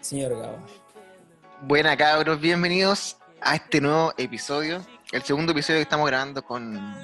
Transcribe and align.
Señor 0.00 0.38
Gabo. 0.38 0.58
Buena 1.62 1.96
cabros, 1.96 2.40
bienvenidos 2.40 3.16
a 3.40 3.56
este 3.56 3.80
nuevo 3.80 4.12
episodio. 4.16 4.84
El 5.12 5.22
segundo 5.22 5.52
episodio 5.52 5.78
que 5.78 5.82
estamos 5.82 6.06
grabando 6.06 6.44
con, 6.44 6.94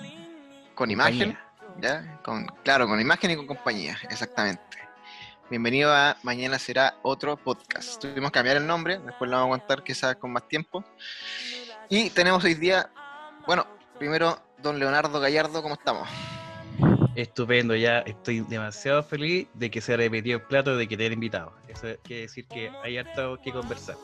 con 0.74 0.90
imagen. 0.90 1.36
¿ya? 1.80 2.20
Con, 2.22 2.46
claro, 2.62 2.86
con 2.86 3.00
imagen 3.00 3.30
y 3.30 3.36
con 3.36 3.46
compañía, 3.46 3.98
exactamente. 4.10 4.62
Bienvenido 5.50 5.92
a 5.92 6.16
Mañana 6.22 6.58
será 6.58 6.96
otro 7.02 7.36
podcast. 7.36 8.00
Tuvimos 8.00 8.30
que 8.30 8.34
cambiar 8.34 8.56
el 8.56 8.66
nombre, 8.66 8.98
después 8.98 9.30
lo 9.30 9.36
vamos 9.36 9.56
a 9.56 9.58
contar 9.58 9.82
quizás 9.82 10.16
con 10.16 10.32
más 10.32 10.48
tiempo. 10.48 10.84
Y 11.88 12.10
tenemos 12.10 12.42
hoy 12.44 12.54
día, 12.54 12.90
bueno, 13.46 13.66
primero, 13.98 14.40
don 14.58 14.78
Leonardo 14.78 15.20
Gallardo, 15.20 15.62
¿cómo 15.62 15.74
estamos? 15.74 16.08
Estupendo, 17.14 17.76
ya 17.76 18.00
estoy 18.00 18.40
demasiado 18.40 19.02
feliz 19.02 19.46
de 19.54 19.70
que 19.70 19.80
se 19.80 19.94
ha 19.94 19.96
repetido 19.96 20.38
el 20.38 20.44
plato 20.44 20.76
de 20.76 20.88
que 20.88 20.96
te 20.96 21.04
haya 21.04 21.14
invitado. 21.14 21.52
Eso 21.68 21.88
quiere 22.02 22.22
decir 22.22 22.46
que 22.46 22.70
hay 22.82 22.96
harto 22.96 23.38
que 23.42 23.52
conversar. 23.52 23.96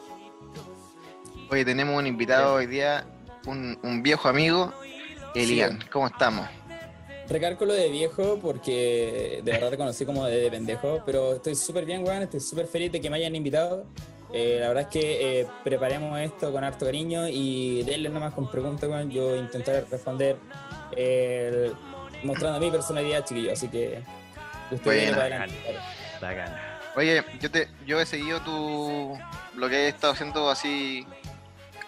Hoy 1.50 1.64
tenemos 1.64 1.98
un 1.98 2.06
invitado 2.06 2.54
hoy 2.54 2.66
día, 2.66 3.06
un, 3.46 3.78
un 3.82 4.02
viejo 4.02 4.28
amigo, 4.28 4.72
Elian. 5.34 5.78
¿Cómo 5.90 6.06
estamos? 6.06 6.46
Recalco 7.28 7.64
lo 7.66 7.74
de 7.74 7.90
viejo 7.90 8.38
porque 8.40 9.40
de 9.44 9.52
verdad 9.52 9.70
te 9.70 9.76
conocí 9.76 10.04
como 10.06 10.24
de, 10.26 10.50
pendejo, 10.50 11.02
pero 11.04 11.34
estoy 11.34 11.54
súper 11.54 11.84
bien, 11.84 12.02
weón, 12.02 12.22
estoy 12.22 12.40
súper 12.40 12.66
feliz 12.66 12.92
de 12.92 13.00
que 13.00 13.10
me 13.10 13.16
hayan 13.16 13.34
invitado. 13.34 13.86
Eh, 14.32 14.58
la 14.60 14.68
verdad 14.68 14.84
es 14.84 14.88
que 14.88 15.40
eh, 15.40 15.46
preparemos 15.64 16.18
esto 16.20 16.52
con 16.52 16.62
harto 16.64 16.84
cariño 16.84 17.28
y 17.28 17.82
denle 17.84 18.10
nomás 18.10 18.34
con 18.34 18.50
preguntas, 18.50 18.88
weón. 18.88 19.10
Yo 19.10 19.36
intentaré 19.36 19.82
responder 19.90 20.36
eh, 20.96 21.70
mostrando 22.22 22.60
mi 22.60 22.70
personalidad, 22.70 23.24
chiquillo, 23.24 23.52
así 23.52 23.68
que 23.68 24.02
usted 24.70 24.90
viene 24.92 25.10
para 25.12 25.22
adelante. 25.24 25.56
La 26.20 26.32
gana. 26.32 26.78
Oye, 26.96 27.24
yo 27.40 27.50
te, 27.50 27.68
yo 27.86 28.00
he 28.00 28.06
seguido 28.06 28.40
tu 28.40 29.18
lo 29.54 29.68
que 29.68 29.84
he 29.84 29.88
estado 29.88 30.12
haciendo 30.12 30.50
así 30.50 31.06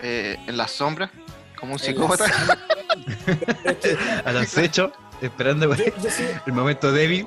eh, 0.01 0.37
en 0.47 0.57
las 0.57 0.71
sombras, 0.71 1.11
como 1.59 1.73
un 1.75 1.79
psicópata. 1.79 2.25
Al 4.25 4.37
acecho, 4.39 4.93
esperando 5.21 5.75
Yo, 5.75 5.85
yo 5.85 6.11
sí, 6.11 6.25
el 6.47 6.53
momento 6.53 6.93
débil. 6.93 7.27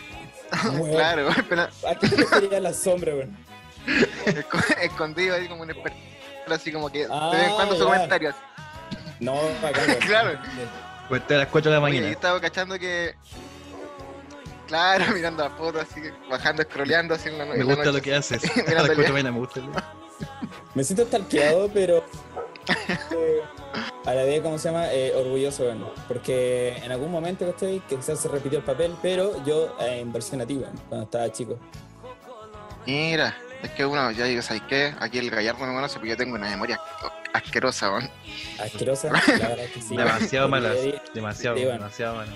weón, 0.64 0.90
claro, 0.92 1.28
espera, 1.30 1.70
¿A 1.88 1.94
qué 1.94 2.08
prefería 2.08 2.60
la 2.60 2.74
sombra, 2.74 3.14
weón? 3.14 3.36
esco- 4.26 4.78
escondido 4.80 5.34
ahí 5.36 5.48
como 5.48 5.62
un 5.62 5.70
experto, 5.70 5.98
así 6.50 6.72
como 6.72 6.90
que 6.90 7.06
Ah, 7.10 7.30
de 7.32 7.38
vez 7.38 7.48
en 7.48 7.54
cuando 7.54 7.74
su 7.76 7.80
ya. 7.80 7.86
comentario. 7.86 8.34
No, 9.20 9.34
bacán, 9.62 9.88
weón. 9.88 10.00
Claro. 10.06 10.38
Cuesta 11.12 11.34
a 11.34 11.38
las 11.40 11.48
4 11.48 11.70
de 11.70 11.76
la 11.78 11.84
Oye, 11.84 11.92
mañana. 11.92 12.10
estaba 12.10 12.40
cachando 12.40 12.78
que. 12.78 13.14
Claro, 14.66 15.04
mirando 15.14 15.44
la 15.44 15.50
foto, 15.50 15.78
así, 15.78 16.00
bajando, 16.30 16.62
scrolleando, 16.62 17.12
así 17.12 17.28
en 17.28 17.36
la, 17.36 17.44
Me 17.44 17.52
en 17.52 17.58
la 17.58 17.64
gusta 17.66 17.84
noche. 17.84 17.96
lo 17.98 18.02
que 18.02 18.14
haces. 18.14 18.42
A 18.50 18.54
Mirando 18.54 18.72
las 18.74 18.88
el 18.88 18.94
4 18.96 19.02
de 19.02 19.08
la 19.08 19.12
mañana 19.12 19.32
me 19.32 19.38
gusta. 19.40 19.60
Me 20.74 20.82
siento 20.84 21.04
stalkeado, 21.04 21.68
pero 21.68 21.98
eh, 23.10 23.42
a 24.06 24.14
la 24.14 24.22
vez, 24.24 24.40
¿cómo 24.40 24.56
se 24.56 24.70
llama? 24.70 24.90
Eh, 24.90 25.12
orgulloso, 25.14 25.64
bueno, 25.66 25.90
porque 26.08 26.78
en 26.82 26.90
algún 26.92 27.10
momento 27.10 27.44
que 27.44 27.50
estoy, 27.50 27.80
que 27.80 27.96
quizás 27.96 28.18
se 28.18 28.28
repitió 28.28 28.60
el 28.60 28.64
papel, 28.64 28.96
pero 29.02 29.44
yo 29.44 29.76
eh, 29.80 29.98
en 30.00 30.10
versión 30.14 30.38
nativa, 30.38 30.68
cuando 30.88 31.04
estaba 31.04 31.30
chico. 31.30 31.58
Mira, 32.86 33.36
es 33.62 33.70
que 33.70 33.84
uno, 33.86 34.10
ya 34.10 34.24
digo, 34.24 34.42
¿sabes 34.42 34.62
qué? 34.68 34.94
Aquí 35.00 35.18
el 35.18 35.30
gallardo 35.30 35.64
me 35.66 35.72
conoce 35.74 35.94
porque 35.94 36.10
yo 36.10 36.16
tengo 36.16 36.34
una 36.34 36.48
memoria 36.48 36.80
asquerosa, 37.32 37.90
weón. 37.90 38.10
Asquerosa, 38.60 39.10
la 39.12 39.20
verdad 39.26 39.58
es 39.60 39.70
que 39.72 39.82
sí. 39.82 39.96
Demasiado 39.96 40.54
ahí- 40.54 41.00
Demasiado, 41.14 41.56
Sí, 41.56 41.62
bueno. 41.64 41.78
demasiado 41.78 42.16
malas. 42.16 42.34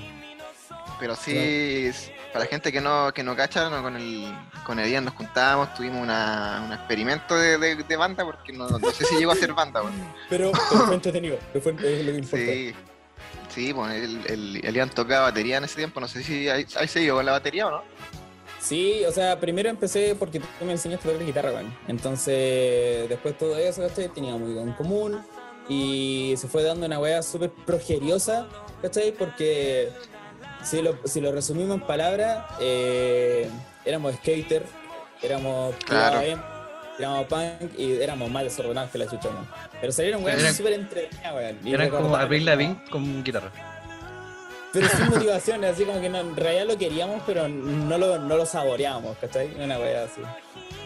Pero 0.98 1.14
sí, 1.14 1.91
para 2.32 2.44
la 2.47 2.50
gente 2.50 2.72
que 2.72 2.80
no, 2.80 3.12
que 3.12 3.22
no 3.22 3.36
cacha, 3.36 3.69
no, 3.69 3.82
con 3.82 3.97
el 3.97 4.34
con 4.64 4.78
el 4.80 5.04
nos 5.04 5.14
juntábamos, 5.14 5.74
tuvimos 5.74 6.02
una, 6.02 6.62
un 6.66 6.72
experimento 6.72 7.36
de, 7.36 7.58
de- 7.58 7.77
de 7.77 7.97
banda, 7.97 8.24
porque 8.24 8.52
no, 8.52 8.66
no 8.69 8.91
sé 8.92 9.04
si 9.04 9.16
llegó 9.16 9.32
a 9.32 9.36
ser 9.36 9.52
banda, 9.52 9.82
weón. 9.82 9.94
Pero, 10.30 10.52
pero 10.70 10.86
fue 10.86 10.94
entretenido, 10.94 11.38
pero 11.52 11.62
fue, 11.62 11.72
es 11.72 12.04
lo 12.06 12.12
que 12.12 12.19
importa. 12.19 12.36
Sí, 12.47 12.75
sí, 13.54 13.75
pues 13.75 13.92
el, 13.94 14.26
el, 14.26 14.60
el 14.65 14.75
Ian 14.75 14.88
tocaba 14.91 15.25
batería 15.26 15.59
en 15.59 15.65
ese 15.65 15.76
tiempo, 15.76 16.00
no 16.00 16.09
sé 16.09 16.22
si 16.22 16.48
hay, 16.48 16.66
hay 16.78 16.88
seguido 16.88 17.16
con 17.16 17.26
la 17.26 17.32
batería 17.32 17.66
o 17.66 17.70
no. 17.70 17.82
Sí, 18.66 19.04
o 19.06 19.12
sea, 19.12 19.38
primero 19.38 19.69
empecé 19.69 20.16
porque 20.19 20.41
tú 20.41 20.65
me 20.65 20.72
enseñaste 20.72 21.09
a 21.09 21.12
tocar 21.12 21.25
guitarra, 21.25 21.53
weón. 21.53 21.72
Entonces, 21.87 23.09
después 23.09 23.38
todo 23.38 23.56
eso, 23.56 23.81
¿cachai? 23.82 24.09
Teníamos 24.09 24.43
algo 24.43 24.60
en 24.60 24.72
común 24.72 25.25
y 25.69 26.34
se 26.37 26.49
fue 26.49 26.65
dando 26.65 26.84
una 26.84 26.99
weá 26.99 27.22
súper 27.22 27.50
progeriosa, 27.50 28.49
¿cachai? 28.82 29.12
Porque 29.12 29.91
si 30.65 30.82
lo, 30.82 30.99
si 31.04 31.21
lo 31.21 31.31
resumimos 31.31 31.77
en 31.77 31.87
palabras, 31.87 32.44
eh, 32.59 33.49
éramos 33.84 34.16
skater, 34.16 34.65
éramos 35.22 35.77
Claro. 35.84 36.21
Éramos 36.98 37.27
punk 37.27 37.78
y 37.78 38.00
éramos 38.00 38.31
más 38.31 38.43
desordenados 38.43 38.91
que 38.91 38.98
la 38.98 39.04
chucha, 39.06 39.28
weón. 39.28 39.47
Pero 39.81 39.93
salieron 39.93 40.25
weas 40.25 40.56
súper 40.56 40.72
entretenidas, 40.72 41.34
weón. 41.34 41.59
Eran 41.65 41.91
como 41.91 42.16
Abril 42.16 42.44
Lavigne 42.44 42.83
con 42.91 43.22
guitarra. 43.22 43.75
Pero 44.81 44.88
sin 44.97 45.09
motivación, 45.10 45.64
así 45.64 45.84
como 45.84 46.00
que 46.00 46.09
no, 46.09 46.20
en 46.20 46.37
realidad 46.37 46.66
lo 46.66 46.78
queríamos, 46.78 47.22
pero 47.26 47.48
no 47.48 47.98
lo, 47.98 48.19
no 48.19 48.37
lo 48.37 48.47
saboreábamos, 48.47 49.16
¿cachai? 49.19 49.54
Una 49.62 49.78
weá 49.78 50.04
así. 50.04 50.20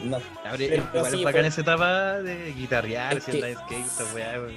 No. 0.04 0.18
Abre, 0.44 0.68
Pero 0.68 0.82
igual 0.94 1.10
sí, 1.12 1.18
es 1.18 1.24
bacán 1.24 1.40
fue- 1.42 1.48
esa 1.48 1.60
etapa 1.60 2.12
de 2.20 2.52
guitarrear, 2.54 3.16
Es 3.18 3.28
haciendo 3.28 3.46
que- 3.46 3.54
skate, 3.54 3.86
esa 3.86 4.14
weá, 4.14 4.32
weón. 4.40 4.54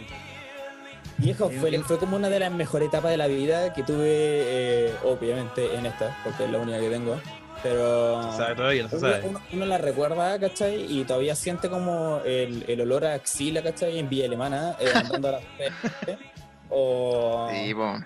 Viejo, 1.17 1.49
fue, 1.49 1.79
fue 1.79 1.97
como 1.99 2.15
una 2.15 2.29
de 2.29 2.39
las 2.39 2.51
mejores 2.51 2.87
etapas 2.87 3.11
de 3.11 3.17
la 3.17 3.27
vida 3.27 3.71
que 3.73 3.83
tuve, 3.83 4.07
eh, 4.07 4.93
obviamente, 5.03 5.75
en 5.75 5.85
esta, 5.85 6.17
porque 6.23 6.45
es 6.45 6.49
la 6.49 6.57
única 6.59 6.79
que 6.79 6.89
tengo. 6.89 7.19
Pero 7.61 8.33
sabe 8.35 8.55
todavía, 8.55 8.83
no 8.83 8.89
se 8.89 8.99
sabe. 8.99 9.21
uno- 9.23 9.41
uno 9.53 9.65
la 9.65 9.77
recuerda, 9.77 10.37
¿cachai? 10.39 10.85
Y 10.91 11.05
todavía 11.05 11.33
siente 11.35 11.69
como 11.69 12.19
el, 12.25 12.65
el 12.67 12.81
olor 12.81 13.05
a 13.05 13.13
axila, 13.13 13.61
¿cachai? 13.61 13.99
En 13.99 14.09
Villa 14.09 14.25
Alemana, 14.25 14.75
eh, 14.79 14.89
andando 14.93 15.29
a 15.29 15.31
la 15.33 15.39
o, 16.69 17.49
Sí, 17.51 17.73
pues. 17.73 18.01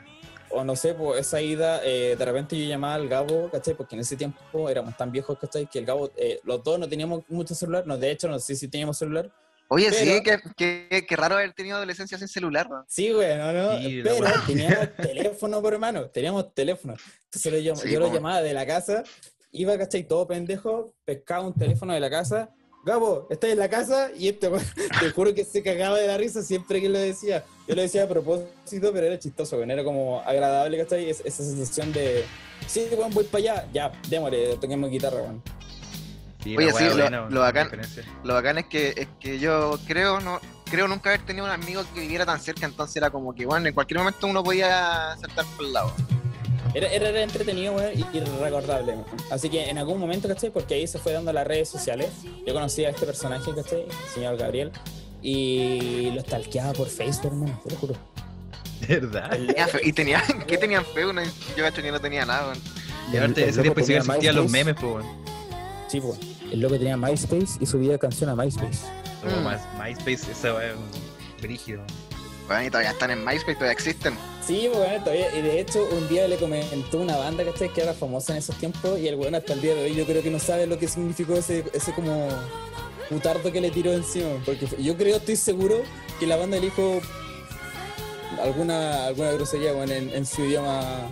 O 0.49 0.63
no 0.63 0.75
sé, 0.75 0.93
pues 0.93 1.21
esa 1.21 1.41
ida, 1.41 1.81
eh, 1.83 2.15
de 2.17 2.25
repente 2.25 2.57
yo 2.57 2.65
llamaba 2.65 2.95
al 2.95 3.07
Gabo, 3.07 3.49
¿cachai? 3.51 3.73
Porque 3.75 3.95
en 3.95 4.01
ese 4.01 4.15
tiempo 4.15 4.69
éramos 4.69 4.95
tan 4.97 5.11
viejos, 5.11 5.37
¿cachai? 5.39 5.67
Que 5.67 5.79
el 5.79 5.85
Gabo, 5.85 6.11
eh, 6.15 6.39
los 6.43 6.63
dos 6.63 6.79
no 6.79 6.87
teníamos 6.87 7.23
mucho 7.29 7.53
celular, 7.55 7.85
no, 7.85 7.97
de 7.97 8.11
hecho 8.11 8.27
no 8.27 8.39
sé 8.39 8.55
si 8.55 8.67
teníamos 8.67 8.97
celular. 8.97 9.29
Oye, 9.69 9.91
sí, 9.91 10.21
Pero- 10.23 10.41
que, 10.55 10.87
que, 10.89 11.05
que 11.05 11.15
raro 11.17 11.35
haber 11.35 11.51
tenido 11.53 11.75
adolescencia 11.75 12.17
sin 12.17 12.29
celular, 12.29 12.69
¿no? 12.69 12.85
Sí, 12.87 13.11
güey, 13.11 13.37
no, 13.37 13.51
no. 13.51 13.77
Sí, 13.79 14.01
pero 14.01 14.25
teníamos 14.45 14.95
teléfono, 14.95 15.61
por 15.61 15.73
hermano. 15.73 16.05
Teníamos 16.09 16.53
teléfono. 16.53 16.95
Entonces 17.25 17.51
lo 17.51 17.59
llam- 17.59 17.75
Sí, 17.75 17.91
yo 17.91 17.99
lo 17.99 18.13
llamaba 18.13 18.41
de 18.41 18.53
la 18.53 18.65
casa, 18.65 19.03
iba, 19.51 19.77
¿cachai? 19.77 20.03
Todo 20.07 20.25
pendejo, 20.25 20.93
pescaba 21.03 21.45
un 21.45 21.53
teléfono 21.53 21.93
de 21.93 21.99
la 21.99 22.09
casa. 22.09 22.49
Gabo, 22.87 23.27
¿estás 23.29 23.49
en 23.49 23.59
la 23.59 23.67
casa? 23.69 24.09
Y 24.17 24.29
este, 24.29 24.49
te 25.01 25.11
juro 25.11 25.33
que 25.35 25.43
se 25.43 25.61
cagaba 25.61 25.97
de 25.97 26.07
la 26.07 26.17
risa 26.17 26.41
siempre 26.41 26.79
que 26.79 26.87
lo 26.87 26.97
decía. 26.97 27.43
Yo 27.67 27.75
lo 27.75 27.81
decía 27.81 28.03
a 28.05 28.07
propósito, 28.07 28.91
pero 28.93 29.07
era 29.07 29.19
chistoso. 29.19 29.61
Era 29.61 29.83
como 29.83 30.21
agradable, 30.21 30.77
¿cachai? 30.77 31.09
Es- 31.09 31.21
esa 31.25 31.43
sensación 31.43 31.91
de, 31.91 32.23
sí, 32.65 32.87
weón, 32.97 33.11
voy 33.13 33.25
para 33.25 33.39
allá. 33.39 33.67
Ya, 33.73 33.91
démosle, 34.07 34.55
toquemos 34.55 34.89
guitarra, 34.89 35.17
weón. 35.21 35.43
Sí, 36.43 36.55
Oye, 36.55 36.67
la 36.67 36.73
sí, 36.73 36.83
weá 36.85 37.09
lo- 37.29 37.39
bacán-. 37.41 37.69
Lo 38.23 38.33
bacán 38.35 38.57
es 38.59 38.65
que, 38.67 38.93
es 38.95 39.07
que 39.19 39.37
yo 39.37 39.77
creo, 39.85 40.21
no, 40.21 40.39
creo 40.71 40.87
nunca 40.87 41.09
haber 41.09 41.25
tenido 41.25 41.45
un 41.45 41.51
amigo 41.51 41.83
que 41.93 41.99
viviera 41.99 42.25
tan 42.25 42.39
cerca, 42.39 42.65
entonces 42.65 42.95
era 42.95 43.09
como 43.09 43.35
que, 43.35 43.45
bueno, 43.45 43.67
en 43.67 43.73
cualquier 43.73 43.97
momento 43.99 44.27
uno 44.27 44.41
podía 44.43 45.17
saltar 45.19 45.45
por 45.57 45.65
el 45.65 45.73
lado. 45.73 45.93
Era, 46.77 46.87
era, 46.93 47.09
era 47.09 47.23
entretenido, 47.23 47.73
weón, 47.73 47.91
y, 48.13 48.19
recordable. 48.43 48.91
weón. 48.93 49.05
Así 49.31 49.49
que 49.49 49.69
en 49.69 49.77
algún 49.79 49.99
momento, 49.99 50.27
¿cachai? 50.27 50.51
Porque 50.51 50.75
ahí 50.75 50.85
se 50.87 50.99
fue 50.99 51.11
dando 51.13 51.33
las 51.33 51.47
redes 51.47 51.69
sociales. 51.69 52.09
Yo 52.45 52.53
conocí 52.53 52.85
a 52.85 52.89
este 52.91 53.05
personaje, 53.05 53.51
¿cachai? 53.55 53.81
El 53.81 54.09
señor 54.13 54.37
Gabriel. 54.37 54.71
Y 55.23 56.11
lo 56.13 56.21
stalkeaba 56.21 56.73
por 56.73 56.87
Facebook, 56.87 57.31
hermano, 57.33 57.59
te 57.63 57.71
lo 57.71 57.77
juro. 57.77 57.95
¿Verdad? 58.87 59.29
Tenía 59.31 59.67
fe- 59.67 59.81
y 59.83 59.91
tenía, 59.93 60.23
¿qué 60.47 60.57
tenían 60.57 60.85
feo? 60.85 61.11
No, 61.11 61.21
yo 61.23 61.63
cacho 61.63 61.81
que 61.81 61.91
no 61.91 61.99
tenía 61.99 62.25
nada, 62.25 62.49
weón. 62.49 62.59
Y 63.11 63.17
aparte, 63.17 63.49
ese 63.49 63.61
tiempo 63.61 63.81
sí 63.83 63.93
existían 63.93 64.35
los 64.35 64.45
MySpace. 64.45 64.65
memes, 64.65 64.75
pues, 64.79 64.93
weón. 64.93 65.05
Sí, 65.87 65.99
pues. 66.01 66.19
El 66.51 66.59
loco 66.61 66.77
tenía 66.77 66.95
MySpace 66.95 67.57
y 67.59 67.65
subía 67.65 67.97
canción 67.97 68.29
a 68.29 68.35
MySpace. 68.35 68.79
Como 69.23 69.49
Mm. 69.49 69.81
MySpace, 69.83 70.31
esa 70.31 70.53
un 70.53 71.41
brígido. 71.41 71.81
Bueno, 72.47 72.63
y 72.63 72.67
todavía 72.69 72.91
están 72.91 73.11
en 73.11 73.25
MySpace, 73.25 73.55
todavía 73.55 73.73
existen. 73.73 74.17
Sí, 74.45 74.69
bueno, 74.73 75.03
todavía. 75.03 75.35
Y 75.37 75.41
de 75.41 75.59
hecho, 75.59 75.85
un 75.91 76.07
día 76.07 76.27
le 76.27 76.37
comentó 76.37 76.99
una 76.99 77.17
banda. 77.17 77.43
Que 77.43 77.81
era 77.81 77.93
famosa 77.93 78.31
en 78.33 78.39
esos 78.39 78.55
tiempos. 78.55 78.97
Y 78.99 79.07
el 79.07 79.15
weón 79.15 79.35
hasta 79.35 79.53
el 79.53 79.61
día 79.61 79.75
de 79.75 79.83
hoy 79.83 79.95
yo 79.95 80.05
creo 80.05 80.23
que 80.23 80.29
no 80.29 80.39
sabe 80.39 80.65
lo 80.65 80.79
que 80.79 80.87
significó 80.87 81.33
ese, 81.33 81.65
ese 81.73 81.93
como 81.93 82.29
putardo 83.09 83.51
que 83.51 83.59
le 83.59 83.69
tiró 83.69 83.91
encima. 83.91 84.29
Porque 84.45 84.67
yo 84.79 84.95
creo, 84.95 85.17
estoy 85.17 85.35
seguro 85.35 85.81
que 86.19 86.25
la 86.27 86.37
banda 86.37 86.55
le 86.55 86.63
dijo 86.63 87.01
alguna, 88.41 89.07
alguna 89.07 89.31
grosería, 89.31 89.73
weón, 89.73 89.91
en, 89.91 90.09
en 90.09 90.25
su 90.25 90.43
idioma. 90.43 91.09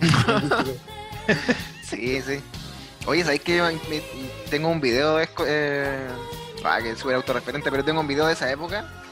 Sí, 1.82 2.20
sí. 2.20 2.40
Oye, 3.06 3.22
¿sabéis 3.22 3.42
que 3.42 3.78
tengo 4.50 4.68
un 4.68 4.80
video, 4.80 5.20
eh, 5.20 6.08
ah, 6.64 6.78
que 6.82 6.90
es 6.90 6.98
súper 6.98 7.14
autorreferente, 7.14 7.70
pero 7.70 7.84
tengo 7.84 8.00
un 8.00 8.08
video 8.08 8.26
de 8.26 8.32
esa 8.32 8.50
época 8.50 9.05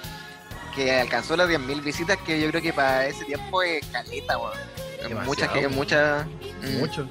que 0.75 0.93
alcanzó 1.01 1.37
las 1.37 1.49
10.000 1.49 1.83
visitas, 1.83 2.17
que 2.19 2.41
yo 2.41 2.49
creo 2.51 2.63
que 2.63 2.73
para 2.73 3.07
ese 3.07 3.25
tiempo 3.25 3.63
es 3.63 3.85
caleta, 3.87 4.39
weón. 4.39 5.25
Mucha, 5.27 5.53
que 5.53 5.69
mucha... 5.69 6.27
mm, 6.63 6.79
Mucho. 6.79 7.09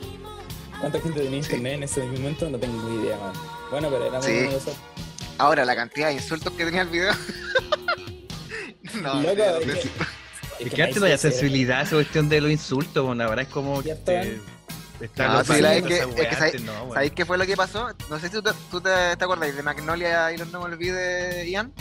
¿Cuánta 0.80 1.00
gente 1.00 1.22
tenía 1.22 1.42
Sí. 1.44 1.50
internet 1.52 1.74
en 1.76 1.84
ese 1.84 2.04
momento? 2.04 2.50
No 2.50 2.58
tengo 2.58 2.90
ni 2.90 3.04
idea, 3.04 3.18
man. 3.18 3.34
Bueno, 3.72 3.90
pero 3.90 4.06
éramos 4.06 4.26
Sí. 4.26 4.32
uno 4.42 4.50
de 4.52 4.58
esos. 4.58 4.76
Ahora, 5.38 5.64
la 5.66 5.76
cantidad 5.76 6.08
de 6.08 6.14
insultos 6.16 6.52
que 6.54 6.66
tenía 6.66 6.82
el 6.82 6.90
video. 6.90 7.14
no, 9.02 9.22
Loco, 9.22 9.36
no, 9.36 9.44
es 9.58 9.68
no, 9.68 9.74
que- 9.74 10.66
Es 10.66 10.74
que 10.74 10.84
antes 10.84 10.98
no 10.98 11.04
había 11.06 11.16
era- 11.16 11.18
sensibilidad 11.18 11.80
a 11.80 11.84
esa 11.84 11.96
cuestión 11.96 12.30
de 12.30 12.42
los 12.42 12.52
insultos, 12.52 13.06
bueno, 13.06 13.24
ahora 13.24 13.42
es 13.44 13.48
como 13.48 13.82
que 13.82 13.92
eh, 14.08 14.40
está 15.02 15.28
No, 15.28 15.34
loco 15.40 15.54
sí, 15.54 15.62
la- 15.62 15.76
es 15.76 15.84
que- 15.84 15.98
es 16.00 16.06
que 16.08 16.28
antes 16.46 16.62
no, 16.62 16.74
bueno. 16.80 16.94
¿Sabéis 16.94 17.12
qué 17.14 17.26
fue 17.26 17.38
lo 17.38 17.46
que 17.46 17.56
pasó? 17.58 17.90
No 18.10 18.20
sé 18.20 18.28
si 18.28 18.34
tú 18.34 18.42
te, 18.44 18.52
tú 18.70 18.80
te, 18.82 18.90
te 19.18 19.24
acordáis 19.24 19.56
de 19.56 19.64
Magnolia 19.64 20.32
y 20.32 20.38
los 20.38 20.48
no 20.52 20.60
me 20.60 20.66
olvide, 20.66 21.50
Ian. 21.50 21.74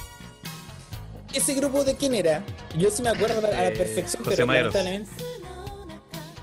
¿Ese 1.32 1.54
grupo 1.54 1.82
de 1.84 1.96
quién 1.96 2.14
era? 2.14 2.44
Yo 2.78 2.90
sí 2.90 3.02
me 3.02 3.08
acuerdo 3.10 3.38
a 3.46 3.50
la 3.50 3.68
Eh, 3.68 3.70
perfección, 3.72 4.22
José 4.24 4.36
pero 4.36 4.46
Maderos. 4.46 4.74
lamentablemente. 4.74 5.24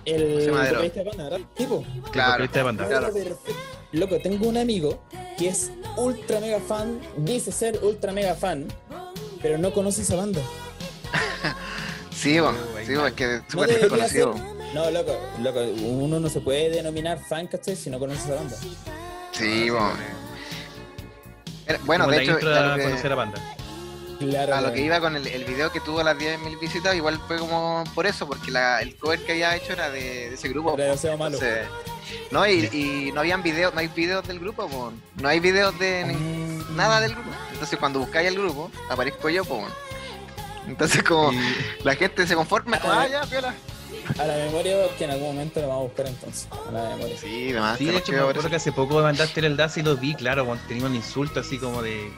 El 0.06 0.34
José 0.36 0.52
Madero. 0.52 0.76
vocalista 0.76 1.00
de 1.00 1.06
banda, 1.10 1.24
¿verdad? 1.26 1.40
Tipo. 1.56 1.84
Claro, 2.12 2.32
vocalista 2.32 2.60
de 2.60 2.64
banda. 2.64 2.88
claro. 2.88 3.14
Loco, 3.92 4.18
tengo 4.22 4.48
un 4.48 4.58
amigo 4.58 5.04
que 5.38 5.50
es 5.50 5.72
ultra 5.98 6.40
mega 6.40 6.60
fan, 6.60 7.00
dice 7.18 7.52
ser 7.52 7.80
ultra 7.84 8.12
mega 8.12 8.36
fan, 8.36 8.68
pero 9.42 9.58
no 9.58 9.74
conoce 9.74 10.02
esa 10.02 10.16
banda. 10.16 10.42
Sí, 12.12 12.38
bueno, 12.38 12.58
Oh, 12.60 12.78
sí, 12.86 12.92
my 12.92 13.08
es 13.08 13.14
que 13.14 13.36
es 13.36 13.42
No 13.44 13.50
súper 13.50 13.70
ser. 13.70 13.80
desconocido. 13.80 14.36
No, 14.74 14.92
loco, 14.92 15.18
loco, 15.42 15.62
uno 15.62 16.20
no 16.20 16.28
se 16.30 16.42
puede 16.42 16.70
denominar 16.70 17.18
fan, 17.24 17.48
¿cachai? 17.48 17.78
Si 17.78 17.90
no 17.90 17.98
conoce 17.98 18.20
esa 18.26 18.36
banda. 18.36 18.58
Sí, 19.32 19.70
Ah, 19.72 19.94
bueno. 21.86 22.04
Como 22.04 22.12
de 22.12 22.18
la 22.18 22.24
hecho, 22.24 22.32
intro 22.34 22.54
a 22.56 22.78
conocer 22.78 23.12
a 23.12 23.16
banda. 23.16 23.56
Claro. 24.20 24.56
a 24.56 24.62
lo 24.62 24.74
que 24.74 24.82
iba 24.82 25.00
con 25.00 25.16
el, 25.16 25.26
el 25.28 25.46
video 25.46 25.72
que 25.72 25.80
tuvo 25.80 26.04
las 26.04 26.18
10.000 26.18 26.60
visitas, 26.60 26.94
igual 26.96 27.20
fue 27.28 27.38
como 27.38 27.84
por 27.96 28.06
eso, 28.06 28.28
porque 28.28 28.52
la, 28.52 28.82
el 28.82 28.96
cover 28.98 29.24
que 29.26 29.32
había 29.32 29.56
hecho 29.56 29.74
era 29.74 29.90
de, 29.90 30.30
de 30.30 30.34
ese 30.36 30.50
grupo. 30.50 30.74
Era 30.76 30.86
demasiado 30.86 31.18
malo. 31.18 31.36
Entonces, 31.38 31.68
no, 32.32 32.46
y, 32.48 32.66
y 32.74 33.12
no 33.14 33.22
habían 33.22 33.42
videos, 33.44 33.74
no 33.74 33.80
hay 33.80 33.88
videos 33.88 34.28
del 34.28 34.40
grupo, 34.40 34.68
po. 34.68 34.92
no 35.22 35.28
hay 35.30 35.40
videos 35.40 35.78
de 35.80 36.04
ni- 36.06 36.16
Mm. 36.16 36.76
nada 36.76 37.00
del 37.02 37.14
grupo. 37.14 37.30
Entonces 37.54 37.80
cuando 37.80 38.00
buscáis 38.00 38.28
el 38.28 38.36
grupo, 38.36 38.70
aparezco 38.90 39.30
yo, 39.30 39.44
po. 39.46 39.66
Entonces 40.68 41.04
como 41.04 41.32
Y- 41.32 41.40
la 41.84 41.96
gente 41.96 42.28
se 42.28 42.36
conforma, 42.36 42.80
como, 42.80 42.94
ah, 42.94 43.08
ya, 43.08 43.22
piola. 43.24 43.54
A 44.18 44.26
la 44.26 44.36
memoria 44.36 44.76
que 44.98 45.04
en 45.06 45.12
algún 45.12 45.28
momento 45.30 45.62
lo 45.62 45.68
vamos 45.68 45.82
a 45.82 45.88
buscar 45.88 46.08
entonces. 46.08 46.48
A 46.68 46.72
la 46.72 46.90
memoria. 46.90 47.18
Sí. 47.18 47.54
Sí, 47.78 47.86
de 47.86 47.98
hecho, 47.98 48.12
me 48.12 48.20
acuerdo 48.20 48.50
que 48.50 48.56
hace 48.56 48.72
poco 48.72 49.02
mandaste 49.02 49.40
el 49.40 49.58
DAS 49.58 49.78
y 49.78 49.84
lo 49.84 49.96
vi, 49.98 50.14
claro, 50.16 50.46
cuando 50.46 50.64
tenía 50.68 50.86
un 50.86 50.96
insulto 50.96 51.40
así 51.40 51.58
como 51.58 51.82
de. 51.82 52.12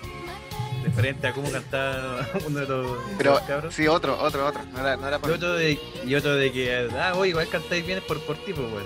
De 0.83 0.89
frente 0.91 1.27
a 1.27 1.33
cómo 1.33 1.51
cantaba 1.51 2.27
uno 2.47 2.59
de 2.59 2.67
los, 2.67 2.85
de 3.09 3.15
Pero 3.17 3.31
los 3.31 3.41
cabros. 3.41 3.73
sí, 3.75 3.87
otro, 3.87 4.19
otro, 4.21 4.47
otro. 4.47 4.61
No 4.71 4.79
era, 4.79 4.97
no 4.97 5.07
era 5.07 5.19
Y 5.23 5.29
otro, 5.31 5.53
de, 5.53 5.79
y 6.05 6.15
otro 6.15 6.35
de 6.35 6.51
que, 6.51 6.89
ah, 6.99 7.13
oye, 7.15 7.29
igual 7.31 7.47
cantáis 7.49 7.85
bien 7.85 8.01
por, 8.07 8.19
por 8.21 8.37
tipo, 8.37 8.61
weón. 8.61 8.85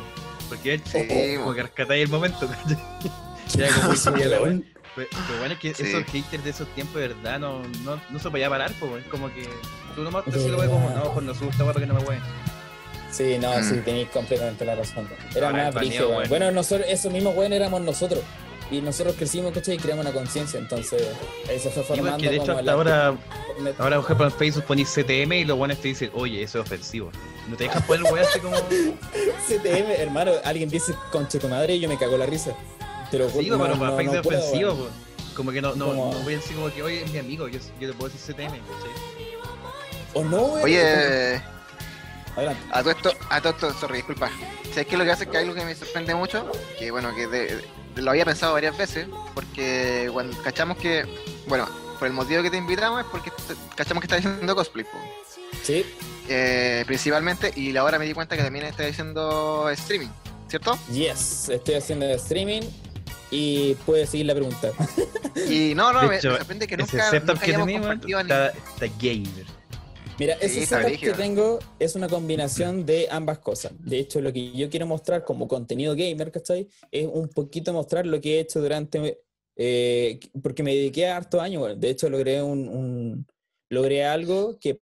Porque 0.49 0.75
él, 0.75 0.81
Sí, 0.85 1.07
como 1.07 1.43
weón. 1.45 1.55
que 1.55 1.61
rescatáis 1.63 2.03
el 2.03 2.09
momento. 2.09 2.49
Ya 3.55 3.67
como 3.73 3.95
Sí, 3.95 4.09
la. 4.09 4.39
Pero 4.95 5.09
pero 5.27 5.39
bueno, 5.39 5.53
es 5.53 5.59
que 5.59 5.73
Sí. 5.73 5.83
esos 5.83 6.03
haters 6.05 6.43
de 6.43 6.49
esos 6.49 6.67
tiempos, 6.69 6.95
de 7.01 7.09
verdad, 7.09 7.37
no, 7.39 7.61
no, 7.83 7.99
no 8.09 8.19
se 8.19 8.29
podía 8.31 8.49
parar, 8.49 8.71
pues, 8.79 8.91
weón. 8.91 9.03
Como 9.09 9.27
que 9.33 9.47
tú 9.95 10.01
nomás 10.03 10.23
te 10.25 10.31
decís 10.31 10.47
lo 10.49 10.57
como, 10.57 10.89
no, 10.89 11.11
pues 11.13 11.25
no 11.25 11.33
subo 11.35 11.49
esta 11.51 11.63
weá 11.63 11.73
para 11.73 11.85
que 11.85 11.93
no 11.93 11.99
me 11.99 12.05
weón. 12.05 12.21
Sí, 13.11 13.37
no, 13.39 13.49
Mm. 13.57 13.63
sí, 13.63 13.75
tenéis 13.85 14.09
completamente 14.09 14.65
la 14.65 14.75
razón. 14.75 15.07
Era 15.35 15.47
Ahora 15.47 15.59
el 15.59 15.73
más 15.73 15.75
brígido, 15.75 16.07
weón. 16.07 16.17
weón. 16.19 16.29
Bueno, 16.29 16.51
nosotros, 16.51 16.87
esos 16.89 17.11
mismos 17.11 17.35
weón 17.35 17.53
éramos 17.53 17.81
nosotros. 17.81 18.21
Y 18.71 18.81
nosotros 18.81 19.15
crecimos, 19.15 19.53
¿cachai? 19.53 19.75
Y 19.75 19.77
creamos 19.77 20.05
una 20.05 20.13
conciencia. 20.13 20.59
Entonces, 20.59 21.03
ahí 21.47 21.59
se 21.59 21.69
fue 21.69 21.83
formando. 21.83 22.13
porque 22.13 22.29
de 22.29 22.35
hecho 22.37 22.45
como 22.47 22.59
hasta 22.59 22.63
la- 22.63 22.71
ahora, 22.73 23.17
ahora 23.77 23.95
por 23.97 24.05
ejemplo 24.05 24.25
en 24.25 24.31
Facebook 24.31 24.63
ponís 24.65 24.89
CTM 24.89 25.33
y 25.39 25.45
los 25.45 25.57
buenos 25.57 25.77
te 25.79 25.89
dicen, 25.89 26.09
oye, 26.13 26.41
eso 26.41 26.59
es 26.59 26.65
ofensivo. 26.65 27.11
No 27.47 27.55
te 27.55 27.65
dejan 27.65 27.83
poner 27.83 28.11
weá 28.11 28.23
así 28.23 28.39
como. 28.39 28.55
CTM, 29.47 29.91
hermano, 30.01 30.31
alguien 30.43 30.69
dice 30.69 30.93
conche 31.11 31.37
tu 31.39 31.47
madre 31.47 31.75
y 31.75 31.79
yo 31.79 31.87
me 31.89 31.97
cago 31.97 32.17
la 32.17 32.25
risa. 32.25 32.53
Te 33.11 33.19
lo 33.19 33.29
Sí, 33.29 33.33
juro, 33.47 33.59
pero 33.59 33.73
no, 33.75 33.79
para 33.79 33.91
no, 33.91 33.97
Facebook 33.97 34.13
no 34.13 34.19
es 34.19 34.25
puedo, 34.27 34.39
ofensivo, 34.39 34.73
weón. 34.73 34.87
po. 34.87 35.35
Como 35.35 35.51
que 35.51 35.61
no, 35.61 35.75
no, 35.75 35.85
Como- 35.87 36.13
no 36.13 36.19
voy 36.21 36.33
a 36.33 36.37
decir 36.37 36.55
como 36.55 36.73
que, 36.73 36.81
oye, 36.81 37.03
es 37.03 37.11
mi 37.11 37.19
amigo, 37.19 37.47
yo, 37.47 37.59
yo 37.79 37.89
te 37.89 37.93
puedo 37.93 38.11
decir 38.11 38.33
CTM, 38.35 38.49
¿cachai? 38.57 38.91
O 40.15 40.23
no, 40.23 40.41
weón. 40.43 40.63
Oye, 40.63 41.41
Adelante. 42.35 42.61
a 42.71 42.79
todo 42.81 42.91
esto, 42.91 43.11
a 43.29 43.41
todo 43.41 43.53
esto, 43.53 43.73
sorry, 43.79 43.97
disculpa. 43.97 44.29
¿Sabes 44.69 44.87
qué 44.87 44.93
es 44.93 44.97
lo 44.99 45.05
que 45.05 45.11
hace 45.11 45.27
que 45.27 45.37
hay 45.37 45.43
algo 45.43 45.55
que 45.55 45.63
me 45.65 45.75
sorprende 45.75 46.15
mucho? 46.15 46.51
Que 46.79 46.89
bueno, 46.91 47.13
que 47.15 47.27
de- 47.27 47.55
de- 47.57 47.74
lo 47.95 48.11
había 48.11 48.25
pensado 48.25 48.53
varias 48.53 48.77
veces, 48.77 49.07
porque 49.33 50.09
cuando 50.11 50.37
cachamos 50.43 50.77
que, 50.77 51.05
bueno, 51.47 51.67
por 51.99 52.07
el 52.07 52.13
motivo 52.13 52.43
que 52.43 52.49
te 52.49 52.57
invitamos 52.57 53.01
es 53.01 53.07
porque 53.11 53.31
cachamos 53.75 54.01
que 54.01 54.05
estás 54.07 54.19
haciendo 54.19 54.55
cosplay, 54.55 54.85
po. 54.85 54.97
Sí, 55.63 55.85
Eh, 56.27 56.83
principalmente, 56.87 57.51
y 57.55 57.75
ahora 57.77 57.97
me 57.99 58.05
di 58.05 58.13
cuenta 58.13 58.35
que 58.35 58.43
también 58.43 58.65
estás 58.65 58.91
haciendo 58.91 59.69
streaming, 59.69 60.09
¿cierto? 60.47 60.77
yes, 60.91 61.49
estoy 61.49 61.75
haciendo 61.75 62.05
streaming 62.15 62.61
y 63.31 63.75
puedes 63.85 64.09
seguir 64.09 64.25
la 64.27 64.33
pregunta. 64.33 64.71
Y 65.49 65.73
no, 65.75 65.91
no, 65.93 66.01
De 66.01 66.07
me, 66.07 66.17
hecho, 66.17 66.31
me 66.31 66.37
sorprende 66.37 66.67
que 66.67 66.77
nunca, 66.77 67.11
nunca 67.11 67.33
que 67.39 67.45
hayamos 67.51 67.67
tenemos 67.67 67.87
compartido 67.87 68.19
está, 68.19 68.47
está 68.49 68.85
gamer. 68.99 69.45
Mira, 70.17 70.35
Sí, 70.39 70.45
ese 70.45 70.59
está 70.61 70.81
setup 70.81 70.99
que 70.99 71.11
tengo 71.11 71.59
es 71.79 71.95
una 71.95 72.07
combinación 72.07 72.85
de 72.85 73.07
ambas 73.11 73.39
cosas. 73.39 73.73
De 73.79 73.99
hecho, 73.99 74.21
lo 74.21 74.31
que 74.31 74.51
yo 74.53 74.69
quiero 74.69 74.87
mostrar 74.87 75.23
como 75.25 75.47
contenido 75.47 75.93
gamer, 75.95 76.31
¿cachai? 76.31 76.67
Es 76.91 77.07
un 77.11 77.27
poquito 77.29 77.73
mostrar 77.73 78.05
lo 78.05 78.21
que 78.21 78.37
he 78.37 78.39
hecho 78.39 78.61
durante... 78.61 79.21
eh, 79.57 80.19
porque 80.41 80.63
me 80.63 80.73
dediqué 80.73 81.07
a 81.07 81.17
harto 81.17 81.41
años, 81.41 81.59
bueno, 81.61 81.75
de 81.75 81.89
hecho 81.89 82.09
logré 82.09 82.41
un, 82.41 82.67
un- 82.69 83.27
logré 83.69 84.05
algo 84.05 84.57
que 84.59 84.79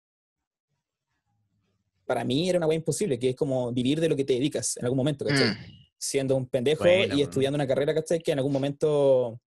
para 2.05 2.25
mí 2.25 2.49
era 2.49 2.59
una 2.59 2.67
cosa 2.67 2.77
imposible, 2.77 3.19
que 3.19 3.31
es 3.31 3.37
como 3.37 3.73
vivir 3.73 4.01
de 4.01 4.09
lo 4.09 4.15
que 4.17 4.25
te 4.25 4.35
dedicas 4.35 4.77
en 4.77 4.85
algún 4.85 4.99
momento, 4.99 5.25
¿cachai? 5.25 5.49
Mm, 5.49 5.57
siendo 5.99 6.37
un 6.37 6.47
pendejo 6.49 6.85
Buena, 6.85 7.03
y 7.03 7.07
bueno. 7.09 7.23
estudiando 7.25 7.55
una 7.57 7.67
carrera, 7.67 7.95
¿cachai? 7.95 8.21
Que 8.21 8.31
en 8.33 8.39
algún 8.39 8.53
momento 8.53 9.41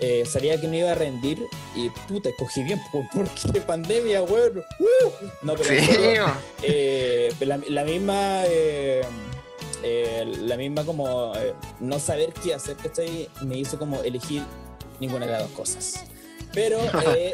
eh, 0.00 0.24
salía 0.26 0.60
que 0.60 0.66
no 0.66 0.74
iba 0.74 0.90
a 0.90 0.94
rendir 0.94 1.46
y 1.76 1.88
puta, 1.90 2.28
escogí 2.30 2.62
bien, 2.64 2.80
po- 2.90 3.04
porque 3.14 3.60
pandemia, 3.60 4.22
weón. 4.22 4.58
¡Uh! 4.58 5.10
No, 5.42 5.54
pero 5.54 5.64
sí, 5.80 5.86
eh, 6.62 7.32
la, 7.40 7.58
la 7.68 7.84
misma, 7.84 8.42
eh, 8.46 9.02
la 10.40 10.56
misma 10.56 10.84
como 10.84 11.32
no 11.80 11.98
saber 11.98 12.32
qué 12.32 12.54
hacer, 12.54 12.76
¿cachai? 12.76 13.28
Me 13.42 13.58
hizo 13.58 13.78
como 13.78 14.02
elegir 14.02 14.42
ninguna 15.00 15.26
de 15.26 15.32
las 15.32 15.42
dos 15.42 15.50
cosas. 15.52 16.04
Pero 16.52 16.78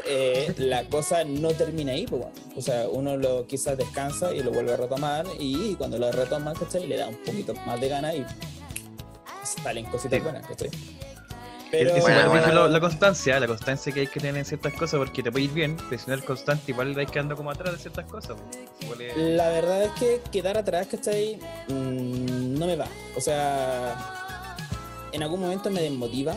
la 0.57 0.85
cosa 0.89 1.25
no 1.25 1.51
termina 1.53 1.93
ahí, 1.93 2.07
pues, 2.07 2.23
bueno. 2.23 2.35
O 2.57 2.63
sea, 2.63 2.89
uno 2.89 3.17
lo 3.19 3.47
quizás 3.47 3.77
descansa 3.77 4.35
y 4.35 4.43
lo 4.43 4.51
vuelve 4.51 4.73
a 4.73 4.77
retomar 4.79 5.27
y 5.39 5.75
cuando 5.77 5.99
lo 5.99 6.11
retoma, 6.11 6.55
¿cachai? 6.55 6.87
Le 6.87 6.97
da 6.97 7.09
un 7.09 7.17
poquito 7.17 7.55
más 7.67 7.81
de 7.81 7.89
gana 7.89 8.15
y 8.15 8.25
salen 9.63 9.85
cositas 9.87 10.19
Sí. 10.19 10.23
buenas, 10.23 10.47
¿cachai? 10.47 10.71
Pero, 11.71 11.95
buena. 12.01 12.53
la, 12.53 12.69
la 12.69 12.81
constancia, 12.81 13.39
la 13.39 13.47
constancia 13.47 13.93
que 13.93 14.01
hay 14.01 14.07
que 14.07 14.19
tener 14.19 14.37
en 14.37 14.45
ciertas 14.45 14.73
cosas, 14.73 14.99
porque 14.99 15.23
te 15.23 15.31
puede 15.31 15.45
ir 15.45 15.53
bien, 15.53 15.77
pero 15.89 16.01
si 16.01 16.09
no 16.09 16.15
eres 16.15 16.25
constante, 16.25 16.73
igual 16.73 16.99
hay 16.99 17.07
que 17.07 17.19
andar 17.19 17.37
como 17.37 17.51
atrás 17.51 17.75
de 17.75 17.79
ciertas 17.79 18.07
cosas. 18.07 18.37
La 19.17 19.49
verdad 19.51 19.85
es 19.85 19.91
que 19.93 20.21
quedar 20.33 20.59
atrás, 20.59 20.89
¿cachai? 20.91 21.39
Mm, 21.69 22.59
no 22.59 22.67
me 22.67 22.77
va. 22.77 22.87
O 23.17 23.21
sea, 23.21 23.97
en 25.13 25.23
algún 25.23 25.41
momento 25.41 25.71
me 25.71 25.83
desmotiva, 25.83 26.35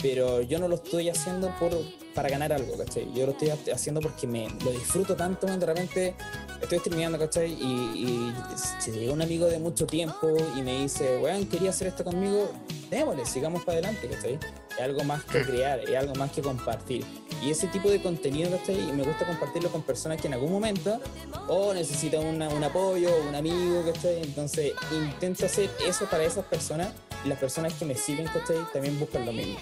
pero 0.00 0.40
yo 0.42 0.58
no 0.58 0.68
lo 0.68 0.76
estoy 0.76 1.10
haciendo 1.10 1.54
por, 1.58 1.72
para 2.20 2.28
ganar 2.32 2.52
algo, 2.52 2.76
¿cachai? 2.76 3.10
Yo 3.14 3.24
lo 3.24 3.32
estoy 3.32 3.48
ha- 3.48 3.74
haciendo 3.74 4.02
porque 4.02 4.26
me 4.26 4.46
lo 4.62 4.70
disfruto 4.72 5.16
tanto, 5.16 5.46
de 5.46 5.64
repente 5.64 6.14
estoy 6.60 6.78
streameando, 6.80 7.18
¿cachai? 7.18 7.50
Y, 7.50 7.64
y 7.64 8.34
si 8.78 8.90
llega 8.90 9.14
un 9.14 9.22
amigo 9.22 9.46
de 9.46 9.58
mucho 9.58 9.86
tiempo 9.86 10.28
y 10.54 10.60
me 10.60 10.82
dice, 10.82 11.16
weón, 11.16 11.46
quería 11.46 11.70
hacer 11.70 11.88
esto 11.88 12.04
conmigo, 12.04 12.50
démosle, 12.90 13.24
sigamos 13.24 13.64
para 13.64 13.78
adelante, 13.78 14.06
¿cachai? 14.06 14.38
Es 14.76 14.80
algo 14.82 15.02
más 15.04 15.24
que 15.24 15.40
crear, 15.40 15.80
es 15.80 15.96
algo 15.96 16.14
más 16.16 16.30
que 16.30 16.42
compartir. 16.42 17.06
Y 17.42 17.50
ese 17.50 17.68
tipo 17.68 17.88
de 17.90 18.02
contenido, 18.02 18.50
¿cachai? 18.50 18.78
Y 18.90 18.92
me 18.92 19.02
gusta 19.02 19.26
compartirlo 19.26 19.70
con 19.70 19.80
personas 19.80 20.20
que 20.20 20.26
en 20.26 20.34
algún 20.34 20.52
momento 20.52 21.00
o 21.48 21.72
necesitan 21.72 22.26
una- 22.26 22.50
un 22.50 22.62
apoyo, 22.62 23.08
un 23.30 23.34
amigo, 23.34 23.82
¿cachai? 23.90 24.22
Entonces 24.22 24.74
intento 24.92 25.46
hacer 25.46 25.70
eso 25.88 26.04
para 26.04 26.24
esas 26.24 26.44
personas 26.44 26.88
y 27.24 27.28
las 27.30 27.38
personas 27.38 27.72
que 27.72 27.86
me 27.86 27.94
siguen, 27.94 28.26
¿cachai? 28.26 28.58
También 28.74 29.00
buscan 29.00 29.24
lo 29.24 29.32
mismo. 29.32 29.58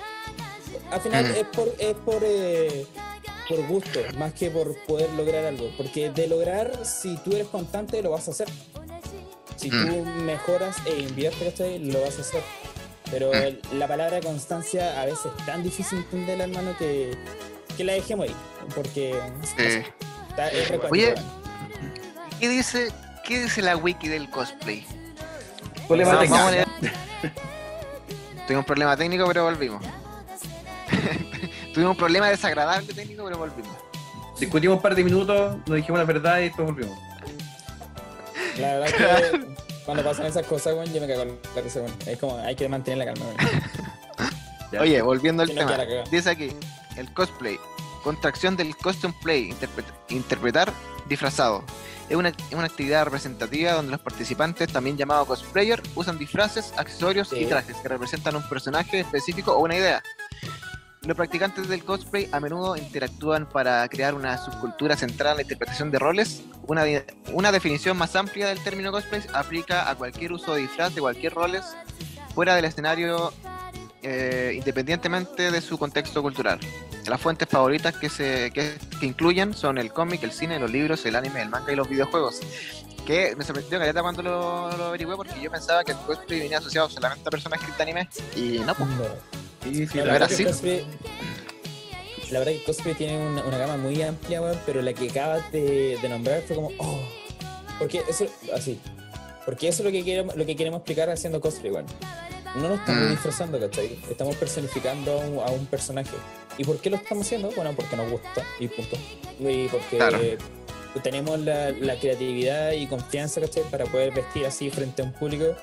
Al 0.91 1.01
final 1.01 1.25
Mm. 1.25 1.35
es 1.37 1.45
por, 1.49 1.75
es 1.79 1.95
por, 1.95 2.23
eh, 2.25 2.87
por 3.49 3.67
gusto, 3.67 4.01
más 4.19 4.33
que 4.33 4.51
por 4.51 4.77
poder 4.87 5.11
lograr 5.13 5.45
algo. 5.47 5.71
Porque 5.77 6.11
de 6.11 6.27
lograr, 6.29 6.85
si 6.85 7.17
tú 7.19 7.33
eres 7.33 7.49
constante, 7.49 8.03
lo 8.03 8.11
vas 8.11 8.29
a 8.29 8.31
hacer. 8.33 8.49
Si 9.57 9.71
tú 9.71 10.05
mejoras 10.25 10.77
e 10.87 11.01
inviertes. 11.01 11.59
Lo 11.83 12.01
vas 12.03 12.19
a 12.19 12.21
hacer. 12.21 12.43
Pero 13.11 13.33
el- 13.33 13.61
la 13.73 13.89
palabra 13.89 14.21
constancia 14.21 15.01
a 15.01 15.07
veces 15.07 15.33
es 15.39 15.47
tan 15.47 15.63
difícil 15.63 15.99
entenderla, 15.99 16.45
hermano, 16.45 16.77
que, 16.79 17.11
que 17.77 17.83
la 17.85 17.95
dejemos 17.95 18.29
ahí. 18.29 18.35
Porque 18.75 19.19
no 19.37 19.43
está, 19.45 20.49
es 20.51 20.71
Oye, 20.91 21.15
¿Qué 22.39 22.49
dice, 22.49 22.89
¿Qué 23.25 23.43
dice 23.43 23.63
la 23.63 23.77
wiki 23.77 24.09
del 24.09 24.31
cosplay? 24.31 24.87
Problema 25.89 26.13
Vamos, 26.13 26.23
técnico. 26.29 26.37
vamos 26.37 26.49
a 26.49 26.51
leer. 26.53 27.33
Tuvimos 28.47 28.63
un 28.63 28.65
problema 28.67 28.97
técnico, 28.97 29.27
pero 29.27 29.45
volvimos. 29.45 29.83
Tuvimos 31.75 31.93
un 31.93 31.97
problema 31.97 32.29
desagradable 32.29 32.93
técnico, 32.93 33.25
pero 33.25 33.39
volvimos. 33.39 33.77
Discutimos 34.39 34.77
un 34.77 34.83
par 34.83 34.95
de 34.95 35.05
minutos, 35.05 35.57
nos 35.67 35.77
dijimos 35.77 35.99
la 35.99 36.05
verdad 36.05 36.39
y 36.39 36.43
después 36.45 36.67
volvimos. 36.67 36.99
La 38.59 38.75
verdad 38.79 39.31
que 39.33 39.47
Cuando 39.85 40.05
pasan 40.05 40.27
esas 40.27 40.47
cosas, 40.47 40.75
weón, 40.75 40.93
yo 40.93 41.01
me 41.01 41.07
cago 41.09 41.23
en 41.23 41.39
la 41.55 41.63
risa, 41.63 41.81
weón. 41.81 41.95
Es 42.07 42.19
como, 42.19 42.37
hay 42.39 42.55
que 42.55 42.69
mantener 42.69 42.99
la 42.99 43.07
calma. 43.07 43.25
Oye, 44.81 45.01
volviendo 45.01 45.43
al 45.43 45.49
tema. 45.49 45.79
Dice 46.11 46.31
aquí, 46.31 46.51
el 46.97 47.13
cosplay. 47.15 47.59
Contracción 48.05 48.55
del 48.57 48.77
costume 48.77 49.15
play. 49.23 49.51
interpret- 49.51 49.93
interpretar 50.11 50.73
disfrazado. 51.09 51.65
Es 52.11 52.17
una, 52.17 52.29
es 52.29 52.53
una 52.53 52.65
actividad 52.67 53.05
representativa 53.05 53.73
donde 53.73 53.91
los 53.93 54.01
participantes, 54.01 54.71
también 54.73 54.97
llamados 54.97 55.27
cosplayer, 55.27 55.83
usan 55.95 56.19
disfraces, 56.19 56.73
accesorios 56.77 57.33
y 57.33 57.47
trajes 57.47 57.77
que 57.77 57.89
representan 57.89 58.37
un 58.37 58.47
personaje 58.49 59.01
específico 59.01 59.53
o 59.53 59.61
una 59.65 59.75
idea. 59.77 60.03
Los 61.03 61.17
practicantes 61.17 61.69
del 61.69 61.85
cosplay 61.85 62.29
a 62.33 62.41
menudo 62.41 62.77
interactúan 62.77 63.49
para 63.49 63.89
crear 63.89 64.15
una 64.15 64.37
subcultura 64.37 64.97
central 64.97 65.33
en 65.33 65.37
la 65.37 65.43
interpretación 65.43 65.91
de 65.91 65.99
roles. 65.99 66.43
Una, 66.67 66.85
de- 66.85 67.07
una 67.33 67.51
definición 67.53 67.97
más 67.97 68.15
amplia 68.17 68.49
del 68.49 68.63
término 68.63 68.91
cosplay 68.93 69.23
aplica 69.33 69.89
a 69.89 69.95
cualquier 69.95 70.33
uso 70.33 70.55
de 70.55 70.63
disfraz 70.63 70.95
de 70.95 71.01
cualquier 71.01 71.33
roles 71.35 71.65
fuera 72.35 72.55
del 72.55 72.67
escenario 72.67 73.33
eh, 74.03 74.53
independientemente 74.57 75.51
de 75.51 75.61
su 75.61 75.79
contexto 75.79 76.21
cultural. 76.23 76.59
Las 77.07 77.21
fuentes 77.21 77.49
favoritas 77.49 77.97
que, 77.97 78.11
se, 78.11 78.51
que, 78.53 78.77
que 79.01 79.07
incluyen 79.07 79.55
son 79.55 79.79
el 79.79 79.93
cómic, 79.93 80.23
el 80.25 80.33
cine, 80.33 80.59
los 80.59 80.71
libros, 80.71 81.07
el 81.07 81.17
anime, 81.17 81.41
el 81.41 81.49
manga 81.49 81.73
y 81.73 81.77
los 81.77 81.89
videojuegos. 81.89 82.41
Que 83.07 83.35
me 83.35 83.45
sorprendió 83.45 83.79
caleta 83.79 84.03
cuando 84.03 84.23
lo, 84.23 84.77
lo 84.77 84.85
averigüé 84.89 85.17
porque 85.17 85.41
yo 85.41 85.51
pensaba 85.51 85.83
que 85.85 85.93
el 85.93 85.99
cosplay 85.99 86.41
venía 86.41 86.59
asociado 86.59 86.91
solamente 86.91 87.27
a 87.27 87.31
personas 87.31 87.61
que 87.61 87.73
de 87.73 87.83
anime 87.83 88.09
y 88.37 88.59
no, 88.59 88.75
pues. 88.75 88.91
Sí, 89.65 89.87
sí, 89.87 89.99
la 89.99 90.05
verdad 90.05 90.05
la, 90.05 90.13
verdad 90.13 90.29
sí. 90.29 90.37
que 90.37 90.43
el 90.43 90.49
cosplay, 90.49 90.85
la 92.31 92.39
verdad 92.41 92.53
que 92.53 92.65
cosplay 92.65 92.95
tiene 92.95 93.19
una, 93.19 93.45
una 93.45 93.59
gama 93.59 93.77
muy 93.77 94.01
amplia, 94.03 94.41
weón, 94.43 94.59
pero 94.67 94.83
la 94.83 94.93
que 94.93 95.09
acabas 95.11 95.51
de, 95.53 95.99
de 96.01 96.09
nombrar 96.09 96.43
fue 96.43 96.57
como, 96.57 96.71
oh, 96.79 96.99
porque 97.79 98.03
eso, 98.09 98.27
así, 98.55 98.79
porque 99.45 99.69
eso 99.69 99.83
es 99.83 99.87
lo 99.87 99.93
que 99.93 100.05
queremos, 100.05 100.37
lo 100.37 100.45
que 100.47 100.57
queremos 100.57 100.79
explicar 100.79 101.11
haciendo 101.11 101.41
cosplay, 101.41 101.73
weón. 101.73 101.87
No 102.57 102.69
nos 102.71 102.81
estamos 102.81 103.05
Mm. 103.05 103.11
disfrazando, 103.11 103.61
¿cachai? 103.61 103.99
Estamos 104.11 104.35
personificando 104.37 105.13
a 105.21 105.25
un, 105.27 105.39
a 105.39 105.51
un 105.51 105.67
personaje. 105.67 106.17
¿Y 106.57 106.65
por 106.65 106.79
qué 106.81 106.89
lo 106.89 106.97
estamos 106.97 107.27
haciendo? 107.27 107.51
Bueno, 107.55 107.73
porque 107.77 107.95
nos 107.95 108.11
gusta, 108.11 108.43
y 108.59 108.69
punto. 108.69 108.97
Y 109.39 109.69
porque 109.69 109.97
Claro. 109.99 110.19
eh, 110.23 110.39
tenemos 111.03 111.39
la, 111.41 111.71
la 111.71 111.99
creatividad 112.01 112.73
y 112.73 112.87
confianza, 112.87 113.41
¿cachai? 113.41 113.65
Para 113.71 113.85
poder 113.85 114.13
vestir 114.15 114.47
así 114.47 114.71
frente 114.71 115.03
a 115.03 115.05
un 115.05 115.13
público. 115.13 115.55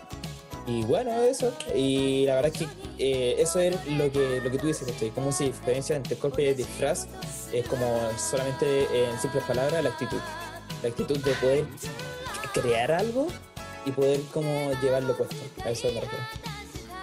Y 0.68 0.84
bueno, 0.84 1.12
eso. 1.22 1.56
Y 1.76 2.26
la 2.26 2.36
verdad 2.36 2.52
es 2.54 2.60
que 2.60 2.68
eh, 2.98 3.36
eso 3.40 3.60
es 3.60 3.76
lo 3.88 4.12
que, 4.12 4.42
lo 4.44 4.50
que 4.50 4.58
tú 4.58 4.68
dices, 4.68 4.92
¿cachai? 4.92 5.10
Como 5.12 5.32
si 5.32 5.46
diferencia 5.46 5.96
entre 5.96 6.16
cosplay 6.16 6.50
y 6.50 6.54
disfraz 6.54 7.08
es 7.54 7.68
como 7.68 8.10
solamente 8.18 8.84
eh, 8.84 9.10
en 9.12 9.20
simples 9.20 9.44
palabras 9.44 9.84
la 9.84 9.90
actitud. 9.90 10.20
La 10.82 10.90
actitud 10.90 11.18
de 11.20 11.32
poder 11.34 11.66
crear 12.54 12.92
algo 12.92 13.28
y 13.86 13.92
poder 13.92 14.20
como 14.34 14.72
llevarlo 14.82 15.16
puesto. 15.16 15.36
A 15.64 15.70
eso 15.70 15.88
me 15.94 16.02
refiero. 16.02 16.26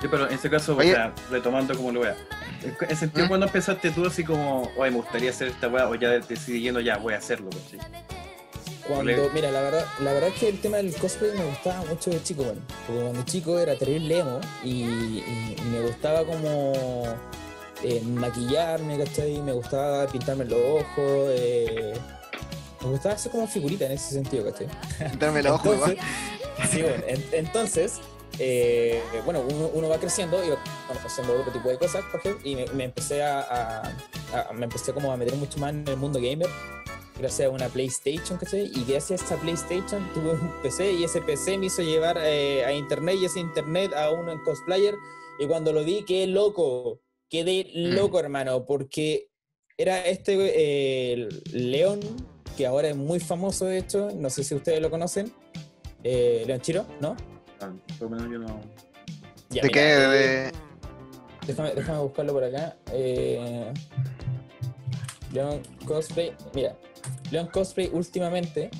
Sí, 0.01 0.09
pero 0.11 0.29
en 0.29 0.35
ese 0.35 0.51
caso, 0.51 0.77
Oye. 0.77 0.91
o 0.91 0.95
sea, 0.95 1.15
retomando 1.31 1.77
como 1.77 1.93
lo 1.93 2.01
vea. 2.01 2.17
En 2.63 2.77
ese 2.89 2.97
sentido, 2.97 3.27
¿Mm? 3.27 3.29
cuando 3.29 3.47
empezaste 3.47 3.91
tú 3.93 4.05
así 4.05 4.25
como, 4.25 4.63
oye, 4.77 4.91
me 4.91 4.97
gustaría 4.97 5.31
hacer 5.31 5.49
esta 5.49 5.69
weá, 5.69 5.89
o 5.89 5.95
ya 5.95 6.11
decidí 6.11 6.61
yendo 6.63 6.81
ya, 6.81 6.97
voy 6.97 7.15
a 7.15 7.19
hacerlo, 7.19 7.51
¿cachai? 7.51 7.79
Cuando, 8.87 9.05
mira, 9.35 9.51
la 9.51 9.61
verdad, 9.61 9.87
la 10.01 10.13
verdad 10.13 10.31
es 10.31 10.41
que 10.41 10.49
el 10.49 10.61
tema 10.61 10.79
del 10.79 10.93
cosplay 10.95 11.31
me 11.37 11.45
gustaba 11.45 11.85
mucho 11.85 12.11
de 12.11 12.23
chico, 12.23 12.43
bueno, 12.45 12.61
porque 12.87 13.01
cuando 13.03 13.23
chico 13.25 13.59
era 13.59 13.77
terrible 13.77 14.19
emo 14.19 14.41
y, 14.65 14.83
y- 14.83 15.57
y 15.59 15.63
me 15.71 15.81
gustaba 15.83 16.25
como 16.25 17.05
eh, 17.85 18.01
maquillarme, 18.05 18.99
¿cachai? 18.99 19.41
Me 19.41 19.53
gustaba 19.53 20.07
pintarme 20.07 20.45
los 20.45 20.59
ojos, 20.61 21.31
eh, 21.31 21.93
me 22.83 22.89
gustaba 22.91 23.15
hacer 23.15 23.31
como 23.33 23.47
figurita 23.47 23.87
en 23.87 23.93
ese 23.93 24.15
sentido, 24.15 24.45
¿cachai? 24.51 24.67
Darme 25.19 25.43
los 25.43 25.53
ojos, 25.53 25.75
Entonces, 25.91 25.99
sí, 26.71 26.83
bueno, 26.83 27.05
en- 27.07 27.25
entonces, 27.33 27.93
eh, 28.39 29.01
bueno, 29.25 29.43
uno, 29.49 29.71
uno 29.75 29.89
va 29.89 29.99
creciendo 29.99 30.45
y 30.45 30.51
va 30.51 30.57
haciendo 31.05 31.35
otro 31.39 31.53
tipo 31.53 31.69
de 31.69 31.79
cosas, 31.79 32.03
por 32.11 32.21
ejemplo, 32.21 32.49
y 32.49 32.57
me, 32.57 32.67
me 32.73 32.85
empecé 32.85 33.23
a, 33.23 33.41
a- 33.41 33.93
a- 34.49 34.53
me 34.53 34.65
empecé 34.65 34.93
como 34.93 35.13
a 35.13 35.17
meter 35.17 35.35
mucho 35.37 35.59
más 35.59 35.71
en 35.73 35.87
el 35.87 35.97
mundo 35.97 36.19
gamer, 36.21 36.49
gracias 37.19 37.49
a 37.49 37.51
una 37.51 37.69
PlayStation, 37.69 38.39
¿cachai? 38.39 38.71
Y 38.75 38.85
gracias 38.87 39.21
a 39.21 39.25
esta 39.25 39.37
PlayStation 39.37 40.09
tuve 40.15 40.33
un 40.33 40.53
PC 40.63 40.93
y 40.93 41.05
ese 41.05 41.21
PC 41.21 41.59
me 41.59 41.67
hizo 41.67 41.83
llevar 41.83 42.19
eh, 42.23 42.65
a 42.65 42.73
internet 42.73 43.17
y 43.21 43.25
ese 43.27 43.41
internet 43.41 43.93
a 43.95 44.11
un 44.11 44.27
cosplayer 44.45 44.95
y 45.39 45.47
cuando 45.47 45.73
lo 45.73 45.85
vi 45.85 46.05
quedé 46.05 46.27
loco, 46.27 47.01
quedé 47.29 47.65
Mm. 47.75 47.95
loco, 47.95 48.19
hermano, 48.21 48.65
porque 48.65 49.29
era 49.79 50.05
este 50.07 50.37
eh, 51.15 51.29
León, 51.53 52.01
que 52.57 52.67
ahora 52.67 52.89
es 52.91 52.97
muy 52.97 53.19
famoso, 53.21 53.65
de 53.67 53.79
hecho, 53.79 54.11
no 54.15 54.29
sé 54.31 54.45
si 54.45 54.55
ustedes 54.55 54.81
lo 54.81 54.91
conocen. 54.91 55.33
Eh, 56.05 56.43
León 56.47 56.61
Chiro, 56.61 56.85
¿no? 57.01 57.17
Ah, 57.61 57.73
por 57.99 58.11
lo 58.11 58.17
menos 58.17 58.31
yo 58.33 58.39
no. 58.41 58.61
Ya, 59.51 59.63
¿De 59.63 59.69
mira, 59.69 59.73
qué? 59.73 59.93
eh, 59.93 60.09
De- 60.09 60.53
déjame, 61.47 61.75
déjame 61.75 61.99
buscarlo 62.01 62.33
por 62.33 62.45
acá. 62.45 62.77
Eh, 62.93 63.73
León 65.33 65.63
Cosplay, 65.87 66.33
mira, 66.55 66.77
León 67.33 67.49
Cosplay 67.53 67.91
últimamente. 67.93 68.71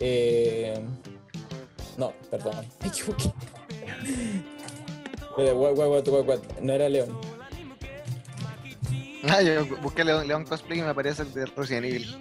eh, 0.00 0.74
no, 1.96 2.12
perdón, 2.30 2.66
me 2.82 2.88
equivoqué. 2.88 3.30
No 6.62 6.72
era 6.72 6.88
León. 6.88 7.16
Ah, 9.28 9.40
yo 9.42 9.64
busqué 9.80 10.04
León, 10.04 10.26
León 10.28 10.44
cosplay 10.44 10.78
y 10.80 10.82
me 10.82 10.88
aparece 10.88 11.22
el 11.22 11.32
de 11.32 11.46
Resident 11.46 11.86
Evil. 11.86 12.16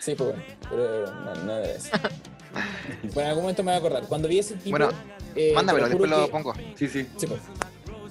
Sí, 0.00 0.14
pues 0.14 0.30
bueno, 0.30 0.42
pero 0.70 1.12
no, 1.12 1.34
no 1.44 1.58
era 1.58 1.70
eso. 1.72 1.90
bueno, 3.02 3.20
en 3.20 3.26
algún 3.28 3.42
momento 3.44 3.62
me 3.62 3.66
voy 3.72 3.74
a 3.74 3.78
acordar. 3.78 4.08
Cuando 4.08 4.28
vi 4.28 4.38
ese 4.38 4.54
tipo. 4.56 4.70
Bueno, 4.70 4.88
eh, 5.36 5.52
Mándamelo, 5.54 5.88
después 5.88 6.10
lo 6.10 6.24
que- 6.26 6.30
pongo. 6.32 6.54
Sí, 6.76 6.88
sí. 6.88 7.06
Sí, 7.16 7.26
pues. 7.26 7.40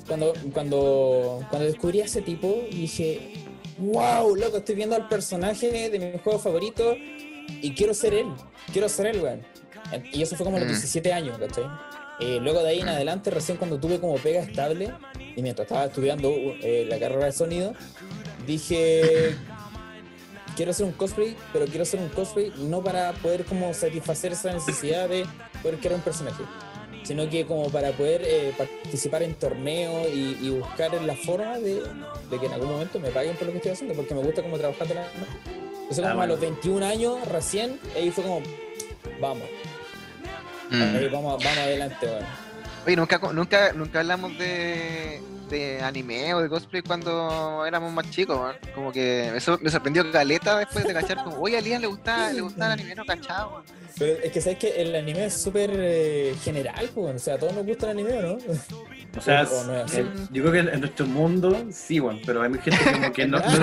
Cuando, 0.08 0.34
cuando, 0.54 1.46
cuando 1.50 1.68
descubrí 1.68 2.02
a 2.02 2.06
ese 2.06 2.22
tipo, 2.22 2.48
dije, 2.72 3.34
wow, 3.82 4.36
loco, 4.36 4.58
estoy 4.58 4.76
viendo 4.76 4.96
al 4.96 5.08
personaje 5.08 5.90
de 5.90 6.00
mi 6.00 6.18
juego 6.20 6.40
favorito 6.40 6.96
y 6.96 7.74
quiero 7.74 7.94
ser 7.94 8.14
él. 8.14 8.28
Quiero 8.72 8.88
ser 8.88 9.08
él, 9.08 9.22
weón. 9.22 9.42
Y 10.14 10.22
eso 10.22 10.36
fue 10.36 10.46
como 10.46 10.58
a 10.58 10.60
los 10.60 10.70
Mm. 10.70 10.72
17 10.74 11.12
años, 11.14 11.38
¿cachai? 11.38 11.66
Eh, 12.20 12.40
luego 12.42 12.62
de 12.62 12.70
ahí 12.70 12.80
en 12.82 12.90
adelante, 12.90 13.32
recién 13.32 13.58
cuando 13.58 13.80
tuve 13.80 14.00
como 14.00 14.16
pega 14.16 14.42
estable, 14.42 14.94
y 15.36 15.42
mientras 15.42 15.66
estaba 15.66 15.86
estudiando 15.86 16.30
eh, 16.30 16.86
la 16.88 17.00
carrera 17.00 17.26
de 17.26 17.32
sonido, 17.32 17.74
dije, 18.46 19.36
quiero 20.56 20.72
hacer 20.72 20.86
un 20.86 20.92
cosplay, 20.92 21.36
pero 21.52 21.66
quiero 21.66 21.82
hacer 21.82 22.00
un 22.00 22.10
cosplay 22.10 22.54
no 22.60 22.84
para 22.84 23.14
poder 23.14 23.44
como 23.46 23.74
satisfacer 23.74 24.34
esa 24.34 24.54
necesidad 24.54 25.10
de 25.10 25.26
poder 25.64 25.80
crear 25.80 25.96
un 25.96 26.02
personaje, 26.02 26.44
sino 27.04 27.30
que 27.30 27.46
como 27.46 27.70
para 27.70 27.92
poder 27.92 28.22
eh, 28.24 28.54
participar 28.58 29.24
en 29.24 29.34
torneos 29.36 30.08
y, 30.14 30.38
y 30.42 30.50
buscar 30.52 30.94
la 31.02 31.16
forma 31.16 31.58
de, 31.60 31.82
de 32.30 32.40
que 32.40 32.46
en 32.46 32.54
algún 32.54 32.70
momento 32.72 33.00
me 33.00 33.10
paguen 33.10 33.36
por 33.36 33.46
lo 33.48 33.52
que 33.54 33.58
estoy 33.58 33.72
haciendo, 33.74 33.96
porque 33.96 34.14
me 34.14 34.22
gusta 34.22 34.42
como 34.42 34.58
trabajar 34.58 34.88
de 34.88 34.96
la 34.96 35.02
mano. 35.02 35.26
Entonces 35.82 36.00
Ah, 36.06 36.10
como 36.10 36.16
bueno. 36.16 36.24
a 36.24 36.28
los 36.28 36.40
21 36.40 36.86
años 36.86 37.28
recién, 37.28 37.80
ahí 37.96 38.12
fue 38.12 38.24
como, 38.24 38.42
vamos, 39.20 39.44
Mm. 40.70 40.82
ahí 40.96 41.10
vamos, 41.10 41.44
vamos 41.44 41.58
adelante, 41.60 42.06
weón. 42.06 42.26
Oye, 42.86 42.96
nunca, 42.96 43.20
nunca, 43.34 43.74
nunca 43.74 44.00
hablamos 44.00 44.38
de, 44.38 45.20
de 45.52 45.82
anime 45.82 46.34
o 46.34 46.42
de 46.42 46.50
cosplay 46.50 46.82
cuando 46.82 47.64
éramos 47.66 47.94
más 47.94 48.10
chicos. 48.10 48.56
Como 48.74 48.92
que 48.92 49.36
eso 49.36 49.60
me 49.62 49.70
sorprendió 49.70 50.12
caleta 50.12 50.58
después 50.58 50.86
de 50.86 50.94
cachar 50.94 51.24
como, 51.24 51.38
oye, 51.40 51.58
a 51.58 51.62
Lian 51.62 51.82
le 51.82 51.88
gustaba, 51.88 52.32
le 52.32 52.42
gustaba 52.42 52.74
el 52.74 52.80
anime, 52.80 52.96
no 52.96 53.04
weón. 53.04 53.64
Pero 54.00 54.14
es 54.24 54.32
que 54.32 54.42
sabes 54.42 54.58
que 54.58 54.82
el 54.82 54.96
anime 54.96 55.26
es 55.26 55.34
súper 55.42 55.70
eh, 55.74 56.34
general, 56.44 56.90
pues, 56.96 57.16
o 57.16 57.20
sea, 57.20 57.36
a 57.36 57.38
todos 57.38 57.54
nos 57.54 57.66
gusta 57.66 57.92
el 57.92 58.00
anime, 58.00 58.22
¿no? 58.22 58.38
O 59.18 59.22
sea, 59.22 59.44
O- 59.44 59.56
o 59.62 59.64
no 59.66 59.82
es 59.82 59.94
eh, 59.94 60.06
yo 60.32 60.44
creo 60.44 60.52
que 60.54 60.72
en 60.72 60.80
nuestro 60.80 61.06
mundo, 61.06 61.66
sí, 61.72 62.00
weón, 62.00 62.20
pero 62.26 62.42
hay 62.42 62.52
gente 62.54 62.80
como 62.94 63.12
que 63.12 63.28
no, 63.28 63.38
no, 63.40 63.60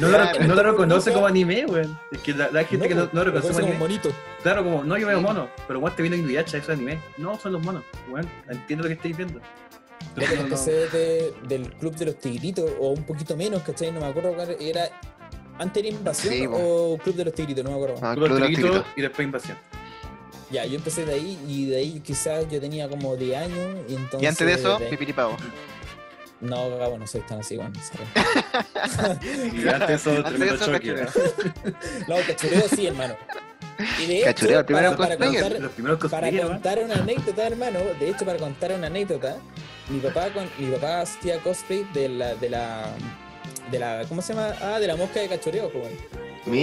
no 0.00 0.08
no 0.48 0.54
lo 0.54 0.62
reconoce 0.62 1.12
como 1.12 1.26
anime, 1.26 1.64
weón. 1.66 1.98
Es 2.10 2.18
que 2.18 2.34
la, 2.34 2.50
la 2.50 2.64
gente 2.64 2.88
que 2.88 2.94
no, 2.94 3.02
pues, 3.02 3.14
no 3.14 3.24
lo 3.24 3.30
reconoce 3.30 3.48
como 3.52 3.60
como 3.72 3.84
anime. 3.84 4.00
bonito. 4.02 4.10
Claro, 4.42 4.64
como, 4.64 4.84
no, 4.84 4.98
yo 4.98 5.06
veo 5.06 5.20
monos, 5.20 5.48
pero 5.66 5.78
weón, 5.78 5.94
te 5.94 6.02
viendo 6.02 6.18
Inuyasha, 6.18 6.58
eso 6.58 6.72
es 6.72 6.78
anime. 6.78 6.98
No, 7.16 7.38
son 7.38 7.52
los 7.52 7.62
monos, 7.62 7.84
weón, 8.10 8.28
entiendo 8.48 8.82
lo 8.82 8.88
que 8.88 8.94
estáis 8.94 9.16
viendo. 9.16 9.40
Yo 10.16 10.26
No, 10.26 10.34
no, 10.34 10.40
empecé 10.42 10.72
de- 10.88 11.32
del 11.46 11.70
club 11.74 11.94
de 11.96 12.06
los 12.06 12.18
tigritos, 12.18 12.70
o 12.80 12.88
un 12.90 13.04
poquito 13.04 13.36
menos, 13.36 13.62
¿cachai? 13.62 13.92
No 13.92 14.00
me 14.00 14.06
acuerdo 14.06 14.34
cuál 14.34 14.56
era. 14.60 14.88
¿Antes 15.58 15.82
era 15.84 15.94
invasión 15.96 16.34
Sí, 16.34 16.46
o 16.50 16.98
club 17.02 17.16
de 17.16 17.24
los 17.24 17.34
tigritos? 17.34 17.64
No 17.64 17.70
me 17.70 17.76
acuerdo. 17.76 17.96
Ah, 18.02 18.14
Club 18.14 18.26
Club 18.26 18.34
de 18.36 18.40
los 18.40 18.48
Tigritos 18.50 18.84
y 18.96 19.02
después 19.02 19.24
Invasión. 19.26 19.58
Ya, 20.50 20.64
yo 20.64 20.76
empecé 20.76 21.04
de 21.04 21.12
ahí 21.14 21.38
y 21.46 21.66
de 21.66 21.76
ahí 21.76 22.00
quizás 22.00 22.48
yo 22.48 22.60
tenía 22.60 22.88
como 22.88 23.16
10 23.16 23.36
años 23.36 23.76
y 23.88 23.94
entonces... 23.96 24.22
Y 24.22 24.26
antes 24.26 24.46
de 24.46 24.52
eso, 24.54 24.78
de- 24.78 24.86
pipiripao. 24.86 25.36
No, 26.40 26.78
Gabo, 26.78 26.96
no 26.96 27.06
soy 27.06 27.20
tan 27.22 27.40
así, 27.40 27.56
bueno. 27.56 27.72
Y 29.52 29.68
antes 29.68 29.90
eso, 30.00 30.10
de 30.12 30.22
tremendo 30.22 30.54
eso, 30.54 30.66
choque. 30.66 30.94
cachureo. 30.94 31.08
No, 32.06 32.16
cachureo 32.26 32.68
sí, 32.68 32.86
hermano. 32.86 33.16
Y 34.02 34.06
de 34.06 34.16
hecho, 34.18 34.24
Cachureo, 34.26 34.66
para, 34.66 35.16
contar, 35.16 35.70
para 36.10 36.30
contar 36.48 36.78
una 36.80 36.94
anécdota, 36.94 37.46
hermano, 37.46 37.78
de 38.00 38.10
hecho, 38.10 38.24
para 38.24 38.38
contar 38.38 38.72
una 38.72 38.86
anécdota, 38.88 39.36
mi 39.88 40.00
papá, 40.00 40.28
con, 40.32 40.48
mi 40.58 40.70
papá 40.72 41.02
hacía 41.02 41.38
cosplay 41.40 41.86
de 41.94 42.08
la, 42.08 42.34
de 42.34 42.50
la, 42.50 42.86
de 43.70 43.78
la, 43.78 44.04
¿cómo 44.08 44.20
se 44.22 44.34
llama? 44.34 44.54
Ah, 44.60 44.80
de 44.80 44.86
la 44.86 44.96
mosca 44.96 45.20
de 45.20 45.28
cachureo, 45.28 45.70
pues, 45.70 45.84
bueno. 45.84 45.96
Mi- 46.46 46.58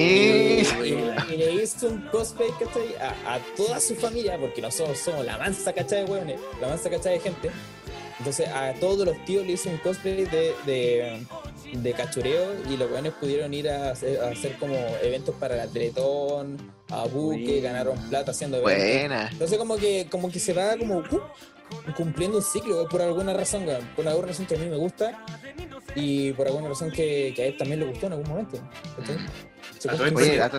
Y, 0.84 1.34
y 1.34 1.38
le 1.38 1.52
hizo 1.64 1.88
un 1.88 2.02
cosplay, 2.10 2.50
¿cachai? 2.60 2.96
A, 3.00 3.36
a 3.36 3.40
toda 3.56 3.80
su 3.80 3.96
familia, 3.96 4.38
porque 4.38 4.62
nosotros 4.62 4.98
somos 4.98 5.26
la 5.26 5.38
mansa 5.38 5.74
cachada 5.74 6.04
de 6.04 6.12
hueones, 6.12 6.40
la 6.60 6.68
mansa 6.68 6.90
cachada 6.90 7.12
de 7.12 7.20
gente. 7.20 7.50
Entonces 8.18 8.48
a 8.48 8.74
todos 8.80 9.06
los 9.06 9.24
tíos 9.26 9.46
le 9.46 9.54
hizo 9.54 9.70
un 9.70 9.78
cosplay 9.78 10.24
de, 10.26 10.54
de, 10.66 11.20
de 11.74 11.94
cachureo 11.94 12.54
y 12.70 12.78
los 12.78 12.90
hueones 12.90 13.12
pudieron 13.14 13.54
ir 13.54 13.70
a 13.70 13.92
hacer, 13.92 14.20
a 14.22 14.30
hacer 14.30 14.54
como 14.58 14.76
eventos 15.04 15.36
para 15.36 15.56
la 15.58 15.68
Teletón, 15.68 16.58
a 16.90 17.04
Buque, 17.06 17.62
ganaron 17.62 17.98
plata 18.10 18.32
haciendo 18.32 18.58
eventos. 18.58 18.84
Buena. 18.86 19.30
Entonces 19.32 19.58
como 19.58 19.78
que, 19.78 20.08
como 20.10 20.32
que 20.32 20.40
se 20.40 20.54
va 20.54 20.78
como 20.78 20.98
uh, 21.00 21.94
cumpliendo 21.96 22.38
un 22.38 22.44
ciclo 22.44 22.88
por 22.88 23.02
alguna 23.02 23.34
razón, 23.34 23.66
por 23.96 24.08
alguna 24.08 24.28
razón 24.28 24.46
que 24.46 24.56
a 24.56 24.58
mí 24.60 24.66
me 24.68 24.76
gusta 24.78 25.26
y 25.96 26.32
por 26.34 26.48
alguna 26.48 26.70
razón 26.70 26.92
que, 26.92 27.34
que 27.36 27.44
a 27.44 27.46
él 27.48 27.58
también 27.58 27.80
le 27.80 27.88
gustó 27.88 28.06
en 28.08 28.14
algún 28.14 28.30
momento. 28.30 28.58
esto- 29.00 29.14
Oye, 30.16 30.42
a 30.42 30.50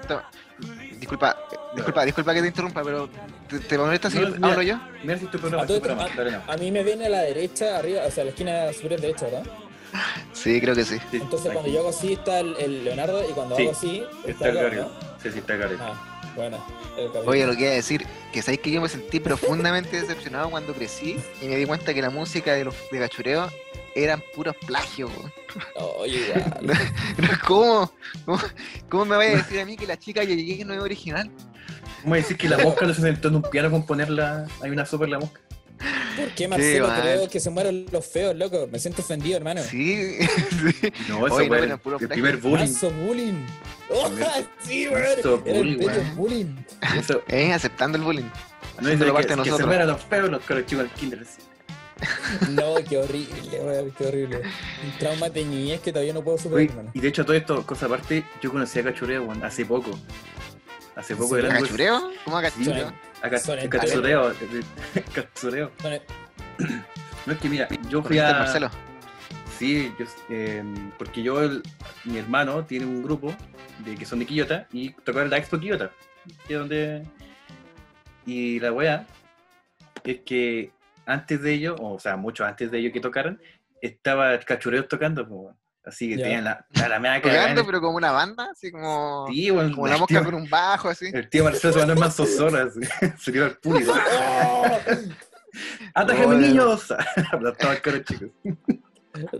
disculpa, 1.00 1.36
disculpa, 1.74 2.04
disculpa 2.04 2.34
que 2.34 2.40
te 2.42 2.46
interrumpa, 2.48 2.82
pero 2.84 3.08
¿te, 3.48 3.58
te 3.58 3.76
molesta 3.78 4.08
si 4.10 4.18
No, 4.18 4.28
mira. 4.30 4.48
hablo 4.48 4.62
yo? 4.62 4.80
Mira 5.02 5.18
si 5.18 5.26
tu 5.26 5.38
programa, 5.38 5.62
A 5.64 5.66
tu 5.66 5.80
programa. 5.80 6.44
A 6.46 6.56
mí 6.56 6.70
me 6.70 6.82
viene 6.84 7.06
a 7.06 7.08
la 7.08 7.20
derecha, 7.22 7.78
arriba, 7.78 8.02
o 8.06 8.10
sea, 8.10 8.22
a 8.22 8.24
la 8.26 8.30
esquina 8.30 8.72
superior 8.72 9.00
derecha, 9.00 9.26
¿verdad? 9.26 9.42
Sí, 10.32 10.60
creo 10.60 10.74
que 10.74 10.84
sí. 10.84 10.96
Sí, 11.10 11.16
Entonces 11.16 11.52
cuando 11.52 11.60
aquí. 11.62 11.72
yo 11.72 11.80
hago 11.80 11.88
así 11.88 12.12
está 12.12 12.40
el, 12.40 12.54
el 12.58 12.84
Leonardo 12.84 13.28
y 13.28 13.32
cuando 13.32 13.56
Sí, 13.56 13.62
hago 13.62 13.72
así 13.72 14.04
Está 14.26 14.48
el 14.48 14.58
acá, 14.58 14.64
Gary. 14.68 14.76
¿no? 14.76 14.88
Sí, 15.22 15.30
sí, 15.32 15.38
está 15.38 15.56
Gary. 15.56 15.76
Ah, 15.80 16.15
bueno. 16.36 16.58
Oye, 17.24 17.46
lo 17.46 17.54
que 17.54 17.62
iba 17.62 17.70
a 17.70 17.74
decir, 17.74 18.06
que 18.32 18.42
sabéis 18.42 18.60
que 18.60 18.70
yo 18.70 18.80
me 18.80 18.88
sentí 18.88 19.18
profundamente 19.20 20.00
decepcionado 20.00 20.50
cuando 20.50 20.74
crecí 20.74 21.16
y 21.42 21.46
me 21.46 21.56
di 21.56 21.66
cuenta 21.66 21.94
que 21.94 22.02
la 22.02 22.10
música 22.10 22.52
de 22.52 22.64
los 22.64 22.74
de 22.92 22.98
cachureo 22.98 23.50
eran 23.94 24.22
puros 24.34 24.54
plagios. 24.66 25.10
Oye, 25.98 26.28
igual. 26.28 26.78
¿Cómo? 27.46 27.92
¿Cómo, 28.24 28.40
cómo 28.88 29.04
me 29.06 29.16
vaya 29.16 29.32
a 29.32 29.36
decir 29.36 29.58
a 29.58 29.64
mí 29.64 29.76
que 29.76 29.86
la 29.86 29.98
chica 29.98 30.24
que 30.26 30.36
llegué 30.36 30.64
no 30.64 30.74
es 30.74 30.80
original? 30.80 31.30
¿Cómo 32.02 32.14
decir 32.14 32.36
que 32.36 32.48
la 32.48 32.58
mosca 32.58 32.86
no 32.86 32.94
se 32.94 33.00
sentó 33.00 33.28
en 33.28 33.36
un 33.36 33.42
piano 33.42 33.70
con 33.70 33.84
ponerla? 33.84 34.46
Hay 34.62 34.70
una 34.70 34.86
super 34.86 35.08
la 35.08 35.18
mosca. 35.18 35.40
¿Por 36.16 36.28
qué 36.30 36.48
Marcelo 36.48 36.88
creo 37.00 37.28
que 37.28 37.40
se 37.40 37.50
mueran 37.50 37.86
los 37.90 38.06
feos, 38.06 38.34
loco? 38.34 38.68
Me 38.70 38.78
siento 38.78 39.02
ofendido, 39.02 39.36
hermano. 39.36 39.62
Sí, 39.62 40.18
sí. 40.20 40.92
No, 41.08 41.26
eso 41.26 41.36
Oye, 41.36 41.48
no, 41.48 41.48
fue 41.48 41.58
eran 41.58 41.80
el, 42.00 42.08
primer 42.08 42.36
bullying. 42.38 42.72
Bullying. 43.06 43.46
Oh, 43.88 44.10
sí, 44.60 44.84
Era 44.84 45.12
el 45.12 45.22
bullying, 45.40 46.14
bullying. 46.16 46.56
Eso, 46.98 47.22
Eh, 47.28 47.52
aceptando 47.52 47.96
el 47.98 48.04
bullying. 48.04 48.24
no 48.80 48.88
es 48.88 48.98
parte 48.98 49.28
que, 49.28 49.36
de 49.36 49.42
que 49.42 49.44
se 49.44 49.50
nosotros. 49.50 49.86
los 49.86 50.02
feos 50.02 50.30
los 50.30 50.42
kinder. 50.92 51.20
así. 51.22 51.42
No, 52.50 52.74
qué 52.86 52.98
horrible, 52.98 53.58
weón, 53.60 53.90
qué 53.96 54.06
horrible. 54.06 54.36
Un 54.84 54.98
trauma 54.98 55.30
de 55.30 55.44
niñez 55.44 55.80
que 55.80 55.92
todavía 55.92 56.12
no 56.12 56.22
puedo 56.22 56.36
superar, 56.36 56.66
hermano. 56.68 56.90
y 56.92 57.00
de 57.00 57.08
hecho 57.08 57.24
todo 57.24 57.34
esto, 57.36 57.64
cosa 57.66 57.86
aparte, 57.86 58.22
yo 58.42 58.50
conocí 58.50 58.78
a 58.80 58.84
Cachureo 58.84 59.22
weón, 59.24 59.42
hace 59.44 59.64
poco. 59.64 59.98
Hace 60.94 61.14
poco 61.16 61.36
Sí, 61.36 61.42
de 61.42 61.48
¿A 61.50 61.54
la 61.54 61.60
cachureo? 61.60 62.10
¿Cómo 62.24 62.36
a 62.38 62.42
cachureo? 62.42 62.92
a 63.22 63.30
Cachureo. 63.30 63.70
Cachureo. 65.14 65.70
No 67.26 67.32
es 67.32 67.38
que 67.38 67.48
mira, 67.48 67.68
yo 67.88 68.02
fui 68.02 68.16
¿Conociste 68.16 68.20
a 68.20 68.36
a. 68.36 68.38
Marcelo? 68.40 68.70
Sí, 69.58 69.92
yo, 69.98 70.04
eh, 70.28 70.62
porque 70.98 71.22
yo, 71.22 71.42
el- 71.42 71.62
mi 72.04 72.18
hermano 72.18 72.64
tiene 72.64 72.84
un 72.86 73.02
grupo 73.02 73.34
de 73.84 73.94
que 73.96 74.04
son 74.04 74.18
de 74.18 74.26
Quillota 74.26 74.66
y 74.72 74.90
tocaron 74.90 75.30
la 75.30 75.38
Expo 75.38 75.58
Quillota, 75.58 75.90
que 76.46 76.54
es 76.54 76.58
donde... 76.58 77.02
Y 78.26 78.58
la 78.60 78.72
wea 78.72 79.06
es 80.04 80.20
que 80.26 80.72
antes 81.06 81.40
de 81.42 81.54
ello, 81.54 81.76
o 81.78 81.98
sea, 82.00 82.16
mucho 82.16 82.44
antes 82.44 82.70
de 82.70 82.78
ello 82.78 82.92
que 82.92 83.00
tocaran, 83.00 83.40
estaba 83.80 84.38
Cachureo 84.40 84.84
tocando, 84.86 85.54
así 85.84 86.08
que 86.10 86.16
tenían 86.16 86.44
la, 86.44 86.66
la, 86.74 86.88
la 86.98 87.20
Tocando, 87.22 87.64
pero 87.64 87.80
como 87.80 87.96
una 87.96 88.10
banda, 88.10 88.48
así 88.50 88.72
como, 88.72 89.26
Sí, 89.30 89.50
weón, 89.50 89.72
como 89.72 89.86
la 89.86 89.94
el 89.94 90.00
mosca 90.00 90.14
tío- 90.20 90.24
con 90.24 90.34
un 90.34 90.50
bajo, 90.50 90.88
así. 90.88 91.06
El 91.12 91.28
tío 91.28 91.44
Marcelo 91.44 91.72
se 91.74 91.78
mandó 91.78 91.92
en 91.94 92.00
manso 92.00 92.26
solas, 92.26 92.74
se 93.18 93.32
tiró 93.32 93.44
al 93.44 93.56
público. 93.58 93.94
¡Atájenme, 95.94 96.26
Joder. 96.34 96.40
niños! 96.40 96.92
Aplastaba 97.32 97.74
el 97.74 97.80
caro, 97.80 97.98
chicos. 98.00 98.28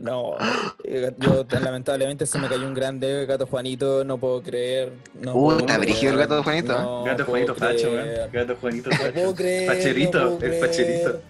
No, 0.00 0.36
eh, 0.84 1.12
yo 1.18 1.46
lamentablemente 1.60 2.26
se 2.26 2.38
me 2.38 2.48
cayó 2.48 2.66
un 2.66 2.74
grande 2.74 3.26
gato 3.26 3.46
Juanito, 3.46 4.04
no 4.04 4.18
puedo 4.18 4.42
creer. 4.42 4.92
No 5.20 5.32
Puta, 5.32 5.64
puedo 5.66 5.80
brígido 5.80 6.12
el 6.12 6.18
gato 6.18 6.42
Juanito, 6.42 6.72
¿eh? 6.72 6.76
no 6.82 7.04
Gato 7.04 7.24
Juanito 7.24 7.54
Facho. 7.54 7.90
Gato 8.32 8.56
Juanito 8.60 8.90
No 8.90 8.96
puedo 8.96 9.12
Facho. 9.12 9.34
creer. 9.34 9.66
Facherito, 9.76 10.18
no 10.20 10.38
puedo 10.38 10.52
el 10.52 10.60
facherito. 10.60 11.20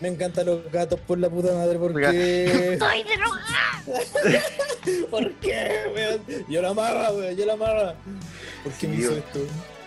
Me 0.00 0.08
encantan 0.08 0.46
los 0.46 0.70
gatos 0.72 0.98
por 1.00 1.18
la 1.18 1.30
puta 1.30 1.52
madre, 1.54 1.78
¿por 1.78 1.94
Oiga. 1.94 2.10
qué? 2.10 2.76
¿Por 5.10 5.32
qué, 5.34 5.68
weón? 5.94 6.46
Yo 6.48 6.62
la 6.62 6.70
amarra, 6.70 7.12
weón, 7.12 7.36
yo 7.36 7.46
la 7.46 7.52
amarra. 7.52 7.94
¿Por 8.64 8.72
qué 8.74 8.88
me 8.88 8.96
hizo 8.96 9.12
esto? 9.16 9.40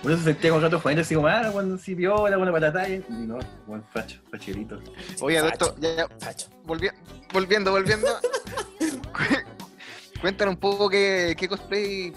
Uno 0.05 0.17
se 0.17 0.23
sentía 0.23 0.51
con 0.51 0.61
gato 0.61 0.79
Juanito 0.79 1.01
así 1.01 1.15
como, 1.15 1.27
ah, 1.27 1.49
cuando 1.51 1.77
sí 1.77 1.95
viola, 1.95 2.37
buena 2.37 2.51
patata. 2.51 2.87
Y 2.87 3.03
no, 3.09 3.39
buen 3.65 3.83
facho, 3.91 4.19
facherito. 4.29 4.79
Oye, 5.21 5.37
esto, 5.47 5.75
ya, 5.79 5.95
ya, 5.95 6.07
Facho. 6.19 6.47
volvi- 6.65 6.93
volviendo, 7.33 7.71
volviendo. 7.71 8.07
Cu- 9.11 10.19
Cuéntanos 10.21 10.53
un 10.55 10.59
poco 10.59 10.89
qué, 10.89 11.35
qué 11.37 11.47
cosplay 11.47 12.13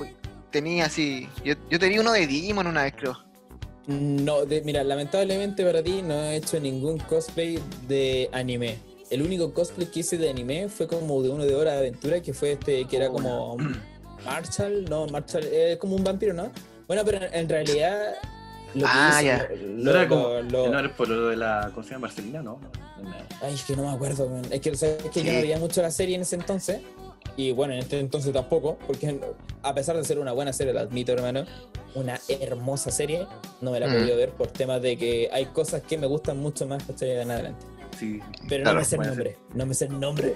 tenía 0.50 0.86
así. 0.86 1.28
Yo, 1.44 1.54
yo 1.70 1.78
tenía 1.78 2.00
uno 2.00 2.12
de 2.12 2.26
Digimon 2.26 2.66
una 2.66 2.82
vez, 2.84 2.94
creo. 2.96 3.18
No, 3.86 4.44
de- 4.44 4.60
mira, 4.62 4.84
lamentablemente 4.84 5.64
para 5.64 5.82
ti 5.82 6.02
no 6.02 6.14
he 6.14 6.36
hecho 6.36 6.60
ningún 6.60 6.98
cosplay 6.98 7.58
de 7.88 8.28
anime. 8.32 8.78
El 9.10 9.22
único 9.22 9.54
cosplay 9.54 9.86
que 9.90 10.00
hice 10.00 10.18
de 10.18 10.28
anime 10.28 10.68
fue 10.68 10.86
como 10.86 11.22
de 11.22 11.30
uno 11.30 11.44
de 11.46 11.54
Hora 11.54 11.72
de 11.72 11.78
Aventura, 11.78 12.20
que 12.20 12.34
fue 12.34 12.52
este, 12.52 12.84
que 12.86 12.96
era 12.98 13.08
como 13.08 13.56
Marshall, 14.24 14.84
no, 14.84 15.06
Marshall, 15.06 15.44
es 15.44 15.78
como 15.78 15.96
un 15.96 16.04
vampiro, 16.04 16.34
¿no? 16.34 16.50
Bueno, 16.88 17.02
pero 17.04 17.18
en, 17.32 17.48
realidad... 17.48 18.14
Lo 18.74 18.80
que 18.84 18.90
Ah, 18.92 19.10
hice- 19.22 19.24
ya. 19.26 19.48
lo- 19.56 19.66
No 19.84 19.90
era 19.92 20.08
como, 20.08 20.28
lo- 20.28 20.42
lo- 20.42 20.68
no 20.70 20.78
era 20.78 20.94
por 20.96 21.08
lo 21.08 21.28
de 21.28 21.36
la, 21.36 21.70
¿cómo 21.74 21.82
se 21.86 21.90
llama? 21.94 22.06
Marcelina, 22.08 22.42
no. 22.42 22.58
no, 23.02 23.08
no. 23.08 23.14
Ay, 23.42 23.54
es 23.54 23.62
que 23.64 23.76
no 23.76 23.82
me 23.84 23.90
acuerdo, 23.94 24.28
man. 24.28 24.42
Es 24.50 24.60
que, 24.60 24.74
¿sabes? 24.76 25.04
Es 25.04 25.10
que 25.10 25.22
yo 25.22 25.32
no 25.32 25.40
veía 25.40 25.58
mucho 25.58 25.80
la 25.80 25.90
serie 25.90 26.16
en 26.16 26.22
ese 26.22 26.36
entonces. 26.36 26.80
Y 27.36 27.52
bueno, 27.52 27.72
en 27.74 27.78
este 27.80 28.00
entonces 28.00 28.32
tampoco, 28.32 28.78
porque 28.86 29.20
a 29.62 29.74
pesar 29.74 29.96
de 29.96 30.04
ser 30.04 30.18
una 30.18 30.32
buena 30.32 30.52
serie, 30.52 30.72
lo 30.72 30.80
admito, 30.80 31.12
hermano, 31.12 31.44
una 31.94 32.18
hermosa 32.28 32.90
serie, 32.90 33.26
no 33.60 33.70
me 33.70 33.80
la 33.80 33.86
he 33.86 33.88
Mm. 33.90 33.92
podido 33.92 34.16
ver 34.16 34.30
por 34.30 34.48
temas 34.48 34.82
de 34.82 34.96
que 34.98 35.28
hay 35.32 35.46
cosas 35.46 35.82
que 35.82 35.96
me 35.98 36.06
gustan 36.06 36.38
mucho 36.38 36.66
más 36.66 36.82
que 36.98 37.20
en 37.20 37.30
adelante. 37.30 37.64
Sí. 37.98 38.20
Pero 38.48 38.64
Claro, 38.64 38.74
no 38.74 38.80
me 38.80 38.84
sé 38.84 38.96
el 38.96 39.02
nombre, 39.02 39.36
no 39.54 39.66
me 39.66 39.74
sé 39.74 39.84
el 39.86 40.00
nombre. 40.00 40.34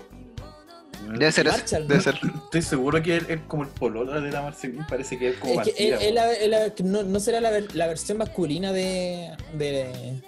Debe 1.09 1.33
ser. 1.33 1.47
Marshall, 1.47 1.83
Debe 1.89 1.97
¿no? 1.97 2.01
ser. 2.03 2.21
Estoy 2.45 2.63
seguro 2.63 3.03
que 3.03 3.17
él 3.17 3.27
es 3.29 3.41
como 3.49 3.63
el 3.65 3.69
pololo 3.69 4.21
de 4.21 4.31
la 4.31 4.43
Marcelina, 4.43 4.87
parece 4.89 5.19
que 5.19 5.29
es 5.31 5.37
como 5.37 5.61
Es 5.61 5.73
que 5.75 5.89
él- 5.89 6.17
él- 6.19 6.55
él 6.55 6.73
no, 6.85 7.03
no 7.03 7.21
será 7.21 7.41
la, 7.41 7.51
ver- 7.51 7.75
la 7.75 7.87
versión 7.87 8.19
masculina 8.19 8.73
de, 8.73 9.31
de, 9.55 10.21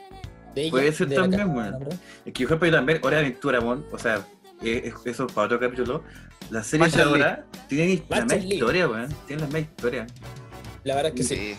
de 0.54 0.62
ella. 0.62 0.70
Puede 0.70 0.92
ser 0.92 1.08
de 1.08 1.16
también, 1.16 1.48
weón. 1.54 1.70
¿no, 1.72 1.78
bro? 1.80 1.90
Es 2.24 2.32
que, 2.32 2.42
yo 2.44 2.58
también, 2.58 3.00
Hora 3.02 3.16
de 3.18 3.26
Aventura, 3.26 3.60
mon, 3.60 3.84
o 3.92 3.98
sea, 3.98 4.26
eso 4.62 5.26
para 5.28 5.46
otro 5.46 5.60
capítulo, 5.60 6.02
las 6.50 6.66
series 6.66 6.96
ahora 6.98 7.44
tienen 7.68 8.02
la 8.08 8.24
misma 8.24 8.36
historia, 8.36 8.88
weón. 8.88 9.08
Tienen 9.26 9.40
la 9.40 9.46
misma 9.46 9.58
historia. 9.60 10.06
La 10.84 10.94
verdad 10.96 11.12
es 11.14 11.20
que 11.28 11.34
sí. 11.34 11.36
Sí. 11.36 11.56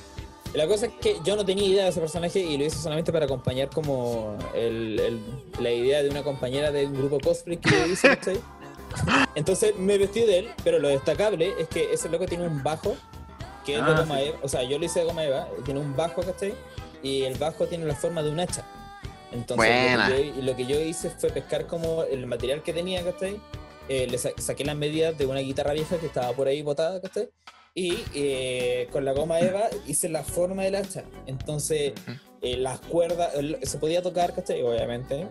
La 0.54 0.68
cosa 0.68 0.86
es 0.86 0.94
que 1.02 1.18
yo 1.26 1.36
no 1.36 1.44
tenía 1.44 1.66
idea 1.68 1.84
de 1.84 1.90
ese 1.90 2.00
personaje 2.00 2.40
y 2.40 2.58
lo 2.58 2.64
hice 2.64 2.78
solamente 2.78 3.12
para 3.12 3.26
acompañar 3.26 3.70
como 3.70 4.38
el- 4.56 4.98
el- 5.02 5.20
la 5.60 5.70
idea 5.72 6.02
de 6.02 6.10
una 6.10 6.24
compañera 6.24 6.72
de 6.72 6.86
un 6.86 6.94
grupo 6.94 7.20
cosplay 7.20 7.58
que 7.58 7.70
yo 7.72 7.86
hice, 7.88 8.08
¿cachai? 8.16 8.40
Entonces 9.36 9.76
me 9.78 9.98
vestí 9.98 10.22
de 10.22 10.40
él, 10.40 10.50
pero 10.64 10.80
lo 10.80 10.88
destacable 10.88 11.54
es 11.60 11.68
que 11.68 11.94
ese 11.94 12.10
loco 12.10 12.26
tiene 12.26 12.48
un 12.48 12.64
bajo 12.64 12.96
que 13.66 13.80
es 13.80 13.86
de 13.86 13.92
Ah, 13.92 14.02
goma 14.02 14.18
sí. 14.20 14.26
eva, 14.26 14.38
o 14.44 14.48
sea, 14.48 14.64
yo 14.64 14.78
lo 14.78 14.86
hice 14.86 15.00
de 15.00 15.06
goma 15.06 15.24
eva, 15.24 15.48
tiene 15.66 15.80
un 15.80 15.96
bajo, 15.96 16.22
¿cachai? 16.22 16.54
Y 17.02 17.24
el 17.24 17.36
bajo 17.38 17.66
tiene 17.68 17.86
la 17.86 17.96
forma 17.96 18.22
de 18.24 18.30
un 18.32 18.40
hacha. 18.40 18.64
Entonces 19.32 19.68
lo 19.98 20.16
que, 20.16 20.34
yo, 20.36 20.42
lo 20.44 20.56
que 20.56 20.66
yo 20.66 20.80
hice 20.80 21.10
fue 21.10 21.30
pescar 21.30 21.66
como 21.68 22.04
el 22.04 22.26
material 22.28 22.62
que 22.64 22.74
tenía, 22.74 23.04
¿cachai? 23.04 23.40
Eh, 23.90 24.08
le 24.08 24.18
sa- 24.18 24.32
saqué 24.38 24.64
las 24.64 24.76
medidas 24.76 25.18
de 25.18 25.26
una 25.26 25.40
guitarra 25.40 25.74
vieja 25.74 25.98
que 25.98 26.06
estaba 26.06 26.32
por 26.34 26.48
ahí 26.48 26.62
botada, 26.62 27.02
¿cachai? 27.02 27.30
Y 27.74 28.04
eh, 28.14 28.88
con 28.92 29.04
la 29.04 29.12
goma 29.12 29.40
eva 29.42 29.64
hice 29.86 30.08
la 30.10 30.24
forma 30.24 30.64
del 30.64 30.76
hacha. 30.76 31.04
Entonces, 31.26 31.94
eh, 32.42 32.58
las 32.58 32.80
cuerdas, 32.80 33.32
se 33.64 33.78
podía 33.80 34.02
tocar, 34.02 34.34
¿cachai? 34.34 34.62
Obviamente. 34.62 35.28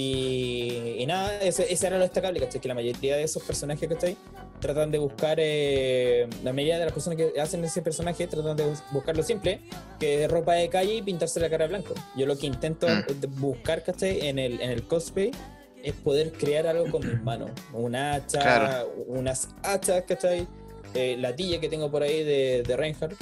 Y, 0.00 0.94
y 0.98 1.06
nada, 1.06 1.40
ese, 1.40 1.72
ese 1.72 1.88
era 1.88 1.96
lo 1.96 2.04
destacable, 2.04 2.38
¿cachai? 2.38 2.60
Que 2.60 2.68
la 2.68 2.74
mayoría 2.74 3.16
de 3.16 3.24
esos 3.24 3.42
personajes, 3.42 3.88
¿cachai? 3.88 4.16
Tratan 4.60 4.92
de 4.92 4.98
buscar, 4.98 5.38
eh, 5.40 6.28
la 6.44 6.52
mayoría 6.52 6.78
de 6.78 6.84
las 6.84 6.94
personas 6.94 7.16
que 7.16 7.40
hacen 7.40 7.64
ese 7.64 7.82
personaje 7.82 8.28
tratan 8.28 8.56
de 8.56 8.64
bus- 8.64 8.82
buscar 8.92 9.16
lo 9.16 9.24
simple, 9.24 9.60
que 9.98 10.22
es 10.22 10.30
ropa 10.30 10.54
de 10.54 10.68
calle 10.68 10.94
y 10.94 11.02
pintarse 11.02 11.40
la 11.40 11.50
cara 11.50 11.66
blanco. 11.66 11.94
Yo 12.16 12.26
lo 12.26 12.38
que 12.38 12.46
intento 12.46 12.86
Mm. 12.86 13.40
buscar, 13.40 13.82
¿cachai? 13.82 14.28
En 14.28 14.38
el, 14.38 14.60
en 14.60 14.70
el 14.70 14.84
cosplay 14.86 15.32
es 15.82 15.94
poder 15.94 16.30
crear 16.30 16.68
algo 16.68 16.88
con 16.92 17.04
mis 17.04 17.20
manos. 17.20 17.50
Un 17.72 17.96
hacha, 17.96 18.38
Claro. 18.40 18.94
unas 19.08 19.48
hachas, 19.64 20.04
¿cachai? 20.06 20.46
Eh, 20.94 21.16
la 21.18 21.34
tilla 21.34 21.58
que 21.58 21.68
tengo 21.68 21.90
por 21.90 22.04
ahí 22.04 22.22
de, 22.22 22.62
de 22.62 22.76
Reinhardt. 22.76 23.14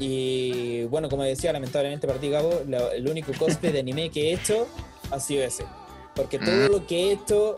Y 0.00 0.82
bueno, 0.86 1.08
como 1.08 1.22
decía, 1.22 1.52
lamentablemente 1.52 2.08
para 2.08 2.18
ti, 2.18 2.28
Gabo, 2.28 2.62
la- 2.68 2.92
el 2.92 3.08
único 3.08 3.32
cosplay 3.38 3.72
de 3.72 3.78
anime 3.78 4.10
que 4.10 4.30
he 4.30 4.32
hecho 4.34 4.66
ha 5.12 5.20
sido 5.20 5.44
ese. 5.44 5.64
Porque 6.18 6.38
todo 6.38 6.68
Mm. 6.68 6.72
lo 6.72 6.86
que 6.86 6.96
he 6.98 7.12
hecho, 7.12 7.56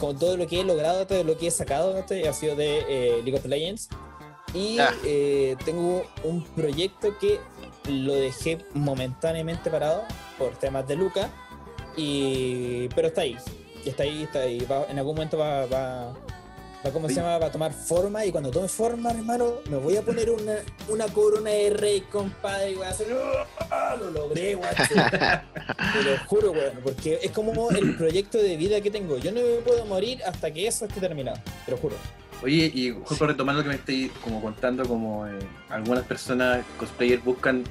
con 0.00 0.16
todo 0.18 0.36
lo 0.38 0.46
que 0.46 0.60
he 0.60 0.64
logrado, 0.64 1.06
todo 1.06 1.22
lo 1.24 1.36
que 1.36 1.48
he 1.48 1.50
sacado, 1.50 1.92
¿cachai? 1.92 2.26
ha 2.26 2.32
sido 2.32 2.54
de 2.56 2.78
eh, 2.88 3.20
League 3.24 3.36
of 3.36 3.44
Legends. 3.44 3.88
Y 4.54 4.76
Ya. 4.76 4.94
eh, 5.04 5.56
tengo 5.64 6.04
un 6.22 6.44
proyecto 6.44 7.18
que 7.18 7.40
lo 7.90 8.14
dejé 8.14 8.64
momentáneamente 8.72 9.68
parado 9.70 10.04
por 10.38 10.52
temas 10.56 10.86
de 10.86 10.94
Luca, 10.96 11.28
y, 11.96 12.88
pero 12.94 13.08
está 13.08 13.22
ahí. 13.22 13.36
Está 13.84 14.04
ahí, 14.04 14.22
está 14.22 14.40
ahí. 14.40 14.60
Va- 14.70 14.86
en 14.88 14.98
algún 14.98 15.16
momento 15.16 15.36
va, 15.36 15.66
va, 15.66 16.14
va, 16.84 16.92
¿cómo 16.92 17.08
se 17.08 17.14
llama? 17.14 17.38
Va 17.38 17.46
a 17.46 17.52
tomar 17.52 17.72
forma 17.72 18.24
y 18.24 18.30
cuando 18.30 18.50
tome 18.50 18.68
forma, 18.68 19.10
hermano, 19.10 19.54
me 19.70 19.76
voy 19.76 19.96
a 19.96 20.02
poner 20.02 20.30
una, 20.30 20.56
una 20.88 21.06
corona 21.06 21.50
de 21.50 21.70
rey, 21.70 22.00
compadre, 22.02 22.72
y 22.72 22.74
voy 22.74 22.86
a 22.86 22.90
hacer... 22.90 23.06
¡Ah! 23.70 23.96
Lo 23.98 24.10
logré, 24.10 24.52
sí. 24.88 24.94
Te 24.94 26.02
lo 26.02 26.18
juro, 26.26 26.52
weón, 26.52 26.80
porque 26.82 27.20
es 27.22 27.30
como 27.30 27.70
el 27.70 27.96
proyecto 27.96 28.38
de 28.38 28.56
vida 28.56 28.80
que 28.80 28.90
tengo. 28.90 29.18
Yo 29.18 29.32
no 29.32 29.40
me 29.40 29.62
puedo 29.64 29.84
morir 29.86 30.22
hasta 30.24 30.50
que 30.52 30.66
eso 30.66 30.84
esté 30.84 31.00
terminado, 31.00 31.38
te 31.64 31.70
lo 31.70 31.76
juro. 31.76 31.96
Oye, 32.42 32.70
y 32.74 32.90
justo 32.90 33.26
retomando 33.26 33.62
lo 33.62 33.64
que 33.64 33.68
me 33.70 33.76
estoy 33.76 34.08
como 34.22 34.42
contando, 34.42 34.86
como 34.86 35.26
eh, 35.26 35.38
algunas 35.70 36.04
personas 36.04 36.64
cosplayers 36.78 37.24
buscan 37.24 37.64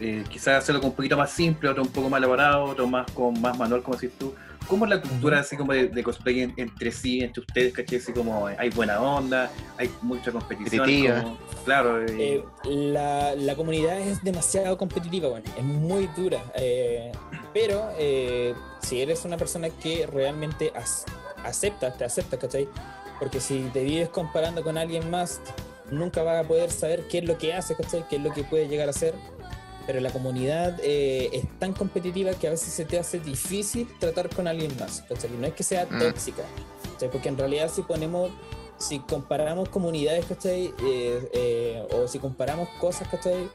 eh, 0.00 0.24
quizás 0.28 0.62
hacerlo 0.62 0.80
como 0.80 0.90
un 0.90 0.96
poquito 0.96 1.16
más 1.16 1.30
simple, 1.30 1.68
otro 1.68 1.82
un 1.82 1.90
poco 1.90 2.08
más 2.08 2.18
elaborado, 2.18 2.64
otro 2.64 2.86
más 2.86 3.10
con 3.12 3.40
más 3.40 3.58
manual, 3.58 3.82
como 3.82 3.96
decís 3.96 4.16
tú. 4.18 4.34
¿Cómo 4.68 4.84
es 4.86 4.90
la 4.90 5.00
cultura 5.02 5.40
así 5.40 5.56
como 5.56 5.72
de, 5.72 5.88
de 5.88 6.02
cosplay 6.02 6.40
en- 6.40 6.54
entre 6.56 6.90
sí, 6.90 7.20
entre 7.20 7.40
ustedes, 7.40 7.72
caché? 7.74 7.96
Así 7.96 8.12
como 8.12 8.46
hay 8.46 8.70
buena 8.70 9.00
onda, 9.00 9.50
hay 9.78 9.90
mucha 10.00 10.32
competición. 10.32 10.78
Competitiva. 10.80 11.22
como- 11.22 11.38
claro, 11.64 12.02
eh, 12.04 12.06
Eh, 12.18 12.44
la, 12.64 13.34
la 13.34 13.54
comunidad 13.54 13.98
es 14.00 14.22
demasiado 14.24 14.76
competitiva, 14.78 15.28
bueno, 15.28 15.46
es 15.56 15.64
muy 15.64 16.08
dura. 16.16 16.42
eh, 16.54 17.12
pero 17.52 17.90
eh, 17.98 18.54
si 18.80 19.00
eres 19.02 19.24
una 19.26 19.36
persona 19.36 19.68
que 19.68 20.06
realmente 20.06 20.72
as- 20.74 21.04
aceptas, 21.44 21.98
te 21.98 22.04
aceptas, 22.04 22.40
¿cachai? 22.40 22.66
Porque 23.18 23.40
si 23.40 23.60
te 23.72 23.82
vives 23.84 24.08
comparando 24.08 24.62
con 24.62 24.78
alguien 24.78 25.10
más, 25.10 25.40
nunca 25.90 26.22
vas 26.22 26.42
a 26.44 26.48
poder 26.48 26.70
saber 26.70 27.06
qué 27.08 27.18
es 27.18 27.24
lo 27.24 27.36
que 27.36 27.52
hace, 27.52 27.76
¿cachai? 27.76 28.04
Qué 28.08 28.16
es 28.16 28.22
lo 28.22 28.32
que 28.32 28.42
puede 28.44 28.68
llegar 28.68 28.88
a 28.88 28.92
ser. 28.94 29.14
Pero 29.86 30.00
la 30.00 30.10
comunidad 30.10 30.78
eh, 30.82 31.30
es 31.32 31.44
tan 31.58 31.72
competitiva 31.72 32.32
que 32.34 32.46
a 32.46 32.50
veces 32.50 32.72
se 32.72 32.84
te 32.84 32.98
hace 32.98 33.18
difícil 33.20 33.88
tratar 33.98 34.28
con 34.28 34.46
alguien 34.46 34.72
más, 34.78 35.02
¿cachai? 35.08 35.30
No 35.30 35.46
es 35.46 35.54
que 35.54 35.62
sea 35.62 35.86
Mm. 35.90 35.98
tóxica, 35.98 36.42
¿cachai? 36.92 37.10
Porque 37.10 37.28
en 37.28 37.38
realidad 37.38 37.70
si 37.74 37.82
ponemos 37.82 38.30
si 38.78 38.98
comparamos 38.98 39.68
comunidades, 39.68 40.24
¿cachai? 40.26 40.72
Eh, 40.84 41.28
eh, 41.32 41.86
o 41.92 42.08
si 42.08 42.18
comparamos 42.18 42.68
cosas, 42.80 43.06
¿cachai? 43.08 43.48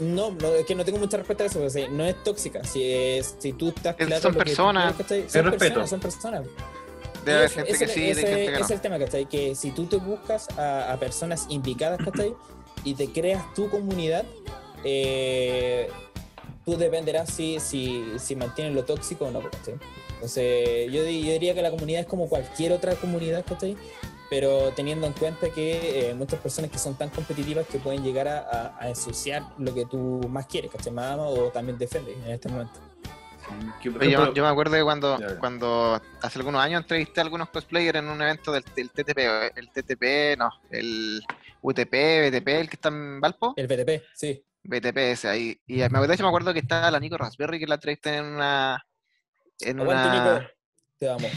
No, 0.00 0.32
no, 0.32 0.48
es 0.48 0.66
que 0.66 0.74
no 0.74 0.84
tengo 0.84 0.98
mucha 0.98 1.16
respuesta 1.16 1.44
a 1.44 1.46
eso, 1.46 1.60
porque 1.60 1.88
no 1.88 2.04
es 2.04 2.22
tóxica. 2.22 2.62
Si, 2.64 2.82
es- 2.84 3.36
si 3.38 3.52
tú 3.54 3.68
estás 3.68 3.94
Es- 3.98 4.06
claro 4.06 4.22
son 4.22 4.32
que 4.32 4.38
tú 4.40 4.44
personas. 4.44 4.94
quieres, 4.94 5.32
Son 5.32 5.44
respeto. 5.44 5.58
personas, 5.58 5.90
son 5.90 6.00
personas. 6.00 6.42
Debe 7.24 7.30
Y 7.30 7.30
haber 7.32 7.44
eso- 7.46 7.54
gente 7.56 7.72
ese- 7.72 7.86
que 7.86 7.92
sí, 7.92 8.10
ese- 8.10 8.20
de 8.20 8.26
gente 8.26 8.44
que 8.44 8.50
no. 8.50 8.56
ese 8.56 8.64
es 8.64 8.70
el 8.70 8.80
tema, 8.80 8.98
¿cachai? 8.98 9.26
Que 9.26 9.54
si 9.54 9.70
tú 9.70 9.86
te 9.86 9.96
buscas 9.96 10.48
a, 10.58 10.92
a 10.92 10.96
personas 10.98 11.46
indicadas, 11.48 12.00
¿cachai? 12.04 12.34
Y 12.84 12.94
te 12.94 13.10
creas 13.12 13.52
tu 13.54 13.68
comunidad, 13.68 14.24
eh, 14.84 15.88
tú 16.64 16.76
dependerás 16.76 17.30
si, 17.32 17.60
si, 17.60 18.04
si 18.18 18.36
mantienes 18.36 18.74
lo 18.74 18.84
tóxico 18.84 19.26
o 19.26 19.30
no, 19.30 19.40
¿cachai? 19.40 19.74
Entonces, 20.14 20.86
yo, 20.92 21.02
yo 21.04 21.04
diría 21.04 21.54
que 21.54 21.62
la 21.62 21.70
comunidad 21.70 22.00
es 22.02 22.06
como 22.06 22.28
cualquier 22.28 22.72
otra 22.72 22.94
comunidad, 22.96 23.44
¿cachai? 23.46 23.76
Pero 24.30 24.72
teniendo 24.74 25.06
en 25.06 25.12
cuenta 25.14 25.48
que 25.50 26.10
eh, 26.10 26.14
muchas 26.14 26.38
personas 26.40 26.70
que 26.70 26.78
son 26.78 26.96
tan 26.96 27.08
competitivas 27.08 27.66
que 27.66 27.78
pueden 27.78 28.02
llegar 28.02 28.28
a, 28.28 28.38
a- 28.40 28.76
a 28.78 28.88
ensuciar 28.88 29.42
lo 29.58 29.72
que 29.74 29.86
tú 29.86 30.20
más 30.28 30.46
quieres, 30.46 30.70
¿cachai? 30.70 30.92
Más 30.92 31.12
amas 31.14 31.28
o 31.30 31.48
también 31.50 31.78
defendes 31.78 32.16
en 32.24 32.32
este 32.32 32.48
momento. 32.48 32.78
sí, 33.48 33.88
que, 33.98 34.10
yo, 34.34 34.42
me 34.42 34.48
acuerdo 34.48 34.74
de 34.76 34.84
cuando, 34.84 35.18
cuando 35.38 36.02
hace 36.20 36.38
algunos 36.38 36.60
años 36.60 36.82
entrevisté 36.82 37.20
a 37.20 37.24
algunos 37.24 37.48
cosplayers 37.48 37.98
en 38.00 38.08
un 38.08 38.20
evento 38.20 38.52
del, 38.52 38.64
del 38.76 38.90
TTP, 38.90 39.18
el 39.56 39.70
TTP, 39.70 40.36
no, 40.38 40.50
el 40.70 41.22
UTP, 41.62 41.92
BTP, 41.92 42.48
el 42.48 42.68
que 42.68 42.76
está 42.76 42.88
en 42.88 43.20
Valpo, 43.20 43.54
El 43.56 43.66
BTP, 43.66 44.02
sí. 44.14 44.44
BTP 44.62 44.96
ese 44.96 45.28
ahí. 45.28 45.60
Y 45.66 45.76
me 45.76 45.84
acuerdo, 45.84 46.08
de 46.08 46.14
hecho, 46.14 46.22
me 46.22 46.28
acuerdo 46.28 46.52
que 46.52 46.60
estaba 46.60 46.90
la 46.90 47.00
Nico 47.00 47.16
Raspberry 47.16 47.58
que 47.58 47.66
la 47.66 47.76
entrevisté 47.76 48.16
en 48.16 48.24
una. 48.26 48.84
En 49.60 49.80
Aguante, 49.80 50.08
una... 50.08 50.38
Nico. 50.38 50.50
Te 50.98 51.08
amo. 51.08 51.28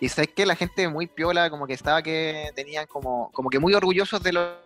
Y 0.00 0.08
sabes 0.08 0.30
que 0.34 0.46
la 0.46 0.56
gente 0.56 0.88
muy 0.88 1.06
piola, 1.06 1.48
como 1.48 1.66
que 1.66 1.74
estaba 1.74 2.02
que 2.02 2.50
tenían 2.56 2.86
como, 2.86 3.30
como 3.32 3.50
que 3.50 3.58
muy 3.58 3.74
orgullosos 3.74 4.22
de 4.22 4.32
lo 4.32 4.56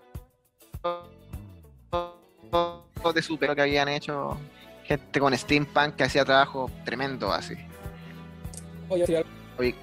de 3.15 3.23
su 3.23 3.39
pelo 3.39 3.55
que 3.55 3.63
habían 3.63 3.89
hecho. 3.89 4.39
Gente 4.85 5.21
con 5.21 5.37
steampunk 5.37 5.97
que 5.97 6.05
hacía 6.05 6.25
trabajo 6.25 6.71
tremendo 6.85 7.33
así. 7.33 7.55
Oye, 8.89 9.75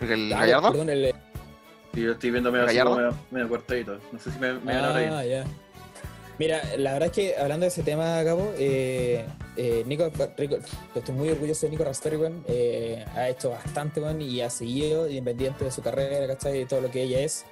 ¿El 0.00 0.32
ah, 0.32 0.40
Gallardo? 0.40 0.70
Perdón, 0.70 0.90
el, 0.90 1.14
sí, 1.94 2.02
yo 2.02 2.12
estoy 2.12 2.30
viendo 2.30 2.52
medio, 2.52 2.66
medio, 2.66 3.14
medio 3.30 3.48
cortadito. 3.48 3.98
No 4.12 4.18
sé 4.18 4.30
si 4.30 4.38
me, 4.38 4.54
me 4.54 4.74
van 4.74 4.84
a 4.84 4.92
reír. 4.92 5.08
Ah, 5.12 5.24
ya. 5.24 5.44
Mira, 6.38 6.60
la 6.76 6.92
verdad 6.92 7.06
es 7.08 7.12
que 7.14 7.34
hablando 7.38 7.64
de 7.64 7.68
ese 7.68 7.82
tema, 7.82 8.22
Gabo, 8.22 8.52
eh, 8.58 9.24
eh, 9.56 9.84
Nico, 9.86 10.10
Rico- 10.36 10.58
estoy 10.94 11.14
muy 11.14 11.30
orgulloso 11.30 11.64
de 11.64 11.70
Nico 11.70 11.84
Raspberry, 11.84 12.16
weón. 12.18 12.44
Eh, 12.46 13.02
ha 13.14 13.30
hecho 13.30 13.48
bastante, 13.50 14.00
weón, 14.00 14.20
y 14.20 14.42
ha 14.42 14.50
seguido 14.50 15.08
independiente 15.08 15.64
de 15.64 15.70
su 15.70 15.80
carrera, 15.80 16.26
¿cachai? 16.26 16.58
De 16.58 16.66
todo 16.66 16.82
lo 16.82 16.90
que 16.90 17.02
ella 17.04 17.20
es. 17.20 17.46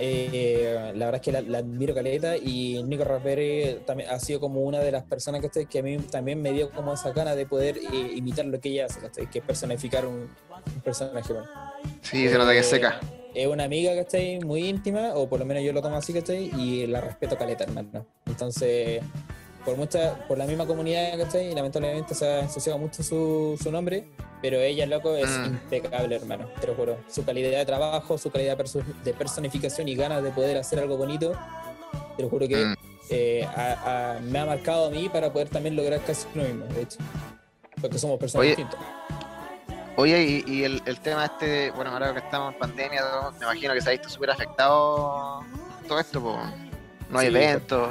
Eh, 0.00 0.92
la 0.94 1.06
verdad 1.06 1.16
es 1.16 1.20
que 1.22 1.32
la, 1.32 1.40
la 1.42 1.58
admiro 1.58 1.92
caleta 1.94 2.36
y 2.36 2.82
Nico 2.84 3.02
Raspberry 3.04 3.80
también 3.84 4.08
ha 4.10 4.18
sido 4.20 4.38
como 4.40 4.60
una 4.60 4.78
de 4.78 4.92
las 4.92 5.02
personas 5.02 5.40
¿cachai? 5.40 5.66
que 5.66 5.80
a 5.80 5.82
mí 5.82 5.98
también 5.98 6.40
me 6.40 6.52
dio 6.52 6.70
como 6.70 6.94
esa 6.94 7.10
gana 7.12 7.34
de 7.34 7.46
poder 7.46 7.78
eh, 7.78 8.12
imitar 8.14 8.46
lo 8.46 8.60
que 8.60 8.68
ella 8.68 8.86
hace, 8.86 9.00
¿cachai? 9.00 9.28
que 9.28 9.40
es 9.40 9.44
personificar 9.44 10.06
un, 10.06 10.28
un 10.74 10.80
personaje. 10.84 11.32
weón. 11.32 11.46
Sí, 12.02 12.28
se 12.28 12.38
nota 12.38 12.52
que 12.52 12.58
es 12.60 12.66
Eh, 12.66 12.70
seca. 12.76 13.00
Es 13.34 13.46
una 13.46 13.64
amiga, 13.64 13.94
¿cachai? 13.94 14.40
Muy 14.40 14.66
íntima, 14.68 15.12
o 15.14 15.28
por 15.28 15.38
lo 15.38 15.44
menos 15.46 15.62
yo 15.62 15.72
lo 15.72 15.82
tomo 15.82 15.96
así, 15.96 16.12
¿cachai? 16.12 16.50
Y 16.58 16.86
la 16.86 17.00
respeto 17.00 17.36
caleta, 17.36 17.64
hermano. 17.64 18.06
Entonces, 18.26 19.02
por 19.64 19.76
mucha, 19.76 20.14
por 20.26 20.38
la 20.38 20.46
misma 20.46 20.66
comunidad, 20.66 21.18
¿cachai? 21.18 21.52
Y 21.52 21.54
lamentablemente 21.54 22.14
se 22.14 22.26
ha 22.26 22.40
ensuciado 22.40 22.78
mucho 22.78 23.02
su, 23.02 23.58
su 23.62 23.70
nombre, 23.70 24.06
pero 24.40 24.58
ella, 24.60 24.86
loco, 24.86 25.14
es 25.14 25.28
Mm. 25.30 25.44
impecable, 25.44 26.16
hermano. 26.16 26.48
Te 26.60 26.66
lo 26.68 26.74
juro. 26.74 26.96
Su 27.08 27.24
calidad 27.24 27.50
de 27.58 27.66
trabajo, 27.66 28.16
su 28.16 28.30
calidad 28.30 28.56
de 29.04 29.12
personificación 29.14 29.88
y 29.88 29.94
ganas 29.94 30.22
de 30.22 30.30
poder 30.30 30.56
hacer 30.56 30.78
algo 30.80 30.96
bonito, 30.96 31.32
te 32.16 32.22
lo 32.22 32.30
juro 32.30 32.48
que 32.48 32.64
Mm. 32.64 32.74
eh, 33.10 33.44
ha- 33.56 34.16
ha- 34.16 34.20
me 34.20 34.38
ha 34.38 34.46
marcado 34.46 34.86
a 34.86 34.90
mí 34.90 35.08
para 35.08 35.32
poder 35.32 35.48
también 35.48 35.76
lograr 35.76 36.00
casi 36.04 36.26
lo 36.34 36.42
mismo, 36.44 36.64
de 36.66 36.82
hecho. 36.82 36.98
Porque 37.80 37.98
somos 37.98 38.18
personas 38.18 38.42
Oye, 38.46 38.56
distintas. 38.56 38.80
Oye, 40.00 40.44
y, 40.46 40.52
y 40.52 40.62
el, 40.62 40.80
el 40.86 41.00
tema 41.00 41.24
este, 41.24 41.72
bueno, 41.72 41.90
ahora 41.90 42.12
que 42.12 42.20
estamos 42.20 42.52
en 42.52 42.58
pandemia, 42.60 43.00
todo, 43.00 43.32
me 43.32 43.38
imagino 43.38 43.74
que 43.74 43.80
se 43.80 43.88
ha 43.88 43.92
visto 43.92 44.08
súper 44.08 44.30
afectado 44.30 45.40
todo 45.88 45.98
esto, 45.98 46.22
po. 46.22 46.38
no 47.10 47.18
hay 47.18 47.28
Sí, 47.30 47.34
eventos. 47.34 47.88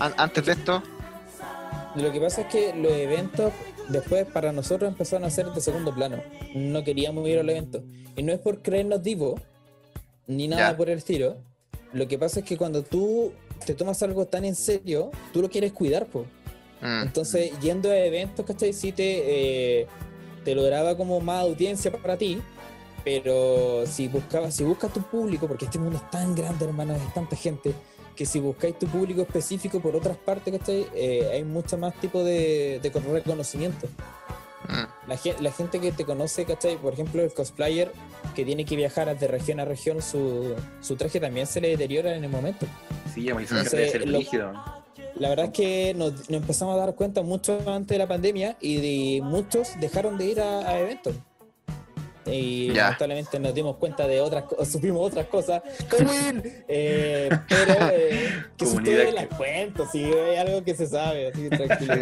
An- 0.00 0.14
antes 0.16 0.44
de 0.46 0.52
esto, 0.52 0.82
Lo 1.94 2.10
que 2.10 2.20
pasa 2.20 2.40
es 2.40 2.46
que 2.48 2.74
los 2.74 2.90
eventos 2.92 3.52
después 3.88 4.26
para 4.26 4.50
nosotros 4.50 4.90
empezaron 4.90 5.24
a 5.26 5.30
ser 5.30 5.46
de 5.52 5.60
segundo 5.60 5.94
plano. 5.94 6.20
No 6.56 6.82
queríamos 6.82 7.28
ir 7.28 7.38
a 7.38 7.42
los 7.44 7.52
eventos. 7.52 7.82
Y 8.16 8.24
no 8.24 8.32
es 8.32 8.40
por 8.40 8.60
creernos 8.60 9.00
divos, 9.00 9.40
ni 10.26 10.48
nada 10.48 10.72
Ya. 10.72 10.76
por 10.76 10.90
el 10.90 10.98
estilo. 10.98 11.36
Lo 11.92 12.08
que 12.08 12.18
pasa 12.18 12.40
es 12.40 12.46
que 12.46 12.56
cuando 12.56 12.82
tú 12.82 13.32
te 13.64 13.74
tomas 13.74 14.02
algo 14.02 14.26
tan 14.26 14.44
en 14.44 14.56
serio, 14.56 15.12
tú 15.32 15.40
lo 15.40 15.48
quieres 15.48 15.72
cuidar, 15.72 16.06
pues. 16.06 16.26
mm, 16.80 17.02
Entonces, 17.02 17.52
yendo 17.60 17.90
a 17.90 17.96
eventos, 17.96 18.44
¿cachai? 18.44 18.72
Sí 18.72 18.90
te, 18.90 19.82
eh, 19.82 19.86
te 20.44 20.54
lograba 20.54 20.96
como 20.96 21.20
más 21.20 21.42
audiencia 21.42 21.90
para 21.92 22.16
ti, 22.16 22.40
pero 23.04 23.84
si 23.86 24.08
buscabas, 24.08 24.54
si 24.54 24.64
buscas 24.64 24.92
tu 24.92 25.02
público, 25.02 25.46
porque 25.48 25.64
este 25.66 25.78
mundo 25.78 25.96
es 25.98 26.10
tan 26.10 26.34
grande, 26.34 26.64
hermano, 26.66 26.94
es 26.94 27.14
tanta 27.14 27.36
gente, 27.36 27.72
que 28.14 28.26
si 28.26 28.40
buscáis 28.40 28.78
tu 28.78 28.86
público 28.86 29.22
específico 29.22 29.80
por 29.80 29.96
otras 29.96 30.16
partes, 30.18 30.58
¿cachai? 30.58 30.86
Eh, 30.94 31.28
hay 31.32 31.44
mucho 31.44 31.78
más 31.78 31.94
tipo 32.00 32.22
de, 32.22 32.78
de 32.82 32.90
reconocimiento. 32.90 33.86
mm, 34.68 35.08
La, 35.08 35.18
la 35.40 35.52
gente 35.52 35.80
que 35.80 35.92
te 35.92 36.04
conoce, 36.04 36.44
¿cachai? 36.44 36.76
Por 36.76 36.92
ejemplo, 36.92 37.22
el 37.22 37.32
cosplayer 37.32 37.92
que 38.34 38.44
tiene 38.44 38.64
que 38.64 38.76
viajar 38.76 39.18
de 39.18 39.26
región 39.26 39.60
a 39.60 39.64
región, 39.64 40.02
su, 40.02 40.54
su 40.80 40.96
traje 40.96 41.18
también 41.20 41.46
se 41.46 41.60
le 41.60 41.68
deteriora 41.70 42.14
en 42.14 42.24
el 42.24 42.30
momento. 42.30 42.66
Sí, 43.14 43.24
ya 43.24 43.34
me 43.34 43.42
hizo 43.44 43.56
Entonces, 43.56 44.06
lo-. 44.06 44.79
La 45.20 45.28
verdad 45.28 45.46
es 45.46 45.52
que 45.52 45.94
nos, 45.94 46.12
nos 46.12 46.40
empezamos 46.40 46.74
a 46.74 46.78
dar 46.78 46.94
cuenta 46.96 47.22
mucho 47.22 47.58
antes 47.66 47.94
de 47.94 47.98
la 47.98 48.08
pandemia 48.08 48.56
y 48.60 48.76
de- 49.18 49.22
muchos 49.22 49.78
dejaron 49.78 50.18
de 50.18 50.24
ir 50.24 50.40
a, 50.40 50.60
a 50.68 50.80
eventos. 50.80 51.14
Y 52.26 52.68
lamentablemente 52.84 53.38
nos 53.40 53.54
dimos 53.54 53.76
cuenta 53.76 54.06
de 54.06 54.20
otras 54.20 54.44
cosas, 54.44 54.68
supimos 54.70 55.06
otras 55.10 55.26
cosas. 55.26 55.62
Eh, 56.68 57.28
pero 57.48 57.74
eh, 57.92 58.28
que 58.56 58.66
si 58.66 58.76
ustedes 58.76 59.12
las 59.14 59.26
cuento, 59.26 59.86
sí, 59.90 60.04
es 60.04 60.38
algo 60.38 60.62
que 60.62 60.74
se 60.74 60.86
sabe, 60.86 61.28
así 61.28 61.48
tranquilo. 61.48 61.94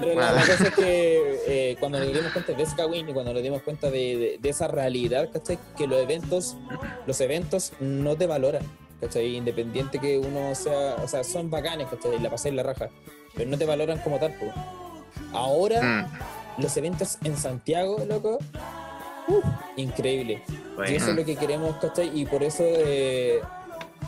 Pero 0.00 0.14
la, 0.20 0.32
la 0.32 0.40
cosa 0.40 0.64
es 0.68 0.74
que 0.74 1.40
eh, 1.46 1.76
cuando 1.78 1.98
nos 2.00 2.08
dimos 2.12 2.32
cuenta 2.32 2.52
de 2.52 2.66
Skywin 2.66 3.08
y 3.08 3.12
cuando 3.12 3.32
nos 3.32 3.42
dimos 3.42 3.62
cuenta 3.62 3.90
de, 3.90 4.16
de- 4.16 4.38
de 4.40 4.48
esa 4.48 4.68
realidad, 4.68 5.28
¿cachai? 5.32 5.58
Que 5.76 5.86
los 5.86 6.00
eventos, 6.02 6.56
los 7.06 7.20
eventos 7.20 7.72
no 7.78 8.16
te 8.16 8.26
valoran, 8.26 8.62
¿cachai? 9.00 9.36
Independiente 9.36 9.98
que 9.98 10.18
uno 10.18 10.54
sea, 10.54 10.96
o 11.02 11.08
sea, 11.08 11.24
son 11.24 11.50
bacanes, 11.50 11.88
¿cachai? 11.88 12.18
La 12.20 12.30
pasé 12.30 12.48
en 12.48 12.56
la 12.56 12.62
raja, 12.62 12.88
pero 13.34 13.48
no 13.50 13.58
te 13.58 13.64
valoran 13.64 13.98
como 13.98 14.18
tal, 14.18 14.34
po. 14.34 14.46
Ahora, 15.32 15.80
mm. 15.82 16.62
los 16.62 16.76
eventos 16.76 17.18
en 17.24 17.36
Santiago, 17.36 18.04
loco, 18.08 18.38
uh, 19.28 19.40
increíble. 19.76 20.42
Bueno, 20.76 20.90
Y 20.90 20.96
eso 20.96 21.10
es 21.10 21.16
lo 21.16 21.24
que 21.24 21.36
queremos, 21.36 21.76
¿cachai? 21.76 22.10
Y 22.18 22.24
por 22.24 22.42
eso 22.42 22.62
eh, 22.66 23.40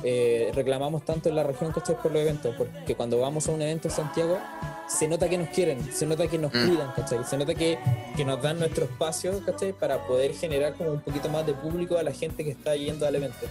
eh, 0.02 0.50
reclamamos 0.54 1.04
tanto 1.04 1.28
en 1.28 1.36
la 1.36 1.42
región, 1.42 1.72
¿cachai? 1.72 1.96
Por 1.96 2.12
los 2.12 2.22
eventos, 2.22 2.54
porque 2.56 2.94
cuando 2.94 3.18
vamos 3.18 3.48
a 3.48 3.52
un 3.52 3.62
evento 3.62 3.88
en 3.88 3.94
Santiago, 3.94 4.38
se 4.88 5.06
nota 5.06 5.28
que 5.28 5.38
nos 5.38 5.48
quieren, 5.50 5.92
se 5.92 6.06
nota 6.06 6.26
que 6.26 6.38
nos 6.38 6.52
Mm. 6.52 6.66
cuidan, 6.66 6.92
¿cachai? 6.96 7.24
Se 7.24 7.36
nota 7.36 7.54
que, 7.54 7.78
que 8.16 8.24
nos 8.24 8.42
dan 8.42 8.58
nuestro 8.58 8.84
espacio, 8.84 9.40
¿cachai? 9.44 9.72
Para 9.72 10.04
poder 10.06 10.34
generar 10.34 10.74
como 10.74 10.90
un 10.92 11.00
poquito 11.00 11.28
más 11.28 11.46
de 11.46 11.54
público 11.54 11.96
a 11.96 12.02
la 12.02 12.12
gente 12.12 12.44
que 12.44 12.50
está 12.50 12.74
yendo 12.74 13.06
al 13.06 13.14
evento. 13.14 13.46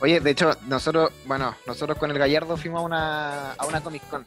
Oye, 0.00 0.20
de 0.20 0.30
hecho, 0.30 0.52
nosotros, 0.66 1.10
bueno, 1.26 1.54
nosotros 1.66 1.98
con 1.98 2.10
el 2.10 2.18
Gallardo 2.18 2.56
fuimos 2.56 2.80
a 2.80 2.84
una, 2.84 3.52
a 3.52 3.66
una 3.66 3.80
Comic 3.80 4.02
Con. 4.08 4.24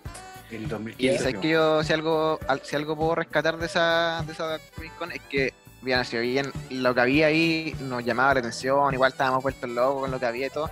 el 0.51 0.63
Y 0.63 0.65
2015. 0.67 1.17
sabes 1.19 1.37
que 1.37 1.49
yo, 1.49 1.83
si 1.83 1.93
algo, 1.93 2.39
al- 2.47 2.61
si 2.63 2.75
algo 2.75 2.95
puedo 2.97 3.15
rescatar 3.15 3.57
de 3.57 3.67
esa, 3.67 4.21
de 4.25 4.33
esa 4.33 4.59
Comic 4.75 4.95
Con, 4.97 5.11
es 5.13 5.21
que, 5.29 5.53
bien, 5.81 6.03
si 6.03 6.17
bien 6.17 6.51
lo 6.71 6.93
que 6.93 7.01
había 7.01 7.27
ahí 7.27 7.73
nos 7.81 8.03
llamaba 8.03 8.33
la 8.33 8.39
atención, 8.41 8.93
igual 8.93 9.11
estábamos 9.13 9.43
vueltos 9.43 9.69
locos 9.69 10.01
con 10.01 10.11
lo 10.11 10.19
que 10.19 10.25
había 10.25 10.47
y 10.47 10.49
todo, 10.49 10.69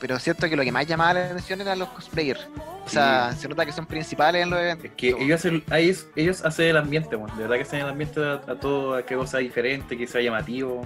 pero 0.00 0.18
siento 0.18 0.48
que 0.48 0.56
lo 0.56 0.64
que 0.64 0.72
más 0.72 0.86
llamaba 0.86 1.14
la 1.14 1.26
atención 1.26 1.60
eran 1.60 1.78
los 1.78 1.88
cosplayers. 1.90 2.48
O 2.84 2.88
sea, 2.88 3.32
se 3.36 3.48
nota 3.48 3.64
que 3.66 3.72
son 3.72 3.86
principales 3.86 4.42
en 4.42 4.50
los 4.50 4.60
eventos. 4.60 4.84
Es 4.86 4.92
que 4.92 5.08
ellos 5.08 5.40
hacen, 5.40 5.64
ellos, 5.72 6.06
ellos 6.14 6.44
hacen 6.44 6.66
el 6.66 6.76
ambiente, 6.76 7.16
bueno, 7.16 7.34
de 7.36 7.42
verdad 7.42 7.56
que 7.56 7.62
hacen 7.62 7.80
el 7.80 7.88
ambiente 7.88 8.20
a, 8.24 8.34
a 8.34 8.54
todo, 8.60 8.94
a 8.94 9.02
que 9.04 9.16
cosa 9.16 9.38
diferente, 9.38 9.96
que 9.98 10.06
sea 10.06 10.20
llamativo, 10.20 10.84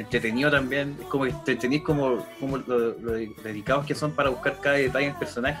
entretenido 0.00 0.50
también. 0.50 0.96
Es 1.00 1.06
como 1.06 1.24
que 1.24 1.34
te 1.44 1.56
tenéis 1.56 1.82
como, 1.82 2.24
como 2.38 2.58
lo, 2.58 2.78
lo 2.98 3.12
dedicados 3.12 3.86
que 3.86 3.94
son 3.94 4.12
para 4.12 4.30
buscar 4.30 4.58
cada 4.60 4.76
detalle 4.76 5.06
en 5.06 5.12
el 5.12 5.18
personaje. 5.18 5.58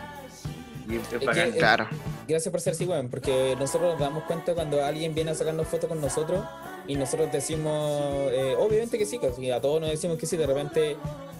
Y 0.88 0.96
es, 0.96 1.02
es 1.12 1.18
que- 1.20 1.26
bacán. 1.26 1.52
Claro. 1.52 1.86
Gracias 2.26 2.50
por 2.50 2.60
ser 2.60 2.72
así, 2.72 2.84
weón, 2.84 3.08
porque 3.08 3.54
nosotros 3.58 3.92
nos 3.92 4.00
damos 4.00 4.24
cuenta 4.24 4.54
cuando 4.54 4.84
alguien 4.84 5.14
viene 5.14 5.30
a 5.32 5.34
sacarnos 5.34 5.66
fotos 5.68 5.88
con 5.88 6.00
nosotros 6.00 6.44
y 6.86 6.96
nosotros 6.96 7.30
decimos, 7.32 8.30
eh, 8.32 8.54
obviamente 8.58 8.98
que 8.98 9.06
sí, 9.06 9.18
que 9.18 9.32
sí, 9.32 9.50
a 9.50 9.60
todos 9.60 9.80
nos 9.80 9.90
decimos 9.90 10.16
que 10.18 10.26
sí, 10.26 10.36
de 10.36 10.46
repente, 10.46 10.96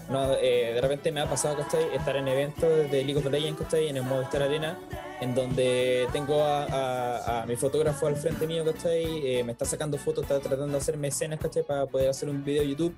no, 0.09 0.33
eh, 0.33 0.71
de 0.73 0.81
repente 0.81 1.11
me 1.11 1.21
ha 1.21 1.29
pasado, 1.29 1.57
¿cachai? 1.57 1.93
Estar 1.95 2.15
en 2.15 2.27
eventos 2.27 2.91
de 2.91 3.03
League 3.03 3.17
of 3.17 3.25
Legends, 3.25 3.61
¿cachai? 3.61 3.87
En 3.89 3.97
el 3.97 4.03
Movistar 4.03 4.43
Arena, 4.43 4.77
en 5.21 5.33
donde 5.35 6.07
tengo 6.11 6.43
a, 6.43 6.65
a- 6.65 7.41
a 7.43 7.45
mi 7.45 7.55
fotógrafo 7.55 8.07
al 8.07 8.15
frente 8.17 8.45
mío, 8.47 8.65
¿cachai? 8.65 9.03
Eh, 9.25 9.43
me 9.43 9.53
está 9.53 9.63
sacando 9.65 9.97
fotos, 9.97 10.23
está 10.23 10.39
tratando 10.39 10.73
de 10.73 10.77
hacerme 10.77 11.07
escenas, 11.07 11.39
¿cachai? 11.39 11.63
Para 11.63 11.85
poder 11.85 12.09
hacer 12.09 12.27
un 12.29 12.43
video 12.43 12.63
de 12.63 12.69
YouTube. 12.69 12.93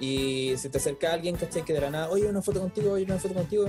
Y 0.00 0.54
se 0.56 0.68
te 0.68 0.78
acerca 0.78 1.12
alguien, 1.12 1.36
¿cachai? 1.36 1.62
Que 1.64 1.72
de 1.72 1.80
la 1.80 1.88
nada, 1.90 2.10
oye, 2.10 2.26
una 2.26 2.42
foto 2.42 2.60
contigo, 2.60 2.92
oye, 2.92 3.04
una 3.04 3.18
foto 3.18 3.34
contigo. 3.34 3.66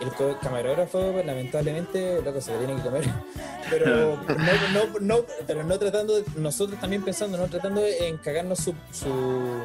El 0.00 0.38
camarógrafo, 0.40 1.12
pues, 1.12 1.26
lamentablemente, 1.26 2.22
loco, 2.22 2.40
se 2.40 2.52
lo 2.52 2.58
tiene 2.58 2.76
que 2.76 2.82
comer. 2.82 3.04
Pero 3.70 4.16
no, 4.16 4.24
no, 4.72 4.98
no, 5.00 5.16
pero 5.46 5.62
no 5.62 5.78
tratando, 5.78 6.16
de- 6.16 6.24
nosotros 6.36 6.80
también 6.80 7.04
pensando, 7.04 7.36
no 7.38 7.46
tratando 7.46 7.82
de 7.82 8.08
encagarnos 8.08 8.58
su, 8.58 8.74
su, 8.90 9.60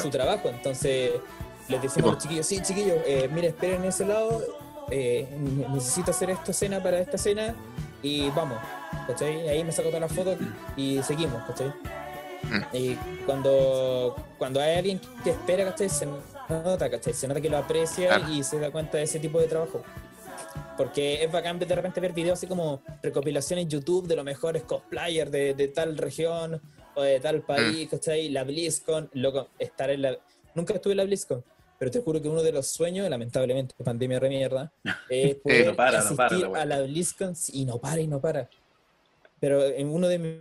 su 0.00 0.08
trabajo. 0.08 0.48
Entonces, 0.48 1.10
les 1.68 1.82
decimos 1.82 2.10
a 2.10 2.14
los 2.14 2.22
chiquillos, 2.22 2.46
sí, 2.46 2.62
chiquillos, 2.62 2.96
eh, 3.04 3.28
mira, 3.30 3.48
esperen 3.48 3.82
en 3.82 3.88
ese 3.88 4.06
lado, 4.06 4.42
eh, 4.90 5.26
ne- 5.38 5.68
necesito 5.68 6.10
hacer 6.10 6.30
esta 6.30 6.50
escena 6.50 6.82
para 6.82 6.98
esta 6.98 7.16
escena 7.16 7.54
y 8.02 8.28
vamos, 8.30 8.58
¿cachai? 9.06 9.48
Ahí 9.48 9.62
me 9.64 9.72
saco 9.72 9.88
todas 9.88 10.02
las 10.02 10.12
fotos 10.12 10.36
y 10.76 11.02
seguimos, 11.02 11.42
¿cachai? 11.44 11.72
Y 12.72 12.94
cuando, 13.26 14.16
cuando 14.38 14.60
hay 14.60 14.76
alguien 14.76 15.00
que 15.22 15.30
espera, 15.30 15.64
¿cachai? 15.66 15.88
Se 15.88 16.06
nota, 16.48 16.90
¿cachai? 16.90 17.12
Se 17.12 17.28
nota 17.28 17.40
que 17.40 17.50
lo 17.50 17.58
aprecia 17.58 18.18
y 18.30 18.42
se 18.42 18.58
da 18.58 18.70
cuenta 18.70 18.96
de 18.98 19.04
ese 19.04 19.20
tipo 19.20 19.38
de 19.40 19.46
trabajo. 19.46 19.82
Porque 20.76 21.22
es 21.22 21.30
bacán 21.30 21.58
de 21.58 21.66
repente 21.66 22.00
ver 22.00 22.12
videos 22.14 22.38
así 22.38 22.46
como 22.46 22.82
recopilaciones 23.02 23.64
en 23.64 23.70
YouTube 23.70 24.08
de 24.08 24.16
los 24.16 24.24
mejores 24.24 24.62
cosplayers 24.62 25.30
de, 25.30 25.52
de 25.54 25.68
tal 25.68 25.96
región 25.98 26.60
o 26.94 27.02
de 27.02 27.20
tal 27.20 27.42
país, 27.42 27.88
¿cachai? 27.90 28.30
La 28.30 28.44
BlizzCon, 28.44 29.10
loco, 29.12 29.48
estar 29.58 29.90
en 29.90 30.02
la... 30.02 30.16
Nunca 30.54 30.74
estuve 30.74 30.94
en 30.94 30.96
la 30.96 31.04
BlizzCon, 31.04 31.44
pero 31.80 31.90
te 31.90 32.00
juro 32.02 32.20
que 32.20 32.28
uno 32.28 32.42
de 32.42 32.52
los 32.52 32.66
sueños, 32.66 33.08
lamentablemente, 33.08 33.74
pandemia 33.82 34.20
re 34.20 34.28
mierda, 34.28 34.70
es 35.08 35.36
poder 35.36 35.68
no 35.68 35.74
para, 35.76 35.92
no 35.92 35.98
asistir 36.04 36.16
para 36.16 36.38
la 36.38 36.48
wea. 36.50 36.60
a 36.62 36.66
la 36.66 36.82
BlizzCon 36.82 37.34
y 37.54 37.64
no 37.64 37.78
para 37.78 38.00
y 38.02 38.06
no 38.06 38.20
para. 38.20 38.50
Pero 39.40 39.64
en 39.64 39.88
uno 39.88 40.06
de 40.06 40.18
mis 40.18 40.34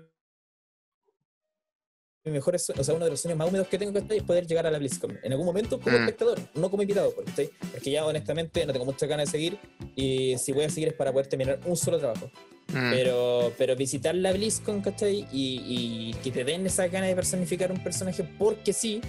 mejores 2.25 2.65
sueños, 2.65 2.82
o 2.82 2.84
sea, 2.84 2.93
uno 2.93 3.06
de 3.06 3.12
los 3.12 3.21
sueños 3.21 3.38
más 3.38 3.47
húmedos 3.47 3.67
que 3.69 3.78
tengo 3.78 3.93
¿cachai? 3.93 4.17
es 4.17 4.23
poder 4.23 4.45
llegar 4.45 4.67
a 4.67 4.71
la 4.71 4.80
BlizzCon. 4.80 5.17
En 5.23 5.32
algún 5.32 5.45
momento 5.47 5.80
como 5.80 5.97
Mm. 5.97 6.02
espectador, 6.02 6.39
no 6.56 6.69
como 6.69 6.84
invitado, 6.84 7.15
¿cachai? 7.25 7.49
porque 7.71 7.89
ya 7.89 8.06
honestamente 8.06 8.65
no 8.65 8.73
tengo 8.73 8.84
muchas 8.84 9.08
ganas 9.08 9.28
de 9.28 9.32
seguir 9.32 9.58
y 9.95 10.38
si 10.38 10.52
voy 10.52 10.65
a 10.65 10.69
seguir 10.69 10.89
es 10.89 10.93
para 10.95 11.13
poder 11.13 11.28
terminar 11.28 11.62
un 11.65 11.78
solo 11.78 11.97
trabajo. 11.99 12.30
Mm. 12.67 12.91
Pero, 12.91 13.54
pero 13.58 13.75
visitar 13.78 14.13
la 14.13 14.34
BlizzCon, 14.34 14.82
¿cachai? 14.82 15.25
Y, 15.32 16.12
y 16.12 16.13
que 16.21 16.32
te 16.32 16.43
den 16.43 16.65
esa 16.65 16.88
ganas 16.89 17.08
de 17.08 17.15
personificar 17.15 17.71
un 17.71 17.82
personaje 17.82 18.23
porque 18.38 18.73
sí, 18.73 18.99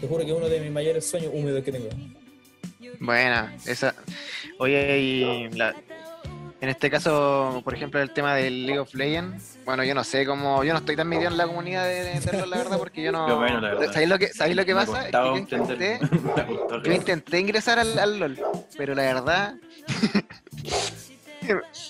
te 0.00 0.06
juro 0.08 0.24
que 0.24 0.30
es 0.30 0.36
uno 0.36 0.48
de 0.48 0.60
mis 0.60 0.70
mayores 0.70 1.08
sueños 1.08 1.30
húmedos 1.34 1.62
que 1.64 1.72
tengo. 1.72 1.88
Buena, 3.00 3.54
esa. 3.66 3.94
Oye, 4.58 4.98
y 4.98 5.48
la- 5.50 5.74
en 6.60 6.68
este 6.70 6.88
caso, 6.90 7.60
por 7.64 7.74
ejemplo, 7.74 8.00
el 8.00 8.10
tema 8.10 8.34
del 8.34 8.64
League 8.64 8.78
of 8.78 8.94
Legends, 8.94 9.58
bueno, 9.66 9.84
yo 9.84 9.94
no 9.94 10.02
sé 10.04 10.24
cómo, 10.24 10.64
yo 10.64 10.72
no 10.72 10.78
estoy 10.78 10.96
tan 10.96 11.08
metido 11.08 11.30
en 11.30 11.36
la 11.36 11.46
comunidad 11.46 11.84
de, 11.86 12.20
de 12.20 12.32
LoL, 12.38 12.48
la 12.50 12.56
verdad, 12.56 12.78
porque 12.78 13.02
yo 13.02 13.12
no. 13.12 13.28
Yo 13.28 13.36
bueno, 13.38 13.60
la 13.60 13.74
verdad. 13.74 13.92
¿Sabéis 13.92 14.08
lo 14.08 14.18
que, 14.18 14.28
¿sabéis 14.28 14.56
lo 14.56 14.64
que 14.64 14.74
Me 14.74 14.80
pasa? 14.86 15.00
Es 15.00 15.04
que 15.06 15.12
costaba 15.12 15.34
yo 15.34 15.38
intenté, 15.38 15.98
yo 16.84 16.92
intenté 16.92 17.40
ingresar 17.40 17.78
al, 17.78 17.98
al 17.98 18.18
LOL, 18.18 18.38
pero 18.78 18.94
la 18.94 19.02
verdad, 19.02 19.54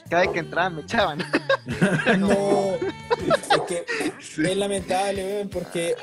cada 0.09 0.23
vez 0.23 0.31
que 0.33 0.39
entraba 0.41 0.71
me 0.71 0.81
echaban. 0.83 1.23
No, 2.19 2.77
es 3.23 3.61
que 3.69 3.85
es 4.51 4.57
lamentable, 4.57 5.25
weón, 5.25 5.49
porque 5.49 5.95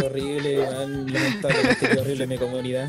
qué 0.00 0.04
horrible, 0.06 0.58
lamentablemente 0.58 2.00
horrible 2.00 2.26
mi 2.26 2.38
comunidad. 2.38 2.88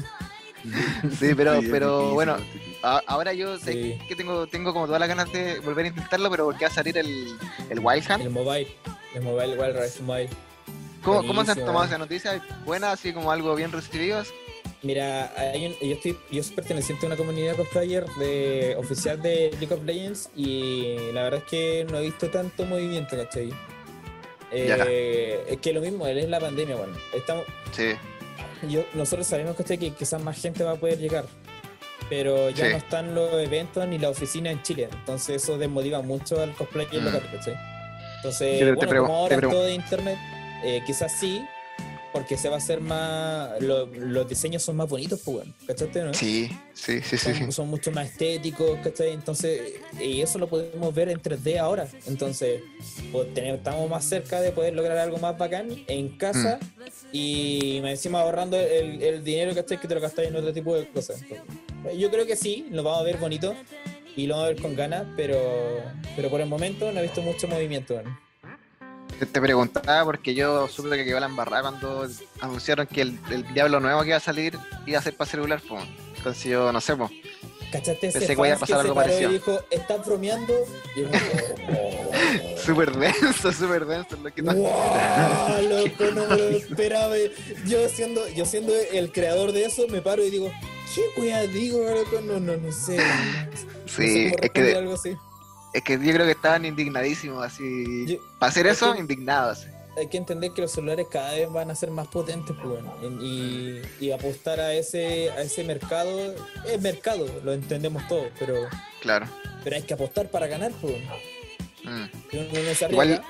Sí, 1.20 1.34
pero, 1.36 1.60
Sí, 1.60 1.66
es 1.66 1.72
pero 1.72 2.14
bueno, 2.14 2.36
es 2.38 2.84
ahora 3.08 3.32
yo 3.34 3.58
sé 3.58 3.72
Sí. 3.74 4.00
que 4.08 4.16
tengo, 4.16 4.48
tengo 4.48 4.74
como 4.74 4.86
todas 4.86 5.00
las 5.00 5.08
ganas 5.10 5.32
de 5.32 5.60
volver 5.60 5.86
a 5.86 5.90
intentarlo, 5.90 6.30
pero 6.30 6.46
porque 6.46 6.66
va 6.66 6.72
a 6.72 6.74
salir 6.74 6.98
el, 6.98 7.38
el 7.70 7.80
Wild 7.80 8.04
Hunt. 8.10 8.22
El 8.24 8.30
mobile, 8.32 8.68
el 9.16 9.22
mobile, 9.22 9.58
Wild 9.58 9.80
Rift 9.82 10.00
Mobile. 10.02 10.30
¿Cómo, 11.04 11.26
¿Cómo 11.26 11.46
se 11.46 11.52
han 11.52 11.60
tomado 11.64 11.86
esa 11.86 11.98
noticia? 11.98 12.44
¿Buena, 12.66 12.92
así 12.92 13.14
como 13.14 13.32
algo 13.32 13.56
bien 13.56 13.72
recibido? 13.72 14.24
Mira, 14.84 15.34
hay 15.36 15.66
un- 15.68 15.76
yo, 15.88 15.96
estoy, 15.96 16.18
yo 16.32 16.44
soy 16.44 16.56
perteneciente 16.56 17.06
a 17.06 17.08
una 17.08 17.16
comunidad 17.18 17.56
cosplayer 17.56 18.06
de, 18.20 18.76
oficial 18.78 19.20
de 19.22 19.50
League 19.60 19.74
of 19.74 19.84
Legends 19.84 20.30
y 20.36 20.96
la 21.14 21.24
verdad 21.24 21.42
es 21.44 21.50
que 21.50 21.88
no 21.90 21.98
he 21.98 22.04
visto 22.04 22.30
tanto 22.30 22.64
movimiento, 22.66 23.18
¿cachai? 23.18 23.52
Eh, 24.52 25.44
es 25.50 25.58
que 25.58 25.74
lo 25.74 25.82
mismo, 25.82 26.06
es 26.08 26.30
la 26.30 26.40
pandemia, 26.40 26.76
bueno. 26.76 26.94
Estamos, 27.14 27.44
Sí, 27.72 27.96
yo, 28.70 28.86
nosotros 28.94 29.28
sabemos 29.28 29.56
¿cachai? 29.56 29.78
que 29.78 29.92
quizás 29.92 30.22
más 30.22 30.40
gente 30.40 30.64
va 30.64 30.72
a 30.74 30.76
poder 30.76 31.00
llegar, 31.00 31.26
pero 32.10 32.50
ya 32.52 32.66
Sí. 32.68 32.72
no 32.72 32.78
están 32.78 33.16
los 33.16 33.34
eventos 33.34 33.86
ni 33.88 33.98
la 33.98 34.10
oficina 34.10 34.52
en 34.52 34.62
Chile, 34.62 34.88
entonces 34.92 35.44
eso 35.44 35.58
desmotiva 35.58 36.02
mucho 36.02 36.40
al 36.42 36.54
cosplayer 36.54 37.02
Mm. 37.02 37.06
local, 37.06 37.30
¿cachai? 37.34 37.56
Entonces, 38.18 38.76
bueno, 38.76 39.02
como 39.02 39.16
ahora 39.18 39.42
todo 39.42 39.64
de 39.64 39.74
internet, 39.74 40.18
eh, 40.64 40.82
quizás 40.86 41.20
sí, 41.20 41.44
porque 42.18 42.38
se 42.38 42.50
va 42.50 42.56
a 42.56 42.58
hacer 42.58 42.82
más, 42.82 43.62
lo- 43.62 43.86
los 43.86 44.28
diseños 44.28 44.64
son 44.64 44.76
más 44.76 44.90
bonitos, 44.90 45.20
pues, 45.24 45.38
bueno, 45.38 45.54
¿cachaste, 45.68 46.04
no? 46.04 46.14
sí, 46.14 46.50
sí, 46.74 47.00
sí, 47.02 47.18
sí. 47.18 47.18
son, 47.18 47.34
sí. 47.36 47.52
son 47.52 47.68
mucho 47.70 47.92
más 47.92 48.08
estéticos, 48.10 48.80
¿cachai? 48.84 49.12
Entonces, 49.12 49.74
y 50.00 50.22
eso 50.22 50.40
lo 50.40 50.48
podemos 50.48 50.94
ver 50.96 51.10
en 51.10 51.20
3D 51.22 51.58
ahora. 51.60 51.88
Entonces, 52.08 52.62
pues, 53.12 53.34
tenemos- 53.34 53.60
estamos 53.60 53.90
más 53.90 54.04
cerca 54.06 54.42
de 54.42 54.52
poder 54.52 54.74
lograr 54.74 54.98
algo 54.98 55.18
más 55.18 55.38
bacán 55.38 55.68
en 55.88 56.10
casa 56.18 56.60
y 57.12 57.80
más 57.82 57.92
encima 57.92 58.22
ahorrando 58.22 58.58
el, 58.60 59.02
el 59.02 59.24
dinero 59.24 59.54
¿cachai? 59.54 59.80
que 59.80 59.88
te 59.88 59.94
lo 59.96 60.02
gastáis 60.02 60.30
en 60.30 60.36
otro 60.36 60.52
tipo 60.54 60.76
de 60.76 60.88
cosas. 60.88 61.22
Entonces, 61.22 62.00
yo 62.00 62.10
creo 62.10 62.26
que 62.26 62.36
sí, 62.36 62.68
lo 62.72 62.84
vamos 62.84 63.02
a 63.02 63.04
ver 63.04 63.18
bonito 63.18 63.56
y 64.16 64.26
lo 64.26 64.34
vamos 64.36 64.46
a 64.50 64.54
ver 64.54 64.62
con 64.62 64.76
ganas, 64.76 65.06
pero, 65.16 65.40
pero 66.16 66.30
por 66.30 66.42
el 66.42 66.48
momento 66.50 66.92
no 66.92 67.00
he 67.00 67.04
visto 67.04 67.22
mucho 67.22 67.48
movimiento. 67.48 68.02
¿no? 68.02 68.27
Te, 69.20 69.42
preguntaba 69.42 70.06
porque 70.06 70.34
yo 70.34 70.68
supe 70.68 70.96
que 70.98 71.06
quedó 71.06 71.20
la 71.20 71.26
embarrada 71.26 71.64
cuando 71.64 72.08
anunciaron 72.40 72.88
que 72.88 73.02
el, 73.02 73.20
el 73.32 73.54
Diablo 73.54 73.80
nuevo 73.80 74.02
que 74.02 74.10
iba 74.10 74.18
a 74.18 74.22
salir 74.22 74.58
iba 74.86 75.00
a 75.00 75.02
ser 75.02 75.16
para 75.16 75.30
celular, 75.30 75.62
pues. 75.68 75.84
Entonces 76.18 76.44
yo 76.44 76.72
no 76.72 76.82
sé, 76.82 76.96
pues. 76.96 77.12
¿Cachaste 77.72 78.08
ese 78.08 78.20
Pensé 78.20 78.36
que 78.36 78.48
iba 78.48 78.56
a 78.56 78.60
pasar 78.60 78.80
algo 78.80 78.96
parecido. 78.96 79.30
y 79.30 79.34
dijo, 79.34 79.60
¿estás 79.70 80.06
bromeando? 80.06 80.54
Y 80.96 81.02
yo, 81.02 81.08
oh, 81.70 82.58
Súper 82.58 82.92
denso, 82.96 83.52
súper 83.52 83.86
denso. 83.86 84.16
Lo 84.24 84.34
que 84.34 84.42
no- 84.42 84.54
¡Wow! 84.54 85.62
Loco, 85.70 86.06
no 86.16 86.28
me 86.28 86.38
lo 86.38 86.50
esperaba. 86.50 87.16
Yo 87.66 87.90
siendo, 87.90 88.28
yo 88.30 88.46
siendo 88.46 88.74
el 88.76 89.12
creador 89.12 89.52
de 89.52 89.66
eso, 89.66 89.86
me 89.90 90.02
paro 90.02 90.24
y 90.24 90.30
digo, 90.30 90.52
¿qué 90.96 91.22
wea 91.22 91.42
digo, 91.42 91.80
loco? 91.80 92.22
No, 92.22 92.40
no, 92.40 92.56
no 92.56 92.72
sé. 92.72 92.98
No 92.98 93.04
Sí, 93.86 94.32
es 94.42 94.52
que, 94.52 94.76
algo 94.76 94.94
así. 94.94 95.16
Es 95.78 95.84
que 95.84 95.94
yo 95.94 96.14
creo 96.14 96.26
que 96.26 96.32
estaban 96.32 96.66
indignadísimos, 96.66 97.44
así. 97.46 98.06
Yo- 98.08 98.18
para 98.40 98.50
hacer 98.50 98.68
es 98.68 98.74
eso, 98.78 98.94
que- 98.94 99.00
indignados. 99.00 99.66
Hay 99.98 100.08
que 100.10 100.18
entender 100.18 100.52
que 100.54 100.62
los 100.62 100.72
celulares 100.72 101.08
cada 101.12 101.32
vez 101.32 101.52
van 101.52 101.72
a 101.72 101.76
ser 101.76 101.90
más 101.90 102.08
potentes, 102.08 102.56
pues, 102.62 102.70
bueno, 102.84 102.94
y, 103.20 103.82
y 104.00 104.12
apostar 104.12 104.60
a 104.60 104.72
ese, 104.74 105.32
a 105.32 105.42
ese 105.42 105.64
mercado, 105.64 106.36
es 106.68 106.80
mercado, 106.82 107.26
lo 107.44 107.52
entendemos 107.54 108.08
todos, 108.08 108.28
pero, 108.38 108.54
Claro. 109.02 109.26
pero 109.64 109.76
hay 109.76 109.82
que 109.82 109.96
apostar 109.96 110.30
para 110.30 110.46
ganar, 110.46 110.72
pues. 110.80 110.94
Mm. 111.84 112.06
No 112.32 112.90
Igual- 112.92 113.24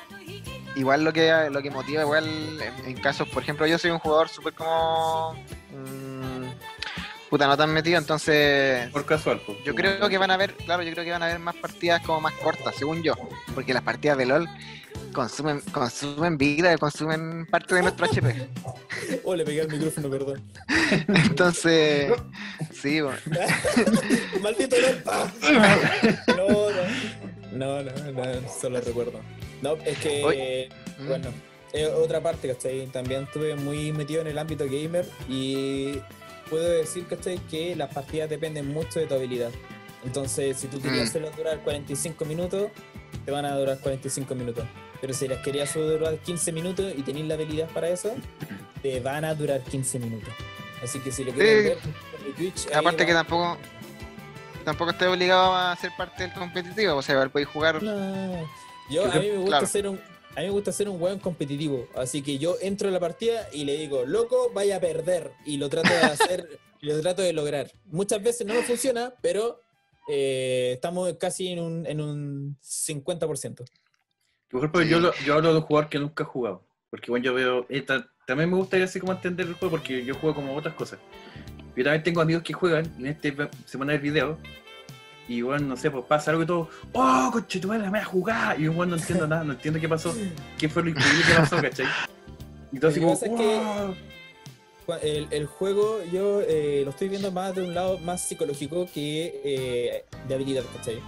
igual 0.75 1.03
lo 1.05 1.13
que 1.13 1.31
lo 1.51 1.61
que 1.61 1.71
motiva 1.71 2.01
igual 2.01 2.25
en, 2.27 2.85
en 2.85 3.01
casos, 3.01 3.29
por 3.29 3.43
ejemplo, 3.43 3.65
yo 3.65 3.77
soy 3.77 3.91
un 3.91 3.99
jugador 3.99 4.27
súper 4.29 4.53
como 4.53 5.33
mm, 5.71 6.16
puta 7.29 7.47
no 7.47 7.57
tan 7.57 7.73
metido, 7.73 7.97
entonces 7.97 8.89
Por 8.91 9.05
casual, 9.05 9.41
pues. 9.45 9.57
yo 9.65 9.75
creo 9.75 10.07
que 10.09 10.17
van 10.17 10.31
a 10.31 10.35
haber, 10.35 10.53
claro, 10.53 10.83
yo 10.83 10.91
creo 10.91 11.03
que 11.03 11.11
van 11.11 11.23
a 11.23 11.27
haber 11.27 11.39
más 11.39 11.55
partidas 11.55 12.01
como 12.01 12.21
más 12.21 12.33
cortas, 12.33 12.75
según 12.75 13.03
yo, 13.03 13.13
porque 13.53 13.73
las 13.73 13.83
partidas 13.83 14.17
de 14.17 14.25
LOL 14.25 14.49
consumen 15.13 15.61
consumen 15.71 16.37
vida, 16.37 16.77
consumen 16.77 17.45
parte 17.47 17.75
de 17.75 17.81
nuestro 17.81 18.05
HP. 18.05 18.49
Oh, 19.23 19.35
le 19.35 19.45
pegué 19.45 19.61
al 19.61 19.69
micrófono, 19.69 20.09
perdón. 20.09 20.43
Entonces, 21.07 22.11
sí, 22.73 23.01
bueno. 23.01 23.17
Maldito 24.41 24.75
LOL. 24.79 25.01
No, 26.27 26.47
no. 26.71 27.07
No, 27.51 27.81
no, 27.81 28.11
no, 28.11 28.49
solo 28.49 28.79
recuerdo. 28.81 29.19
No, 29.61 29.73
es 29.85 29.97
que, 29.97 30.23
Oye. 30.23 30.69
bueno, 31.07 31.29
es 31.73 31.89
otra 31.89 32.21
parte, 32.21 32.47
¿cachai? 32.47 32.85
También 32.87 33.23
estuve 33.23 33.55
muy 33.55 33.91
metido 33.91 34.21
en 34.21 34.27
el 34.27 34.37
ámbito 34.37 34.65
gamer 34.65 35.07
y 35.27 35.99
puedo 36.49 36.67
decir, 36.69 37.05
¿cachai? 37.07 37.37
Que 37.49 37.75
las 37.75 37.93
partidas 37.93 38.29
dependen 38.29 38.67
mucho 38.67 38.99
de 38.99 39.07
tu 39.07 39.13
habilidad. 39.15 39.51
Entonces, 40.05 40.57
si 40.57 40.67
tú 40.67 40.79
querías 40.81 41.05
Mm. 41.05 41.09
hacerlas 41.09 41.37
durar 41.37 41.59
45 41.63 42.25
minutos, 42.25 42.69
te 43.25 43.31
van 43.31 43.45
a 43.45 43.55
durar 43.55 43.79
45 43.79 44.35
minutos. 44.35 44.65
Pero 45.01 45.13
si 45.13 45.27
las 45.27 45.39
querías 45.43 45.73
durar 45.73 46.17
15 46.17 46.51
minutos 46.51 46.93
y 46.95 47.01
tenéis 47.03 47.27
la 47.27 47.33
habilidad 47.35 47.67
para 47.69 47.89
eso, 47.89 48.15
te 48.81 48.99
van 48.99 49.25
a 49.25 49.33
durar 49.35 49.61
15 49.61 49.99
minutos. 49.99 50.29
Así 50.83 50.99
que 50.99 51.11
si 51.11 51.23
lo 51.23 51.31
quieren 51.33 51.63
Sí. 51.63 51.69
ver, 51.69 52.35
Twitch, 52.35 52.67
Aparte 52.73 53.05
que 53.05 53.13
tampoco 53.13 53.57
tampoco 54.65 54.91
estoy 54.91 55.07
obligado 55.07 55.55
a 55.55 55.75
ser 55.77 55.91
parte 55.97 56.23
del 56.23 56.33
competitivo, 56.33 56.95
o 56.95 57.01
sea, 57.01 57.27
podéis 57.29 57.47
jugar 57.49 57.81
No. 57.81 58.47
Yo, 58.89 59.05
a 59.11 59.15
mí 59.15 59.27
me 59.31 59.37
gusta 59.37 59.49
claro. 59.49 59.67
ser 59.67 59.87
un 59.87 59.99
a 60.37 60.41
mí 60.41 60.45
me 60.45 60.51
gusta 60.51 60.71
ser 60.71 60.87
un 60.87 61.01
weón 61.01 61.17
competitivo, 61.17 61.87
así 61.95 62.21
que 62.21 62.37
yo 62.37 62.57
entro 62.61 62.89
a 62.89 62.91
la 62.91 62.99
partida 62.99 63.47
y 63.51 63.65
le 63.65 63.75
digo, 63.75 64.05
loco, 64.05 64.51
vaya 64.53 64.77
a 64.77 64.79
perder, 64.79 65.31
y 65.45 65.57
lo 65.57 65.67
trato 65.67 65.89
de 65.89 65.99
hacer, 66.01 66.59
lo 66.81 67.01
trato 67.01 67.23
de 67.23 67.33
lograr. 67.33 67.71
Muchas 67.85 68.21
veces 68.21 68.45
no 68.45 68.53
me 68.53 68.61
funciona, 68.61 69.13
pero 69.21 69.59
eh, 70.07 70.73
estamos 70.75 71.11
casi 71.19 71.47
en 71.47 71.59
un, 71.59 71.85
en 71.87 72.01
un 72.01 72.55
50%. 72.61 73.65
Por 74.49 74.59
ejemplo, 74.59 74.81
Sí. 74.83 74.89
yo, 74.89 74.99
lo- 74.99 75.13
yo 75.25 75.33
hablo 75.33 75.51
de 75.53 75.57
un 75.59 75.63
jugador 75.63 75.89
que 75.89 75.97
nunca 75.99 76.23
ha 76.23 76.27
jugado. 76.27 76.63
Porque 76.89 77.09
bueno, 77.11 77.25
yo 77.25 77.33
veo. 77.33 77.65
eh, 77.69 77.81
ta- 77.81 78.07
también 78.25 78.49
me 78.49 78.55
gustaría 78.57 78.85
así 78.85 78.99
como 78.99 79.11
entender 79.13 79.45
el 79.47 79.55
juego 79.55 79.71
porque 79.71 80.05
yo 80.05 80.15
juego 80.15 80.35
como 80.35 80.55
otras 80.55 80.73
cosas. 80.75 80.99
Yo 81.75 81.83
también 81.83 82.03
tengo 82.03 82.21
amigos 82.21 82.43
que 82.43 82.53
juegan 82.53 82.85
y 82.97 83.01
en 83.01 83.07
este 83.07 83.31
ve- 83.31 83.49
se 83.65 83.77
ponen 83.77 83.89
a 83.89 83.93
ver 83.99 84.01
videos. 84.01 84.37
Y 85.27 85.41
bueno, 85.41 85.67
no 85.67 85.77
sé, 85.77 85.91
pues 85.91 86.05
pasa 86.05 86.31
algo 86.31 86.43
y 86.43 86.45
todo. 86.45 86.69
¡Oh, 86.93 87.29
coche, 87.33 87.59
tu 87.59 87.67
madre, 87.67 87.83
me 87.83 87.89
voy 87.89 87.99
a 87.99 88.05
jugar! 88.05 88.59
Y 88.61 88.67
bueno, 88.67 88.95
no 88.95 89.01
entiendo 89.01 89.27
nada, 89.27 89.43
no 89.43 89.53
entiendo 89.53 89.79
qué 89.79 89.89
pasó. 89.89 90.15
¿Qué 90.57 90.69
fue 90.69 90.83
lo 90.83 90.89
increíble 90.89 91.23
que 91.27 91.33
pasó, 91.33 91.57
cachai? 91.61 91.85
Y 92.71 92.79
todo 92.79 92.91
así 92.91 92.99
Lo 92.99 93.07
que 93.07 93.13
como. 93.13 93.19
pasa 93.19 93.25
es 93.25 93.31
que- 93.31 93.85
"Wow". 93.85 93.95
Cua- 94.87 94.99
El, 95.01 95.27
el 95.31 95.45
juego 95.47 95.99
yo 96.13 96.39
eh, 96.41 96.81
lo 96.85 96.91
estoy 96.91 97.09
viendo 97.09 97.29
más 97.31 97.53
de 97.55 97.63
un 97.63 97.73
lado 97.75 97.97
más 97.99 98.21
psicológico 98.21 98.87
que 98.93 99.41
eh, 99.43 100.05
de 100.29 100.33
habilidad, 100.35 100.63
¿cachai? 100.77 100.99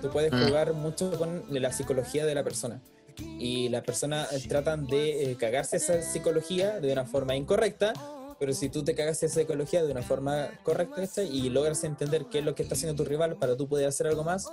Tú 0.00 0.08
puedes 0.10 0.32
Mm. 0.32 0.46
jugar 0.46 0.72
mucho 0.72 1.10
con 1.18 1.42
la 1.50 1.70
psicología 1.70 2.24
de 2.24 2.34
la 2.34 2.42
persona. 2.42 2.80
Y 3.38 3.68
las 3.70 3.82
personas 3.82 4.28
tratan 4.48 4.86
de 4.86 5.32
eh, 5.32 5.36
cagarse 5.36 5.76
esa 5.78 6.00
psicología 6.02 6.80
de 6.80 6.92
una 6.92 7.04
forma 7.04 7.34
incorrecta, 7.36 7.92
pero 8.38 8.52
si 8.52 8.68
tú 8.68 8.84
te 8.84 8.94
cagas 8.94 9.22
esa 9.22 9.40
psicología 9.40 9.82
de 9.84 9.92
una 9.92 10.02
forma 10.02 10.48
correcta 10.62 11.22
y 11.22 11.48
logras 11.50 11.84
entender 11.84 12.26
qué 12.30 12.40
es 12.40 12.44
lo 12.44 12.54
que 12.54 12.62
está 12.62 12.74
haciendo 12.74 13.02
tu 13.02 13.08
rival 13.08 13.36
para 13.36 13.56
tú 13.56 13.68
poder 13.68 13.88
hacer 13.88 14.06
algo 14.06 14.24
más, 14.24 14.46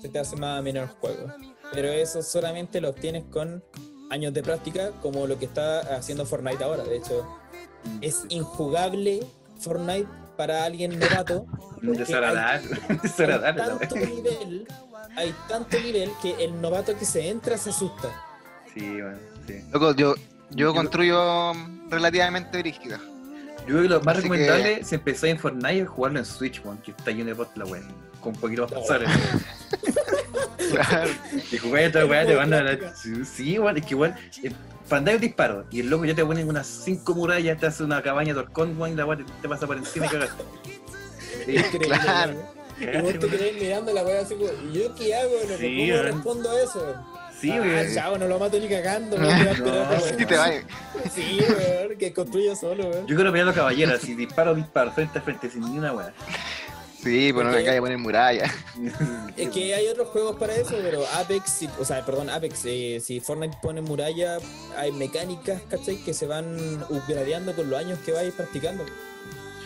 se 0.00 0.08
te 0.08 0.18
hace 0.18 0.36
más 0.36 0.58
ameno 0.58 0.82
el 0.82 0.88
juego. 0.88 1.32
Pero 1.72 1.88
eso 1.88 2.22
solamente 2.22 2.80
lo 2.80 2.90
obtienes 2.90 3.24
con 3.24 3.64
años 4.10 4.32
de 4.34 4.42
práctica, 4.42 4.90
como 5.00 5.26
lo 5.26 5.38
que 5.38 5.46
está 5.46 5.80
haciendo 5.96 6.26
Fortnite 6.26 6.62
ahora. 6.62 6.84
De 6.84 6.96
hecho, 6.98 7.26
es 8.00 8.24
injugable 8.28 9.20
Fortnite 9.58 10.08
para 10.36 10.64
alguien 10.64 10.98
novato. 10.98 11.46
Hay 11.82 11.96
tanto 13.56 13.96
nivel, 13.96 14.66
hay 15.16 15.34
tanto 15.48 15.78
nivel 15.80 16.10
que 16.20 16.44
el 16.44 16.60
novato 16.60 16.96
que 16.98 17.04
se 17.04 17.28
entra 17.28 17.56
se 17.56 17.70
asusta. 17.70 18.10
Sí, 18.72 18.80
bueno, 19.00 19.18
sí. 19.46 19.60
Loco, 19.72 19.94
yo, 19.94 20.14
yo 20.16 20.20
Yo- 20.50 20.74
construyo 20.74 21.52
relativamente 21.88 22.58
brígido. 22.58 22.98
Yo 23.66 23.74
creo 23.76 23.82
que 23.82 23.88
lo 23.88 24.00
más 24.02 24.18
Así 24.18 24.28
que- 24.28 24.34
recomendable 24.36 24.84
si 24.84 24.94
empezáis 24.94 25.32
en 25.34 25.38
Fortnite 25.38 25.80
es 25.80 25.88
jugarlo 25.88 26.18
en 26.18 26.24
Switch, 26.24 26.60
weón, 26.64 26.78
que 26.78 26.90
está 26.90 27.10
lleno 27.10 27.26
de 27.26 27.32
bots 27.34 27.56
la 27.56 27.64
wea. 27.64 27.82
Con 28.20 28.34
un 28.34 28.40
poquito 28.40 28.62
más 28.62 28.72
No. 28.72 28.80
pasables. 28.80 29.08
Claro. 30.70 31.10
Y 31.52 31.58
jugáis 31.58 31.86
esta 31.88 32.04
weá, 32.06 32.26
te 32.26 32.34
van 32.34 32.52
a 32.52 32.62
la. 32.62 32.94
Sí, 32.96 33.58
weón, 33.58 33.76
es 33.76 33.84
que 33.84 33.90
igual. 33.94 34.16
eh, 34.42 34.50
Para 34.88 34.98
andar 34.98 35.14
un 35.16 35.20
disparo 35.20 35.64
y 35.70 35.80
el 35.80 35.88
loco 35.90 36.04
ya 36.04 36.14
te 36.14 36.24
ponen 36.24 36.48
unas 36.48 36.66
5 36.66 37.14
murallas, 37.14 37.58
te 37.58 37.66
hace 37.66 37.84
una 37.84 38.02
cabaña 38.02 38.34
de 38.34 38.40
horcón, 38.40 38.74
weón, 38.78 38.92
y 38.94 38.96
la 38.96 39.06
weá 39.06 39.18
te, 39.18 39.24
te 39.40 39.48
pasa 39.48 39.66
por 39.66 39.76
encima 39.76 40.06
y 40.06 40.08
cagaste. 40.08 40.42
Sí, 41.46 41.56
Increíble, 41.56 41.88
Claro. 41.88 42.34
Y 42.80 43.02
vos 43.02 43.12
te 43.18 43.28
quedás 43.28 43.52
mirando 43.60 43.92
la 43.92 44.02
wea 44.02 44.20
así 44.22 44.34
como, 44.34 44.48
¿y 44.72 44.78
¿yo 44.78 44.94
qué 44.94 45.14
hago? 45.14 45.30
No, 45.48 45.56
Sí, 45.58 45.88
¿Cómo 45.90 46.02
respondo 46.02 46.50
a 46.50 46.60
eso? 46.62 46.96
Sí, 47.44 47.50
ah, 47.52 47.84
chavo, 47.94 48.18
no 48.18 48.26
lo 48.28 48.38
mato 48.38 48.58
ni 48.58 48.68
cagando, 48.68 49.16
esperar 49.22 49.58
No, 49.60 49.66
sí 49.66 49.70
weón. 50.04 50.18
Sí, 50.18 50.26
te 50.26 50.36
vayas. 50.36 50.64
Sí, 51.14 51.38
weón, 51.48 51.98
que 51.98 52.12
construya 52.12 52.56
solo, 52.56 52.88
weón. 52.88 53.06
Yo 53.06 53.14
quiero 53.16 53.30
pelear 53.30 53.42
a 53.42 53.46
los 53.46 53.54
caballeros, 53.56 54.02
así 54.02 54.14
disparo, 54.14 54.54
disparo, 54.54 54.92
frente 54.92 55.18
a 55.18 55.22
frente, 55.22 55.50
sin 55.50 55.60
ni 55.60 55.78
una 55.78 55.92
weá. 55.92 56.12
Sí, 57.02 57.34
pues 57.34 57.44
no 57.44 57.50
Porque- 57.50 57.64
me 57.64 57.70
cae 57.70 57.80
poner 57.80 57.98
muralla. 57.98 58.50
Es 59.36 59.50
que 59.50 59.74
hay 59.74 59.88
otros 59.88 60.08
juegos 60.08 60.36
para 60.36 60.54
eso, 60.54 60.74
pero 60.82 61.04
Apex, 61.16 61.50
si- 61.50 61.68
o 61.78 61.84
sea, 61.84 62.02
perdón, 62.06 62.30
Apex, 62.30 62.62
eh, 62.64 62.98
si 63.04 63.20
Fortnite 63.20 63.58
pone 63.60 63.82
muralla, 63.82 64.38
hay 64.78 64.90
mecánicas, 64.92 65.60
¿cachai? 65.68 65.96
Que 66.02 66.14
se 66.14 66.26
van 66.26 66.56
upgradeando 66.88 67.54
con 67.54 67.68
los 67.68 67.78
años 67.78 67.98
que 68.06 68.12
vais 68.12 68.32
practicando. 68.32 68.84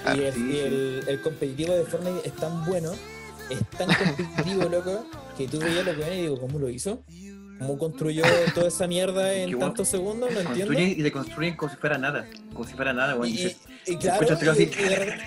Ah, 0.04 0.16
y 0.16 0.24
el, 0.24 0.34
sí, 0.34 0.40
y 0.48 0.52
sí. 0.52 0.58
el- 0.58 1.04
el 1.06 1.20
competitivo 1.22 1.74
de 1.74 1.84
Fortnite 1.84 2.26
es 2.26 2.34
tan 2.34 2.64
bueno, 2.64 2.90
es 3.50 3.60
tan 3.76 3.86
competitivo, 4.16 4.64
loco, 4.68 5.06
que 5.36 5.46
tú 5.46 5.60
veías 5.60 5.84
lo 5.84 5.92
que 5.94 5.98
ven 6.00 6.12
y 6.18 6.22
digo, 6.22 6.40
¿cómo 6.40 6.58
lo 6.58 6.68
hizo? 6.68 7.02
¿Cómo 7.58 7.76
construyó 7.78 8.22
toda 8.54 8.68
esa 8.68 8.86
mierda 8.86 9.32
en 9.34 9.50
bueno. 9.50 9.66
tantos 9.66 9.88
segundos? 9.88 10.30
No 10.30 10.40
entiendo. 10.40 10.66
Construyen 10.66 11.00
y 11.00 11.02
te 11.02 11.12
construyen 11.12 11.56
como 11.56 11.70
si 11.72 11.76
fuera 11.78 11.98
nada. 11.98 12.26
Como 12.52 12.66
si 12.66 12.74
fuera 12.74 12.92
nada, 12.92 13.14
weón. 13.14 13.28
Y, 13.28 13.32
Dices, 13.32 13.56
y 13.86 13.96
claro, 13.96 14.26
y, 14.28 14.48
así. 14.48 14.62
y 14.62 14.66
de, 14.88 15.18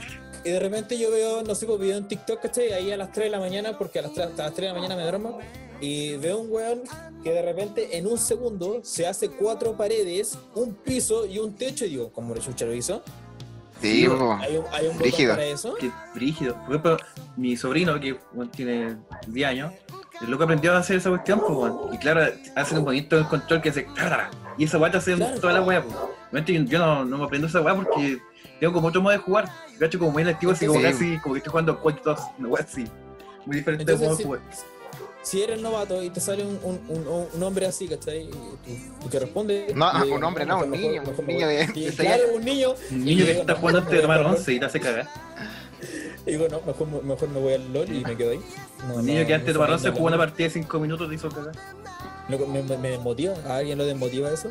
y 0.43 0.49
de 0.49 0.59
repente 0.59 0.97
yo 0.97 1.11
veo, 1.11 1.43
no 1.43 1.53
sé, 1.55 1.65
pues 1.65 1.79
video 1.79 1.97
en 1.97 2.07
TikTok, 2.07 2.41
¿cachai? 2.41 2.71
Ahí 2.73 2.91
a 2.91 2.97
las 2.97 3.11
3 3.11 3.25
de 3.25 3.29
la 3.31 3.39
mañana, 3.39 3.77
porque 3.77 3.99
a 3.99 4.03
las 4.03 4.13
3, 4.13 4.27
hasta 4.27 4.43
las 4.43 4.53
3 4.53 4.69
de 4.69 4.73
la 4.73 4.79
mañana 4.79 4.95
me 4.95 5.03
duermo, 5.03 5.39
y 5.79 6.15
veo 6.17 6.39
un 6.39 6.51
weón 6.51 6.81
que 7.23 7.31
de 7.31 7.41
repente 7.41 7.97
en 7.97 8.07
un 8.07 8.17
segundo 8.17 8.81
se 8.83 9.05
hace 9.07 9.29
cuatro 9.29 9.75
paredes, 9.75 10.37
un 10.55 10.73
piso 10.75 11.25
y 11.25 11.39
un 11.39 11.55
techo, 11.55 11.85
y 11.85 11.89
digo, 11.89 12.11
¿cómo 12.11 12.33
lo 12.33 12.41
chucha 12.41 12.65
lo 12.65 12.73
hizo? 12.73 13.03
Sí. 13.81 14.05
¿Hay 14.39 14.57
un, 14.57 14.65
hay 14.71 14.85
un 14.87 14.93
botón 14.93 14.97
Brígido. 14.99 15.31
para 15.31 15.45
eso? 15.45 15.73
Qué 15.79 15.91
brígido. 16.13 16.53
Por 16.53 16.69
ejemplo, 16.75 16.97
mi 17.35 17.57
sobrino, 17.57 17.99
que 17.99 18.15
bueno, 18.31 18.51
tiene 18.51 18.97
10 19.27 19.47
años, 19.49 19.73
el 20.23 20.29
loco 20.31 20.43
aprendió 20.43 20.73
a 20.73 20.77
hacer 20.79 20.97
esa 20.97 21.09
cuestión, 21.09 21.39
pues, 21.39 21.51
weón. 21.51 21.93
Y 21.93 21.97
claro, 21.97 22.21
hacen 22.55 22.77
un 22.79 22.85
bonito 22.85 23.17
el 23.17 23.27
control 23.27 23.61
que 23.61 23.69
hace. 23.69 23.83
¡tara! 23.95 24.29
Y 24.57 24.65
esa 24.65 24.77
weá 24.77 24.91
te 24.91 24.97
hace 24.97 25.15
Claro. 25.15 25.39
toda 25.39 25.53
la 25.53 25.61
weá, 25.61 25.83
pues. 25.83 26.45
Yo- 26.45 26.53
yo 26.63 26.79
no, 26.79 27.05
no 27.05 27.17
me 27.17 27.25
aprendo 27.25 27.47
esa 27.47 27.61
weá 27.61 27.75
porque 27.75 28.19
tengo 28.59 28.73
como 28.73 28.87
otro 28.89 29.01
modo 29.01 29.11
de 29.13 29.17
jugar. 29.19 29.49
Gacho 29.79 29.97
como 29.99 30.11
muy 30.11 30.23
activo, 30.23 30.51
así 30.51 30.65
como 30.67 30.79
Sí. 30.79 30.85
casi, 30.85 31.17
como 31.19 31.33
que 31.33 31.39
estoy 31.39 31.51
jugando 31.51 31.79
Quake 31.79 32.01
2, 32.05 32.19
una 32.39 32.47
weá 32.49 32.63
así. 32.63 32.85
Muy 33.45 33.55
diferente 33.57 33.83
de 33.85 33.97
modo 33.97 34.15
de 34.15 34.23
jugar. 34.23 34.41
Si 35.23 35.41
eres 35.41 35.61
novato 35.61 36.01
y 36.03 36.09
te 36.09 36.19
sale 36.19 36.43
un, 36.43 36.59
un, 36.63 36.79
un, 36.89 37.27
un 37.33 37.43
hombre 37.43 37.67
así, 37.67 37.87
¿cachai? 37.87 38.27
Y 39.03 39.09
que 39.09 39.19
respondes. 39.19 39.75
No, 39.75 39.91
yo 39.99 40.03
digo, 40.05 40.15
un 40.17 40.23
hombre, 40.23 40.45
no, 40.47 40.59
un 40.63 40.71
niño, 40.71 41.01
mejor 41.03 41.19
un 41.19 41.27
niño 41.27 41.47
de- 41.47 41.67
de 41.67 41.93
Claro, 41.97 42.23
un 42.35 42.43
niño. 42.43 42.69
Un 42.91 43.05
niño 43.05 43.19
yo 43.19 43.25
que 43.25 43.39
está 43.41 43.55
jugando 43.55 43.79
antes 43.81 43.93
de 43.93 44.01
tomar- 44.01 44.25
11 44.25 44.53
y 44.53 44.59
te 44.59 44.65
hace 44.65 44.79
cagar. 44.79 45.07
Y 46.25 46.31
digo, 46.31 46.47
no, 46.49 46.61
mejor, 46.61 47.03
mejor 47.03 47.29
me 47.29 47.39
voy 47.39 47.53
al 47.53 47.73
LOL 47.73 47.91
y 47.91 48.03
me 48.03 48.15
quedo 48.17 48.31
ahí. 48.31 48.41
No, 48.87 48.95
Un 48.95 49.05
niño 49.05 49.21
no, 49.21 49.27
que 49.27 49.33
antes 49.33 49.47
de 49.47 49.53
tomar 49.53 49.69
no, 49.69 49.75
11 49.75 49.87
no, 49.89 49.93
jugó 49.95 50.07
una 50.07 50.17
partida 50.17 50.47
de 50.47 50.53
5 50.53 50.79
minutos 50.79 51.07
y 51.07 51.09
te 51.09 51.15
hizo 51.15 51.29
cagar. 51.29 51.55
Me, 52.29 52.37
me, 52.37 52.77
me 52.77 52.89
desmotiva. 52.89 53.33
¿A 53.47 53.57
alguien 53.57 53.77
lo 53.77 53.85
desmotiva 53.85 54.31
eso? 54.31 54.49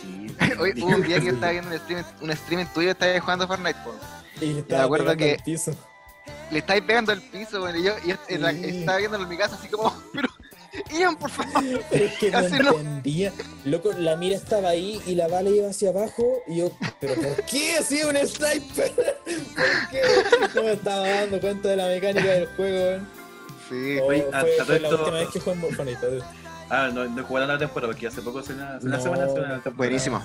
Sí. 0.00 0.26
Hoy 0.60 0.72
hubo 0.80 0.94
un 0.94 1.02
día 1.02 1.18
que 1.18 1.26
yo 1.26 1.32
estaba 1.32 1.52
viendo 1.52 1.70
un 1.70 1.78
stream, 1.78 2.04
un 2.20 2.36
stream 2.36 2.68
tuyo, 2.72 2.90
estabas 2.90 3.20
jugando 3.20 3.46
Fortnite, 3.46 3.78
po. 3.84 3.94
Y 4.40 4.64
Me 4.68 4.76
acuerdo 4.76 5.04
pegando 5.06 5.16
que- 5.24 5.32
al 5.32 5.42
piso. 5.44 5.72
Le 6.50 6.58
estáis 6.60 6.82
pegando 6.82 7.12
al 7.12 7.20
piso, 7.20 7.62
weón. 7.62 7.76
Y 7.78 7.82
yo, 7.82 7.92
y 8.04 8.08
yo 8.08 8.16
en 8.28 8.42
la- 8.42 8.52
Sí. 8.52 8.78
estaba 8.80 8.98
viéndolo 8.98 9.24
en 9.24 9.28
mi 9.30 9.36
casa 9.36 9.56
así 9.56 9.68
como, 9.68 9.92
pero, 10.14 10.28
Ian, 10.92 11.16
por 11.16 11.30
favor. 11.30 11.80
Es 11.90 12.12
que 12.18 12.30
no 12.30 12.38
entendía. 12.40 13.32
Loco, 13.64 13.92
la 13.92 14.16
mira 14.16 14.36
estaba 14.36 14.70
ahí 14.70 15.00
y 15.06 15.14
la 15.14 15.28
bala 15.28 15.50
iba 15.50 15.68
hacia 15.70 15.90
abajo. 15.90 16.42
Y 16.46 16.56
yo, 16.58 16.70
¿pero 17.00 17.14
por 17.14 17.44
qué 17.44 17.76
hacía 17.78 18.06
un 18.06 18.16
sniper? 18.16 18.92
¿Por 18.94 19.90
qué? 19.90 20.00
No 20.54 20.62
me 20.62 20.72
estaba 20.72 21.08
dando 21.08 21.40
cuenta 21.40 21.68
de 21.70 21.76
la 21.76 21.86
mecánica 21.86 22.28
del 22.32 22.46
juego. 22.48 23.02
Sí, 23.68 23.98
fue, 24.04 24.28
la 24.32 24.88
última 24.88 25.10
vez 25.18 25.28
que 25.30 25.40
jugué 25.40 25.56
en. 25.56 26.22
Ah, 26.70 26.90
no, 26.92 27.04
no 27.06 27.24
jugaron 27.24 27.48
la 27.48 27.58
temporada 27.58 27.92
porque 27.92 28.06
hace 28.06 28.20
poco, 28.20 28.40
hace 28.40 28.52
una, 28.52 28.76
hace 28.76 28.86
una 28.86 28.96
No. 28.98 29.02
semana, 29.02 29.24
hace 29.24 29.32
una 29.34 29.42
temporada. 29.62 29.76
buenísimo. 29.76 30.22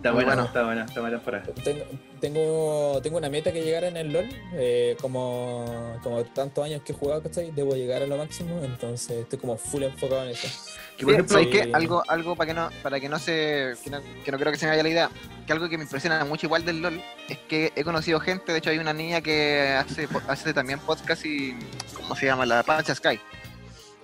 Está 0.00 0.12
buena, 0.12 0.28
bueno. 0.28 0.44
está 0.46 0.64
buena, 0.64 0.84
está 0.86 1.00
buena 1.02 1.16
temporada. 1.18 1.44
Tengo, 1.62 1.84
tengo, 2.22 3.00
tengo 3.02 3.18
una 3.18 3.28
meta 3.28 3.52
que 3.52 3.62
llegar 3.62 3.84
en 3.84 3.98
el 3.98 4.10
LOL. 4.10 4.24
eh, 4.54 4.96
como, 4.98 5.98
como 6.02 6.24
tantos 6.24 6.64
años 6.64 6.80
que 6.82 6.92
he 6.92 6.94
jugado, 6.94 7.22
¿cachai? 7.22 7.50
Debo 7.50 7.74
llegar 7.74 8.02
a 8.02 8.06
lo 8.06 8.16
máximo. 8.16 8.64
Entonces 8.64 9.18
estoy 9.18 9.38
como 9.38 9.58
full 9.58 9.82
enfocado 9.82 10.22
en 10.24 10.30
eso. 10.30 10.48
Que 10.96 11.04
por 11.04 11.12
ejemplo, 11.12 11.34
¿Sabes 11.34 11.48
qué? 11.48 11.58
eh, 11.68 11.70
Algo, 11.74 12.02
algo 12.08 12.34
para 12.34 12.48
que 12.48 12.54
no, 12.54 12.70
para 12.82 12.98
que 12.98 13.10
no 13.10 13.18
se, 13.18 13.74
que 13.84 13.90
no, 13.90 14.00
que 14.24 14.32
no 14.32 14.38
creo 14.38 14.50
que 14.52 14.58
se 14.58 14.64
me 14.64 14.70
vaya 14.70 14.82
la 14.82 14.88
idea, 14.88 15.10
que 15.46 15.52
algo 15.52 15.68
que 15.68 15.76
me 15.76 15.84
impresiona 15.84 16.24
mucho 16.24 16.46
igual 16.46 16.64
del 16.64 16.80
LOL, 16.80 16.98
es 17.28 17.36
que 17.36 17.70
he 17.76 17.84
conocido 17.84 18.20
gente, 18.20 18.52
de 18.52 18.58
hecho 18.58 18.70
hay 18.70 18.78
una 18.78 18.94
niña 18.94 19.20
que 19.20 19.68
hace, 19.78 20.08
hace 20.28 20.54
también 20.54 20.78
podcast 20.78 21.26
y, 21.26 21.54
¿cómo 21.94 22.16
se 22.16 22.24
llama? 22.24 22.46
La 22.46 22.62
Pancha 22.62 22.94
Sky. 22.94 23.20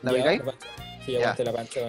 ¿La 0.02 0.12
Ya, 0.12 0.18
la 0.36 0.44
pancha. 0.44 0.66
Sí, 1.06 1.12
Ya. 1.12 1.18
aguante 1.20 1.44
la 1.44 1.52
pancha. 1.52 1.80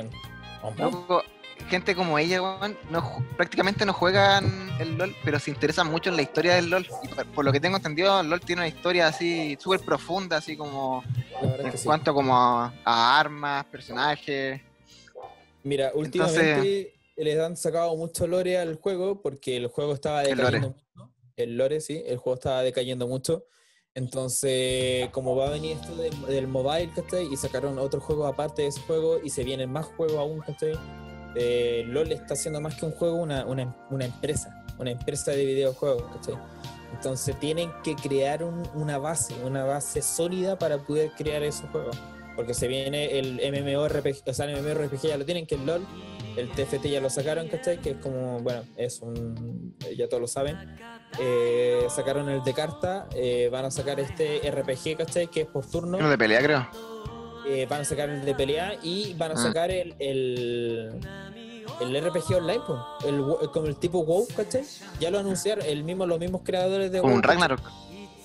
Loco, 0.77 1.23
gente 1.67 1.95
como 1.95 2.17
ella, 2.17 2.41
weón, 2.41 2.77
no, 2.89 3.25
prácticamente 3.35 3.85
no 3.85 3.93
juegan 3.93 4.69
el 4.79 4.97
LOL, 4.97 5.15
pero 5.23 5.39
se 5.39 5.51
interesan 5.51 5.89
mucho 5.89 6.09
en 6.09 6.15
la 6.15 6.21
historia 6.21 6.55
del 6.55 6.69
LOL. 6.69 6.87
Y 7.03 7.07
por, 7.09 7.25
por 7.27 7.45
lo 7.45 7.51
que 7.51 7.59
tengo 7.59 7.77
entendido, 7.77 8.19
el 8.21 8.29
LOL 8.29 8.41
tiene 8.41 8.61
una 8.61 8.67
historia 8.67 9.07
así 9.07 9.57
súper 9.59 9.81
profunda, 9.81 10.37
así 10.37 10.57
como 10.57 11.03
en 11.59 11.77
sí. 11.77 11.85
cuanto 11.85 12.13
como 12.13 12.35
a, 12.35 12.73
a 12.83 13.19
armas, 13.19 13.65
personajes. 13.65 14.61
Mira, 15.63 15.91
últimamente 15.93 16.93
les 17.17 17.39
han 17.39 17.57
sacado 17.57 17.95
mucho 17.95 18.27
lore 18.27 18.57
al 18.57 18.75
juego 18.75 19.21
porque 19.21 19.57
el 19.57 19.67
juego 19.67 19.93
estaba 19.93 20.23
El 20.23 20.37
decayendo 20.37 20.69
mucho. 20.69 21.11
El 21.35 21.57
lore, 21.57 21.81
sí, 21.81 22.03
el 22.05 22.17
juego 22.17 22.35
estaba 22.35 22.63
decayendo 22.63 23.07
mucho. 23.07 23.45
Entonces, 23.93 25.09
como 25.09 25.35
va 25.35 25.47
a 25.47 25.49
venir 25.49 25.75
esto 25.77 25.95
del, 25.95 26.19
del 26.27 26.47
mobile, 26.47 26.91
¿cachai? 26.95 27.31
Y 27.33 27.35
sacaron 27.35 27.79
otro 27.79 27.99
juego 27.99 28.27
aparte 28.27 28.61
de 28.61 28.67
ese 28.67 28.79
juego 28.81 29.19
y 29.23 29.31
se 29.31 29.43
vienen 29.43 29.71
más 29.71 29.87
juegos 29.87 30.17
aún, 30.17 30.39
¿cachai? 30.39 30.77
Eh, 31.39 31.83
LOL 31.87 32.11
está 32.11 32.33
haciendo 32.33 32.59
más 32.61 32.75
que 32.75 32.85
un 32.85 32.91
juego, 32.91 33.15
una, 33.17 33.45
una, 33.45 33.75
una 33.91 34.05
empresa, 34.05 34.65
una 34.79 34.91
empresa 34.91 35.31
de 35.31 35.45
videojuegos, 35.45 36.03
¿cachai? 36.15 36.35
Entonces 36.93 37.37
tienen 37.39 37.71
que 37.83 37.95
crear 37.95 38.43
un- 38.43 38.67
una 38.73 38.97
base, 38.97 39.33
una 39.43 39.63
base 39.65 40.01
sólida 40.01 40.57
para 40.57 40.77
poder 40.79 41.11
crear 41.17 41.43
esos 41.43 41.69
juegos. 41.69 41.97
Porque 42.35 42.53
se 42.53 42.67
viene 42.67 43.17
el 43.17 43.39
MMORPG, 43.51 44.23
o 44.29 44.33
sea, 44.33 44.45
el 44.45 44.61
MMORPG 44.61 45.07
ya 45.07 45.17
lo 45.17 45.25
tienen, 45.25 45.45
que 45.47 45.55
es 45.55 45.61
LOL, 45.61 45.85
el 46.37 46.49
TFT 46.51 46.85
ya 46.89 47.01
lo 47.01 47.09
sacaron, 47.09 47.47
¿cachai? 47.47 47.79
Que 47.81 47.91
es 47.91 47.97
como, 47.97 48.39
bueno, 48.41 48.61
es 48.77 49.01
un, 49.01 49.75
ya 49.97 50.07
todos 50.07 50.21
lo 50.21 50.27
saben. 50.27 50.55
Eh, 51.19 51.81
sacaron 51.89 52.29
el 52.29 52.43
de 52.43 52.53
carta, 52.53 53.07
eh, 53.15 53.49
van 53.51 53.65
a 53.65 53.71
sacar 53.71 53.99
este 53.99 54.39
RPG, 54.49 54.97
¿cachai? 54.97 55.27
Que 55.27 55.41
es 55.41 55.47
por 55.47 55.65
turno. 55.65 55.97
Uno 55.97 56.09
de 56.11 56.17
pelea, 56.17 56.41
creo. 56.41 56.67
Eh, 57.49 57.65
van 57.67 57.81
a 57.81 57.85
sacar 57.85 58.09
el 58.09 58.23
de 58.23 58.35
pelea 58.35 58.73
y 58.83 59.13
van 59.15 59.31
a 59.31 59.33
Ah. 59.33 59.37
sacar 59.37 59.71
el, 59.71 59.95
el, 59.99 60.99
el 61.81 61.95
RPG 62.05 62.35
online, 62.35 62.61
po. 62.65 62.79
el, 63.05 63.21
wo- 63.21 63.51
como 63.51 63.67
el 63.67 63.75
tipo 63.75 64.03
WoW, 64.03 64.27
¿cachai? 64.35 64.63
Ya 64.99 65.11
lo 65.11 65.19
anunciaron, 65.19 65.65
el 65.65 65.83
mismo, 65.83 66.05
los 66.05 66.19
mismos 66.19 66.41
creadores 66.43 66.91
de 66.91 66.99
Como 67.01 67.13
un 67.15 67.21
WoW, 67.21 67.27
Ragnarok. 67.29 67.59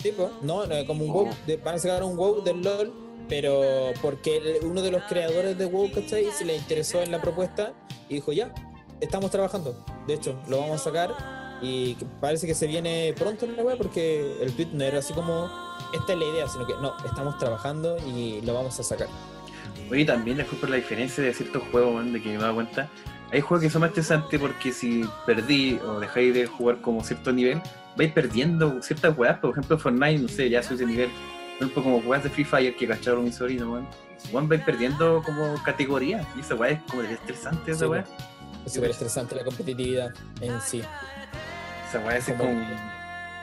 Sí, 0.02 0.12
po. 0.12 0.30
no, 0.42 0.66
no, 0.66 0.74
como 0.86 1.04
un 1.04 1.12
WoW, 1.12 1.28
de- 1.46 1.56
van 1.58 1.74
a 1.74 1.78
sacar 1.78 2.02
un 2.02 2.16
WoW 2.16 2.42
del 2.42 2.62
LOL, 2.62 2.92
pero 3.28 3.60
porque 4.00 4.36
el- 4.38 4.64
uno 4.64 4.82
de 4.82 4.90
los 4.90 5.02
creadores 5.04 5.56
de 5.58 5.66
WoW, 5.66 5.90
¿cachai? 5.92 6.26
Se 6.32 6.44
le 6.44 6.56
interesó 6.56 7.02
en 7.02 7.10
la 7.12 7.20
propuesta 7.20 7.72
y 8.08 8.14
dijo, 8.14 8.32
ya, 8.32 8.52
estamos 9.00 9.30
trabajando. 9.30 9.84
De 10.06 10.14
hecho, 10.14 10.34
lo 10.48 10.58
vamos 10.58 10.80
a 10.80 10.84
sacar 10.84 11.58
y 11.62 11.94
parece 12.20 12.46
que 12.46 12.54
se 12.54 12.66
viene 12.66 13.14
pronto 13.16 13.44
en 13.46 13.56
la 13.56 13.62
web 13.62 13.78
porque 13.78 14.42
el 14.42 14.52
tweet 14.54 14.68
no 14.72 14.82
era 14.84 14.98
así 14.98 15.12
como, 15.12 15.48
esta 15.94 16.12
es 16.14 16.18
la 16.18 16.24
idea, 16.24 16.48
sino 16.48 16.66
que 16.66 16.72
no, 16.74 16.94
estamos 17.04 17.38
trabajando 17.38 17.96
y 17.98 18.40
lo 18.40 18.54
vamos 18.54 18.78
a 18.80 18.82
sacar. 18.82 19.06
Oye, 19.90 20.04
también 20.04 20.38
después 20.38 20.58
por 20.60 20.70
la 20.70 20.76
diferencia 20.76 21.22
de 21.22 21.32
ciertos 21.34 21.62
juegos, 21.70 22.10
de 22.12 22.20
que 22.22 22.30
me 22.30 22.34
he 22.36 22.38
dado 22.38 22.54
cuenta. 22.54 22.88
Hay 23.32 23.40
juegos 23.40 23.62
que 23.64 23.70
son 23.70 23.80
más 23.80 23.90
interesantes 23.90 24.38
porque 24.38 24.72
si 24.72 25.04
perdí 25.26 25.78
o 25.86 25.98
dejáis 26.00 26.34
de 26.34 26.46
jugar 26.46 26.80
como 26.82 27.02
cierto 27.02 27.32
nivel, 27.32 27.60
vais 27.96 28.12
perdiendo 28.12 28.82
ciertas 28.82 29.16
weas. 29.16 29.38
Por 29.38 29.50
ejemplo, 29.52 29.78
Fortnite, 29.78 30.18
no 30.18 30.28
sé, 30.28 30.50
ya 30.50 30.62
soy 30.62 30.76
ese 30.76 30.86
nivel. 30.86 31.08
Por 31.58 31.68
ejemplo, 31.68 31.82
como 31.82 31.96
weas 31.98 32.22
de 32.24 32.30
Free 32.30 32.44
Fire 32.44 32.76
que 32.76 32.86
cacharon 32.86 33.24
mi 33.24 33.32
sobrino, 33.32 33.72
weón. 33.72 33.88
Weón, 34.32 34.48
vais 34.48 34.62
perdiendo 34.62 35.22
como 35.24 35.54
categoría. 35.64 36.26
Y 36.36 36.40
esa 36.40 36.54
wea 36.54 36.72
es 36.72 36.82
como 36.82 37.02
de 37.02 37.14
estresante, 37.14 37.70
esa 37.72 37.86
Sí, 37.86 37.90
wea. 37.90 38.04
Es 38.66 38.72
súper 38.74 38.90
estresante 38.90 39.34
la 39.34 39.44
competitividad 39.44 40.10
en 40.40 40.60
sí. 40.60 40.82
Esa 41.88 41.98
wea 42.06 42.16
es 42.18 42.24
Como 42.26 42.38
como. 42.38 42.66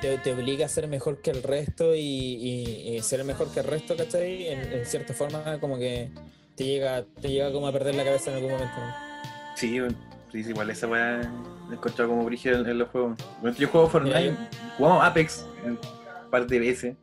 Te, 0.01 0.17
te 0.19 0.31
obliga 0.31 0.65
a 0.65 0.69
ser 0.69 0.87
mejor 0.87 1.21
que 1.21 1.31
el 1.31 1.43
resto 1.43 1.93
y, 1.93 1.99
y- 1.99 2.95
y 2.95 3.01
ser 3.01 3.23
mejor 3.25 3.49
que 3.51 3.59
el 3.59 3.65
resto, 3.65 3.97
¿cachai? 3.97 4.47
En, 4.47 4.71
en 4.71 4.85
cierta 4.85 5.13
forma, 5.13 5.59
como 5.59 5.77
que 5.77 6.09
te 6.55 6.63
llega, 6.63 7.03
te 7.21 7.27
llega 7.29 7.51
como 7.51 7.67
a 7.67 7.71
perder 7.73 7.95
la 7.95 8.05
cabeza 8.05 8.29
en 8.31 8.37
algún 8.37 8.51
momento. 8.51 8.77
¿no? 8.77 9.08
Sí, 9.59 9.77
sí, 10.31 10.49
igual 10.49 10.69
esa 10.69 10.87
wea 10.87 11.17
la 11.17 11.71
he 11.71 11.73
encontrado 11.73 12.09
como 12.11 12.23
brígida 12.23 12.59
en, 12.59 12.67
en 12.67 12.77
los 12.77 12.89
juegos. 12.89 13.17
Bueno, 13.41 13.57
yo 13.57 13.67
juego 13.67 13.89
Fortnite, 13.89 14.35
jugamos 14.77 15.03
Apex 15.03 15.45
un 15.65 15.77
par 16.29 16.47
de 16.47 16.59
veces. 16.59 16.95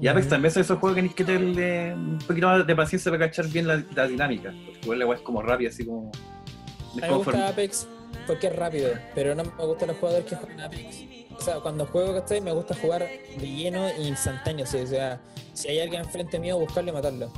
Y 0.00 0.08
Apex 0.08 0.28
también 0.28 0.52
son 0.52 0.62
esos 0.62 0.78
juegos 0.80 0.96
que 0.96 1.02
tienes 1.02 1.14
que 1.14 1.24
tenerle 1.24 1.94
un 1.94 2.18
poquito 2.26 2.48
más 2.48 2.66
de 2.66 2.74
paciencia 2.74 3.12
para 3.12 3.26
cachar 3.26 3.46
bien 3.46 3.68
la, 3.68 3.84
la 3.94 4.08
dinámica. 4.08 4.52
Porque 4.64 4.80
igual 4.82 4.98
la 4.98 5.06
weá 5.06 5.16
es 5.18 5.22
como 5.22 5.42
rápida, 5.42 5.68
así 5.68 5.86
como. 5.86 6.10
A 6.10 6.88
es 6.88 6.94
mí 6.96 7.00
me 7.02 7.08
gusta. 7.10 7.48
Apex 7.48 7.86
porque 8.26 8.48
es 8.48 8.56
rápido, 8.56 8.90
pero 9.14 9.34
no 9.34 9.44
me 9.44 9.64
gustan 9.64 9.88
los 9.88 9.96
jugadores 9.98 10.26
que 10.26 10.34
juegan 10.34 10.60
Apex. 10.60 11.04
O 11.36 11.40
sea, 11.40 11.60
cuando 11.60 11.86
juego, 11.86 12.14
¿cachai? 12.14 12.40
Me 12.40 12.52
gusta 12.52 12.74
jugar 12.74 13.00
de 13.02 13.46
lleno 13.46 13.86
e 13.86 14.02
instantáneo. 14.02 14.66
sí, 14.66 14.78
O 14.78 14.86
sea, 14.86 15.20
si 15.52 15.68
hay 15.68 15.80
alguien 15.80 16.02
enfrente 16.02 16.38
mío, 16.40 16.58
buscarle 16.58 16.90
y 16.90 16.94
matarlo. 16.94 17.32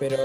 Pero 0.00 0.16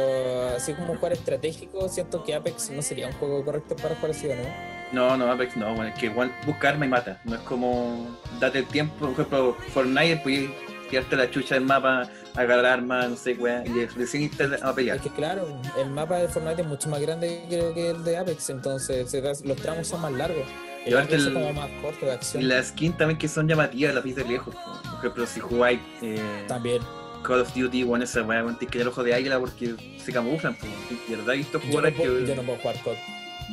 así 0.55 0.73
como 0.73 0.95
jugar 0.95 1.13
estratégico, 1.13 1.87
siento 1.89 2.23
que 2.23 2.33
Apex 2.33 2.71
no 2.71 2.81
sería 2.81 3.07
un 3.07 3.13
juego 3.13 3.43
correcto 3.45 3.75
para 3.75 3.93
jugar 3.95 4.11
así, 4.11 4.27
¿o 4.27 4.35
no? 4.35 4.43
No, 4.91 5.17
no, 5.17 5.31
Apex 5.31 5.57
no, 5.57 5.67
bueno, 5.75 5.91
es 5.93 5.99
que 5.99 6.05
igual 6.07 6.33
busca 6.45 6.69
arma 6.69 6.85
y 6.85 6.89
mata. 6.89 7.19
No 7.25 7.35
es 7.35 7.41
como 7.41 8.17
date 8.39 8.59
el 8.59 8.65
tiempo, 8.65 8.95
por 8.99 9.11
ejemplo, 9.11 9.57
Fortnite, 9.73 10.17
puedes 10.23 10.49
tirarte 10.89 11.15
la 11.17 11.29
chucha 11.29 11.55
del 11.55 11.65
mapa, 11.65 12.07
agarrar 12.35 12.65
armas, 12.65 13.09
no 13.09 13.15
sé, 13.17 13.33
weá, 13.33 13.63
y 13.65 13.85
recién 13.87 14.23
irte 14.23 14.47
a 14.61 14.73
pelear. 14.73 14.97
Es 14.97 15.03
que 15.03 15.09
claro, 15.09 15.45
el 15.77 15.89
mapa 15.89 16.19
de 16.19 16.27
Fortnite 16.29 16.61
es 16.61 16.67
mucho 16.67 16.87
más 16.89 17.01
grande 17.01 17.43
creo 17.49 17.73
que 17.73 17.89
el 17.89 18.03
de 18.05 18.17
Apex, 18.17 18.49
entonces 18.51 19.09
se 19.09 19.21
da- 19.21 19.33
los 19.43 19.57
tramos 19.57 19.87
son 19.87 20.01
más 20.01 20.13
largos. 20.13 20.45
El 20.85 20.91
Y 20.91 20.95
aparte 20.95 21.15
Apex 21.15 21.21
es 21.21 21.27
el- 21.27 21.33
como 21.33 21.51
más 21.53 21.69
corto 21.81 22.05
de 22.05 22.11
Y 22.11 22.15
acción. 22.15 22.47
las 22.47 22.67
skins 22.67 22.97
también 22.97 23.17
que 23.17 23.27
son 23.27 23.47
llamativas, 23.49 23.93
las 23.95 24.03
vis 24.03 24.15
de 24.15 24.23
lejos. 24.23 24.55
Por 24.55 24.99
ejemplo, 24.99 25.25
si 25.25 25.39
jugáis 25.41 25.79
eh, 26.01 26.45
También. 26.47 26.81
Call 27.25 27.41
of 27.41 27.53
Duty, 27.53 27.83
bueno, 27.83 28.03
esa 28.05 28.21
weá, 28.21 28.41
bueno, 28.43 28.57
tienes 28.57 28.71
que 28.71 28.77
tener 28.79 28.87
ojo 28.91 29.03
de 29.03 29.13
águila 29.13 29.39
porque 29.39 29.75
se 30.03 30.11
camuflan. 30.11 30.55
Pues, 30.55 30.71
de 31.09 31.15
verdad 31.15 31.33
he 31.33 31.37
visto 31.37 31.59
Yo 31.59 31.65
no, 31.65 31.69
jugadores 31.71 31.95
puedo, 31.95 32.19
que. 32.19 32.25
yo 32.27 32.35
no 32.35 32.41
puedo 32.43 32.57
jugar 32.59 32.75
COD. 32.83 32.95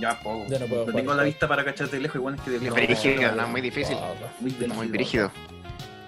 Ya, 0.00 0.18
poco. 0.20 0.46
yo 0.48 0.58
no 0.58 0.66
puedo 0.66 0.82
jugar 0.82 0.96
tengo 0.96 1.14
la 1.14 1.22
vista 1.22 1.46
para 1.48 1.64
cachar 1.64 1.88
de 1.90 2.00
lejos, 2.00 2.16
igual 2.16 2.34
es 2.36 2.40
que 2.42 2.50
de 2.50 2.60
lejos. 2.60 2.76
brígido, 2.76 3.22
no, 3.22 3.42
no, 3.42 3.48
muy 3.48 3.60
difícil. 3.60 3.96
Muy 4.40 4.50
no- 4.52 4.56
brígido. 4.58 4.74
Muy 4.74 4.86
brígido. 4.88 5.32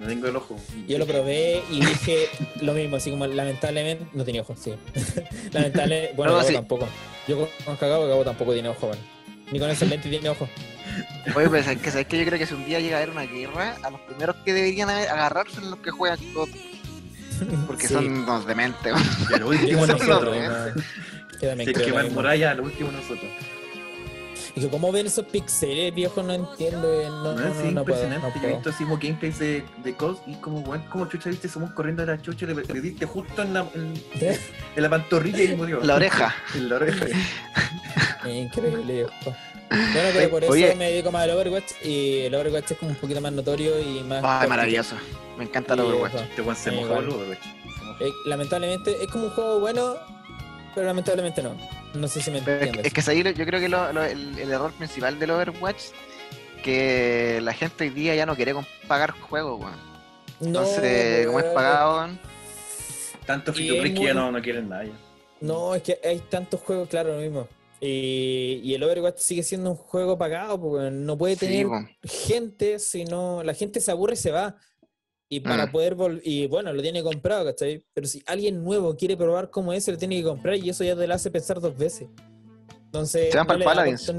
No 0.00 0.06
tengo 0.08 0.26
el 0.26 0.36
ojo. 0.36 0.56
Yo 0.88 0.98
lo 0.98 1.06
probé 1.06 1.62
y 1.70 1.80
dije 1.80 2.28
lo 2.60 2.72
mismo, 2.74 2.96
así 2.96 3.10
como 3.10 3.26
lamentablemente 3.26 4.06
no 4.12 4.24
tenía 4.24 4.42
ojos, 4.42 4.58
sí. 4.58 4.74
Lamentable, 5.52 6.12
bueno, 6.16 6.32
No, 6.32 6.38
Gabo 6.38 6.48
sí. 6.48 6.54
tampoco. 6.54 6.88
Yo 7.28 7.48
conozco 7.64 7.84
a 7.84 7.88
Gabo, 7.88 8.06
Gabo 8.08 8.24
tampoco 8.24 8.52
tiene 8.52 8.68
ojos, 8.68 8.88
bueno. 8.88 9.02
Ni 9.52 9.58
con 9.58 9.70
ese 9.70 9.86
lente 9.86 10.08
tiene 10.08 10.28
ojos. 10.30 10.48
Oye, 11.36 11.48
pues 11.48 11.66
es 11.66 11.78
que 11.78 11.90
sabes 11.90 12.06
que 12.06 12.18
yo 12.18 12.24
creo 12.24 12.38
que 12.38 12.46
si 12.46 12.54
un 12.54 12.64
día 12.66 12.80
llega 12.80 12.96
a 12.96 12.98
haber 12.98 13.10
una 13.10 13.22
guerra, 13.26 13.76
a 13.82 13.90
los 13.90 14.00
primeros 14.00 14.36
que 14.44 14.52
deberían 14.52 14.88
agarrarse 14.90 15.56
son 15.56 15.70
los 15.70 15.78
que 15.80 15.90
juegan 15.90 16.18
COD, 16.32 16.48
porque 17.66 17.86
Sí. 17.88 17.94
son 17.94 18.06
unos 18.10 18.46
dementes. 18.46 18.92
Ya, 19.30 19.38
lo 19.38 19.48
último 19.48 19.86
nosotros. 19.86 20.36
Yo 21.40 21.48
también 21.48 21.66
que 21.66 21.72
creo 21.72 21.86
lo 22.02 22.10
muralla, 22.10 22.54
último 22.62 22.90
nosotros. 22.92 23.30
Y 24.56 24.60
que 24.60 24.68
cómo 24.68 24.92
ven 24.92 25.06
esos 25.06 25.24
pixeles, 25.26 25.92
viejo, 25.92 26.22
no 26.22 26.32
entiendo. 26.32 26.88
eh, 27.02 27.06
No, 27.08 27.32
No, 27.34 27.34
puedo, 27.34 27.68
impresionante. 27.80 28.38
Yo 28.40 28.48
he 28.48 28.52
visto 28.52 28.70
así 28.70 28.84
como 28.84 28.98
gameplays 28.98 29.38
de, 29.40 29.64
de 29.82 29.94
COD 29.94 30.16
y 30.28 30.34
como, 30.36 30.60
weón, 30.60 30.82
como 30.90 31.06
chucha 31.06 31.28
viste, 31.30 31.48
somos 31.48 31.72
corriendo 31.72 32.04
a 32.04 32.06
la 32.06 32.22
chucha, 32.22 32.46
le, 32.46 32.54
le 32.54 32.80
diste 32.80 33.04
justo 33.04 33.42
en 33.42 33.52
la, 33.52 33.66
en, 33.74 33.94
en 34.76 34.82
la 34.82 34.88
pantorrilla 34.88 35.42
y 35.42 35.56
murió. 35.56 35.80
La 35.82 35.96
oreja. 35.96 36.32
En 36.54 36.68
la 36.68 36.76
oreja. 36.76 37.04
Increíble, 38.28 38.92
viejo. 38.94 39.36
Bueno, 39.70 40.10
pero 40.12 40.30
por 40.30 40.44
eso 40.44 40.52
Oye. 40.52 40.74
me 40.74 40.90
dedico 40.90 41.10
más 41.10 41.24
al 41.24 41.30
Overwatch 41.30 41.72
y 41.84 42.20
el 42.20 42.34
Overwatch 42.34 42.72
es 42.72 42.78
como 42.78 42.90
un 42.92 42.96
poquito 42.96 43.20
más 43.20 43.32
notorio 43.32 43.80
y 43.80 44.02
más. 44.02 44.18
Ay, 44.18 44.30
cortito. 44.30 44.48
maravilloso. 44.50 44.96
Me 45.38 45.44
encanta 45.44 45.74
el 45.74 45.80
Overwatch. 45.80 46.14
Este 46.14 46.42
weón 46.42 46.56
se 46.56 46.70
Sí, 46.70 46.76
moja. 46.76 46.94
Se 47.00 47.06
moja. 47.06 47.32
Eh, 48.00 48.10
lamentablemente 48.26 49.02
es 49.02 49.08
como 49.10 49.24
un 49.26 49.30
juego 49.30 49.60
bueno, 49.60 49.94
pero 50.74 50.86
lamentablemente 50.86 51.42
no. 51.42 51.56
No 51.94 52.08
sé 52.08 52.20
si 52.20 52.30
me 52.30 52.40
Pero 52.42 52.56
es, 52.56 52.62
entiendes. 52.66 52.92
es 52.92 53.04
que 53.04 53.10
ahí 53.10 53.22
yo 53.22 53.46
creo 53.46 53.60
que 53.60 53.68
lo- 53.68 53.92
lo- 53.92 54.04
el, 54.04 54.38
el 54.38 54.50
error 54.50 54.72
principal 54.72 55.18
del 55.18 55.30
Overwatch 55.30 55.80
que 56.62 57.40
la 57.42 57.52
gente 57.52 57.84
hoy 57.84 57.90
día 57.90 58.14
ya 58.14 58.26
no 58.26 58.34
quiere 58.36 58.54
pagar 58.88 59.10
juegos, 59.12 59.60
weón. 59.60 59.94
No, 60.40 60.46
Entonces, 60.46 61.26
como 61.26 61.38
es 61.38 61.44
pagado, 61.46 61.96
weón, 61.98 62.18
Tanto 63.26 63.52
Y 63.52 63.54
free 63.54 63.68
to 63.68 63.74
play 63.80 63.94
que 63.94 64.04
ya 64.04 64.14
no, 64.14 64.30
no 64.32 64.42
quieren 64.42 64.68
nada. 64.68 64.84
ya. 64.84 64.92
No, 65.40 65.74
es 65.74 65.82
que 65.82 65.98
hay 66.04 66.18
tantos 66.20 66.60
juegos, 66.60 66.88
claro, 66.88 67.14
lo 67.14 67.20
mismo. 67.20 67.48
Y, 67.80 68.60
y 68.62 68.74
el 68.74 68.82
Overwatch 68.82 69.18
sigue 69.18 69.42
siendo 69.42 69.70
un 69.70 69.76
juego 69.76 70.16
pagado, 70.16 70.60
porque 70.60 70.90
no 70.90 71.18
puede 71.18 71.34
sí, 71.34 71.46
tener 71.46 71.66
weón. 71.66 71.88
gente, 72.02 72.78
si 72.78 73.04
no, 73.04 73.42
la 73.42 73.52
gente 73.54 73.80
se 73.80 73.90
aburre 73.90 74.14
y 74.14 74.16
se 74.16 74.30
va. 74.30 74.56
Y 75.28 75.40
para 75.40 75.66
Mm. 75.66 75.72
poder 75.72 75.94
volver, 75.94 76.22
y 76.24 76.46
bueno, 76.46 76.72
lo 76.72 76.80
tiene 76.82 77.02
comprado, 77.02 77.44
¿cachai? 77.46 77.84
Pero 77.92 78.06
si 78.06 78.22
alguien 78.26 78.62
nuevo 78.62 78.94
quiere 78.96 79.16
probar 79.16 79.50
cómo 79.50 79.72
es, 79.72 79.84
se 79.84 79.90
lo 79.92 79.98
tiene 79.98 80.16
que 80.16 80.22
comprar 80.22 80.56
y 80.56 80.68
eso 80.68 80.84
ya 80.84 80.94
te 80.94 81.06
lo 81.06 81.14
hace 81.14 81.30
pensar 81.30 81.60
dos 81.60 81.76
veces. 81.76 82.08
Entonces, 82.86 83.30
Se 83.32 83.36
van 83.38 83.46
no 83.46 83.48
pa'l 83.48 83.58
le 83.58 83.64
da 83.64 83.70
Paladins. 83.70 84.12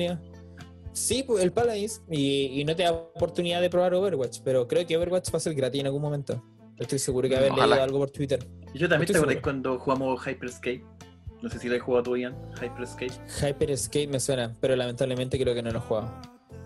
Sí, 0.93 1.23
pues, 1.23 1.43
el 1.43 1.51
Paladins, 1.51 2.01
y, 2.09 2.59
y 2.61 2.65
no 2.65 2.75
te 2.75 2.83
da 2.83 2.91
oportunidad 2.93 3.61
de 3.61 3.69
probar 3.69 3.93
Overwatch, 3.93 4.39
pero 4.43 4.67
creo 4.67 4.85
que 4.85 4.97
Overwatch 4.97 5.33
va 5.33 5.37
a 5.37 5.39
ser 5.41 5.53
gratis 5.53 5.79
en 5.81 5.87
algún 5.87 6.01
momento. 6.01 6.43
Estoy 6.77 6.99
seguro 6.99 7.29
que 7.29 7.35
haber 7.37 7.51
Ojalá. 7.51 7.67
leído 7.67 7.83
algo 7.83 7.99
por 7.99 8.09
Twitter. 8.11 8.39
Yo 8.73 8.89
también 8.89 9.03
Estoy 9.03 9.13
te 9.13 9.17
acordé 9.19 9.41
cuando 9.41 9.79
jugamos 9.79 10.21
Hyperscape. 10.27 10.83
No 11.45 11.51
sé 11.51 11.59
si 11.59 11.69
lo 11.69 11.75
he 11.75 11.79
jugado 11.79 12.01
tú, 12.01 12.17
Ian. 12.17 12.33
Hyperscape. 12.59 13.11
Hyper 13.39 13.69
Escape 13.69 14.07
me 14.07 14.19
suena, 14.19 14.51
pero 14.59 14.75
lamentablemente 14.75 15.39
creo 15.39 15.53
que 15.53 15.61
no 15.61 15.69
lo 15.69 15.77
he 15.77 15.81
jugado. 15.81 16.11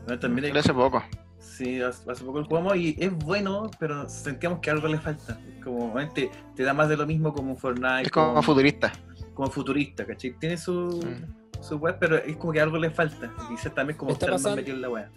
No, 0.07 0.17
también 0.17 0.45
Salió 0.47 0.61
hace 0.61 0.73
poco. 0.73 1.03
Sí, 1.37 1.81
hace 1.81 2.23
poco 2.23 2.39
lo 2.39 2.45
jugamos 2.45 2.77
y 2.77 2.95
es 2.97 3.11
bueno, 3.13 3.69
pero 3.77 4.07
sentíamos 4.07 4.59
que 4.59 4.69
algo 4.71 4.87
le 4.87 4.97
falta. 4.97 5.37
Como 5.61 5.91
obviamente 5.91 6.31
te 6.55 6.63
da 6.63 6.73
más 6.73 6.87
de 6.87 6.95
lo 6.95 7.05
mismo 7.05 7.33
como 7.33 7.57
Fortnite, 7.57 8.03
Es 8.03 8.09
como 8.11 8.41
futurista. 8.41 8.93
como 9.33 9.49
futurista, 9.51 10.05
¿cachai? 10.05 10.31
Tiene 10.39 10.55
su, 10.55 10.71
Mm. 10.71 11.61
su 11.61 11.75
web, 11.77 11.97
pero 11.99 12.15
es 12.15 12.37
como 12.37 12.53
que 12.53 12.61
algo 12.61 12.77
le 12.77 12.89
falta. 12.89 13.33
Y 13.49 13.51
dice 13.51 13.69
también 13.71 13.97
como 13.97 14.13
Está 14.13 14.27
más 14.27 14.35
pasando- 14.41 14.55
metido 14.55 14.75
en 14.77 14.81
la 14.81 14.89
web. 14.89 15.07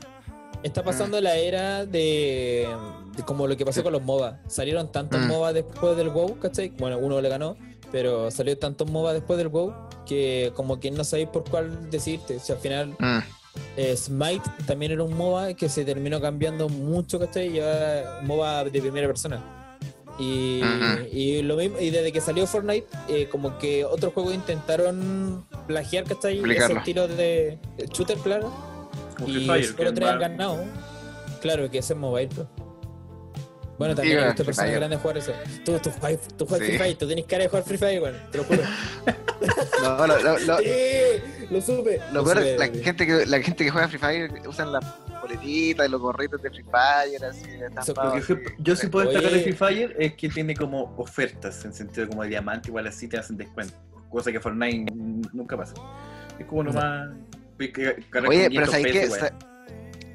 Está 0.65 0.83
pasando 0.83 1.21
la 1.21 1.37
era 1.37 1.87
de, 1.87 2.69
de 3.17 3.23
como 3.25 3.47
lo 3.47 3.57
que 3.57 3.65
pasó 3.65 3.83
con 3.85 3.93
los 3.93 4.03
MOBA. 4.03 4.41
Salieron 4.49 4.91
tantos 4.91 5.21
Mm. 5.21 5.29
MOBA 5.29 5.53
después 5.53 5.97
del 5.97 6.09
WoW, 6.11 6.39
¿cachai? 6.41 6.71
Bueno, 6.79 6.99
uno 6.99 7.21
le 7.21 7.29
ganó, 7.29 7.57
pero 7.93 8.31
salió 8.31 8.59
tantos 8.59 8.91
MOBA 8.91 9.13
después 9.13 9.37
del 9.39 9.49
WoW 9.49 9.73
que 10.07 10.51
como 10.57 10.81
que 10.81 10.91
no 10.91 11.05
sabéis 11.05 11.29
por 11.29 11.49
cuál 11.49 11.91
decidirte. 11.91 12.37
O 12.37 12.41
sea, 12.41 12.57
al 12.57 12.61
final 12.63 12.89
Mm. 12.99 13.19
eh, 13.77 13.97
Smite 13.97 14.43
también 14.67 14.93
era 14.93 15.03
un 15.05 15.15
MOBA 15.17 15.55
que 15.55 15.69
se 15.69 15.85
terminó 15.85 16.21
cambiando 16.21 16.69
mucho, 16.69 17.19
¿cachai? 17.21 17.49
Y 17.57 17.61
ahora 17.61 18.21
MOBA 18.25 18.65
de 18.65 18.81
primera 18.81 19.07
persona. 19.07 19.41
Y, 20.19 20.61
Ujú. 20.63 21.07
y 21.11 21.43
lo 21.43 21.57
mismo, 21.57 21.79
y 21.81 21.91
desde 21.91 22.13
que 22.13 22.21
salió 22.21 22.47
Fortnite, 22.47 22.87
eh, 23.09 23.29
como 23.31 23.57
que 23.59 23.85
otros 23.85 24.13
juegos 24.13 24.35
intentaron 24.35 25.47
plagiar, 25.67 26.05
¿cachai? 26.05 26.39
Ese 26.51 26.73
estilo 26.75 27.09
de 27.09 27.59
shooter, 27.93 28.19
claro. 28.19 28.53
Como 29.17 29.29
Y 29.29 29.47
solo 29.65 29.93
tres 29.95 30.09
han 30.09 30.19
ganado. 30.19 30.65
Claro, 31.41 31.71
que 31.71 31.79
ese 31.79 31.95
es 31.95 31.99
mobile, 31.99 32.29
pues. 32.35 32.47
Bueno, 33.83 33.95
Sí, 33.95 33.97
también 33.97 34.17
hay 34.19 34.23
bueno, 34.25 34.33
visto 34.33 34.45
personas 34.45 34.75
grandes 34.75 35.01
jugar 35.01 35.19
eso. 35.19 35.33
Tú, 35.65 35.79
tú, 35.79 35.91
juegas- 35.91 36.29
tú 36.37 36.47
juegas 36.47 36.67
Sí. 36.67 36.73
Free 36.77 36.85
Fire, 36.87 36.99
tú 36.99 37.07
tienes 37.07 37.25
cara 37.27 37.43
de 37.43 37.49
jugar 37.49 37.65
Free 37.65 37.79
Fire, 37.79 38.03
weón, 38.03 38.17
te 38.31 38.39
lo 38.39 38.45
juro. 38.45 38.63
No, 39.83 40.07
lo, 40.07 40.23
lo- 40.23 40.39
lo- 40.39 40.59
Sí, 40.63 40.65
lo 41.51 41.61
supe. 41.61 42.01
lo 42.13 42.23
peor 42.25 42.37
supe, 42.39 42.53
es 42.55 42.59
la 42.61 42.67
gente 42.69 43.07
que 43.07 43.27
la 43.27 43.41
gente 43.41 43.65
que 43.65 43.71
juega 43.71 43.89
Free 43.89 43.99
Fire 43.99 44.31
usan 44.47 44.71
las 44.73 44.85
boletitas 45.21 45.89
y 45.89 45.91
los 45.91 46.01
gorritos 46.01 46.41
de 46.41 46.51
Free 46.51 46.63
Fire, 46.65 47.25
así, 47.25 47.45
así. 47.77 47.93
fue- 48.23 48.43
yo 48.59 48.77
sí 48.77 48.87
puedo 48.87 49.09
destacar 49.11 49.33
de 49.33 49.41
Free 49.43 49.53
Fire 49.53 49.97
es 49.99 50.15
que 50.15 50.29
tiene 50.29 50.55
como 50.55 50.95
ofertas 50.97 51.65
en 51.65 51.75
sentido 51.75 52.09
como 52.09 52.23
de 52.23 52.29
diamante, 52.29 52.69
igual 52.69 52.87
así 52.87 53.09
te 53.09 53.19
hacen 53.19 53.37
descuento. 53.37 53.75
Cosa 54.09 54.31
que 54.31 54.39
Fortnite 54.39 54.93
nunca 55.33 55.57
pasa. 55.57 55.75
Es 56.39 56.47
como 56.47 56.63
nomás. 56.63 57.09
Oye, 57.59 58.49
pero 58.51 58.67
500 58.67 58.71
¿sabes 58.71 58.93
qué? 58.93 59.52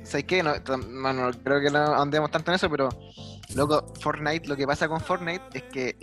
¿Sabes 0.07 0.25
qué? 0.25 0.41
No, 0.41 0.55
tam- 0.55 0.87
no, 0.87 1.11
no 1.13 1.31
creo 1.43 1.59
que 1.59 1.69
no 1.69 2.01
andemos 2.01 2.31
tanto 2.31 2.51
en 2.51 2.55
eso, 2.55 2.69
pero 2.69 2.89
loco, 3.55 3.93
Fortnite, 3.99 4.47
lo 4.47 4.55
que 4.55 4.65
pasa 4.65 4.87
con 4.87 5.01
Fortnite 5.01 5.43
es 5.53 5.63
que 5.63 5.97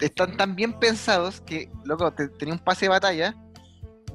están 0.00 0.36
tan 0.36 0.54
bien 0.56 0.72
pensados 0.78 1.40
que, 1.40 1.70
loco, 1.84 2.12
te, 2.12 2.28
tenía 2.28 2.54
un 2.54 2.60
pase 2.60 2.86
de 2.86 2.90
batalla 2.90 3.34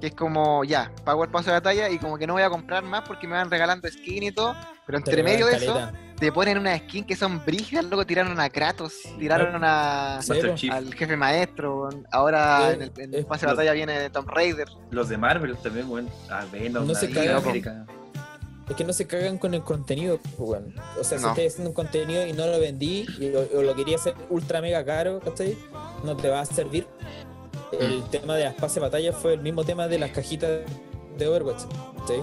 que 0.01 0.07
es 0.07 0.13
como, 0.13 0.65
ya, 0.65 0.91
pago 1.05 1.23
el 1.23 1.29
pase 1.29 1.51
de 1.51 1.53
batalla 1.53 1.89
y 1.89 1.97
como 1.99 2.17
que 2.17 2.27
no 2.27 2.33
voy 2.33 2.41
a 2.43 2.49
comprar 2.49 2.83
más 2.83 3.03
porque 3.07 3.27
me 3.27 3.33
van 3.33 3.49
regalando 3.49 3.87
skin 3.87 4.23
y 4.23 4.31
todo, 4.31 4.53
pero 4.85 4.97
entre 4.97 5.23
medio 5.23 5.45
de 5.45 5.55
eso 5.55 5.89
te 6.19 6.31
ponen 6.33 6.57
una 6.57 6.77
skin 6.77 7.05
que 7.05 7.15
son 7.15 7.43
brígidas, 7.45 7.85
luego 7.85 8.05
tiraron 8.05 8.37
a 8.39 8.49
Kratos, 8.49 8.93
tiraron 9.17 9.63
a, 9.63 10.17
al 10.17 10.93
jefe 10.93 11.15
maestro, 11.15 11.89
ahora 12.11 12.73
en 12.73 12.81
el, 12.81 12.91
en 12.97 13.13
el 13.13 13.25
pase 13.25 13.45
de 13.45 13.53
batalla 13.53 13.71
viene 13.71 14.09
Tomb 14.09 14.29
Raider. 14.29 14.67
Los 14.91 15.07
de 15.07 15.17
Marvel 15.17 15.55
también, 15.57 15.87
bueno. 15.87 16.09
A 16.29 16.43
Venom, 16.45 16.85
No 16.87 16.91
a 16.91 16.95
se. 16.95 17.31
América. 17.31 17.85
Es 18.69 18.75
que 18.75 18.83
no 18.83 18.93
se 18.93 19.05
cagan 19.05 19.37
con 19.37 19.53
el 19.53 19.61
contenido, 19.63 20.17
pues, 20.37 20.49
weón. 20.49 20.73
O 20.99 21.03
sea, 21.03 21.17
si 21.19 21.23
No. 21.23 21.31
estás 21.31 21.45
haciendo 21.53 21.69
un 21.69 21.73
contenido 21.75 22.25
y 22.25 22.33
no 22.33 22.47
lo 22.47 22.59
vendí 22.59 23.05
y, 23.19 23.27
o, 23.35 23.59
o 23.59 23.61
lo 23.61 23.75
quería 23.75 23.95
hacer 23.97 24.15
ultra 24.29 24.59
mega 24.61 24.83
caro, 24.83 25.19
¿cachai? 25.19 25.55
No 26.03 26.15
te 26.17 26.29
va 26.29 26.39
a 26.41 26.45
servir. 26.45 26.87
El 27.79 27.99
Mm. 27.99 28.09
tema 28.09 28.35
de 28.35 28.45
las 28.45 28.53
pases 28.55 28.75
de 28.75 28.81
batalla 28.81 29.13
fue 29.13 29.33
el 29.33 29.41
mismo 29.41 29.63
tema 29.63 29.87
de 29.87 29.99
las 29.99 30.11
cajitas 30.11 30.61
de 31.17 31.27
Overwatch, 31.27 31.61
¿sí? 32.07 32.13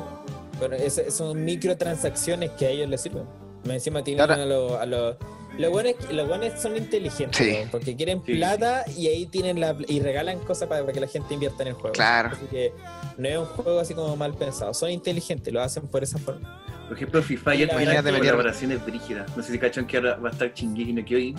Pero 0.58 0.74
ese- 0.76 1.10
son 1.10 1.44
microtransacciones 1.44 2.50
que 2.52 2.66
a 2.66 2.70
ellos 2.70 2.88
les 2.88 3.00
sirven. 3.00 3.24
Más 3.64 3.74
Encima 3.74 4.02
tienen 4.02 4.24
Claro. 4.26 4.42
a 4.42 4.46
los... 4.46 4.72
A 4.72 4.86
los 4.86 5.16
los 5.58 5.70
buenos, 5.70 5.94
los 6.10 6.28
buenos 6.28 6.60
son 6.60 6.76
inteligentes, 6.76 7.36
Sí. 7.36 7.68
porque 7.70 7.96
quieren 7.96 8.22
Sí, 8.24 8.34
plata 8.34 8.84
y 8.96 9.06
ahí 9.08 9.26
tienen 9.26 9.60
la 9.60 9.76
y 9.88 10.00
regalan 10.00 10.38
cosas 10.40 10.68
para, 10.68 10.80
para 10.82 10.92
que 10.92 11.00
la 11.00 11.06
gente 11.08 11.34
invierta 11.34 11.62
en 11.62 11.68
el 11.68 11.74
juego. 11.74 11.92
Claro. 11.92 12.30
Así 12.32 12.46
que 12.46 12.72
no 13.18 13.28
es 13.28 13.38
un 13.38 13.44
juego 13.46 13.80
así 13.80 13.94
como 13.94 14.16
mal 14.16 14.34
pensado. 14.34 14.72
Son 14.74 14.90
inteligentes, 14.90 15.52
lo 15.52 15.60
hacen 15.62 15.86
por 15.88 16.02
esa 16.02 16.18
forma. 16.18 16.62
Por 16.88 16.96
ejemplo, 16.96 17.22
Fire 17.22 17.68
La 17.68 17.76
tiene 17.78 18.18
colaboraciones 18.18 18.84
brígidas. 18.84 19.34
No 19.36 19.42
sé 19.42 19.52
si 19.52 19.58
cachan 19.58 19.86
que 19.86 19.96
ahora 19.96 20.16
va 20.16 20.28
a 20.28 20.32
estar 20.32 20.52
Shingeki 20.52 20.92
no 20.92 21.04
Kyojin. 21.04 21.36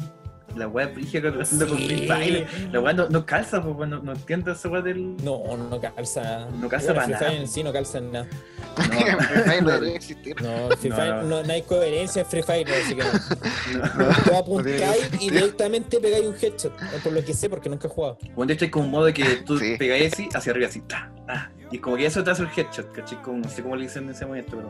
La 0.56 0.68
weá 0.68 0.88
brígida 0.88 1.22
colaborando 1.32 1.68
con 1.68 1.78
Sí. 1.78 1.86
Free 1.88 2.08
Fire. 2.08 2.47
La 2.72 2.80
weá 2.80 2.93
no, 2.93 3.10
no 3.10 3.26
calza, 3.26 3.62
pues, 3.64 3.89
no, 3.89 3.99
no 4.01 4.12
entiendo 4.12 4.51
esa 4.51 4.70
weá 4.70 4.82
del. 4.82 5.16
No, 5.24 5.41
no 5.58 5.80
calza. 5.82 6.47
No 6.60 6.68
calza 6.70 6.93
Bueno, 6.93 7.01
para 7.01 7.04
Free 7.06 7.14
nada. 7.14 7.28
Fire 7.28 7.41
en 7.41 7.47
sí 7.47 7.64
no 7.64 7.74
calza 7.74 7.97
en 7.97 8.12
nada. 8.12 8.28
Free 8.76 9.41
Fire 9.43 9.64
no 9.64 9.70
debería 9.72 9.95
existir. 9.95 10.41
No, 10.41 10.70
Free 10.78 10.89
No, 10.89 10.95
Fire, 10.95 11.14
no. 11.16 11.24
no, 11.24 11.43
no 11.43 11.54
hay 11.54 11.62
coherencia 11.64 12.22
en 12.22 12.28
Free 12.28 12.43
Fire, 12.43 12.68
así 12.70 12.95
que 12.95 13.04
no. 13.04 13.10
No. 13.97 14.10
Tú 14.26 14.36
apuntáis 14.36 15.10
y 15.20 15.30
directamente 15.30 15.99
pegáis 15.99 16.26
un 16.26 16.36
headshot. 16.39 16.74
Por 17.04 17.14
lo 17.14 17.24
que 17.24 17.34
sé, 17.34 17.49
porque 17.49 17.70
nunca 17.70 17.88
he 17.88 17.91
jugado. 17.91 18.18
Bueno, 18.36 18.47
de 18.47 18.54
hecho 18.54 18.66
hay 18.66 18.72
como 18.72 18.86
un 18.86 18.91
modo 18.91 19.06
de 19.06 19.14
que 19.14 19.24
tú 19.45 19.58
Sí. 19.58 19.76
pegáis 19.78 20.14
así, 20.14 20.30
hacia 20.34 20.51
arriba, 20.51 20.68
así, 20.68 20.82
ta, 20.82 21.12
ta. 21.28 21.51
Y 21.72 21.80
como 21.80 21.97
que 21.97 22.06
eso 22.06 22.24
te 22.24 22.30
hace 22.32 22.43
el 22.43 22.49
headshot, 22.56 22.91
¿cachai? 22.91 23.22
Como, 23.24 23.39
no 23.39 23.49
sé 23.49 23.64
cómo 23.64 23.76
le 23.76 23.84
dicen 23.84 24.04
en 24.06 24.12
ese 24.12 24.26
movimiento, 24.26 24.56
pero. 24.58 24.70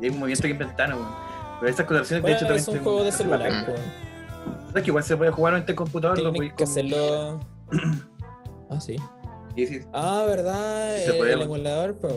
Es 0.00 0.10
un 0.10 0.18
movimiento 0.18 0.42
que 0.42 0.48
inventaron, 0.50 0.98
weón. 0.98 1.12
Pero 1.60 1.70
estas 1.70 1.86
colaboraciones, 1.86 2.22
de 2.22 2.22
Bueno, 2.22 2.36
hecho, 2.36 2.46
también. 2.46 2.60
es 2.62 2.68
un 2.68 2.78
juego 2.82 3.04
de 3.04 3.12
celular. 3.12 3.66
¿Sabes 4.72 4.84
que 4.84 4.90
igual 4.90 5.04
se 5.04 5.16
puede 5.16 5.30
jugar 5.30 5.52
en 5.54 5.60
este 5.60 5.74
computador? 5.74 6.18
lo 6.18 6.32
Tienes 6.32 6.38
podéis 6.38 6.52
que 6.54 6.64
con- 6.64 6.70
hacerlo. 6.72 7.40
Ah, 8.70 8.80
sí. 8.80 8.96
Sí, 9.54 9.66
sí, 9.66 9.80
Ah, 9.92 10.24
¿verdad? 10.26 10.96
Sí 10.96 11.04
se 11.04 11.10
el, 11.10 11.16
puede, 11.18 11.32
el 11.34 11.42
emulador, 11.42 11.98
pues. 11.98 12.14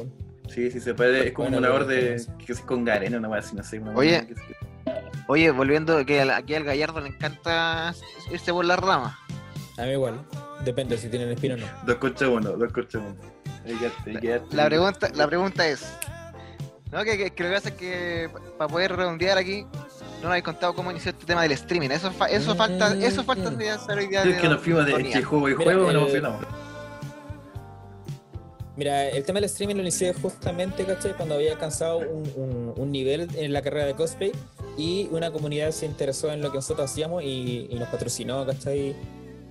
sí, 0.47 0.71
sí, 0.71 0.79
se 0.79 0.93
puede. 0.93 1.27
Es 1.27 1.33
como 1.33 1.49
Bueno, 1.49 1.57
un 1.57 1.65
emulador 1.65 1.87
de. 1.87 2.21
que 2.45 2.53
es 2.53 2.61
con 2.61 2.85
Garena, 2.85 3.17
una 3.17 3.37
así, 3.37 3.55
no 3.57 3.63
sé. 3.63 3.79
una 3.79 3.93
Oye. 3.93 4.25
que 4.27 4.35
Oye, 5.27 5.51
volviendo, 5.51 6.05
que 6.05 6.21
aquí 6.21 6.53
al 6.55 6.63
Gallardo 6.63 7.01
le 7.01 7.09
encanta 7.09 7.93
irse 8.31 8.53
por 8.53 8.63
la 8.63 8.75
rama. 8.77 9.19
A 9.77 9.81
mí 9.83 9.89
igual. 9.91 10.21
Depende 10.63 10.97
si 10.97 11.09
tienen 11.09 11.29
espino 11.29 11.55
o 11.55 11.57
no. 11.57 11.65
Dos 11.85 11.95
coches 11.95 12.27
uno, 12.29 12.51
dos 12.51 12.71
coches 12.71 13.01
uno. 13.01 13.15
Quedaste. 14.21 14.55
La 14.55 14.65
pregunta, 14.67 15.09
la 15.15 15.27
pregunta 15.27 15.67
es, 15.67 15.83
¿no? 16.91 17.03
Que, 17.03 17.17
que, 17.17 17.31
que 17.31 17.43
lo 17.43 17.49
que 17.49 17.55
pasa 17.55 17.69
es 17.69 17.75
que 17.75 18.29
para 18.57 18.69
poder 18.71 18.95
redondear 18.95 19.37
aquí, 19.39 19.65
no 20.25 20.29
nos 20.29 20.33
habéis 20.33 20.43
contado 20.45 20.73
cómo 20.73 20.89
inició 20.89 21.11
este 21.11 21.25
tema 21.25 21.43
del 21.43 21.51
streaming. 21.51 21.89
Eso, 21.91 22.09
fa- 22.11 22.25
eso 22.25 22.55
falta, 22.55 22.93
eso 22.95 23.23
falta 23.23 23.51
de 23.51 23.69
hacer 23.69 23.97
hoy 23.99 24.07
día. 24.07 24.23
Es 24.23 24.41
que 24.41 24.49
nos 24.49 24.59
fuimos 24.61 24.85
de 24.85 25.03
que 25.03 25.21
juego 25.21 25.49
y 25.49 25.55
Mira, 25.55 25.63
juego, 25.71 25.87
el- 25.89 25.93
nos 25.93 26.03
emocionamos. 26.03 26.45
Mira, 28.75 29.07
el 29.07 29.23
tema 29.23 29.37
del 29.39 29.45
streaming 29.45 29.75
lo 29.75 29.81
inicié 29.83 30.13
justamente, 30.13 30.83
¿cachai? 30.83 31.13
Cuando 31.15 31.35
había 31.35 31.53
alcanzado 31.53 31.99
un, 31.99 32.23
un- 32.35 32.73
un 32.75 32.91
nivel 32.91 33.29
en 33.35 33.53
la 33.53 33.61
carrera 33.61 33.85
de 33.85 33.93
cosplay 33.93 34.31
y 34.77 35.07
una 35.11 35.31
comunidad 35.31 35.71
se 35.71 35.85
interesó 35.85 36.31
en 36.31 36.41
lo 36.41 36.49
que 36.51 36.57
nosotros 36.57 36.91
hacíamos 36.91 37.23
y, 37.23 37.67
y 37.69 37.75
nos 37.75 37.87
patrocinó, 37.87 38.45
¿cachai? 38.45 38.95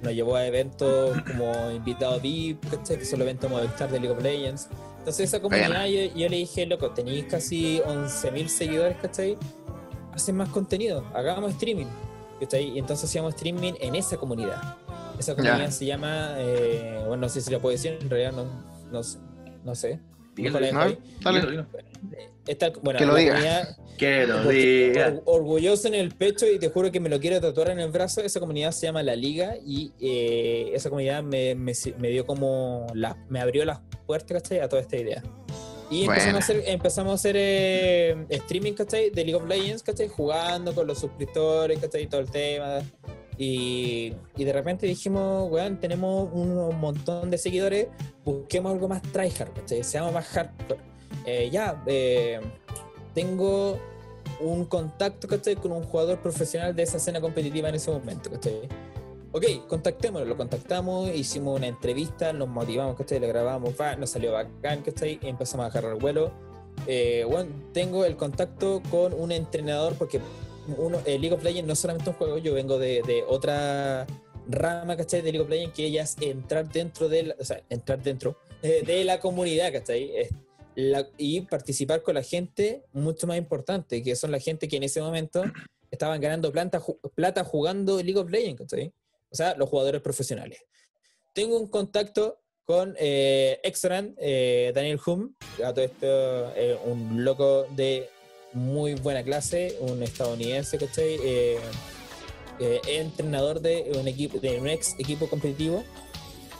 Nos 0.02 0.12
llevó 0.12 0.36
a 0.36 0.44
eventos 0.46 1.16
como 1.22 1.70
invitado 1.70 2.20
VIP, 2.20 2.68
¿cachai? 2.68 2.98
Que 2.98 3.04
son 3.06 3.20
los 3.20 3.26
eventos 3.26 3.48
Movistar 3.50 3.90
de 3.90 4.00
League 4.00 4.14
of 4.14 4.22
Legends. 4.22 4.68
Entonces 4.98 5.28
esa 5.28 5.40
comunidad 5.40 5.86
yo, 5.86 6.14
yo 6.14 6.28
le 6.28 6.36
dije, 6.36 6.66
loco, 6.66 6.90
tenéis 6.90 7.24
casi 7.26 7.80
11.000 7.86 8.48
seguidores, 8.48 8.96
¿cachai? 9.00 9.38
Hacen 10.14 10.36
más 10.36 10.48
contenido, 10.48 11.04
hagamos 11.14 11.52
streaming. 11.52 11.86
Y 12.40 12.78
entonces 12.78 13.08
hacíamos 13.08 13.34
streaming 13.34 13.72
en 13.80 13.94
esa 13.94 14.16
comunidad. 14.16 14.76
Esa 15.18 15.34
comunidad 15.34 15.70
se 15.70 15.86
llama, 15.86 16.34
eh, 16.38 16.98
bueno, 17.06 17.22
no 17.22 17.28
sé 17.28 17.40
si 17.40 17.50
la 17.50 17.58
puedo 17.58 17.72
decir, 17.72 17.96
en 18.00 18.10
realidad 18.10 18.32
no, 18.32 18.44
no 18.92 19.02
sé. 19.02 19.18
No 19.64 19.74
sé. 19.74 19.98
Dale. 21.22 21.64
Esta- 22.46 22.70
bueno, 22.82 22.98
Que 22.98 23.06
lo 23.06 23.14
diga. 23.14 23.32
comunidad, 23.34 23.76
Que 23.96 24.26
lo 24.26 24.48
diga. 24.48 25.08
or- 25.08 25.22
orgulloso 25.40 25.88
en 25.88 25.94
el 25.94 26.10
pecho 26.14 26.46
y 26.46 26.58
te 26.58 26.68
juro 26.68 26.90
que 26.92 27.00
me 27.00 27.08
lo 27.08 27.18
quiero 27.20 27.40
tatuar 27.40 27.70
en 27.70 27.78
el 27.80 27.90
brazo. 27.90 28.20
Esa 28.20 28.40
comunidad 28.40 28.72
se 28.72 28.86
llama 28.86 29.02
La 29.02 29.16
Liga 29.16 29.54
y 29.64 29.92
eh, 30.00 30.72
esa 30.74 30.90
comunidad 30.90 31.22
me, 31.22 31.54
me, 31.54 31.72
me 31.98 32.08
dio 32.08 32.26
como 32.26 32.86
la, 32.94 33.16
me 33.30 33.40
abrió 33.40 33.64
las 33.64 33.80
puertas, 34.06 34.42
¿cachai? 34.42 34.58
A 34.60 34.68
toda 34.68 34.82
esta 34.82 34.96
idea. 34.96 35.22
Y 35.90 36.04
empezamos 36.04 36.24
Buena. 36.24 36.36
a 36.36 36.38
hacer, 36.38 36.62
empezamos 36.66 37.10
a 37.12 37.14
hacer 37.14 37.36
eh, 37.38 38.26
streaming, 38.30 38.72
¿cachai? 38.72 39.10
De 39.10 39.24
League 39.24 39.34
of 39.34 39.46
Legends, 39.46 39.82
¿cachai? 39.82 40.08
Jugando 40.08 40.74
con 40.74 40.86
los 40.86 40.98
suscriptores, 40.98 41.78
¿cachai? 41.78 42.06
Todo 42.06 42.20
el 42.20 42.30
tema. 42.30 42.80
Y, 43.36 44.14
y 44.36 44.44
de 44.44 44.52
repente 44.52 44.86
dijimos, 44.86 45.50
weón, 45.50 45.80
tenemos 45.80 46.28
un 46.32 46.78
montón 46.78 47.30
de 47.30 47.38
seguidores, 47.38 47.88
busquemos 48.24 48.72
algo 48.72 48.88
más 48.88 49.02
tryhard, 49.02 49.52
¿cachai? 49.52 49.82
Seamos 49.82 50.12
más 50.12 50.26
hardcore. 50.26 50.80
Eh, 51.26 51.50
ya, 51.50 51.82
eh, 51.86 52.40
tengo 53.14 53.78
un 54.40 54.64
contacto, 54.64 55.28
¿cachai? 55.28 55.56
Con 55.56 55.72
un 55.72 55.82
jugador 55.84 56.20
profesional 56.20 56.74
de 56.74 56.82
esa 56.82 56.96
escena 56.96 57.20
competitiva 57.20 57.68
en 57.68 57.74
ese 57.74 57.90
momento, 57.90 58.30
¿cachai? 58.30 58.68
Ok, 59.36 59.66
contactémoslo, 59.66 60.26
lo 60.28 60.36
contactamos, 60.36 61.10
hicimos 61.12 61.56
una 61.58 61.66
entrevista, 61.66 62.32
nos 62.32 62.46
motivamos, 62.48 62.96
¿cachai? 62.96 63.18
Lo 63.18 63.26
grabamos, 63.26 63.74
va, 63.80 63.96
nos 63.96 64.10
salió 64.10 64.30
bacán, 64.30 64.82
¿cachai? 64.82 65.18
Y 65.20 65.26
empezamos 65.26 65.64
a 65.64 65.70
agarrar 65.70 65.98
vuelo. 65.98 66.30
eh, 66.86 67.24
bueno, 67.28 67.50
tengo 67.72 68.04
el 68.04 68.16
contacto 68.16 68.80
con 68.92 69.12
un 69.12 69.32
entrenador 69.32 69.94
porque 69.94 70.20
uno, 70.78 71.00
el 71.04 71.20
League 71.20 71.34
of 71.34 71.42
Legends 71.42 71.66
no 71.66 71.72
es 71.72 71.78
solamente 71.80 72.10
un 72.10 72.16
juego, 72.16 72.38
yo 72.38 72.54
vengo 72.54 72.78
de, 72.78 73.02
de 73.02 73.24
otra 73.28 74.06
rama, 74.48 74.96
¿cachai? 74.96 75.20
De 75.20 75.32
League 75.32 75.42
of 75.44 75.50
Legends 75.50 75.74
que 75.74 75.86
ella 75.86 76.02
es 76.04 76.16
entrar 76.20 76.68
dentro 76.68 77.08
de 77.08 77.24
la, 77.24 77.34
o 77.36 77.44
sea, 77.44 77.60
entrar 77.70 78.00
dentro 78.04 78.36
eh, 78.62 78.84
de 78.86 79.02
la 79.02 79.18
comunidad, 79.18 79.72
¿cachai? 79.72 80.16
Es 80.16 80.28
la- 80.76 81.08
y 81.18 81.40
participar 81.40 82.02
con 82.02 82.14
la 82.14 82.22
gente 82.22 82.84
mucho 82.92 83.26
más 83.26 83.36
importante, 83.36 84.00
que 84.00 84.14
son 84.14 84.30
la 84.30 84.38
gente 84.38 84.68
que 84.68 84.76
en 84.76 84.84
ese 84.84 85.00
momento 85.00 85.42
estaban 85.90 86.20
ganando 86.20 86.52
plata, 86.52 86.80
ju- 86.80 86.98
plata 87.16 87.42
jugando 87.42 88.00
League 88.00 88.18
of 88.20 88.30
Legends, 88.30 88.60
¿cachai? 88.60 88.92
O 89.34 89.36
sea, 89.36 89.56
los 89.56 89.68
jugadores 89.68 90.00
profesionales. 90.00 90.60
Tengo 91.32 91.58
un 91.58 91.66
contacto 91.66 92.38
con 92.64 92.94
eh, 93.00 93.58
Exran, 93.64 94.14
eh, 94.18 94.70
Daniel 94.72 95.00
Hum, 95.04 95.34
a 95.64 95.74
todo 95.74 95.84
esto, 95.84 96.06
eh, 96.54 96.78
un 96.84 97.24
loco 97.24 97.66
de 97.74 98.08
muy 98.52 98.94
buena 98.94 99.24
clase, 99.24 99.76
un 99.80 100.00
estadounidense, 100.04 100.78
¿cachai? 100.78 101.16
Eh, 101.20 101.58
eh, 102.60 102.80
entrenador 102.86 103.60
de 103.60 103.90
un 104.00 104.06
equipo, 104.06 104.38
de 104.38 104.60
un 104.60 104.68
ex 104.68 104.94
equipo 105.00 105.28
competitivo. 105.28 105.82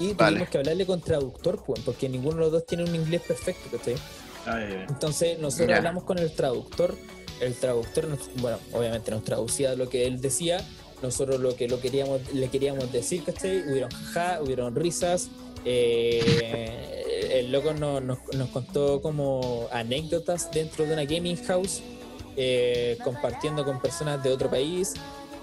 Y 0.00 0.06
tuvimos 0.14 0.16
Vale. 0.16 0.46
que 0.48 0.58
hablarle 0.58 0.84
con 0.84 1.00
traductor, 1.00 1.62
pues, 1.64 1.80
porque 1.84 2.08
ninguno 2.08 2.38
de 2.38 2.42
los 2.42 2.50
dos 2.52 2.66
tiene 2.66 2.82
un 2.82 2.92
inglés 2.96 3.22
perfecto, 3.22 3.68
¿cachai? 3.78 3.94
Ah. 4.46 4.84
Entonces 4.88 5.38
nosotros 5.38 5.68
Ya. 5.68 5.76
hablamos 5.76 6.02
con 6.02 6.18
el 6.18 6.32
traductor, 6.32 6.96
el 7.40 7.54
traductor, 7.54 8.08
nos- 8.08 8.34
bueno, 8.42 8.58
obviamente 8.72 9.12
nos 9.12 9.22
traducía 9.22 9.76
lo 9.76 9.88
que 9.88 10.06
él 10.08 10.20
decía, 10.20 10.60
nosotros 11.02 11.40
lo 11.40 11.54
que 11.56 11.68
lo 11.68 11.80
queríamos, 11.80 12.20
le 12.32 12.48
queríamos 12.48 12.90
decir, 12.92 13.22
¿cachai? 13.24 13.62
Hubieron 13.68 13.90
jaja, 13.90 14.40
hubieron 14.42 14.74
risas, 14.74 15.28
eh, 15.64 17.30
el 17.32 17.52
loco 17.52 17.72
no- 17.74 18.00
nos, 18.00 18.18
nos 18.34 18.48
contó 18.50 19.00
como 19.02 19.68
anécdotas 19.72 20.50
dentro 20.50 20.84
de 20.86 20.92
una 20.92 21.04
gaming 21.04 21.36
house, 21.44 21.80
eh, 22.36 22.98
compartiendo 23.04 23.64
con 23.64 23.80
personas 23.80 24.22
de 24.22 24.30
otro 24.30 24.50
país, 24.50 24.94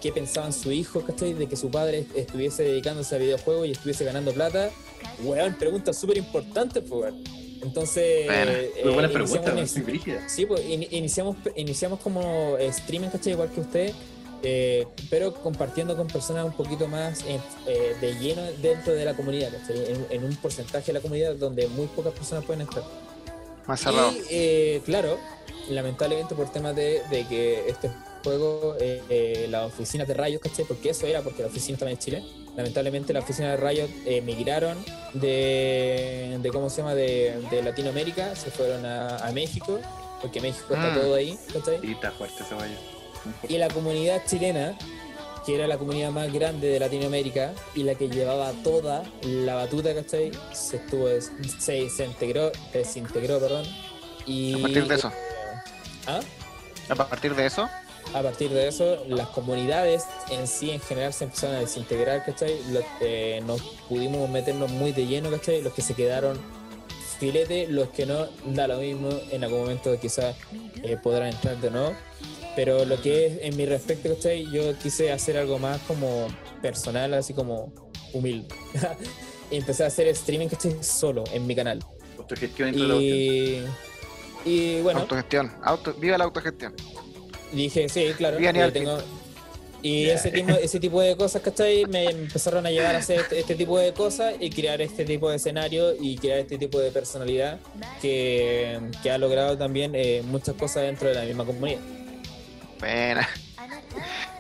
qué 0.02 0.12
pensaban 0.12 0.52
su 0.54 0.72
hijo, 0.72 1.02
¿cachai? 1.02 1.34
De 1.34 1.48
que 1.48 1.56
su 1.56 1.70
padre 1.70 2.06
estuviese 2.16 2.64
dedicándose 2.64 3.16
a 3.16 3.18
videojuegos 3.20 3.68
y 3.68 3.72
estuviese 3.72 4.04
ganando 4.04 4.32
plata. 4.34 4.72
Weón, 5.24 5.56
preguntas 5.56 5.98
súper 5.98 6.18
importantes, 6.18 6.84
pues. 6.88 7.14
Entonces, 7.62 8.26
Bueno, 8.26 8.52
Muy 8.86 8.94
buenas 8.94 9.12
eh, 9.12 9.18
iniciamos 9.20 9.46
preguntas, 9.46 9.76
muy 9.76 9.84
brígidas. 9.86 10.32
Sí, 10.32 10.46
pues 10.48 10.66
in- 10.68 10.88
iniciamos, 10.90 11.38
iniciamos 11.56 12.00
como 12.00 12.58
eh, 12.58 12.68
streaming, 12.68 13.10
¿cachai? 13.10 13.34
Igual 13.34 13.52
que 13.52 13.60
usted, 13.62 13.94
eh, 14.44 14.88
pero 15.10 15.34
compartiendo 15.34 15.96
con 15.96 16.08
personas 16.08 16.46
un 16.46 16.54
poquito 16.54 16.88
más 16.88 17.22
eh, 17.28 17.40
eh, 17.68 17.96
de 18.02 18.16
lleno 18.16 18.42
dentro 18.62 18.94
de 18.94 19.06
la 19.06 19.14
comunidad. 19.14 19.52
En, 19.70 20.06
en 20.10 20.24
un 20.24 20.36
porcentaje 20.38 20.88
de 20.88 20.94
la 20.94 21.00
comunidad 21.02 21.36
donde 21.36 21.68
muy 21.68 21.88
pocas 21.88 22.14
personas 22.14 22.44
pueden 22.46 22.62
estar. 22.64 22.84
Más 23.68 23.80
cerrado. 23.80 24.12
Y 24.12 24.24
eh, 24.30 24.82
claro, 24.86 25.18
lamentablemente 25.70 26.34
por 26.36 26.52
temas 26.52 26.76
de, 26.76 27.02
de 27.10 27.28
que 27.28 27.70
este 27.70 27.92
juego, 28.24 28.76
eh, 28.80 29.48
las 29.50 29.68
oficinas 29.68 30.08
de 30.08 30.14
Riot, 30.14 30.40
¿cachai? 30.40 30.66
Porque 30.66 30.90
eso 30.90 31.06
era 31.08 31.22
porque 31.22 31.42
la 31.44 31.48
oficina 31.48 31.76
estaba 31.76 31.92
en 31.92 31.98
Chile. 31.98 32.24
Lamentablemente 32.56 33.14
las 33.14 33.24
oficinas 33.24 33.60
de 33.60 33.90
eh, 34.06 34.22
migraron 34.22 34.78
de, 35.14 36.38
de, 36.42 36.50
¿cómo 36.50 36.70
se 36.70 36.78
llama? 36.78 36.96
De, 36.96 37.34
de 37.50 37.64
Latinoamérica, 37.64 38.36
se 38.36 38.52
fueron 38.52 38.86
a, 38.86 39.18
a 39.18 39.32
México, 39.32 39.80
porque 40.22 40.42
México 40.42 40.74
está 40.74 40.90
Mm. 40.92 41.00
todo 41.00 41.16
ahí, 41.16 41.40
¿cachai? 41.54 41.80
Sí, 41.80 41.92
está 41.94 42.12
fuerte 42.12 42.44
fuerte. 42.44 42.76
Y 43.48 43.58
la 43.58 43.70
comunidad 43.70 44.22
chilena, 44.26 44.78
que 45.46 45.56
era 45.56 45.68
la 45.68 45.78
comunidad 45.78 46.12
más 46.12 46.32
grande 46.32 46.68
de 46.68 46.80
Latinoamérica 46.80 47.54
y 47.76 47.84
la 47.84 47.96
que 47.96 48.10
llevaba 48.10 48.52
toda 48.64 49.04
la 49.24 49.56
batuta, 49.56 49.94
¿cachai? 49.94 50.32
Se 50.54 50.78
estuvo, 50.78 51.08
se, 51.60 51.90
se 51.90 52.06
integró, 52.06 52.52
desintegró, 52.74 53.40
perdón. 53.40 53.66
Y, 54.26 54.60
A 54.60 54.62
partir 54.62 54.88
de 54.88 54.96
eso. 54.96 55.12
¿Ah? 56.08 56.20
A 56.90 56.96
partir 56.96 57.36
de 57.36 57.46
eso, 57.46 57.70
A 58.14 58.22
partir 58.22 58.50
de 58.50 58.68
eso, 58.68 59.04
las 59.08 59.28
comunidades 59.28 60.04
en 60.30 60.48
sí, 60.48 60.72
en 60.72 60.82
general, 60.82 61.14
se 61.14 61.24
empezaron 61.26 61.56
a 61.56 61.60
desintegrar, 61.60 62.26
¿cachai? 62.26 62.60
Los, 62.72 62.84
eh, 63.00 63.42
nos 63.46 63.62
pudimos 63.88 64.30
meternos 64.30 64.70
muy 64.72 64.92
de 64.92 65.06
lleno, 65.06 65.30
¿cachai? 65.32 65.62
Los 65.62 65.74
que 65.74 65.82
se 65.82 65.94
quedaron 65.94 66.38
filete, 67.20 67.68
los 67.68 67.90
que 67.90 68.08
no, 68.08 68.28
da 68.48 68.68
lo 68.68 68.78
mismo, 68.78 69.10
en 69.30 69.44
algún 69.44 69.62
momento 69.62 69.98
quizás 70.00 70.36
eh, 70.84 70.98
podrán 71.02 71.30
entrar 71.30 71.56
de 71.58 71.70
nuevo. 71.70 71.94
Pero 72.56 72.84
lo 72.86 73.02
que 73.02 73.28
es 73.28 73.34
en 73.44 73.56
mi 73.56 73.66
respecto, 73.66 74.14
¿cachai? 74.14 74.50
Yo 74.52 74.78
quise 74.78 75.12
hacer 75.12 75.38
algo 75.38 75.58
más 75.60 75.80
como 75.84 76.28
personal, 76.62 77.14
así 77.14 77.34
como 77.34 77.72
humilde. 78.14 78.48
y 79.52 79.56
empecé 79.58 79.84
a 79.84 79.88
hacer 79.88 80.08
streaming, 80.10 80.48
¿cachai? 80.48 80.76
Solo 80.84 81.24
en 81.34 81.48
mi 81.48 81.56
canal. 81.56 81.80
Autogestión. 82.18 82.74
Y, 83.02 83.62
y 84.46 84.82
bueno, 84.82 85.02
autogestión. 85.02 85.52
Auto, 85.64 85.94
viva 85.94 86.18
la 86.18 86.26
autogestión. 86.26 86.74
Dije, 87.54 87.88
sí, 87.90 88.12
claro. 88.18 88.38
Tengo- 88.72 88.98
Y 89.84 90.06
ese 90.10 90.30
tipo, 90.30 90.52
ese 90.52 90.80
tipo 90.80 91.02
de 91.02 91.16
cosas, 91.18 91.42
¿cachai? 91.42 91.86
Me 91.88 92.06
empezaron 92.06 92.66
a 92.66 92.70
llevar 92.70 92.96
a 92.96 93.00
hacer 93.00 93.22
este, 93.22 93.40
este 93.40 93.56
tipo 93.56 93.80
de 93.80 93.94
cosas 93.94 94.36
y 94.40 94.50
crear 94.52 94.80
este 94.82 95.06
tipo 95.06 95.30
de 95.30 95.38
escenario 95.38 95.96
y 96.00 96.18
crear 96.18 96.38
este 96.40 96.58
tipo 96.60 96.80
de 96.80 96.92
personalidad 96.92 97.60
que, 98.02 98.80
que 99.02 99.10
ha 99.10 99.18
logrado 99.18 99.58
también 99.58 99.94
eh, 99.96 100.22
muchas 100.24 100.54
cosas 100.56 100.84
dentro 100.84 101.08
de 101.10 101.16
la 101.16 101.24
misma 101.24 101.46
comunidad. 101.46 101.80
Buena. 102.82 103.28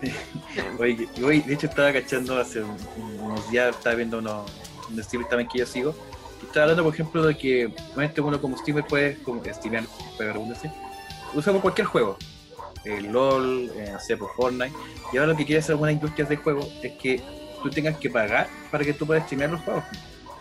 Oye, 0.79 1.07
hoy, 1.23 1.41
de 1.41 1.53
hecho, 1.53 1.67
estaba 1.67 1.93
cachando 1.93 2.37
hace 2.39 2.61
un- 2.63 2.77
unos 3.19 3.49
días, 3.51 3.75
estaba 3.75 3.95
viendo 3.95 4.17
unos, 4.17 4.51
unos 4.89 5.05
streamers 5.05 5.29
también 5.29 5.47
que 5.49 5.59
yo 5.59 5.65
sigo. 5.65 5.95
Y 6.41 6.45
estaba 6.47 6.63
hablando, 6.63 6.83
por 6.83 6.93
ejemplo, 6.93 7.23
de 7.23 7.37
que 7.37 7.67
obviamente 7.93 8.19
uno 8.19 8.41
como 8.41 8.57
streamer 8.57 8.83
puede 8.85 9.17
como, 9.21 9.41
streamear, 9.45 9.83
para 10.17 10.33
redundancia, 10.33 10.73
usa 11.33 11.53
por 11.53 11.61
cualquier 11.61 11.87
juego. 11.87 12.17
El 12.83 13.11
LOL, 13.11 13.71
eh, 13.75 13.89
no 13.93 13.99
sé, 13.99 14.17
por 14.17 14.33
Fortnite. 14.35 14.73
Y 15.13 15.17
ahora 15.17 15.31
lo 15.33 15.37
que 15.37 15.45
quiere 15.45 15.59
hacer 15.59 15.73
algunas 15.73 15.93
industrias 15.93 16.27
de 16.27 16.37
juego 16.37 16.67
es 16.81 16.93
que 16.93 17.21
tú 17.61 17.69
tengas 17.69 17.95
que 17.97 18.09
pagar 18.09 18.47
para 18.71 18.83
que 18.83 18.93
tú 18.93 19.05
puedas 19.05 19.23
streamear 19.25 19.51
los 19.51 19.61
juegos. 19.61 19.83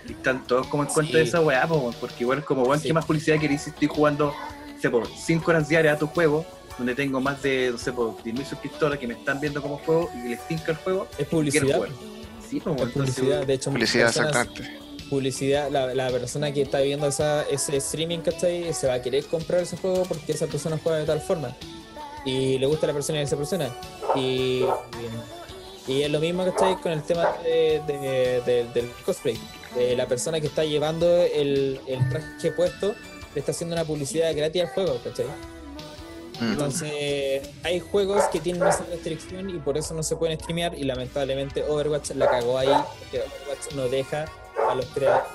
Y 0.09 0.13
están 0.13 0.47
todos 0.47 0.67
como 0.69 0.85
en 0.85 0.89
contra 0.89 1.13
Sí. 1.13 1.19
de 1.19 1.23
esa 1.25 1.41
weá, 1.43 1.67
po, 1.69 1.93
porque 2.01 2.17
igual 2.25 2.43
como 2.43 2.63
weón, 2.63 2.81
Sí. 2.81 2.89
¿qué 2.89 2.95
más 2.95 3.05
publicidad 3.05 3.39
querés 3.39 3.61
si 3.63 3.71
estoy 3.71 3.89
jugando, 3.89 4.35
sé, 4.81 4.89
por 4.89 5.07
5 5.07 5.51
horas 5.51 5.69
diarias 5.69 5.97
a 5.97 5.99
tu 5.99 6.07
juego? 6.07 6.47
Donde 6.81 6.95
tengo 6.95 7.21
más 7.21 7.43
de, 7.43 7.69
no 7.73 7.79
sé, 7.79 7.93
por 7.93 8.17
10.000 8.23 8.45
suscriptores 8.45 8.99
que 8.99 9.07
me 9.07 9.15
están 9.15 9.39
viendo 9.39 9.61
como 9.63 9.77
juego 9.79 10.11
y 10.15 10.31
les 10.31 10.49
tinca 10.49 10.73
el 10.73 10.79
juego 10.79 11.07
Es 11.19 11.27
publicidad. 11.29 11.77
jugar. 11.77 11.91
Sí, 12.49 12.59
pues, 12.61 12.77
Es 12.77 12.83
entonces, 12.83 12.93
publicidad. 13.15 13.47
De 13.47 13.55
hecho, 13.55 13.71
Publicidad, 13.71 14.05
personas- 14.07 14.31
exactamente. 14.31 14.81
publicidad, 15.11 15.71
la, 15.71 15.95
la 15.95 16.09
persona 16.11 16.53
que 16.53 16.63
está 16.63 16.81
viendo 16.81 17.07
esa, 17.07 17.43
ese 17.51 17.77
streaming, 17.77 18.21
¿cachai? 18.21 18.73
Se 18.73 18.87
va 18.87 18.95
a 18.95 19.03
querer 19.03 19.25
comprar 19.27 19.61
ese 19.61 19.77
juego 19.77 20.05
porque 20.05 20.33
esa 20.33 20.47
persona 20.47 20.79
juega 20.83 20.99
de 20.99 21.05
tal 21.05 21.21
forma. 21.21 21.55
Y 22.25 22.59
le 22.59 22.67
gusta 22.67 22.87
la 22.87 22.93
persona 22.93 23.19
de 23.19 23.25
esa 23.25 23.37
persona. 23.37 23.69
Y, 24.17 24.65
y 25.87 26.03
es 26.03 26.11
lo 26.11 26.19
mismo, 26.21 26.45
¿cachai? 26.45 26.77
Con 26.81 26.93
el 26.93 27.03
tema 27.03 27.35
de- 27.45 27.83
de- 27.87 28.43
de- 28.47 28.65
del 28.73 28.91
cosplay. 29.05 29.39
Eh, 29.79 29.95
la 29.97 30.07
persona 30.07 30.41
que 30.41 30.47
está 30.49 30.65
llevando 30.65 31.07
el, 31.23 31.81
el 31.87 32.09
traje 32.09 32.51
puesto 32.53 32.95
le 33.35 33.39
está 33.41 33.53
haciendo 33.53 33.77
una 33.77 33.85
publicidad 33.85 34.35
gratis 34.35 34.63
al 34.63 34.69
juego, 34.71 34.99
¿cachai? 35.05 35.27
Mm. 36.41 36.53
Entonces, 36.53 37.43
hay 37.63 37.81
juegos 37.81 38.25
que 38.33 38.41
tienen 38.41 38.67
esa 38.67 38.85
restricción 38.85 39.51
y 39.51 39.59
por 39.59 39.77
eso 39.77 39.93
no 39.95 40.03
se 40.03 40.17
pueden 40.17 40.39
streamear 40.41 40.75
y 40.77 40.85
lamentablemente 40.85 41.63
Overwatch 41.65 42.11
la 42.13 42.29
cagó 42.31 42.59
ahí 42.59 42.69
porque 42.99 43.19
Overwatch 43.21 43.75
no 43.75 43.89
deja 43.89 44.25
a 44.69 44.75
los 44.75 44.87
creadores 44.87 45.27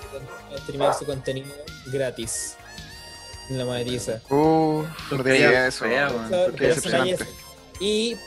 de 0.52 0.58
streamear 0.60 0.94
su 0.96 1.06
contenido 1.06 1.48
gratis. 1.88 2.56
La 3.50 3.64
monetiza. 3.66 4.22
Uh, 4.32 4.84
no 5.12 5.24
eso. 5.24 5.86
fea, 5.86 6.10
por 6.10 6.64
eso 6.64 6.90
no 6.90 7.04
hay- 7.04 7.16
y 7.80 8.18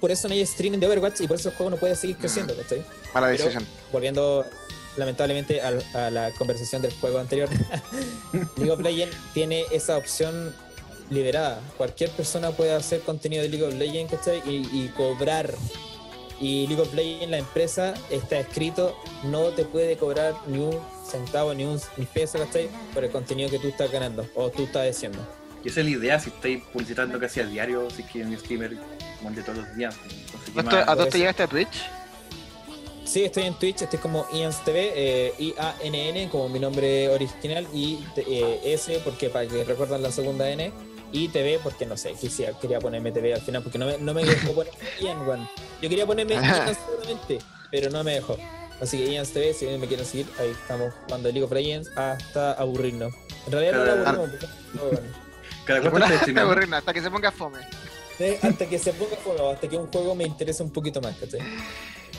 por 0.00 0.10
eso 0.10 0.26
no 0.26 0.34
hay 0.34 0.40
streaming 0.40 0.78
de 0.80 0.86
Overwatch 0.88 1.20
y 1.20 1.28
por 1.28 1.36
eso 1.36 1.50
el 1.50 1.54
juego 1.54 1.70
no 1.70 1.76
puede 1.76 1.94
seguir 1.94 2.16
creciendo, 2.16 2.56
¿cachai? 2.56 2.84
Mala 3.14 3.28
pero- 3.28 3.38
decisión. 3.44 3.66
volviendo 3.92 4.44
lamentablemente 4.96 5.60
al- 5.62 5.84
a, 5.94 6.10
la 6.10 6.32
conversación 6.32 6.82
del 6.82 6.92
juego 6.94 7.18
anterior, 7.20 7.48
League 8.56 8.70
of 8.72 8.80
Legends 8.80 9.16
tiene 9.32 9.64
esa 9.70 9.96
opción 9.96 10.54
liberada. 11.12 11.60
Cualquier 11.76 12.10
persona 12.10 12.50
puede 12.50 12.72
hacer 12.72 13.00
contenido 13.00 13.42
de 13.42 13.48
League 13.48 13.66
of 13.66 13.74
Legends 13.74 14.12
¿cachai? 14.12 14.42
Y, 14.46 14.68
y 14.72 14.88
cobrar. 14.96 15.54
Y 16.40 16.66
League 16.66 16.82
of 16.82 16.92
Legends, 16.92 17.30
la 17.30 17.38
empresa, 17.38 17.94
está 18.10 18.40
escrito, 18.40 18.96
no 19.24 19.50
te 19.50 19.64
puede 19.64 19.96
cobrar 19.96 20.34
ni 20.48 20.58
un 20.58 20.76
centavo, 21.08 21.54
ni 21.54 21.64
un 21.64 21.80
peso, 22.12 22.38
¿cachai? 22.38 22.68
Por 22.92 23.04
el 23.04 23.10
contenido 23.10 23.48
que 23.48 23.60
tú 23.60 23.68
estás 23.68 23.92
ganando 23.92 24.26
o 24.34 24.50
tú 24.50 24.64
estás 24.64 24.88
haciendo. 24.88 25.18
Y 25.64 25.68
esa 25.68 25.80
es 25.80 25.86
la 25.86 25.92
idea, 25.92 26.18
si 26.18 26.30
estáis 26.30 26.62
publicitando 26.72 27.20
casi 27.20 27.40
a 27.40 27.46
diario, 27.46 27.88
si 27.90 28.02
es 28.02 28.10
que 28.10 28.22
un 28.24 28.36
streamer 28.36 28.76
como 29.18 29.28
el 29.28 29.36
de 29.36 29.42
todos 29.42 29.58
los 29.58 29.76
días. 29.76 29.94
entonces, 30.04 30.68
¿qué 30.68 30.76
¿A 30.76 30.94
dónde 30.96 31.18
llegaste 31.18 31.42
a 31.44 31.46
Twitch? 31.46 31.84
Sí, 33.04 33.24
estoy 33.24 33.44
en 33.44 33.54
Twitch, 33.54 33.82
estoy 33.82 33.98
como 33.98 34.26
Ians 34.32 34.64
TV, 34.64 34.92
eh, 34.94 35.34
I-A-N-N, 35.38 36.28
como 36.30 36.48
mi 36.48 36.58
nombre 36.58 37.08
original, 37.10 37.66
y 37.72 37.98
eh, 38.16 38.60
S, 38.64 39.00
porque 39.04 39.28
para 39.28 39.46
que 39.46 39.64
recuerdan 39.64 40.02
la 40.02 40.10
segunda 40.10 40.48
N, 40.48 40.72
y 41.12 41.28
TV, 41.28 41.60
porque 41.62 41.86
no 41.86 41.96
sé, 41.96 42.12
quisiera, 42.14 42.58
quería 42.58 42.78
ponerme 42.80 43.12
TV 43.12 43.34
al 43.34 43.40
final, 43.42 43.62
porque 43.62 43.78
no 43.78 43.86
me, 43.86 43.98
no 43.98 44.14
me 44.14 44.24
dejó 44.24 44.52
poner 44.54 44.72
Ian, 45.00 45.26
weón. 45.26 45.48
Yo 45.80 45.88
quería 45.88 46.06
ponerme 46.06 46.34
Ian 46.34 46.74
solamente, 46.86 47.38
pero 47.70 47.90
no 47.90 48.02
me 48.02 48.14
dejó. 48.14 48.36
Así 48.80 48.98
que 48.98 49.12
Ians 49.12 49.30
TV, 49.32 49.54
si 49.54 49.66
me 49.66 49.86
quieren 49.86 50.04
seguir, 50.06 50.26
ahí 50.40 50.50
estamos 50.50 50.92
jugando 51.04 51.28
League 51.28 51.44
of 51.44 51.52
Legends 51.52 51.88
hasta 51.96 52.52
aburrirnos. 52.54 53.12
En 53.46 53.52
realidad 53.52 53.72
no 53.72 53.84
Cada- 54.04 54.10
aburrimos. 54.10 54.40
Cada 55.64 55.80
Bueno, 55.90 56.06
cuánto 56.08 56.24
te 56.32 56.40
aburrirnos, 56.40 56.78
hasta 56.78 56.92
que 56.92 57.00
se 57.02 57.10
ponga 57.10 57.30
fome. 57.30 57.58
Sí, 58.18 58.34
hasta 58.42 58.66
que 58.66 58.78
se 58.78 58.92
ponga 58.92 59.16
juego, 59.22 59.50
hasta 59.50 59.68
que 59.68 59.76
un 59.76 59.86
juego 59.86 60.14
me 60.14 60.24
interese 60.24 60.62
un 60.62 60.70
poquito 60.72 61.00
más, 61.00 61.16
¿cachai? 61.16 61.40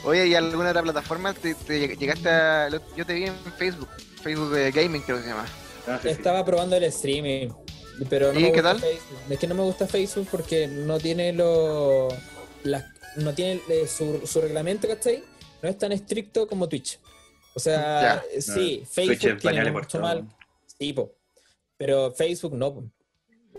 Oye, 0.06 0.28
¿y 0.28 0.36
alguna 0.36 0.70
otra 0.72 0.82
plataforma? 0.84 1.34
¿Te, 1.34 1.54
te 1.56 1.80
lleg- 1.90 1.98
llegaste 1.98 2.30
a... 2.30 2.70
Yo 2.96 3.06
te 3.06 3.14
vi 3.14 3.26
en 3.26 3.36
Facebook. 3.58 3.88
Facebook 4.22 4.52
de 4.52 4.72
Gaming 4.72 5.02
creo 5.02 5.18
que 5.18 5.24
se 5.24 5.30
llama. 5.30 5.46
Ah, 5.88 6.00
sí, 6.02 6.08
sí. 6.10 6.14
Estaba 6.14 6.44
probando 6.46 6.76
el 6.76 6.84
streaming, 6.86 7.50
pero 8.10 8.34
no 8.34 8.40
¿Y 8.40 8.44
me 8.44 8.52
qué 8.52 8.62
gusta 8.62 8.72
tal? 8.74 8.80
Facebook. 8.80 9.18
Es 9.30 9.40
que 9.40 9.48
no 9.48 9.56
me 9.56 9.64
gusta 9.64 9.88
Facebook 9.88 10.28
porque 10.32 10.68
no 10.68 11.00
tiene 11.00 11.34
lo 11.34 12.10
las- 12.64 12.86
no 13.18 13.34
tiene 13.34 13.62
eh, 13.70 13.88
su, 13.88 14.26
su 14.26 14.42
reglamento, 14.42 14.88
¿cachai? 14.88 15.24
No 15.62 15.70
es 15.70 15.78
tan 15.78 15.92
estricto 15.92 16.48
como 16.48 16.68
Twitch. 16.68 17.00
O 17.56 17.60
sea, 17.60 18.24
Ya. 18.34 18.42
sí, 18.42 18.84
Facebook 18.90 19.38
tiene 19.40 19.72
mucho 19.72 20.00
mal, 20.00 20.28
sí, 20.80 20.92
po. 20.94 21.16
pero 21.78 22.12
Facebook 22.14 22.54
no. 22.56 22.74
po. 22.74 22.84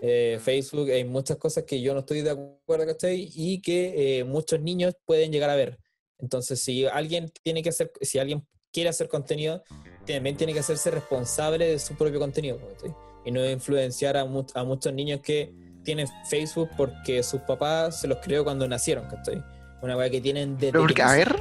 Eh, 0.02 0.38
Facebook 0.42 0.90
hay 0.90 1.04
muchas 1.04 1.36
cosas 1.36 1.64
que 1.64 1.80
yo 1.80 1.94
no 1.94 2.00
estoy 2.00 2.22
de 2.22 2.30
acuerdo, 2.30 2.86
¿cachai? 2.86 3.30
Y 3.34 3.62
que 3.62 4.18
eh, 4.18 4.24
muchos 4.24 4.60
niños 4.60 4.94
pueden 5.06 5.30
llegar 5.32 5.48
a 5.50 5.54
ver. 5.56 5.78
Entonces, 6.18 6.60
si 6.60 6.84
alguien 6.86 7.30
tiene 7.42 7.62
que 7.62 7.68
hacer, 7.68 7.92
si 8.00 8.18
alguien 8.18 8.44
quiere 8.72 8.88
hacer 8.90 9.08
contenido, 9.08 9.62
también 10.06 10.36
tiene 10.36 10.52
que 10.52 10.58
hacerse 10.58 10.90
responsable 10.90 11.66
de 11.68 11.78
su 11.78 11.94
propio 11.94 12.18
contenido, 12.18 12.58
¿cachai? 12.72 12.92
Y 13.24 13.30
no 13.30 13.44
influenciar 13.48 14.16
a, 14.16 14.24
mu- 14.24 14.46
a 14.54 14.64
muchos 14.64 14.92
niños 14.92 15.20
que 15.20 15.52
tienen 15.82 16.06
Facebook 16.28 16.70
porque 16.76 17.22
sus 17.22 17.40
papás 17.42 18.00
se 18.00 18.08
los 18.08 18.18
creó 18.18 18.44
cuando 18.44 18.66
nacieron, 18.68 19.06
¿cachai? 19.08 19.42
Una 19.82 19.96
weá 19.96 20.08
que 20.10 20.20
tienen 20.20 20.56
desde 20.56 20.72
Pero 20.72 20.82
que 20.86 20.88
porque, 20.88 21.02
a 21.02 21.12
ver... 21.12 21.36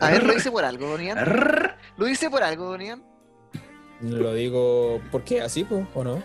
A 0.00 0.10
ver, 0.10 0.24
lo 0.24 0.32
dice 0.34 0.50
por 0.50 0.64
algo, 0.64 0.88
Donian. 0.88 1.16
Lo 1.96 2.06
dice 2.06 2.28
por 2.28 2.42
algo, 2.42 2.64
Donian. 2.70 3.02
Lo 4.00 4.34
digo, 4.34 5.00
¿por 5.12 5.22
qué? 5.22 5.40
¿Así, 5.42 5.62
po? 5.64 5.86
¿O 5.94 6.02
no? 6.02 6.20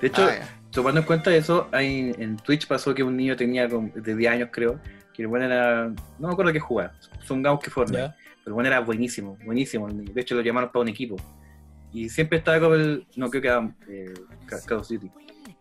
De 0.00 0.06
hecho, 0.06 0.22
Ah, 0.22 0.36
tomando 0.70 1.00
en 1.00 1.06
cuenta 1.06 1.34
eso, 1.34 1.66
hay, 1.72 2.14
en 2.18 2.36
Twitch 2.36 2.66
pasó 2.68 2.94
que 2.94 3.02
un 3.02 3.16
niño 3.16 3.34
tenía 3.36 3.66
de 3.66 4.14
10 4.14 4.30
años, 4.32 4.48
creo, 4.52 4.78
que 5.12 5.22
el 5.22 5.28
bueno 5.28 5.46
era. 5.46 5.88
No 6.18 6.28
me 6.28 6.32
acuerdo 6.32 6.52
qué 6.52 6.60
jugaba, 6.60 6.92
son 7.26 7.42
gauss 7.42 7.60
que 7.60 7.70
Fortnite. 7.70 8.02
¿Ya? 8.02 8.16
Pero 8.44 8.46
el 8.46 8.52
bueno 8.52 8.68
era 8.68 8.80
buenísimo, 8.80 9.36
buenísimo. 9.44 9.88
el 9.88 9.96
niño. 9.96 10.12
De 10.14 10.20
hecho, 10.20 10.34
lo 10.36 10.42
llamaron 10.42 10.70
para 10.70 10.82
un 10.82 10.88
equipo. 10.88 11.16
Y 11.92 12.08
siempre 12.08 12.38
estaba 12.38 12.60
con 12.60 12.72
el. 12.80 13.06
No 13.16 13.28
creo 13.30 13.42
que 13.42 13.48
era 13.48 13.74
eh, 13.88 14.14
Ca- 14.46 14.60
Call 14.64 14.78
of 14.78 14.88
Duty. 14.88 15.10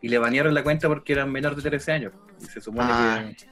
Y 0.01 0.07
le 0.09 0.17
banearon 0.17 0.53
la 0.53 0.63
cuenta 0.63 0.87
porque 0.87 1.13
era 1.13 1.25
menor 1.25 1.55
de 1.55 1.61
13 1.69 1.91
años. 1.91 2.13
Y 2.41 2.45
se 2.45 2.61
supone 2.61 2.87
Ah. 2.89 3.25
que. 3.37 3.45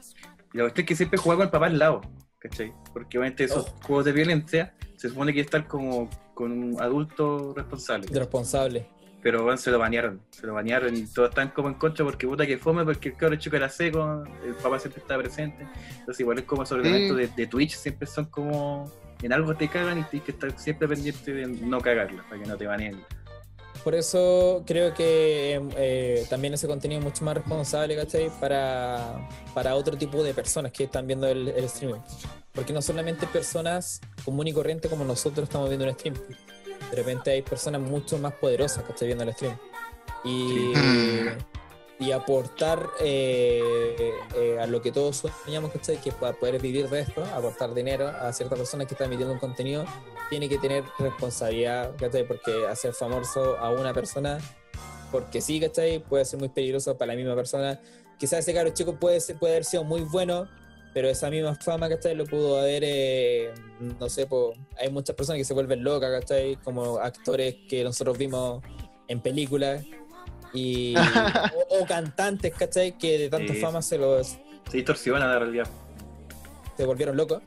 Y 0.52 0.58
la 0.58 0.64
cuestión 0.64 0.84
es 0.84 0.88
que 0.88 0.96
siempre 0.96 1.18
jugaba 1.18 1.38
con 1.40 1.46
el 1.46 1.50
papá 1.52 1.66
al 1.66 1.78
lado, 1.78 2.00
¿cachai? 2.38 2.72
Porque 2.92 3.18
obviamente 3.18 3.44
esos 3.44 3.66
Oh. 3.68 3.82
juegos 3.84 4.04
de 4.06 4.12
violencia 4.12 4.74
se 4.96 5.08
supone 5.08 5.32
que 5.32 5.40
estar 5.40 5.66
como 5.68 6.10
con 6.34 6.50
un 6.50 6.80
adulto 6.80 7.52
responsable. 7.56 8.06
De 8.08 8.18
responsable. 8.18 8.86
Pero 9.22 9.42
bueno, 9.42 9.58
se 9.58 9.70
lo 9.70 9.78
banearon, 9.78 10.22
se 10.30 10.46
lo 10.46 10.54
banearon 10.54 10.96
y 10.96 11.02
todos 11.04 11.28
están 11.28 11.50
como 11.50 11.68
en 11.68 11.74
contra 11.74 12.04
porque 12.06 12.26
puta 12.26 12.46
que 12.46 12.56
fome, 12.56 12.84
porque 12.86 13.10
el 13.10 13.16
cabrón 13.16 13.38
chico 13.38 13.54
era 13.54 13.68
seco, 13.68 14.24
el 14.44 14.54
papá 14.54 14.78
siempre 14.78 15.02
estaba 15.02 15.22
presente. 15.22 15.68
Entonces 15.98 16.20
igual 16.20 16.38
es 16.38 16.44
como 16.44 16.64
sobre 16.64 16.88
el 16.88 17.08
Sí. 17.10 17.14
de, 17.14 17.26
de 17.28 17.46
Twitch, 17.46 17.74
siempre 17.76 18.06
son 18.08 18.24
como 18.24 18.90
en 19.22 19.32
algo 19.32 19.54
te 19.54 19.68
cagan 19.68 19.98
y 19.98 20.02
tienes 20.04 20.26
que 20.26 20.32
estar 20.32 20.58
siempre 20.58 20.88
pendiente 20.88 21.32
de 21.32 21.46
no 21.46 21.80
cagarla, 21.80 22.24
para 22.28 22.42
que 22.42 22.48
no 22.48 22.56
te 22.56 22.66
baneen. 22.66 23.04
Por 23.84 23.94
eso 23.94 24.62
creo 24.66 24.92
que 24.92 25.60
eh, 25.76 26.26
también 26.28 26.52
ese 26.52 26.66
contenido 26.66 26.98
es 26.98 27.04
mucho 27.04 27.24
más 27.24 27.34
responsable, 27.34 27.96
¿cachai? 27.96 28.30
Para, 28.38 29.26
para 29.54 29.74
otro 29.74 29.96
tipo 29.96 30.22
de 30.22 30.34
personas 30.34 30.72
que 30.72 30.84
están 30.84 31.06
viendo 31.06 31.26
el, 31.26 31.48
el 31.48 31.64
streaming. 31.64 32.00
Porque 32.52 32.72
no 32.72 32.82
solamente 32.82 33.26
personas 33.26 34.00
comunes 34.24 34.52
y 34.52 34.54
corrientes 34.54 34.90
como 34.90 35.04
nosotros 35.04 35.44
estamos 35.44 35.68
viendo 35.68 35.86
un 35.86 35.94
stream. 35.94 36.14
De 36.90 36.96
repente 36.96 37.30
hay 37.30 37.42
personas 37.42 37.80
mucho 37.80 38.18
más 38.18 38.34
poderosas 38.34 38.84
que 38.84 38.92
están 38.92 39.06
viendo 39.06 39.24
el 39.24 39.32
stream. 39.32 39.56
Y, 40.24 40.72
y 42.00 42.12
aportar 42.12 42.88
eh, 42.98 44.10
eh, 44.34 44.58
a 44.58 44.66
lo 44.66 44.80
que 44.80 44.90
todos 44.90 45.22
soñamos, 45.44 45.70
¿cachai? 45.70 45.98
Que 45.98 46.10
para 46.10 46.32
poder 46.32 46.58
vivir 46.60 46.88
de 46.88 47.00
esto, 47.00 47.22
aportar 47.26 47.74
dinero 47.74 48.08
a 48.08 48.32
ciertas 48.32 48.58
personas 48.58 48.86
que 48.86 48.94
están 48.94 49.08
emitiendo 49.08 49.34
un 49.34 49.38
contenido, 49.38 49.84
tiene 50.30 50.48
que 50.48 50.56
tener 50.56 50.82
responsabilidad, 50.98 51.94
¿cachai? 51.98 52.26
Porque 52.26 52.66
hacer 52.66 52.94
famoso 52.94 53.58
a 53.58 53.70
una 53.70 53.92
persona, 53.92 54.38
porque 55.12 55.42
sí, 55.42 55.60
¿cachai? 55.60 55.98
Puede 55.98 56.24
ser 56.24 56.40
muy 56.40 56.48
peligroso 56.48 56.96
para 56.96 57.12
la 57.12 57.16
misma 57.16 57.34
persona. 57.36 57.78
Quizás 58.18 58.40
ese 58.40 58.54
caro 58.54 58.70
chico 58.70 58.94
puede, 58.94 59.20
ser, 59.20 59.38
puede 59.38 59.52
haber 59.54 59.66
sido 59.66 59.84
muy 59.84 60.00
bueno, 60.00 60.48
pero 60.94 61.06
esa 61.06 61.28
misma 61.28 61.54
fama, 61.54 61.90
¿cachai? 61.90 62.14
Lo 62.14 62.24
pudo 62.24 62.58
haber, 62.60 62.82
eh, 62.82 63.52
no 63.78 64.08
sé, 64.08 64.26
po, 64.26 64.54
hay 64.78 64.90
muchas 64.90 65.14
personas 65.14 65.36
que 65.36 65.44
se 65.44 65.52
vuelven 65.52 65.84
locas, 65.84 66.10
¿cachai? 66.20 66.56
Como 66.64 66.96
actores 66.96 67.56
que 67.68 67.84
nosotros 67.84 68.16
vimos 68.16 68.62
en 69.06 69.20
películas. 69.20 69.84
Y, 70.52 70.94
o, 71.70 71.80
o 71.82 71.86
cantantes, 71.86 72.52
¿cachai? 72.54 72.96
Que 72.98 73.18
de 73.18 73.28
tanta 73.28 73.52
Sí. 73.54 73.60
fama 73.60 73.82
se 73.82 73.98
los, 73.98 74.36
Se 74.70 74.76
distorsiona 74.76 75.26
la 75.26 75.38
realidad. 75.38 75.66
se 76.76 76.84
volvieron 76.86 77.16
locos. 77.16 77.42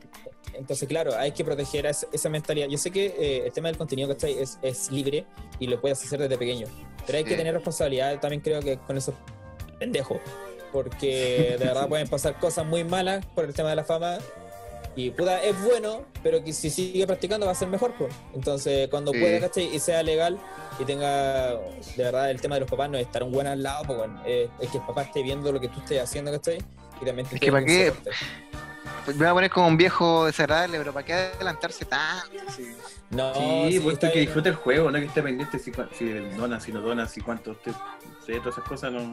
Entonces, 0.54 0.88
claro, 0.88 1.16
hay 1.16 1.32
que 1.32 1.44
proteger 1.44 1.84
esa, 1.86 2.06
esa 2.12 2.28
mentalidad. 2.28 2.68
Yo 2.68 2.78
sé 2.78 2.90
que 2.92 3.06
eh, 3.06 3.42
el 3.46 3.52
tema 3.52 3.66
del 3.68 3.76
contenido 3.76 4.08
¿cachai? 4.08 4.38
Es, 4.38 4.58
es 4.62 4.90
libre 4.92 5.26
y 5.58 5.66
lo 5.66 5.80
puedes 5.80 6.00
hacer 6.04 6.20
desde 6.20 6.38
pequeño, 6.38 6.66
pero 7.06 7.18
hay 7.18 7.24
que 7.24 7.34
tener 7.36 7.52
responsabilidad 7.54 8.20
también 8.20 8.40
creo 8.40 8.60
que 8.60 8.78
con 8.78 8.96
esos 8.96 9.14
pendejos, 9.80 10.18
porque 10.72 11.56
de 11.58 11.64
verdad 11.64 11.88
pueden 11.88 12.06
pasar 12.06 12.38
cosas 12.38 12.64
muy 12.66 12.84
malas 12.84 13.26
por 13.34 13.44
el 13.46 13.52
tema 13.52 13.70
de 13.70 13.76
la 13.76 13.84
fama 13.84 14.18
y 14.96 15.10
puta, 15.10 15.42
es 15.42 15.60
bueno, 15.64 16.02
pero 16.22 16.42
que 16.44 16.52
si 16.52 16.70
sigue 16.70 17.06
practicando 17.06 17.46
va 17.46 17.52
a 17.52 17.54
ser 17.54 17.68
mejor. 17.68 17.92
Pues. 17.98 18.12
Entonces, 18.34 18.88
cuando 18.88 19.12
Sí. 19.12 19.20
pueda 19.20 19.40
¿cachai? 19.40 19.74
y 19.74 19.78
sea 19.80 20.02
legal 20.02 20.38
y 20.78 20.84
tenga, 20.84 21.50
de 21.50 22.02
verdad, 22.04 22.30
el 22.30 22.40
tema 22.40 22.54
de 22.56 22.60
los 22.60 22.70
papás 22.70 22.88
no 22.90 22.98
es 22.98 23.06
estar 23.06 23.22
un 23.22 23.32
buen 23.32 23.46
al 23.46 23.62
lado, 23.62 23.84
pues, 23.86 23.98
bueno, 23.98 24.22
es 24.26 24.70
que 24.70 24.78
el 24.78 24.84
papá 24.86 25.02
esté 25.02 25.22
viendo 25.22 25.50
lo 25.52 25.60
que 25.60 25.68
tú 25.68 25.80
estés 25.80 26.02
haciendo, 26.02 26.30
¿cachai? 26.32 26.58
Y 27.00 27.04
también 27.04 27.26
te 27.26 27.34
Es 27.36 27.40
que 27.40 27.50
¿para 27.52 27.64
qué? 27.64 27.92
Pues 29.04 29.16
me 29.18 29.24
voy 29.24 29.30
a 29.30 29.34
poner 29.34 29.50
como 29.50 29.66
un 29.68 29.76
viejo 29.76 30.24
desagradable, 30.24 30.78
pero 30.78 30.92
¿para 30.94 31.04
qué 31.04 31.12
adelantarse 31.12 31.84
tanto? 31.84 32.26
Sí. 32.56 32.74
No, 33.10 33.34
sí, 33.34 33.72
sí, 33.72 33.80
pues 33.80 33.94
está 33.94 34.08
que 34.08 34.14
bien. 34.14 34.26
disfrute 34.26 34.48
el 34.48 34.54
juego, 34.54 34.90
no 34.90 34.98
que 34.98 35.04
esté 35.04 35.22
pendiente 35.22 35.58
si, 35.58 35.70
cua- 35.72 35.88
si 35.92 36.08
dona, 36.36 36.58
si 36.58 36.72
no 36.72 36.80
dona, 36.80 37.06
si 37.06 37.20
cuánto 37.20 37.50
usted. 37.50 37.72
Todas 38.26 38.54
esas 38.54 38.64
cosas 38.66 38.92
no. 38.92 39.12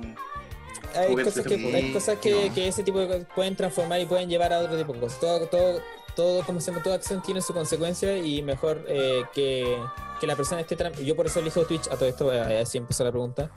Hay 0.96 1.16
cosas 1.24 1.46
que, 1.46 1.56
hay 1.56 1.94
cosas 1.94 2.18
que, 2.20 2.52
que 2.54 2.68
ese 2.68 2.84
tipo 2.84 3.00
de 3.00 3.08
cosas 3.08 3.28
pueden 3.36 3.56
transformar 3.56 4.02
y 4.02 4.06
pueden 4.06 4.30
llevar 4.30 4.54
a 4.54 4.60
otro 4.60 4.78
tipo 4.78 4.94
de 4.94 5.00
cosas. 5.00 5.20
Todo, 5.20 5.48
todo, 5.48 5.82
todo, 6.16 6.44
como 6.46 6.60
se 6.60 6.72
llama, 6.72 6.84
toda 6.84 6.96
acción 6.96 7.22
tiene 7.22 7.42
su 7.42 7.54
consecuencia 7.54 8.18
y 8.18 8.42
mejor 8.42 8.86
eh, 8.88 9.24
que, 9.34 9.78
que 10.20 10.28
la 10.28 10.36
persona 10.36 10.62
esté... 10.62 10.78
Yo 11.04 11.16
por 11.16 11.26
eso 11.26 11.40
elijo 11.40 11.66
Twitch, 11.66 11.88
a 11.88 11.96
todo 11.96 12.08
esto, 12.10 12.34
eh, 12.34 12.60
así 12.62 12.78
empezó 12.78 13.04
la 13.04 13.12
pregunta. 13.12 13.52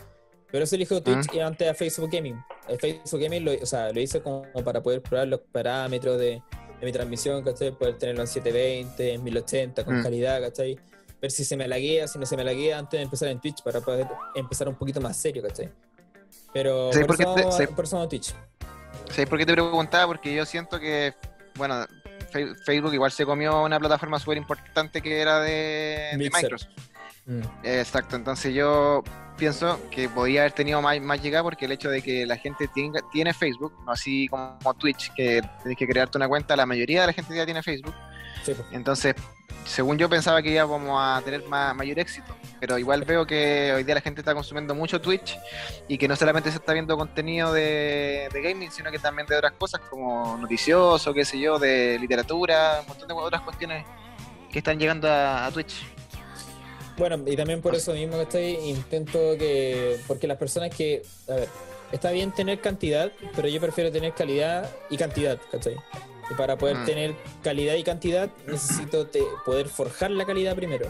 Pero 0.50 0.64
eso 0.64 0.76
elijo 0.76 1.02
Twitch 1.02 1.34
y 1.34 1.40
antes 1.40 1.68
a 1.68 1.74
Facebook 1.74 2.10
Gaming. 2.12 2.36
El 2.68 2.78
Facebook 2.78 3.20
Gaming 3.20 3.44
lo, 3.44 3.52
o 3.60 3.66
sea, 3.66 3.90
lo 3.90 4.00
hice 4.00 4.22
como 4.22 4.44
para 4.64 4.80
poder 4.80 5.02
probar 5.02 5.26
los 5.26 5.40
parámetros 5.50 6.16
de, 6.16 6.40
de 6.78 6.86
mi 6.86 6.92
transmisión, 6.92 7.42
¿cachai? 7.42 7.72
Poder 7.72 7.98
tenerlo 7.98 8.20
en 8.22 8.28
720, 8.28 9.14
en 9.14 9.24
1080, 9.24 9.84
con 9.84 9.98
Mm. 9.98 10.02
calidad, 10.04 10.40
¿cachai? 10.40 10.78
Ver 11.20 11.30
si 11.32 11.44
se 11.44 11.56
me 11.56 11.66
laguea, 11.66 12.06
si 12.06 12.20
no 12.20 12.26
se 12.26 12.36
me 12.36 12.44
laguea 12.44 12.78
antes 12.78 12.98
de 12.98 13.02
empezar 13.02 13.28
en 13.30 13.40
Twitch 13.40 13.64
para 13.64 13.80
poder 13.80 14.06
empezar 14.36 14.68
un 14.68 14.76
poquito 14.76 15.00
más 15.00 15.16
serio, 15.16 15.42
¿cachai? 15.42 15.72
Pero 16.54 16.90
¿Sabes 16.92 17.06
por, 17.06 17.20
eso, 17.20 17.34
te- 17.34 17.68
por 17.68 17.84
eso 17.84 18.08
Twitch. 18.08 18.34
¿Sabes 19.10 19.28
por 19.28 19.38
qué 19.38 19.44
te 19.44 19.52
preguntaba? 19.52 20.06
Porque 20.06 20.34
yo 20.34 20.46
siento 20.46 20.80
que, 20.80 21.12
bueno, 21.56 21.84
Facebook 22.64 22.94
igual 22.94 23.12
se 23.12 23.26
comió 23.26 23.62
una 23.62 23.78
plataforma 23.78 24.18
súper 24.18 24.38
importante 24.38 25.02
que 25.02 25.20
era 25.20 25.40
de. 25.40 26.10
Microsoft. 26.16 26.70
Mm. 27.26 27.40
Exacto, 27.64 28.16
entonces 28.16 28.54
yo 28.54 29.02
pienso 29.36 29.80
que 29.90 30.08
podía 30.08 30.40
haber 30.42 30.52
tenido 30.52 30.80
más, 30.82 31.00
más 31.00 31.22
llegada 31.22 31.42
porque 31.42 31.64
el 31.64 31.72
hecho 31.72 31.90
de 31.90 32.02
que 32.02 32.26
la 32.26 32.36
gente 32.36 32.68
tenga, 32.68 33.00
tiene 33.12 33.32
Facebook, 33.34 33.72
no 33.84 33.92
así 33.92 34.28
como 34.28 34.58
Twitch, 34.78 35.12
que 35.14 35.42
tienes 35.62 35.78
que 35.78 35.86
crearte 35.86 36.18
una 36.18 36.28
cuenta, 36.28 36.54
la 36.54 36.66
mayoría 36.66 37.00
de 37.00 37.06
la 37.08 37.12
gente 37.12 37.34
ya 37.34 37.44
tiene 37.44 37.62
Facebook. 37.62 37.94
Sí, 38.42 38.52
pues. 38.54 38.66
Entonces, 38.72 39.14
según 39.64 39.98
yo 39.98 40.08
pensaba 40.08 40.42
que 40.42 40.50
íbamos 40.50 41.00
a 41.00 41.22
tener 41.22 41.42
más, 41.44 41.74
mayor 41.74 41.98
éxito, 41.98 42.36
pero 42.60 42.78
igual 42.78 43.04
veo 43.04 43.26
que 43.26 43.72
hoy 43.74 43.84
día 43.84 43.94
la 43.94 44.00
gente 44.00 44.20
está 44.20 44.34
consumiendo 44.34 44.74
mucho 44.74 45.00
Twitch 45.00 45.38
y 45.88 45.98
que 45.98 46.08
no 46.08 46.16
solamente 46.16 46.50
se 46.50 46.56
está 46.56 46.72
viendo 46.72 46.96
contenido 46.96 47.52
de, 47.52 48.28
de 48.32 48.42
gaming, 48.42 48.70
sino 48.70 48.90
que 48.90 48.98
también 48.98 49.26
de 49.26 49.36
otras 49.36 49.52
cosas 49.52 49.80
como 49.88 50.36
noticioso, 50.36 51.14
qué 51.14 51.24
sé 51.24 51.38
yo, 51.38 51.58
de 51.58 51.98
literatura, 51.98 52.80
un 52.80 52.88
montón 52.88 53.08
de 53.08 53.14
otras 53.14 53.42
cuestiones 53.42 53.84
que 54.50 54.58
están 54.58 54.78
llegando 54.78 55.08
a, 55.08 55.46
a 55.46 55.50
Twitch. 55.50 55.82
Bueno, 56.96 57.18
y 57.26 57.36
también 57.36 57.60
por 57.60 57.74
eso 57.74 57.92
mismo 57.92 58.16
que 58.16 58.22
estoy 58.22 58.70
intento 58.70 59.18
que. 59.36 59.98
Porque 60.06 60.26
las 60.26 60.36
personas 60.36 60.70
que. 60.70 61.02
A 61.28 61.34
ver, 61.34 61.48
está 61.90 62.10
bien 62.12 62.32
tener 62.32 62.60
cantidad, 62.60 63.10
pero 63.34 63.48
yo 63.48 63.60
prefiero 63.60 63.90
tener 63.90 64.12
calidad 64.14 64.70
y 64.90 64.96
cantidad, 64.96 65.38
¿cachai? 65.50 65.76
Y 66.30 66.34
para 66.34 66.56
poder 66.56 66.76
Mm. 66.76 66.84
tener 66.86 67.14
calidad 67.42 67.74
y 67.74 67.82
cantidad, 67.84 68.28
necesito 68.46 69.06
te- 69.06 69.22
poder 69.44 69.68
forjar 69.68 70.10
la 70.10 70.24
calidad 70.24 70.54
primero. 70.56 70.86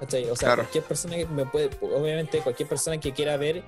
¿cachai? 0.00 0.24
O 0.28 0.36
sea, 0.36 0.48
Claro. 0.48 0.62
cualquier 0.64 0.84
persona 0.84 1.16
que 1.16 1.26
me 1.26 1.46
puede. 1.46 1.70
Obviamente, 1.80 2.38
cualquier 2.40 2.68
persona 2.68 2.98
que 2.98 3.12
quiera 3.12 3.36
ver 3.36 3.62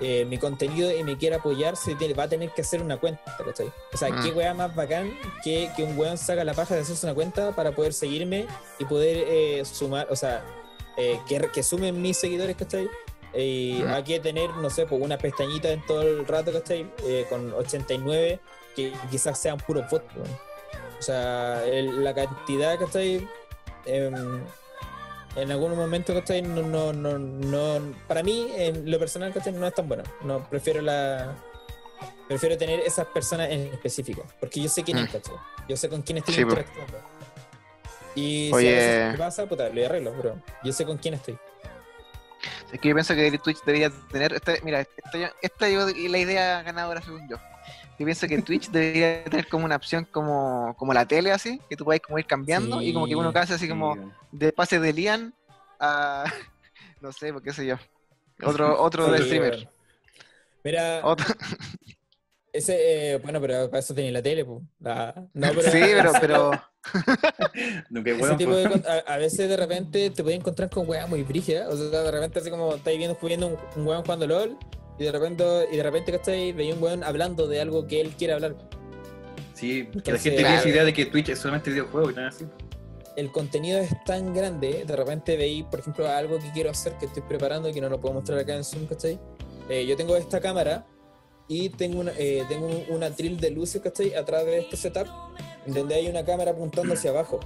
eh, 0.00 0.24
mi 0.24 0.38
contenido 0.38 0.90
y 0.96 1.02
me 1.04 1.16
quiera 1.16 1.36
apoyar, 1.36 1.76
se 1.76 1.94
tiene- 1.94 2.14
va 2.14 2.24
a 2.24 2.28
tener 2.28 2.50
que 2.50 2.62
hacer 2.62 2.82
una 2.82 2.96
cuenta, 2.98 3.22
¿cachai? 3.44 3.70
O 3.92 3.96
sea, 3.96 4.10
Mm. 4.10 4.22
qué 4.24 4.30
weá 4.30 4.52
más 4.54 4.74
bacán 4.74 5.16
que, 5.44 5.70
que 5.76 5.82
un 5.84 5.96
weón 5.98 6.18
saca 6.18 6.44
la 6.44 6.54
paja 6.54 6.74
de 6.74 6.80
hacerse 6.80 7.06
una 7.06 7.14
cuenta 7.14 7.54
para 7.54 7.72
poder 7.72 7.92
seguirme 7.92 8.46
y 8.78 8.84
poder 8.84 9.24
eh, 9.28 9.64
sumar, 9.64 10.06
o 10.10 10.16
sea, 10.16 10.44
eh, 10.96 11.18
que, 11.28 11.40
que 11.52 11.62
sumen 11.62 12.00
mis 12.02 12.16
seguidores, 12.16 12.56
¿cachai? 12.56 12.88
Y 13.34 13.82
hay 13.82 14.02
que 14.02 14.18
tener, 14.20 14.50
no 14.50 14.70
sé, 14.70 14.86
pues 14.86 15.00
una 15.00 15.18
pestañita 15.18 15.70
en 15.70 15.84
todo 15.86 16.02
el 16.02 16.26
rato, 16.26 16.52
¿cachai? 16.52 16.86
Eh, 17.04 17.26
con 17.28 17.52
89, 17.54 18.40
que 18.74 18.92
quizás 19.10 19.38
sean 19.38 19.58
puros 19.58 19.88
bots. 19.90 20.04
O 20.98 21.02
sea, 21.02 21.64
el- 21.64 22.02
la 22.04 22.14
cantidad, 22.14 22.78
¿cachai? 22.78 23.26
Em, 23.86 24.44
en 25.36 25.50
algún 25.50 25.74
momento, 25.76 26.14
¿cachai? 26.14 26.42
No, 26.42 26.62
no, 26.62 26.92
no, 26.92 27.18
no, 27.18 27.94
para 28.06 28.22
mí, 28.22 28.52
en 28.56 28.90
lo 28.90 28.98
personal, 28.98 29.32
¿cachai? 29.32 29.52
No 29.52 29.66
es 29.66 29.74
tan 29.74 29.88
bueno. 29.88 30.04
No, 30.22 30.48
prefiero 30.48 30.80
la... 30.80 31.34
Prefiero 32.28 32.56
tener 32.56 32.80
esas 32.80 33.06
personas 33.08 33.50
en 33.50 33.66
específico, 33.72 34.24
porque 34.40 34.60
yo 34.60 34.68
sé 34.68 34.82
quién 34.84 34.98
es, 34.98 35.08
Mm. 35.08 35.12
¿cachai? 35.12 35.34
Yo 35.68 35.76
sé 35.76 35.88
con 35.88 36.02
quién 36.02 36.18
estoy 36.18 36.34
Sí, 36.34 36.40
interactuando. 36.42 36.98
Y 38.14 38.48
si 38.48 38.52
Oye. 38.54 38.68
a 38.70 38.78
veces 38.78 39.12
me 39.12 39.18
pasa, 39.18 39.46
puta, 39.46 39.68
lo 39.68 39.84
arreglo, 39.84 40.12
pero 40.16 40.36
yo 40.62 40.72
sé 40.72 40.84
con 40.84 40.98
quién 40.98 41.14
estoy. 41.14 41.38
Es 42.72 42.80
que 42.80 42.88
yo 42.88 42.94
pienso 42.94 43.14
que 43.14 43.38
Twitch 43.38 43.62
debería 43.64 43.90
tener. 44.10 44.32
Esta, 44.32 44.52
mira, 44.62 44.80
esta, 44.80 45.18
yo- 45.18 45.28
esta 45.42 45.68
yo- 45.68 45.88
y 45.90 46.08
la 46.08 46.18
idea 46.18 46.62
ganadora 46.62 47.02
según 47.02 47.28
yo. 47.28 47.36
Yo 48.02 48.06
pienso 48.06 48.26
que 48.26 48.42
Twitch 48.42 48.68
debería 48.72 49.22
tener 49.22 49.46
como 49.46 49.64
una 49.64 49.76
opción 49.76 50.04
como, 50.10 50.74
como 50.76 50.92
la 50.92 51.06
tele 51.06 51.30
así, 51.30 51.60
que 51.70 51.76
tú 51.76 51.84
puedes 51.84 52.02
como 52.02 52.18
ir 52.18 52.26
cambiando 52.26 52.82
y 52.82 52.92
como 52.92 53.06
que 53.06 53.14
uno 53.14 53.30
hace 53.32 53.54
así 53.54 53.68
como 53.68 53.96
de 54.32 54.52
pase 54.52 54.80
de 54.80 54.92
Lian 54.92 55.32
a 55.78 56.24
no 57.00 57.12
sé, 57.12 57.32
pues, 57.32 57.44
qué 57.44 57.52
sé 57.52 57.64
yo. 57.64 57.76
Otro, 58.42 58.82
otro 58.82 59.08
de 59.08 59.22
streamer. 59.22 59.68
Mira, 60.64 61.00
Otro- 61.04 61.32
ese, 62.52 63.12
eh, 63.12 63.18
bueno, 63.18 63.40
pero 63.40 63.70
para 63.70 63.78
eso 63.78 63.94
tenía 63.94 64.10
la 64.10 64.20
tele, 64.20 64.44
pues. 64.44 64.62
No, 64.80 65.22
pero, 65.32 65.62
sí, 65.62 65.80
pero, 65.80 66.12
pero 66.20 66.50
bueno, 68.18 68.36
tipo 68.36 68.56
de 68.56 68.68
pues. 68.68 68.82
a 69.06 69.16
veces 69.16 69.48
de 69.48 69.56
repente 69.56 70.10
te 70.10 70.24
puedes 70.24 70.40
encontrar 70.40 70.70
con 70.70 70.88
weas 70.88 71.08
muy 71.08 71.22
brígidas. 71.22 71.72
O 71.72 71.76
sea, 71.76 72.02
de 72.02 72.10
repente 72.10 72.40
así 72.40 72.50
como 72.50 72.74
estáis 72.74 72.98
viendo, 72.98 73.16
viendo 73.22 73.46
un, 73.46 73.56
un 73.76 73.86
weón 73.86 74.02
jugando 74.02 74.26
LOL 74.26 74.58
y 74.98 75.04
de 75.04 75.12
repente, 75.12 75.44
y 75.72 75.76
de 75.76 75.82
repente 75.82 76.12
¿cachai? 76.12 76.52
Veis 76.52 76.74
un 76.74 76.82
weón 76.82 77.04
hablando 77.04 77.46
de 77.48 77.60
algo 77.60 77.86
que 77.86 78.00
él 78.00 78.10
quiere 78.16 78.34
hablar. 78.34 78.56
Sí, 79.54 79.88
que 80.04 80.12
la 80.12 80.18
gente 80.18 80.38
tiene 80.38 80.56
esa 80.56 80.68
idea 80.68 80.84
de 80.84 80.92
que 80.92 81.06
Twitch 81.06 81.28
es 81.30 81.38
solamente 81.38 81.70
videojuego 81.70 82.10
y 82.10 82.14
nada 82.14 82.28
así. 82.28 82.46
El 83.16 83.30
contenido 83.30 83.78
es 83.78 83.90
tan 84.04 84.32
grande, 84.34 84.84
de 84.86 84.96
repente 84.96 85.36
veis, 85.36 85.64
por 85.64 85.80
ejemplo, 85.80 86.08
algo 86.08 86.38
que 86.38 86.50
quiero 86.52 86.70
hacer, 86.70 86.94
que 86.98 87.06
estoy 87.06 87.22
preparando 87.22 87.68
y 87.68 87.72
que 87.74 87.80
no 87.80 87.88
lo 87.90 88.00
puedo 88.00 88.14
mostrar 88.14 88.38
acá 88.38 88.54
en 88.56 88.64
Zoom, 88.64 88.86
¿cachai? 88.86 89.20
Eh, 89.68 89.84
yo 89.86 89.96
tengo 89.96 90.16
esta 90.16 90.40
cámara 90.40 90.86
y 91.46 91.68
tengo 91.68 92.00
una, 92.00 92.12
eh, 92.18 92.42
tengo 92.48 92.66
un- 92.66 92.84
una 92.88 93.10
tril 93.10 93.38
de 93.38 93.50
luces, 93.50 93.82
¿cachai? 93.82 94.14
Atrás 94.14 94.44
de 94.46 94.60
este 94.60 94.76
setup, 94.76 95.06
donde 95.66 95.94
hay 95.94 96.08
una 96.08 96.24
cámara 96.24 96.52
apuntando 96.52 96.94
hacia 96.94 97.10
abajo. 97.10 97.38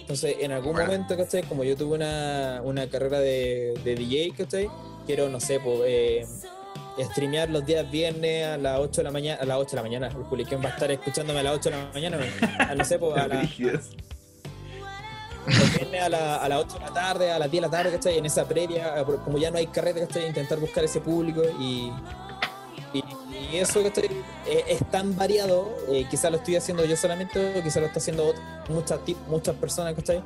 Entonces, 0.00 0.36
en 0.40 0.50
algún 0.52 0.72
Bueno. 0.72 0.86
momento, 0.90 1.16
¿cachai? 1.16 1.44
Como 1.44 1.62
yo 1.64 1.76
tuve 1.76 1.94
una, 1.94 2.60
una 2.64 2.90
carrera 2.90 3.20
de, 3.20 3.72
de 3.84 3.94
DJ, 3.94 4.34
¿cachai? 4.36 4.68
Quiero, 5.06 5.28
no 5.28 5.38
sé, 5.40 5.60
pues, 5.60 5.80
eh, 5.86 6.26
streamear 6.98 7.50
los 7.50 7.64
días 7.66 7.90
viernes 7.90 8.46
a 8.46 8.56
las 8.56 8.78
8 8.80 9.00
de 9.00 9.04
la 9.04 9.10
mañana, 9.10 9.42
a 9.42 9.44
las 9.44 9.58
8 9.58 9.70
de 9.70 9.76
la 9.76 9.82
mañana. 9.82 10.06
El 10.08 10.64
va 10.64 10.68
a 10.68 10.72
estar 10.72 10.90
escuchándome 10.90 11.40
a 11.40 11.42
las 11.42 11.54
8 11.56 11.70
de 11.70 11.76
la 11.76 11.90
mañana, 11.92 12.18
a, 12.58 12.74
no 12.74 12.84
sé, 12.84 12.98
pues, 12.98 13.16
a, 13.16 13.26
la- 13.28 13.36
Brígidas. 13.38 13.90
los 15.46 15.74
viernes 15.74 16.02
a, 16.02 16.08
la- 16.08 16.36
a 16.36 16.48
las 16.48 16.60
8 16.64 16.74
de 16.78 16.80
la 16.80 16.92
tarde, 16.94 17.30
a 17.32 17.38
las 17.38 17.50
10 17.50 17.62
de 17.62 17.68
la 17.68 17.70
tarde, 17.76 17.90
¿cachai? 17.92 18.18
En 18.18 18.26
esa 18.26 18.46
previa, 18.46 19.04
como 19.24 19.38
ya 19.38 19.50
no 19.50 19.58
hay 19.58 19.66
carrera, 19.66 20.00
¿cachai? 20.06 20.26
Intentar 20.26 20.58
buscar 20.58 20.84
ese 20.84 21.00
público 21.00 21.42
y, 21.60 21.90
y, 22.92 23.04
y 23.52 23.56
eso, 23.58 23.82
¿cachai? 23.82 24.06
Eh, 24.46 24.64
es 24.68 24.90
tan 24.90 25.16
variado, 25.16 25.68
eh, 25.90 26.06
quizás 26.10 26.30
lo 26.30 26.38
estoy 26.38 26.56
haciendo 26.56 26.84
yo 26.84 26.96
solamente, 26.96 27.58
o 27.58 27.62
quizás 27.62 27.76
lo 27.82 27.86
está 27.88 27.98
haciendo 27.98 28.32
muchas, 28.68 29.00
muchas 29.28 29.54
personas, 29.56 29.94
¿cachai? 29.94 30.22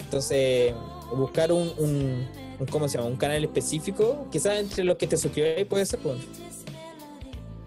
Entonces, 0.00 0.74
buscar 1.14 1.52
un, 1.52 1.72
un- 1.78 2.45
¿cómo 2.70 2.88
se 2.88 2.98
llama? 2.98 3.08
Un 3.10 3.16
canal 3.16 3.42
específico, 3.44 4.28
quizás 4.30 4.58
entre 4.58 4.84
los 4.84 4.96
que 4.96 5.06
te 5.06 5.16
suscribáis 5.16 5.66
puede 5.66 5.86
ser, 5.86 5.98
pues. 6.00 6.18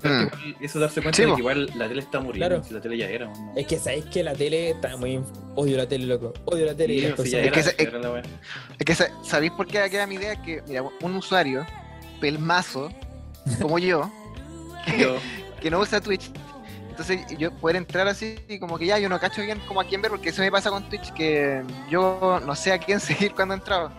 Pero 0.02 0.14
Mm. 0.16 0.22
igual 0.24 0.56
Eso 0.62 0.80
darse 0.80 1.02
cuenta 1.02 1.18
Sí, 1.18 1.24
de 1.26 1.34
que 1.34 1.40
igual 1.40 1.70
la 1.76 1.88
tele 1.90 2.00
está 2.02 2.20
muriendo. 2.22 2.48
Claro. 2.48 2.64
Si 2.64 2.74
la 2.74 2.80
tele 2.82 2.98
ya 2.98 3.08
era. 3.10 3.26
¿no? 3.28 3.54
Es 3.56 3.68
que 3.68 3.78
sabéis 3.78 4.06
que 4.06 4.24
la 4.24 4.34
tele 4.34 4.70
está 4.72 4.96
muy... 4.96 5.20
Odio 5.56 5.76
la 5.76 5.88
tele, 5.90 6.06
loco. 6.06 6.34
Odio 6.46 6.66
la 6.66 6.74
tele 6.76 6.94
y 6.94 7.02
Sí, 7.02 7.14
si 7.24 7.30
ya 7.32 7.42
Es 7.42 7.52
que 7.52 7.62
la 7.92 8.24
es 8.88 9.04
¿sabéis 9.24 9.52
por 9.52 9.68
qué 9.68 9.86
queda 9.92 10.08
mi 10.08 10.16
idea? 10.16 10.42
Que, 10.42 10.64
mira, 10.68 10.84
un 11.02 11.16
usuario, 11.16 11.66
pelmazo, 12.22 12.90
como 13.62 13.78
yo, 13.78 14.10
Yo- 14.98 15.18
que 15.62 15.70
no 15.70 15.80
usa 15.80 16.00
Twitch. 16.00 16.32
Entonces 16.90 17.26
yo 17.38 17.52
poder 17.52 17.76
entrar 17.78 18.08
así 18.10 18.38
y 18.50 18.60
como 18.60 18.78
que 18.78 18.86
ya 18.86 19.00
yo 19.00 19.08
no 19.08 19.20
cacho 19.20 19.42
bien 19.42 19.60
como 19.68 19.80
a 19.82 19.86
quién 19.86 20.02
ver, 20.02 20.12
porque 20.12 20.30
eso 20.30 20.42
me 20.42 20.52
pasa 20.52 20.70
con 20.70 20.88
Twitch, 20.90 21.12
que 21.14 21.62
yo 21.90 22.42
no 22.46 22.56
sé 22.56 22.72
a 22.74 22.78
quién 22.78 23.00
seguir 23.02 23.34
cuando 23.34 23.54
he 23.54 23.58
entrado. 23.58 23.92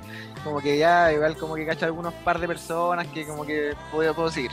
Como 0.45 0.61
que 0.61 0.79
ya 0.79 1.13
igual 1.13 1.37
como 1.37 1.55
que 1.55 1.67
cacho 1.67 1.85
algunos 1.87 2.15
par 2.15 2.39
de 2.39 2.47
personas 2.47 3.07
que 3.09 3.27
como 3.27 3.45
que 3.45 3.75
puedo, 3.93 4.15
puedo 4.15 4.31
seguir. 4.31 4.51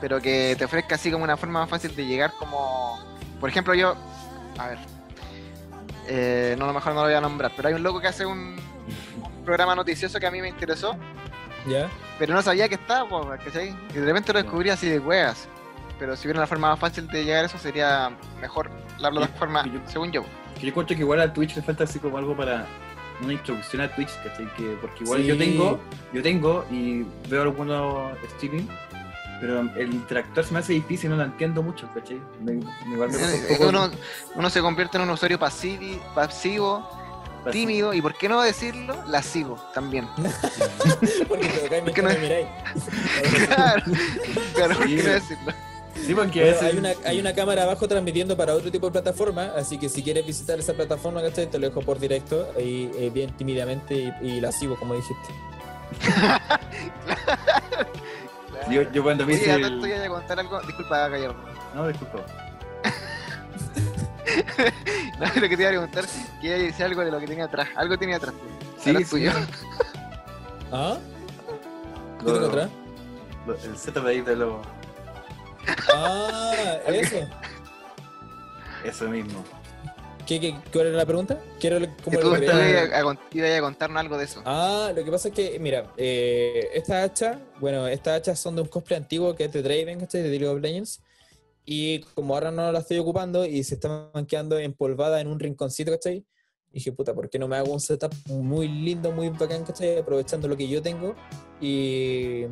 Pero 0.00 0.20
que 0.20 0.54
te 0.58 0.64
ofrezca 0.66 0.96
así 0.96 1.10
como 1.10 1.24
una 1.24 1.36
forma 1.36 1.60
más 1.60 1.70
fácil 1.70 1.94
de 1.96 2.04
llegar 2.04 2.32
como... 2.38 2.98
Por 3.40 3.48
ejemplo 3.48 3.74
yo... 3.74 3.94
A 4.58 4.68
ver. 4.68 4.78
Eh, 6.06 6.54
no, 6.58 6.64
a 6.64 6.68
lo 6.68 6.74
mejor 6.74 6.92
no 6.94 7.00
lo 7.00 7.06
voy 7.06 7.14
a 7.14 7.20
nombrar, 7.20 7.52
pero 7.56 7.68
hay 7.68 7.74
un 7.74 7.82
loco 7.82 8.00
que 8.00 8.08
hace 8.08 8.26
un, 8.26 8.56
un 8.58 9.44
programa 9.44 9.74
noticioso 9.74 10.20
que 10.20 10.26
a 10.26 10.30
mí 10.30 10.42
me 10.42 10.48
interesó, 10.50 10.94
¿Ya? 11.66 11.88
pero 12.18 12.34
no 12.34 12.42
sabía 12.42 12.68
que 12.68 12.74
estaba, 12.74 13.38
¿cachai? 13.38 13.74
Y 13.90 13.92
de 13.94 14.04
repente 14.04 14.32
lo 14.34 14.42
descubrí 14.42 14.68
así 14.68 14.86
de 14.88 14.98
hueas. 14.98 15.48
Pero 15.98 16.14
si 16.16 16.26
hubiera 16.26 16.40
una 16.40 16.46
forma 16.46 16.68
más 16.70 16.78
fácil 16.78 17.06
de 17.08 17.24
llegar 17.24 17.44
a 17.44 17.46
eso, 17.46 17.56
sería 17.56 18.10
mejor 18.40 18.68
la 18.98 19.10
plataforma, 19.10 19.64
yo- 19.66 19.80
según 19.86 20.12
yo. 20.12 20.22
que 20.56 20.62
yo 20.62 20.68
encuentro 20.68 20.94
que 20.94 21.02
igual 21.02 21.20
a 21.20 21.32
Twitch 21.32 21.56
le 21.56 21.62
falta 21.62 21.84
así 21.84 21.98
como 21.98 22.18
algo 22.18 22.36
para 22.36 22.66
una 23.22 23.32
introducción 23.32 23.82
a 23.82 23.94
Twitch, 23.94 24.10
¿cachai? 24.22 24.52
Que, 24.54 24.76
porque 24.80 25.04
igual 25.04 25.22
yo 25.22 25.36
tengo, 25.38 25.80
yo 26.12 26.22
tengo 26.22 26.64
y 26.70 27.04
veo 27.28 27.42
algunos 27.42 28.12
streaming, 28.34 28.66
pero 29.40 29.60
el 29.60 29.94
interactuar 29.94 30.44
se 30.46 30.52
me 30.52 30.60
hace 30.60 30.72
difícil, 30.74 31.10
no 31.10 31.16
lo 31.16 31.24
entiendo 31.24 31.62
mucho, 31.62 31.88
¿cachai? 31.94 32.20
Me, 32.42 32.52
me 32.54 32.94
igual 32.94 33.10
me 33.10 33.16
cuesta 33.18 33.26
un 33.26 33.34
Es 33.34 33.46
que 33.46 33.54
poco 33.56 33.68
uno, 33.68 33.90
uno 34.34 34.50
se 34.50 34.60
convierte 34.60 34.96
en 34.96 35.02
un 35.04 35.10
usuario 35.10 35.38
pasivo, 35.38 36.88
tímido 37.52 37.92
y, 37.92 38.00
¿por 38.00 38.14
qué 38.14 38.26
no 38.28 38.40
decirlo? 38.40 38.96
Lascivo 39.06 39.62
también. 39.74 40.08
Porque 41.28 41.46
te 41.48 41.58
tocáis 41.58 41.82
¿Por 41.82 41.92
qué 41.92 42.02
mientras 42.02 42.04
no? 42.04 42.08
me 42.08 42.18
miráis. 42.18 42.46
claro, 43.46 43.82
claro, 44.54 44.74
¿por 44.76 44.86
Sí. 44.88 44.96
qué 44.96 45.02
no 45.02 45.10
decirlo? 45.10 45.52
Sí, 45.94 46.14
porque 46.14 46.42
Bueno, 46.42 46.58
hay, 46.66 46.76
una, 46.78 46.92
hay 47.04 47.20
una 47.20 47.34
cámara 47.34 47.62
abajo 47.62 47.86
transmitiendo 47.88 48.36
para 48.36 48.54
otro 48.54 48.70
tipo 48.70 48.86
de 48.86 48.92
plataforma, 48.92 49.52
así 49.56 49.78
que 49.78 49.88
si 49.88 50.02
quieres 50.02 50.26
visitar 50.26 50.58
esa 50.58 50.74
plataforma, 50.74 51.22
¿cachai? 51.22 51.46
Te 51.48 51.58
lo 51.58 51.68
dejo 51.68 51.80
por 51.82 51.98
directo, 51.98 52.48
y, 52.58 52.90
eh, 52.96 53.10
bien 53.12 53.30
tímidamente 53.36 53.94
y, 53.94 54.12
y 54.26 54.40
lascivo, 54.40 54.76
como 54.76 54.94
dijiste. 54.94 55.28
yo, 58.70 58.82
yo 58.92 59.02
cuando 59.02 59.26
me 59.26 59.34
hice 59.34 59.52
el... 59.54 59.62
tanto 59.62 59.86
ya 59.86 59.96
voy 59.96 60.06
a 60.06 60.08
contar 60.08 60.40
algo. 60.40 60.60
Disculpa, 60.62 61.08
Gallardo. 61.08 61.36
No, 61.74 61.88
disculpa. 61.88 62.24
No, 65.20 65.26
lo 65.26 65.48
que 65.48 65.56
te 65.56 65.62
iba 65.62 65.66
a 65.66 65.72
preguntar, 65.72 66.04
que 66.40 66.46
iba 66.48 66.56
a 66.56 66.58
decir 66.58 66.84
algo 66.84 67.04
de 67.04 67.10
lo 67.12 67.20
que 67.20 67.26
tenía 67.28 67.44
atrás. 67.44 67.68
Algo 67.76 67.96
tenía 67.96 68.16
atrás. 68.16 68.34
Sí, 68.82 68.90
Ahora 68.90 68.98
sí. 68.98 69.04
es 69.04 69.10
tuyo. 69.10 69.30
¿Ah? 70.72 70.96
¿Qué 72.18 72.24
Lo- 72.24 72.32
tengo 72.32 72.46
atrás? 72.48 72.70
lo- 73.46 73.54
el 73.54 73.78
setup 73.78 74.06
ahí 74.06 74.22
de 74.22 74.34
lo... 74.34 74.60
Ah, 75.92 76.78
eso. 76.88 77.16
Eso 78.84 79.08
mismo. 79.08 79.44
¿Qué, 80.26 80.40
qué, 80.40 80.54
cuál 80.72 80.86
era 80.86 80.96
la 80.96 81.06
pregunta? 81.06 81.38
Quiero 81.60 81.78
cómo 82.02 82.18
tú 82.18 82.34
ibas 82.36 82.92
a, 82.92 83.58
a, 83.58 83.60
contarnos 83.60 84.00
algo 84.00 84.16
de 84.16 84.24
eso. 84.24 84.42
Ah, 84.46 84.90
lo 84.94 85.04
que 85.04 85.10
pasa 85.10 85.28
es 85.28 85.34
que, 85.34 85.58
mira, 85.58 85.92
eh, 85.98 86.70
esta 86.72 87.02
hacha, 87.02 87.40
bueno, 87.60 87.86
estas 87.86 88.18
hachas 88.18 88.40
son 88.40 88.56
de 88.56 88.62
un 88.62 88.68
cosplay 88.68 88.98
antiguo 88.98 89.34
que 89.34 89.44
es 89.44 89.52
de 89.52 89.62
Draven, 89.62 90.00
¿cachai? 90.00 90.22
De 90.22 90.30
League 90.30 90.46
of 90.46 90.60
Legends. 90.60 91.02
Y 91.66 92.00
como 92.14 92.34
ahora 92.34 92.50
no 92.50 92.72
la 92.72 92.78
estoy 92.78 92.98
ocupando 92.98 93.44
y 93.44 93.64
se 93.64 93.74
están 93.74 94.26
quedando 94.26 94.58
empolvada 94.58 95.20
en 95.20 95.28
un 95.28 95.38
rinconcito, 95.38 95.90
¿cachai? 95.90 96.24
Dije, 96.72 96.90
puta, 96.92 97.14
¿por 97.14 97.28
qué 97.28 97.38
no 97.38 97.46
me 97.46 97.56
hago 97.56 97.72
un 97.72 97.80
setup 97.80 98.12
muy 98.26 98.68
lindo, 98.68 99.12
muy 99.12 99.28
bacán, 99.28 99.64
¿cachai? 99.64 99.98
Aprovechando 99.98 100.48
lo 100.48 100.56
que 100.56 100.68
yo 100.68 100.80
tengo 100.80 101.14
y, 101.60 102.46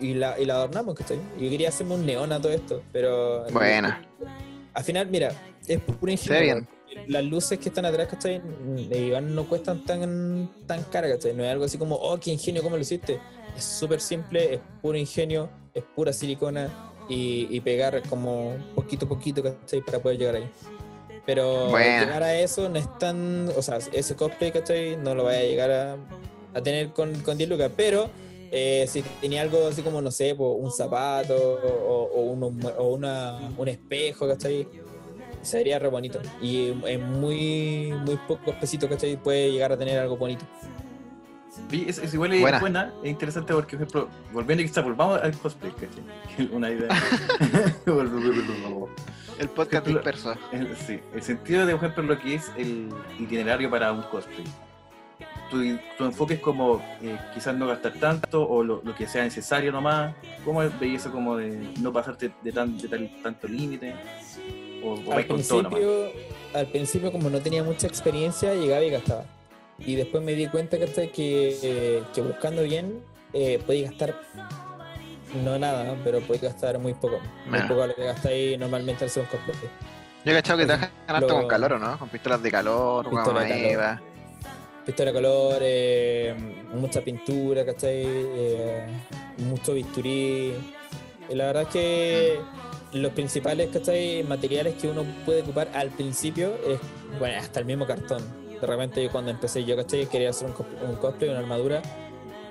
y, 0.00 0.14
la, 0.14 0.38
y 0.38 0.44
la 0.44 0.54
adornamos, 0.54 0.94
¿cachai? 0.94 1.18
Yo 1.38 1.50
quería 1.50 1.68
hacerme 1.68 1.94
un 1.94 2.06
neón 2.06 2.32
a 2.32 2.40
todo 2.40 2.52
esto, 2.52 2.82
pero... 2.92 3.44
Buena. 3.50 4.04
Al 4.74 4.84
final, 4.84 5.06
mira, 5.08 5.32
es 5.66 5.80
pura 5.80 6.12
ingeniería. 6.12 6.66
Las 7.06 7.24
luces 7.24 7.58
que 7.58 7.68
están 7.70 7.84
atrás, 7.84 8.08
¿cachai? 8.08 8.40
No 9.22 9.48
cuestan 9.48 9.84
tan, 9.84 10.50
tan 10.66 10.82
caras, 10.84 11.12
¿cachai? 11.12 11.34
No 11.34 11.44
es 11.44 11.50
algo 11.50 11.64
así 11.64 11.78
como, 11.78 11.96
oh, 11.96 12.18
qué 12.18 12.30
ingenio, 12.30 12.62
¿cómo 12.62 12.76
lo 12.76 12.82
hiciste? 12.82 13.18
Es 13.56 13.64
súper 13.64 14.00
simple, 14.00 14.54
es 14.54 14.60
puro 14.80 14.98
ingenio, 14.98 15.48
es 15.74 15.84
pura 15.94 16.12
silicona 16.12 16.68
y, 17.08 17.48
y 17.50 17.60
pegar 17.60 18.02
como 18.08 18.54
poquito 18.74 19.06
a 19.06 19.08
poquito, 19.08 19.42
¿cachai? 19.42 19.80
Para 19.80 20.00
poder 20.00 20.18
llegar 20.18 20.36
ahí. 20.36 20.50
Pero 21.24 21.68
Buena. 21.68 22.04
llegar 22.04 22.22
a 22.22 22.34
eso 22.38 22.68
no 22.68 22.78
es 22.78 22.98
tan, 22.98 23.48
o 23.56 23.62
sea, 23.62 23.78
ese 23.92 24.16
cosplay, 24.16 24.50
¿cachai? 24.50 24.96
No 24.96 25.14
lo 25.14 25.24
vaya 25.24 25.38
a 25.40 25.42
llegar 25.42 25.70
a, 25.70 25.96
a 26.54 26.62
tener 26.62 26.92
con, 26.92 27.14
con 27.20 27.38
10 27.38 27.48
lucas, 27.48 27.70
pero 27.76 28.10
eh, 28.52 28.84
si 28.88 29.02
tenía 29.20 29.42
algo 29.42 29.66
así 29.66 29.82
como, 29.82 30.00
no 30.02 30.10
sé, 30.10 30.34
po, 30.36 30.52
un 30.52 30.70
zapato 30.70 31.34
o, 31.34 32.08
o, 32.14 32.20
uno- 32.22 32.52
o 32.78 32.92
una, 32.94 33.38
un 33.56 33.66
espejo, 33.68 34.28
¿cachai? 34.28 34.68
Se 35.42 35.56
vería 35.56 35.78
re 35.80 35.88
bonito. 35.88 36.20
Y 36.40 36.68
en 36.86 37.02
muy, 37.20 37.92
muy 38.06 38.16
pocos 38.28 38.54
pesitos, 38.56 38.88
¿cachai? 38.88 39.16
Puede 39.16 39.50
llegar 39.50 39.72
a 39.72 39.76
tener 39.76 39.98
algo 39.98 40.16
bonito. 40.16 40.44
Oye, 41.70 41.88
es, 41.88 41.98
es 41.98 42.14
igual 42.14 42.32
es 42.34 42.40
Buena. 42.40 42.60
buena. 42.60 42.92
es 43.02 43.10
interesante 43.10 43.52
porque, 43.54 43.76
por 43.76 43.86
ejemplo, 43.86 44.08
volviendo 44.32 44.80
a 44.80 44.80
volvamos 44.82 45.20
al 45.22 45.36
cosplay, 45.38 45.72
¿cachai? 45.72 46.48
Una 46.52 46.70
idea. 46.70 46.88
El 49.38 49.48
podcast 49.48 49.86
Ejemplo- 49.86 49.92
disperso. 49.94 50.34
El- 50.52 50.76
sí, 50.76 51.00
el 51.14 51.22
sentido 51.22 51.66
de, 51.66 51.74
por 51.74 51.84
ejemplo, 51.88 52.14
lo 52.14 52.20
que 52.20 52.34
es 52.36 52.50
el 52.56 52.90
itinerario 53.18 53.70
para 53.70 53.90
un 53.92 54.02
cosplay. 54.02 54.44
Tu, 55.52 55.76
tu 55.98 56.04
enfoque 56.06 56.34
es 56.34 56.40
como 56.40 56.82
eh, 57.02 57.14
quizás 57.34 57.54
no 57.54 57.66
gastar 57.66 57.92
tanto 58.00 58.42
o 58.48 58.64
lo, 58.64 58.80
lo 58.82 58.94
que 58.94 59.06
sea 59.06 59.22
necesario 59.22 59.70
nomás. 59.70 60.14
¿Cómo 60.46 60.60
veis 60.80 61.02
eso 61.02 61.12
como 61.12 61.36
de 61.36 61.68
no 61.78 61.92
pasarte 61.92 62.32
de, 62.42 62.52
tan, 62.52 62.78
de 62.78 62.88
tal- 62.88 63.10
tanto 63.22 63.46
límite? 63.46 63.94
O, 64.82 64.94
o 64.94 65.12
Al 65.12 65.26
principio, 65.26 66.10
al 66.54 66.66
principio, 66.68 67.12
como 67.12 67.28
no 67.28 67.38
tenía 67.40 67.62
mucha 67.62 67.86
experiencia, 67.86 68.54
llegaba 68.54 68.82
y 68.82 68.88
gastaba. 68.90 69.24
Y 69.78 69.94
después 69.94 70.24
me 70.24 70.32
di 70.32 70.46
cuenta 70.46 70.78
que, 71.12 71.58
eh, 71.62 72.02
que 72.14 72.22
buscando 72.22 72.62
bien, 72.62 73.02
eh, 73.34 73.60
podéis 73.66 73.90
gastar, 73.90 74.14
no 75.44 75.58
nada, 75.58 75.94
pero 76.02 76.20
podéis 76.20 76.44
gastar 76.44 76.78
muy 76.78 76.94
poco. 76.94 77.20
Muy 77.46 77.60
poco 77.68 77.82
a 77.82 77.88
lo 77.88 77.94
que 77.94 78.04
gastáis 78.04 78.58
normalmente 78.58 79.04
al 79.04 79.10
un 79.16 79.26
cosplay. 79.26 79.56
Yo 80.24 80.32
he 80.32 80.34
cachado 80.34 80.58
que 80.58 80.62
Lo- 80.64 80.68
trabajan 80.68 80.90
harto 81.08 81.34
con 81.34 81.48
calor, 81.48 81.72
¿o 81.74 81.78
no? 81.78 81.98
Con 81.98 82.08
pistolas 82.08 82.42
de 82.42 82.50
calor, 82.50 83.04
Pistola 83.10 83.40
con 83.40 83.48
de 83.48 83.48
calor. 83.48 84.11
Pistola 84.84 85.10
de 85.12 85.14
color, 85.14 85.58
eh, 85.60 86.34
mucha 86.74 87.00
pintura, 87.02 87.64
¿cachai? 87.64 88.02
Eh, 88.04 88.84
mucho 89.38 89.74
bisturí. 89.74 90.54
Y 91.28 91.34
la 91.34 91.46
verdad 91.46 91.62
es 91.62 91.68
que 91.68 92.40
los 92.92 93.12
principales, 93.12 93.70
¿cachai? 93.72 94.24
Materiales 94.24 94.74
que 94.74 94.88
uno 94.88 95.04
puede 95.24 95.42
ocupar 95.42 95.68
al 95.74 95.90
principio 95.90 96.52
es, 96.66 96.80
bueno, 97.18 97.38
hasta 97.38 97.60
el 97.60 97.66
mismo 97.66 97.86
cartón. 97.86 98.22
De 98.60 98.66
repente 98.66 99.02
yo 99.02 99.10
cuando 99.10 99.30
empecé 99.30 99.64
yo, 99.64 99.76
¿cachai? 99.76 100.06
Quería 100.06 100.30
hacer 100.30 100.48
un, 100.48 100.54
cos- 100.54 100.66
un 100.88 100.96
cosplay, 100.96 101.30
una 101.30 101.38
armadura. 101.38 101.80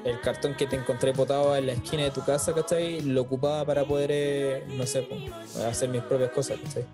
El 0.06 0.20
cartón 0.22 0.56
que 0.56 0.66
te 0.66 0.78
encontré 0.78 1.12
botado 1.12 1.56
en 1.56 1.68
la 1.68 1.74
esquina 1.74 2.04
de 2.04 2.12
tu 2.12 2.24
casa, 2.24 2.54
¿cachai? 2.54 3.02
Lo 3.02 3.22
ocupaba 3.22 3.66
para 3.66 3.84
poder, 3.84 4.10
eh, 4.12 4.64
no 4.70 4.88
sé, 4.88 5.04
pues, 5.04 5.58
hacer 5.66 5.90
mis 5.90 6.02
propias 6.02 6.32
cosas, 6.32 6.58
¿cachai? 6.64 6.86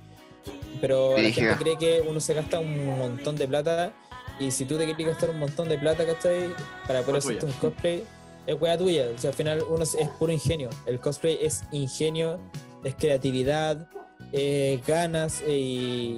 Pero 0.82 1.16
la 1.16 1.30
gente 1.30 1.56
cree 1.58 1.78
que 1.78 2.04
uno 2.08 2.20
se 2.20 2.34
gasta 2.34 2.60
un 2.60 2.98
montón 2.98 3.36
de 3.36 3.48
plata 3.48 3.94
y 4.40 4.52
si 4.52 4.66
tú 4.66 4.78
te 4.78 4.86
quieres 4.86 5.08
gastar 5.08 5.30
un 5.30 5.40
montón 5.40 5.68
de 5.70 5.78
plata, 5.78 6.06
¿cachai? 6.06 6.54
Para 6.88 7.02
poder 7.02 7.24
un 7.26 7.40
tuya. 7.40 7.54
cosplay, 7.60 8.04
es 8.46 8.56
hueá 8.62 8.78
tuya. 8.78 9.08
O 9.16 9.18
sea, 9.18 9.30
al 9.32 9.36
final 9.36 9.64
uno 9.70 9.84
es, 9.84 9.96
es 9.96 10.08
puro 10.10 10.32
ingenio. 10.32 10.70
El 10.86 11.00
cosplay 11.00 11.38
es 11.42 11.64
ingenio, 11.72 12.40
es 12.84 12.96
creatividad, 12.96 13.88
es 14.32 14.86
ganas 14.86 15.42
eh, 15.46 15.58
y, 15.58 16.18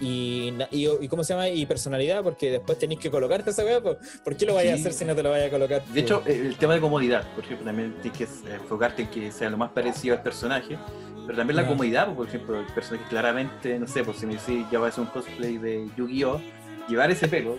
y, 0.00 0.52
y, 0.72 0.88
y 1.00 1.08
¿cómo 1.08 1.22
se 1.22 1.32
llama? 1.34 1.48
Y 1.48 1.64
personalidad, 1.66 2.22
porque 2.24 2.50
después 2.50 2.76
tenés 2.78 2.98
que 2.98 3.10
colocarte 3.10 3.50
esa 3.50 3.64
weá. 3.64 3.80
po. 3.80 3.96
¿Por 4.24 4.36
qué 4.36 4.46
lo 4.46 4.54
vayas 4.54 4.74
a 4.74 4.76
Sí. 4.76 4.80
hacer 4.82 4.92
si 4.94 5.04
no 5.04 5.14
te 5.14 5.22
lo 5.22 5.30
vayas 5.30 5.46
a 5.48 5.50
colocar? 5.50 5.84
De 5.84 6.00
hecho, 6.00 6.22
eh, 6.26 6.42
el 6.46 6.56
tema 6.56 6.74
de 6.74 6.80
comodidad, 6.80 7.24
por 7.34 7.44
ejemplo, 7.44 7.66
también 7.66 7.94
tienes 8.02 8.18
que 8.18 8.24
eh, 8.24 8.54
enfocarte 8.54 9.02
en 9.02 9.08
que 9.10 9.30
sea 9.30 9.48
lo 9.48 9.56
más 9.56 9.70
parecido 9.70 10.16
al 10.16 10.22
personaje, 10.22 10.76
pero 11.24 11.38
también 11.38 11.56
la 11.56 11.66
comodidad, 11.68 12.12
por 12.14 12.26
ejemplo, 12.26 12.58
el 12.58 12.66
personaje 12.66 13.06
claramente, 13.08 13.78
no 13.78 13.86
sé, 13.86 14.02
pues 14.02 14.16
si 14.16 14.26
me 14.26 14.34
decís 14.34 14.66
ya 14.72 14.80
va 14.80 14.86
a 14.86 14.88
hacer 14.88 15.04
un 15.04 15.10
cosplay 15.10 15.56
de 15.58 15.88
Yu-Gi-Oh, 15.96 16.40
llevar 16.88 17.10
ese 17.10 17.28
pelo, 17.28 17.56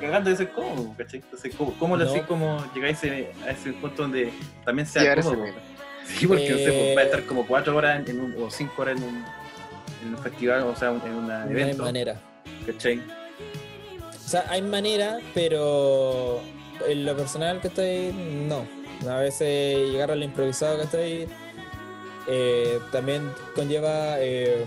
cagando 0.00 0.30
de 0.30 0.36
ser 0.36 0.50
cómodo, 0.50 0.94
¿cachai? 0.96 1.20
Entonces, 1.20 1.54
¿cómo, 1.56 1.72
cómo 1.78 1.96
lo 1.96 2.04
No. 2.04 2.26
como 2.26 2.64
llegáis 2.74 3.02
a 3.04 3.50
ese 3.50 3.72
punto 3.74 4.02
donde 4.02 4.32
también 4.64 4.86
sea 4.86 5.02
Llevar 5.02 5.18
ese 5.20 5.28
cómodo? 5.28 5.44
pelo. 5.46 5.56
Sí, 6.06 6.26
porque 6.26 6.50
no 6.50 6.56
sé, 6.58 6.64
pues, 6.64 6.74
Eh. 6.76 6.94
va 6.96 7.00
a 7.02 7.04
estar 7.04 7.22
como 7.24 7.46
cuatro 7.46 7.76
horas 7.76 8.08
en 8.08 8.20
un, 8.20 8.34
o 8.42 8.50
cinco 8.50 8.82
horas 8.82 8.96
en 8.96 9.04
un, 9.04 9.24
en 10.04 10.14
un 10.14 10.18
festival, 10.22 10.62
o 10.62 10.74
sea, 10.74 10.88
en 10.88 11.14
un 11.14 11.28
No 11.28 11.34
hay 11.34 11.50
evento, 11.50 11.82
manera. 11.84 12.16
¿cachai? 12.66 13.00
O 14.10 14.28
sea, 14.28 14.44
hay 14.48 14.62
manera, 14.62 15.18
pero 15.34 16.40
en 16.88 17.04
lo 17.04 17.16
personal 17.16 17.60
que 17.60 17.68
estoy, 17.68 18.12
no. 18.48 18.66
A 19.08 19.16
veces 19.18 19.90
llegar 19.90 20.10
al 20.10 20.22
improvisado 20.22 20.76
que 20.78 20.84
estoy 20.84 21.28
también 22.92 23.22
conlleva 23.54 24.16
eh, 24.20 24.64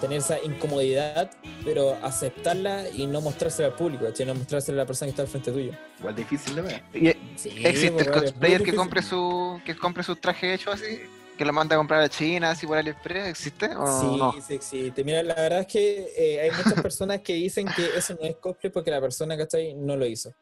tener 0.00 0.18
esa 0.18 0.38
incomodidad, 0.42 1.30
pero 1.64 1.94
aceptarla 2.02 2.88
y 2.90 3.06
no 3.06 3.20
mostrársela 3.20 3.68
al 3.68 3.74
público, 3.74 4.04
¿cachai? 4.04 4.26
no 4.26 4.34
mostrársela 4.34 4.80
a 4.80 4.84
la 4.84 4.86
persona 4.86 5.06
que 5.06 5.10
está 5.10 5.22
al 5.22 5.28
frente 5.28 5.52
tuyo. 5.52 5.72
Igual 5.98 6.14
difícil 6.16 6.54
de 6.56 6.62
ver. 6.62 6.82
Y 6.94 7.38
Sí, 7.38 7.50
existe 7.64 8.02
el 8.02 8.10
cosplayer 8.10 8.62
que 8.62 8.74
compre 8.74 9.02
su 9.02 9.60
que 9.64 9.76
compre 9.76 10.02
sus 10.02 10.20
trajes 10.20 10.60
hechos 10.60 10.74
así, 10.74 11.00
que 11.36 11.44
lo 11.44 11.52
manda 11.52 11.74
a 11.74 11.78
comprar 11.78 12.00
a 12.00 12.08
China, 12.08 12.50
así 12.50 12.66
por 12.66 12.78
AliExpress, 12.78 13.26
¿existe? 13.28 13.66
¿O 13.74 13.86
Sí, 14.00 14.18
no? 14.18 14.32
sí 14.40 14.54
existe. 14.54 15.02
Mira, 15.04 15.22
la 15.22 15.34
verdad 15.34 15.60
es 15.60 15.66
que 15.66 16.12
eh, 16.16 16.40
hay 16.40 16.50
muchas 16.50 16.80
personas 16.80 17.20
que 17.22 17.34
dicen 17.34 17.66
que 17.76 17.86
eso 17.96 18.14
no 18.20 18.26
es 18.26 18.36
cosplay 18.36 18.72
porque 18.72 18.90
la 18.90 19.00
persona, 19.00 19.36
¿cachai? 19.36 19.74
No 19.74 19.96
lo 19.96 20.06
hizo. 20.06 20.32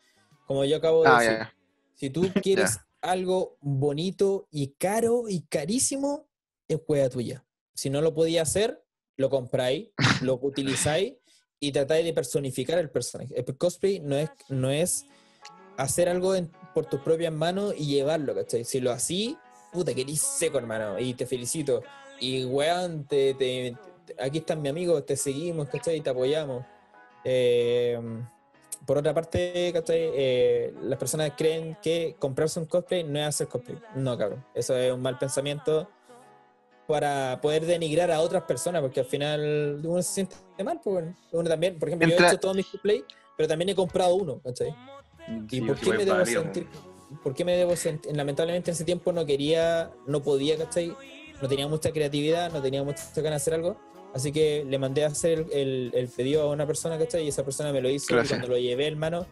Como 0.46 0.64
yo 0.64 0.76
acabo 0.76 1.02
de 1.04 1.08
Ah, 1.10 1.18
decir. 1.20 1.32
ya. 1.38 1.54
Si 1.94 2.10
tú 2.10 2.30
quieres 2.42 2.78
algo 3.00 3.56
bonito 3.60 4.46
y 4.50 4.68
caro 4.78 5.24
y 5.28 5.42
carísimo, 5.42 6.26
es 6.68 6.78
hueá 6.86 7.08
tuya. 7.08 7.44
Si 7.74 7.88
no 7.90 8.00
lo 8.02 8.12
podía 8.12 8.42
hacer, 8.42 8.82
lo 9.16 9.30
compráis, 9.30 9.88
lo 10.22 10.38
utilizáis 10.42 11.14
y 11.60 11.72
tratáis 11.72 12.04
de 12.04 12.12
personificar 12.12 12.78
el 12.78 12.90
personaje. 12.90 13.34
El 13.36 13.56
cosplay 13.56 14.00
no 14.00 14.16
es, 14.16 14.30
no 14.48 14.70
es 14.70 15.06
hacer 15.76 16.08
algo 16.08 16.34
por 16.74 16.86
tus 16.86 17.00
propias 17.00 17.32
manos 17.32 17.74
y 17.76 17.86
llevarlo, 17.86 18.34
¿cachai? 18.34 18.64
Si 18.64 18.80
lo 18.80 18.90
así, 18.90 19.36
puta, 19.72 19.94
que 19.94 20.04
seco, 20.16 20.58
hermano, 20.58 20.98
y 20.98 21.14
te 21.14 21.26
felicito. 21.26 21.82
Y 22.20 22.44
weón, 22.44 23.06
te, 23.06 23.76
aquí 24.18 24.38
están 24.38 24.62
mis 24.62 24.70
amigos, 24.70 25.06
te 25.06 25.16
seguimos, 25.16 25.68
¿cachai? 25.68 25.96
Y 25.96 26.00
te 26.00 26.10
apoyamos. 26.10 26.64
Eh, 27.24 27.98
por 28.86 28.98
otra 28.98 29.14
parte, 29.14 29.70
¿cachai? 29.72 30.10
Eh, 30.14 30.74
las 30.82 30.98
personas 30.98 31.32
creen 31.36 31.76
que 31.80 32.16
comprarse 32.18 32.58
un 32.58 32.66
cosplay 32.66 33.04
no 33.04 33.18
es 33.20 33.26
hacer 33.26 33.48
cosplay. 33.48 33.78
No, 33.94 34.18
cabrón. 34.18 34.44
Eso 34.54 34.76
es 34.76 34.92
un 34.92 35.00
mal 35.00 35.18
pensamiento 35.18 35.88
para 36.92 37.40
poder 37.40 37.64
denigrar 37.64 38.10
a 38.10 38.20
otras 38.20 38.42
personas, 38.42 38.82
porque 38.82 39.00
al 39.00 39.06
final 39.06 39.80
uno 39.82 40.02
se 40.02 40.12
siente 40.12 40.36
mal. 40.62 40.78
Pues, 40.84 40.92
bueno. 40.92 41.14
Uno 41.32 41.48
también, 41.48 41.78
por 41.78 41.88
ejemplo, 41.88 42.06
yo 42.06 42.12
he 42.12 42.16
Entra- 42.18 42.28
hecho 42.28 42.38
todos 42.38 42.54
mis 42.54 42.66
cosplays, 42.66 43.04
pero 43.34 43.48
también 43.48 43.70
he 43.70 43.74
comprado 43.74 44.14
uno, 44.14 44.40
¿cachai? 44.44 44.74
¿Y 45.48 45.48
Sí, 45.48 45.60
por 45.62 45.76
qué 45.80 45.90
me 45.90 46.04
debo 46.04 46.26
sentir? 46.26 46.66
¿Por 47.22 47.34
qué 47.34 47.44
me 47.46 47.56
debo 47.56 47.76
sentir? 47.76 48.14
Lamentablemente 48.14 48.70
en 48.70 48.74
ese 48.74 48.84
tiempo 48.84 49.10
no 49.10 49.24
quería, 49.24 49.90
no 50.06 50.22
podía, 50.22 50.58
¿cachai? 50.58 50.94
No 51.40 51.48
tenía 51.48 51.66
mucha 51.66 51.92
creatividad, 51.92 52.52
no 52.52 52.60
tenía 52.60 52.82
mucha 52.82 53.02
ganas 53.16 53.30
de 53.30 53.34
hacer 53.36 53.54
algo. 53.54 53.80
Así 54.14 54.30
que 54.30 54.66
le 54.68 54.78
mandé 54.78 55.04
a 55.04 55.06
hacer 55.06 55.46
el, 55.50 55.52
el- 55.52 55.90
el 55.94 56.08
pedido 56.08 56.42
a 56.42 56.50
una 56.50 56.66
persona, 56.66 56.98
¿cachai? 56.98 57.24
Y 57.24 57.28
esa 57.28 57.42
persona 57.42 57.72
me 57.72 57.80
lo 57.80 57.88
hizo. 57.88 58.08
Gracias. 58.14 58.32
Y 58.32 58.40
cuando 58.42 58.48
lo 58.48 58.58
llevé, 58.60 58.86
hermano, 58.86 59.24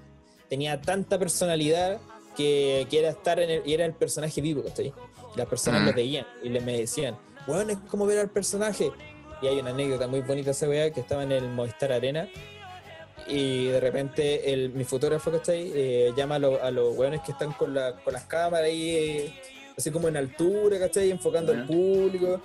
tenía 0.49 0.81
tanta 0.81 1.19
personalidad 1.19 2.01
que, 2.39 2.87
que 2.89 3.01
era 3.01 3.11
estar 3.11 3.39
en 3.39 3.51
el, 3.51 3.63
y 3.67 3.75
era 3.75 3.85
el 3.85 3.93
personaje 3.93 4.41
vivo, 4.41 4.63
¿cachai? 4.65 4.95
Las 5.37 5.47
personas 5.47 5.83
Mm. 5.83 5.87
lo 5.87 5.93
veían 5.93 6.27
y 6.43 6.49
le 6.49 6.61
me 6.61 6.79
decían, 6.79 7.17
bueno, 7.47 7.73
es 7.73 7.79
como 7.91 8.07
ver 8.07 8.19
al 8.19 8.31
personaje. 8.31 8.91
Y 9.43 9.47
hay 9.47 9.59
una 9.59 9.71
anécdota 9.71 10.07
muy 10.07 10.21
bonita 10.21 10.51
esa 10.51 10.69
weá 10.69 10.91
que 10.93 11.01
estaba 11.01 11.23
en 11.23 11.33
el 11.33 11.49
Movistar 11.49 11.93
Arena 11.93 12.29
y 13.27 13.67
de 13.69 13.81
repente 13.81 14.53
el, 14.53 14.71
mi 14.71 14.85
fotógrafo, 14.85 15.31
¿cachai? 15.31 15.71
Eh, 15.75 16.13
llama 16.17 16.35
a, 16.35 16.39
lo- 16.39 16.63
a 16.63 16.71
los 16.71 16.97
weones 16.97 17.21
que 17.23 17.33
están 17.33 17.53
con, 17.53 17.73
la, 17.75 17.95
con 17.97 18.13
las 18.13 18.25
cámaras 18.25 18.67
ahí, 18.67 18.91
eh, 18.97 19.35
así 19.79 19.91
como 19.91 20.09
en 20.09 20.17
altura, 20.17 20.79
¿cachai? 20.79 21.11
Enfocando 21.11 21.53
al 21.53 21.67
público. 21.67 22.41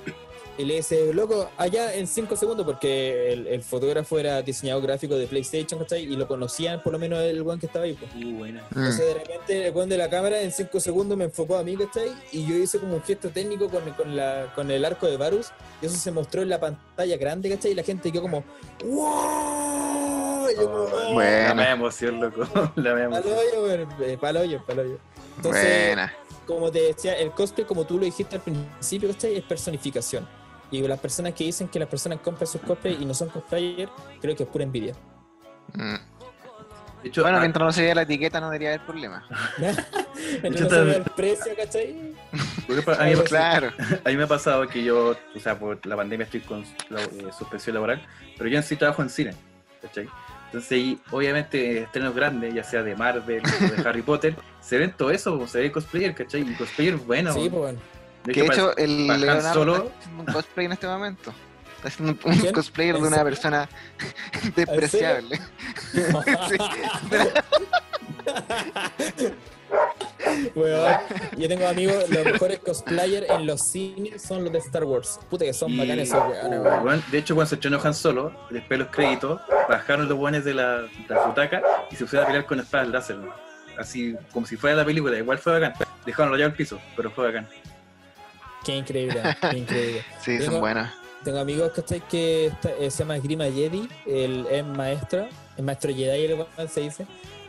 Y 0.58 0.64
le 0.64 0.76
dice, 0.76 1.14
loco, 1.14 1.50
allá 1.58 1.94
en 1.96 2.08
5 2.08 2.34
segundos, 2.38 2.66
porque 2.66 3.34
el, 3.34 3.48
el 3.48 3.62
fotógrafo 3.62 4.18
era 4.18 4.42
diseñador 4.42 4.84
gráfico 4.84 5.16
de 5.18 5.28
PlayStation, 5.28 5.78
¿cachai? 5.82 6.04
Y 6.04 6.16
lo 6.16 6.28
conocían 6.30 6.82
por 6.82 6.94
lo 6.94 7.00
menos 7.00 7.20
el 7.20 7.42
weón 7.42 7.60
que 7.60 7.66
estaba 7.66 7.84
ahí, 7.84 7.94
pues. 7.94 8.10
Uh, 8.16 8.38
buena. 8.38 8.62
Mm. 8.72 8.78
Entonces 8.80 9.06
de 9.06 9.14
repente 9.16 9.68
el 9.68 9.74
weón 9.76 9.90
de 9.90 9.98
la 9.98 10.10
cámara 10.10 10.40
en 10.42 10.52
5 10.54 10.80
segundos 10.80 11.18
me 11.18 11.26
enfocó 11.26 11.58
a 11.58 11.64
mí, 11.64 11.76
¿cachai? 11.76 12.10
Y 12.32 12.46
yo 12.48 12.56
hice 12.56 12.80
como 12.80 12.96
un 12.96 13.04
gesto 13.04 13.30
técnico 13.32 13.70
con, 13.70 13.84
con, 13.92 14.16
la, 14.16 14.52
con 14.56 14.72
el 14.72 14.86
arco 14.86 15.08
de 15.08 15.18
Varus 15.18 15.52
y 15.82 15.88
eso 15.88 15.98
se 15.98 16.12
mostró 16.12 16.42
en 16.42 16.48
la 16.50 16.60
pantalla 16.62 17.18
grande, 17.18 17.50
¿cachai? 17.50 17.72
Y 17.72 17.76
la 17.76 17.84
gente 17.84 18.10
quedó 18.12 18.22
como 18.22 18.46
¡Wow! 18.84 20.48
Y 20.52 20.56
yo 20.56 20.72
como, 20.72 20.84
Oh, 20.84 20.90
"Oh". 21.10 21.14
Bueno. 21.14 21.48
La 21.50 21.54
media 21.56 21.72
emoción, 21.72 22.20
loco. 22.22 22.44
La 22.76 22.92
Palo 22.94 23.00
emoción. 23.00 23.34
hoyo, 23.38 23.64
weón, 23.64 23.88
eh, 24.04 24.18
palo 24.20 24.40
hoyo, 24.42 24.64
palo 24.66 24.82
hoyo. 24.84 24.98
Entonces, 25.38 25.88
Buena. 25.88 26.14
como 26.48 26.72
te 26.72 26.80
decía, 26.82 27.14
el 27.18 27.32
cosplay, 27.32 27.66
como 27.68 27.84
tú 27.86 27.98
lo 27.98 28.06
dijiste 28.06 28.36
al 28.38 28.42
principio, 28.42 29.10
¿cachai? 29.10 29.36
Es 29.38 29.44
personificación. 29.44 30.26
Y 30.72 30.82
las 30.88 31.00
personas 31.00 31.34
que 31.34 31.44
dicen 31.44 31.68
que 31.68 31.80
las 31.80 31.88
personas 31.88 32.20
compran 32.20 32.48
sus 32.48 32.62
cosplays 32.62 33.00
y 33.00 33.06
no 33.06 33.14
son 33.14 33.30
cosplayers, 33.30 33.92
creo 34.22 34.36
que 34.36 34.44
es 34.44 34.50
pura 34.50 34.64
envidia. 34.64 34.94
Mm. 35.74 35.96
De 37.04 37.10
hecho, 37.10 37.22
Bueno, 37.22 37.38
ah, 37.38 37.42
mientras 37.42 37.64
no 37.66 37.72
se 37.72 37.84
vea 37.84 37.94
la 37.94 38.02
etiqueta 38.02 38.40
no 38.40 38.48
debería 38.48 38.70
haber 38.70 38.82
problema. 38.86 39.24
No 40.50 40.58
se 40.70 40.82
ve 40.82 40.96
el 40.96 41.04
precio, 41.04 41.52
¿cachai? 41.56 42.16
a 42.32 42.68
mí 42.68 42.76
me 42.76 42.82
pasa- 42.82 43.24
Claro. 43.26 43.72
A 44.06 44.10
mí 44.10 44.16
me 44.18 44.24
ha 44.24 44.28
pasado 44.28 44.68
que 44.68 44.84
yo, 44.84 45.12
o 45.36 45.40
sea, 45.40 45.60
por 45.60 45.86
la 45.86 45.96
pandemia 45.96 46.24
estoy 46.24 46.40
con 46.42 46.64
la- 46.90 47.04
eh, 47.04 47.30
suspensión 47.38 47.74
laboral, 47.76 48.02
pero 48.38 48.50
yo 48.50 48.58
en 48.58 48.64
sí 48.64 48.76
trabajo 48.76 49.02
en 49.04 49.10
cine, 49.10 49.36
¿cachai? 49.82 50.08
Entonces, 50.48 50.72
ahí, 50.72 51.00
obviamente, 51.12 51.80
estrenos 51.84 52.16
grandes, 52.16 52.54
ya 52.54 52.64
sea 52.64 52.82
de 52.82 52.96
Marvel 52.96 53.42
o 53.46 53.82
de 53.82 53.88
Harry 53.90 54.02
Potter, 54.02 54.36
se 54.62 54.78
ven 54.78 54.94
todo 54.98 55.12
eso, 55.12 55.46
se 55.48 55.60
ve 55.60 55.72
cosplayer, 55.72 56.16
¿cachai? 56.16 56.42
Y 56.42 56.54
cosplayer 56.56 56.96
bueno. 56.96 57.34
sí, 57.34 57.50
pues 57.50 57.52
bueno. 57.62 57.80
De 58.26 58.34
Que 58.34 58.42
de 58.42 58.48
hecho, 58.48 58.76
el 58.78 59.08
Leonardo 59.08 59.54
Solo- 59.54 59.76
está 59.76 59.90
haciendo 60.00 60.24
un 60.24 60.34
cosplay 60.34 60.66
en 60.66 60.72
este 60.72 60.88
momento. 60.88 61.34
Está 61.78 61.88
haciendo 61.90 62.18
un, 62.26 62.52
cosplayer 62.54 62.94
de 62.96 63.00
¿En 63.00 63.06
una 63.06 63.18
serio? 63.18 63.30
persona 63.30 63.70
despreciable. 64.56 65.40
Weón, 70.56 70.94
yo 71.38 71.48
tengo 71.48 71.68
amigos, 71.68 72.10
los 72.10 72.26
mejores 72.26 72.60
cosplayers 72.60 73.30
en 73.30 73.46
los 73.46 73.62
cines 73.62 74.22
son 74.22 74.44
los 74.44 74.52
de 74.54 74.60
Star 74.60 74.84
Wars. 74.84 75.20
Puta 75.30 75.46
que 75.46 75.54
son 75.54 75.72
Y- 75.72 75.78
bacanes 75.78 76.10
esos 76.10 76.24
weones, 76.28 76.60
weón. 76.62 76.84
Bueno, 76.84 77.04
de 77.12 77.18
hecho, 77.18 77.36
cuando 77.36 77.50
se 77.50 77.56
estrenó 77.56 77.80
Han 77.84 77.94
Solo, 77.94 78.32
después 78.50 78.70
de 78.70 78.78
los 78.86 78.88
créditos, 78.90 79.42
bajaron 79.70 80.08
los 80.10 80.18
buenos 80.18 80.44
de 80.44 80.54
la, 80.54 80.82
de 80.82 80.90
la 81.10 81.26
butaca 81.26 81.62
y 81.92 81.96
se 81.96 82.04
pusieron 82.06 82.26
a 82.26 82.28
pelear 82.28 82.46
con 82.46 82.60
espadas 82.60 82.88
láser. 82.90 83.18
¿no? 83.18 83.34
Así 83.78 84.16
como 84.32 84.46
si 84.46 84.56
fuera 84.58 84.76
la 84.76 84.86
película, 84.86 85.18
igual 85.18 85.38
fue 85.38 85.60
bacán. 85.60 85.74
Dejaron 86.06 86.32
rayado 86.32 86.50
el 86.52 86.56
piso, 86.56 86.80
pero 86.96 87.12
fue 87.12 87.28
bacán. 87.28 87.48
Qué 88.66 88.76
increíble, 88.78 89.22
qué 89.52 89.58
increíble. 89.58 90.04
Sí, 90.22 90.38
son 90.38 90.46
Tengo- 90.48 90.60
buenas. 90.60 90.94
Tengo 91.24 91.40
amigos 91.40 91.72
¿cachai? 91.76 92.02
que 92.02 92.48
está- 92.48 92.72
eh, 92.80 92.92
se 92.92 93.00
llama 93.00 93.18
Grima 93.18 93.46
Jedi, 93.46 93.88
él 94.06 94.46
es 94.52 94.64
maestro, 94.66 95.28
es 95.58 95.64
maestro 95.64 95.92
Jedi, 95.94 96.26
el 96.26 96.34
weón 96.36 96.48
se 96.70 96.82
dice, 96.82 97.08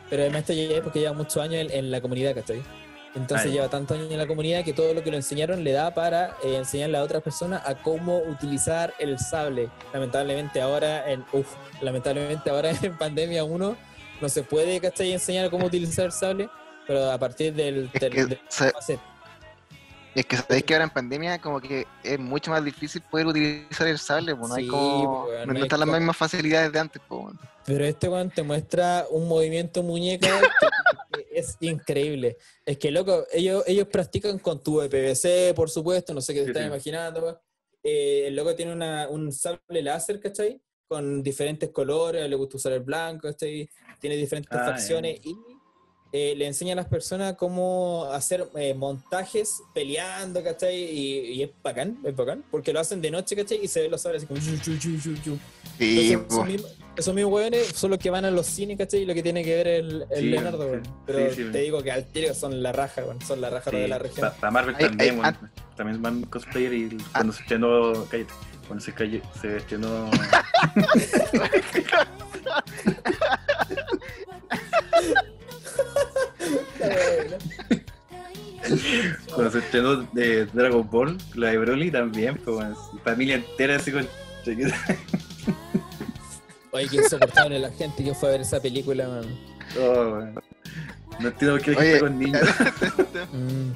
pero 0.09 0.23
es 0.23 0.31
maestro 0.31 0.55
Jedi 0.55 0.81
porque 0.81 0.99
lleva 0.99 1.13
muchos 1.13 1.37
años 1.37 1.55
en, 1.61 1.71
en 1.71 1.91
la 1.91 2.01
comunidad, 2.01 2.33
¿cachai? 2.33 2.63
Entonces 3.15 3.51
lleva 3.51 3.67
tantos 3.67 3.97
años 3.97 4.11
en 4.11 4.17
la 4.17 4.27
comunidad 4.27 4.63
que 4.63 4.73
todo 4.73 4.93
lo 4.93 5.03
que 5.03 5.09
lo 5.11 5.17
enseñaron 5.17 5.63
le 5.63 5.71
da 5.71 5.93
para 5.93 6.35
eh, 6.43 6.55
enseñarle 6.55 6.97
a 6.97 7.03
otras 7.03 7.23
personas 7.23 7.61
a 7.65 7.75
cómo 7.75 8.19
utilizar 8.19 8.93
el 8.99 9.17
sable. 9.17 9.69
Lamentablemente 9.93 10.61
ahora, 10.61 11.09
en, 11.11 11.23
uf, 11.31 11.47
lamentablemente 11.81 12.49
ahora 12.49 12.71
en 12.81 12.95
pandemia 12.97 13.43
1 13.43 13.77
no 14.21 14.29
se 14.29 14.43
puede, 14.43 14.79
¿cachai? 14.79 15.13
Enseñar 15.13 15.49
cómo 15.49 15.65
utilizar 15.67 16.05
el 16.05 16.11
sable, 16.11 16.49
pero 16.87 17.11
a 17.11 17.17
partir 17.17 17.53
del... 17.53 17.89
Es 17.93 18.01
del- 18.01 18.11
que, 18.13 18.25
del- 18.25 18.39
fase- 18.49 18.99
es 20.19 20.25
que 20.25 20.37
sabéis 20.37 20.63
que 20.63 20.73
ahora 20.73 20.85
en 20.85 20.89
pandemia 20.91 21.39
como 21.39 21.59
que 21.61 21.85
es 22.03 22.19
mucho 22.19 22.51
más 22.51 22.63
difícil 22.63 23.01
poder 23.09 23.27
utilizar 23.27 23.87
el 23.87 23.99
sable, 23.99 24.35
pues 24.35 24.49
no 24.49 24.55
hay 24.55 24.63
Sí, 24.65 24.69
como... 24.69 25.25
pues, 25.25 25.39
no, 25.39 25.45
no 25.47 25.53
no 25.53 25.57
hay 25.59 25.63
están 25.63 25.79
las 25.79 25.87
como- 25.87 25.97
mismas 25.99 26.17
facilidades 26.17 26.71
de 26.71 26.79
antes, 26.79 27.01
pues. 27.07 27.21
bueno. 27.21 27.39
Pero 27.65 27.83
este 27.85 28.07
weón 28.07 28.29
te 28.29 28.43
muestra 28.43 29.05
un 29.09 29.27
movimiento 29.27 29.83
muñeca 29.83 30.27
que, 30.39 31.17
que 31.19 31.27
es 31.39 31.57
increíble. 31.59 32.37
Es 32.65 32.77
que, 32.77 32.91
loco, 32.91 33.25
ellos, 33.33 33.63
ellos 33.67 33.87
practican 33.87 34.39
con 34.39 34.63
tubo 34.63 34.81
de 34.81 34.89
PVC, 34.89 35.53
por 35.53 35.69
supuesto, 35.69 36.13
no 36.13 36.21
sé 36.21 36.33
qué 36.33 36.39
te 36.39 36.45
Sí, 36.45 36.49
estás 36.51 36.63
sí. 36.63 36.67
imaginando. 36.67 37.41
Eh, 37.83 38.25
el 38.27 38.35
loco 38.35 38.55
tiene 38.55 38.71
una, 38.73 39.07
un 39.09 39.31
sable 39.33 39.81
láser, 39.81 40.19
¿cachai? 40.19 40.61
Con 40.87 41.21
diferentes 41.21 41.69
colores, 41.71 42.27
le 42.29 42.35
gusta 42.37 42.55
usar 42.57 42.71
el 42.71 42.79
blanco, 42.79 43.27
¿cachai? 43.27 43.69
Tiene 43.99 44.15
diferentes 44.15 44.57
Ah, 44.57 44.65
facciones 44.65 45.19
y 45.23 45.35
eh, 46.13 46.35
le 46.37 46.47
enseña 46.47 46.73
a 46.73 46.75
las 46.77 46.85
personas 46.85 47.35
cómo 47.35 48.09
hacer 48.13 48.47
eh, 48.55 48.73
montajes 48.73 49.61
peleando, 49.73 50.43
¿cachai? 50.43 50.75
Y, 50.75 51.19
y 51.33 51.43
es 51.43 51.49
bacán, 51.61 51.97
es 52.03 52.15
bacán, 52.15 52.43
porque 52.49 52.71
lo 52.71 52.79
hacen 52.79 53.01
de 53.01 53.11
noche, 53.11 53.35
¿cachai? 53.35 53.59
Y 53.61 53.67
se 53.67 53.81
ven 53.81 53.91
los 53.91 54.01
sables 54.01 54.23
así 54.23 54.27
como... 54.27 54.39
Sí, 54.39 54.51
Entonces, 55.79 56.31
esos, 56.31 56.45
mismos, 56.45 56.75
esos 56.95 57.13
mismos 57.13 57.33
hueones 57.33 57.67
son 57.75 57.91
los 57.91 57.99
que 57.99 58.09
van 58.09 58.25
a 58.25 58.31
los 58.31 58.47
cines, 58.47 58.77
¿cachai? 58.77 59.01
Y 59.01 59.05
lo 59.05 59.13
que 59.13 59.21
tiene 59.21 59.43
que 59.43 59.55
ver 59.55 59.67
el, 59.67 60.05
el 60.09 60.19
Sí, 60.19 60.25
Leonardo, 60.29 60.75
sí, 60.75 60.89
Pero 61.05 61.33
sí, 61.35 61.43
te 61.51 61.57
digo 61.59 61.83
que 61.83 61.91
al 61.91 62.05
tiro 62.05 62.33
son 62.33 62.63
la 62.63 62.71
raja, 62.71 63.03
weón. 63.03 63.21
Son 63.21 63.41
la 63.41 63.49
raja 63.49 63.69
de 63.69 63.87
la 63.87 63.99
región. 63.99 64.31
Para 64.39 64.51
Marvel 64.51 64.75
Ay, 64.77 64.85
también, 64.85 65.11
ay, 65.11 65.19
weón. 65.19 65.51
también 65.75 66.01
van 66.01 66.23
cosplayer 66.23 66.73
y 66.73 66.97
cuando 67.11 67.33
se 67.33 67.41
estrenó, 67.41 68.05
cállate, 68.09 68.33
cuando 68.65 68.83
se, 68.83 68.93
cayó, 68.93 69.21
se 69.41 69.57
estrenó 69.57 70.09
cuando 79.33 79.51
se 79.51 79.59
estrenó 79.59 79.95
de 80.13 80.45
Dragon 80.47 80.89
Ball, 80.89 81.17
la 81.35 81.49
de 81.51 81.57
Broly 81.57 81.91
también, 81.91 82.35
pues 82.35 82.55
bueno, 82.55 82.75
familia 83.03 83.35
entera 83.35 83.75
así 83.77 83.91
con 83.91 84.07
Oye, 86.71 86.87
qué 86.89 86.97
insoportable 86.97 87.59
la 87.59 87.69
gente 87.71 88.03
que 88.03 88.13
fue 88.13 88.29
a 88.29 88.31
ver 88.33 88.41
esa 88.41 88.59
película, 88.61 89.07
man. 89.07 89.25
Oh. 89.79 90.19
No 91.19 91.27
entiendo 91.29 91.57
por 91.57 91.61
qué 91.61 91.71
Oye, 91.75 91.99
con 91.99 92.19
niños. 92.19 92.41
Mm. 93.33 93.71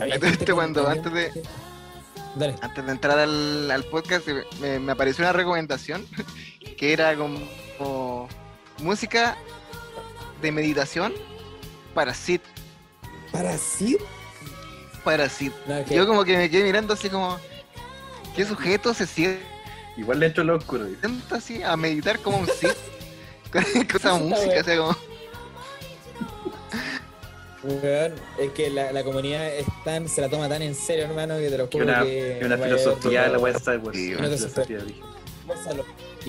Había 0.00 0.14
Este 0.14 0.28
gente 0.28 0.44
con- 0.46 0.54
cuando 0.54 0.88
antes 0.88 1.12
de- 1.12 1.32
Dale. 2.36 2.54
Antes 2.60 2.84
de 2.84 2.92
entrar 2.92 3.18
al, 3.18 3.70
al 3.70 3.84
podcast, 3.84 4.28
me, 4.60 4.78
me 4.78 4.92
apareció 4.92 5.24
una 5.24 5.32
recomendación 5.32 6.06
que 6.78 6.92
era 6.92 7.16
como, 7.16 7.38
como 7.78 8.28
música 8.82 9.36
de 10.42 10.52
meditación 10.52 11.14
para 11.96 12.12
Sid. 12.14 12.40
¿Para 13.32 13.56
sí? 13.56 13.96
Para 15.02 15.28
Sid. 15.30 15.50
No, 15.66 15.82
que- 15.84 15.94
Yo 15.94 16.06
como 16.06 16.24
que 16.24 16.36
me 16.36 16.50
quedé 16.50 16.62
mirando 16.62 16.92
así 16.92 17.08
como, 17.08 17.38
¿qué 18.36 18.44
sujeto 18.44 18.92
se 18.94 19.06
sienta 19.06 19.40
Igual 19.96 20.20
le 20.20 20.26
entro 20.26 20.44
lo 20.44 20.56
oscuro. 20.56 20.84
dice. 20.84 21.08
así 21.30 21.62
a 21.62 21.74
meditar 21.74 22.18
como 22.20 22.36
un 22.36 22.46
Sid? 22.46 22.68
con 23.52 23.64
esa 23.64 24.14
música, 24.14 24.60
o 24.60 24.64
sea, 24.64 24.76
como... 24.76 24.96
Weón, 27.62 28.12
es 28.38 28.52
que 28.52 28.68
la, 28.70 28.92
la 28.92 29.02
comunidad 29.02 29.48
es 29.56 29.66
tan, 29.84 30.06
se 30.08 30.20
la 30.20 30.28
toma 30.28 30.48
tan 30.48 30.60
en 30.62 30.74
serio, 30.74 31.06
hermano, 31.06 31.36
que 31.38 31.48
te 31.48 31.58
lo 31.58 31.66
juro 31.66 31.84
una, 31.84 32.02
que. 32.04 32.40
una 32.44 32.58
filosofía 32.58 33.26
la 33.28 33.38
de 33.38 33.50
Star 33.52 33.78
Wars. 33.78 33.96
Sí, 33.96 34.14
una 34.14 34.28
filosofía, 34.28 34.78
dije. 34.78 35.00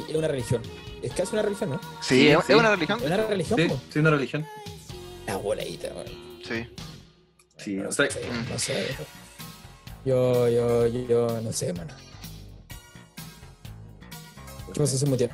Es 0.09 0.15
una 0.15 0.27
religión. 0.29 0.61
Es 1.03 1.13
casi 1.13 1.33
una 1.33 1.41
religión, 1.43 1.71
¿no? 1.71 1.79
Sí, 2.01 2.21
Sí, 2.21 2.27
es, 2.29 2.37
sí. 2.45 2.53
es 2.53 2.57
una 2.57 2.71
religión. 2.71 2.99
Es 2.99 3.05
una 3.05 3.17
religión, 3.27 3.81
sí, 3.91 3.99
una 3.99 4.09
religión. 4.09 4.47
La 5.27 5.35
boladita, 5.37 5.89
weón. 5.93 6.07
Sí. 6.43 6.67
Sí, 7.57 7.75
No 7.75 7.89
o 7.89 7.91
sea, 7.91 8.09
sé, 8.09 8.21
no 8.49 8.57
sé. 8.59 8.87
Yo, 10.05 10.47
yo, 10.47 10.87
yo, 10.87 11.41
no 11.41 11.51
sé, 11.51 11.73
mano. 11.73 11.93
¿Qué 14.73 14.79
pasa? 14.79 14.97
Se. 15.05 15.31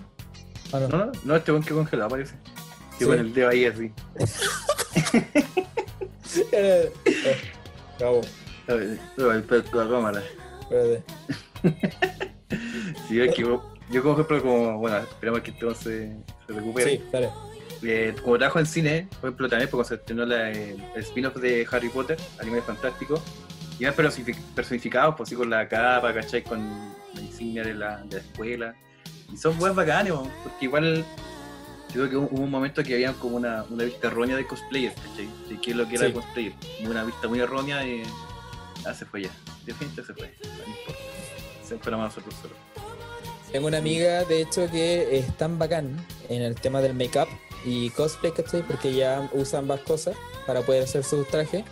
Ah, 0.72 0.80
no. 0.80 0.88
No, 0.88 0.98
no, 1.06 1.12
no, 1.24 1.36
este 1.36 1.52
buen 1.52 1.64
que 1.64 1.74
congelado 1.74 2.10
parece. 2.10 2.34
Que 2.98 3.00
Sí. 3.00 3.06
con 3.06 3.20
el 3.20 3.34
dedo 3.34 3.50
ahí 3.50 3.66
así. 3.66 3.92
Cabo, 8.00 8.22
el 9.32 9.44
de 9.78 9.86
la 9.86 9.92
cámara. 9.92 10.24
espérate. 10.62 11.04
Sí, 13.08 13.20
es 13.20 13.36
que 13.36 13.42
yo, 13.42 13.74
yo 13.92 14.02
como 14.02 14.14
ejemplo, 14.14 14.42
como, 14.42 14.78
bueno, 14.78 14.98
esperamos 14.98 15.42
que 15.42 15.52
todo 15.52 15.74
se, 15.76 16.16
se 16.48 16.54
recupere. 16.54 16.92
Sí, 16.98 17.04
dale. 17.12 17.30
Eh, 17.82 18.16
como 18.22 18.38
trabajo 18.38 18.60
en 18.60 18.66
cine, 18.66 19.08
por 19.20 19.30
ejemplo, 19.30 19.50
también 19.50 19.70
porque 19.70 19.90
se 19.90 19.96
estrenó 19.96 20.26
la, 20.26 20.50
el, 20.52 20.82
el 20.96 21.02
spin-off 21.02 21.36
de 21.36 21.68
Harry 21.70 21.90
Potter, 21.90 22.18
Animales 22.40 22.64
Fantásticos, 22.66 23.22
y 23.80 23.84
personifi- 23.86 24.38
personificados, 24.56 25.16
pues 25.18 25.30
sí, 25.30 25.36
con 25.36 25.50
la 25.50 25.68
capa, 25.68 26.14
¿cachai? 26.14 26.44
Con 26.44 26.94
la 27.14 27.22
insignia 27.22 27.64
de 27.64 27.74
la, 27.74 27.98
de 28.04 28.18
la 28.18 28.22
escuela. 28.22 28.76
Y 29.34 29.36
son 29.38 29.58
buenos 29.58 29.76
bacanes, 29.76 30.14
porque 30.44 30.66
igual 30.66 31.04
yo 31.90 32.08
creo 32.08 32.10
que 32.10 32.16
hubo 32.18 32.42
un 32.44 32.50
momento 32.52 32.84
que 32.84 32.94
había 32.94 33.12
como 33.14 33.36
una, 33.36 33.66
una 33.70 33.84
vista 33.84 34.08
errónea 34.08 34.38
de 34.38 34.48
cosplayer, 34.48 34.94
¿cachai? 34.94 35.28
De 35.50 35.60
qué 35.60 35.72
es 35.72 35.76
lo 35.78 35.88
que 35.88 35.96
era 35.96 36.02
Sí. 36.02 36.06
el 36.08 36.14
cosplayer. 36.14 36.54
Una 36.86 37.04
vista 37.04 37.28
muy 37.28 37.40
errónea 37.40 37.86
y. 37.86 38.04
Ah, 38.86 38.94
se 38.94 39.06
fue 39.06 39.24
ya. 39.24 39.30
Definitivamente 39.66 40.04
se 40.04 40.14
fue. 40.14 40.34
No 40.44 40.72
importa. 40.72 41.02
Se 41.68 41.92
más 41.92 42.16
nosotros 42.16 42.36
solo. 42.42 42.54
Tengo 43.52 43.68
una 43.68 43.78
amiga, 43.78 44.24
de 44.26 44.42
hecho, 44.42 44.70
que 44.72 45.18
es 45.18 45.38
tan 45.38 45.60
bacán 45.60 45.96
en 46.30 46.42
el 46.42 46.56
tema 46.56 46.82
del 46.82 46.94
make-up 46.94 47.28
y 47.66 47.90
cosplay, 47.92 48.32
¿cachai? 48.32 48.62
Porque 48.64 48.94
ya 48.94 49.30
usa 49.34 49.60
ambas 49.60 49.82
cosas 49.82 50.16
para 50.48 50.62
poder 50.62 50.84
hacer 50.84 51.04
sus 51.04 51.28
trajes. 51.28 51.64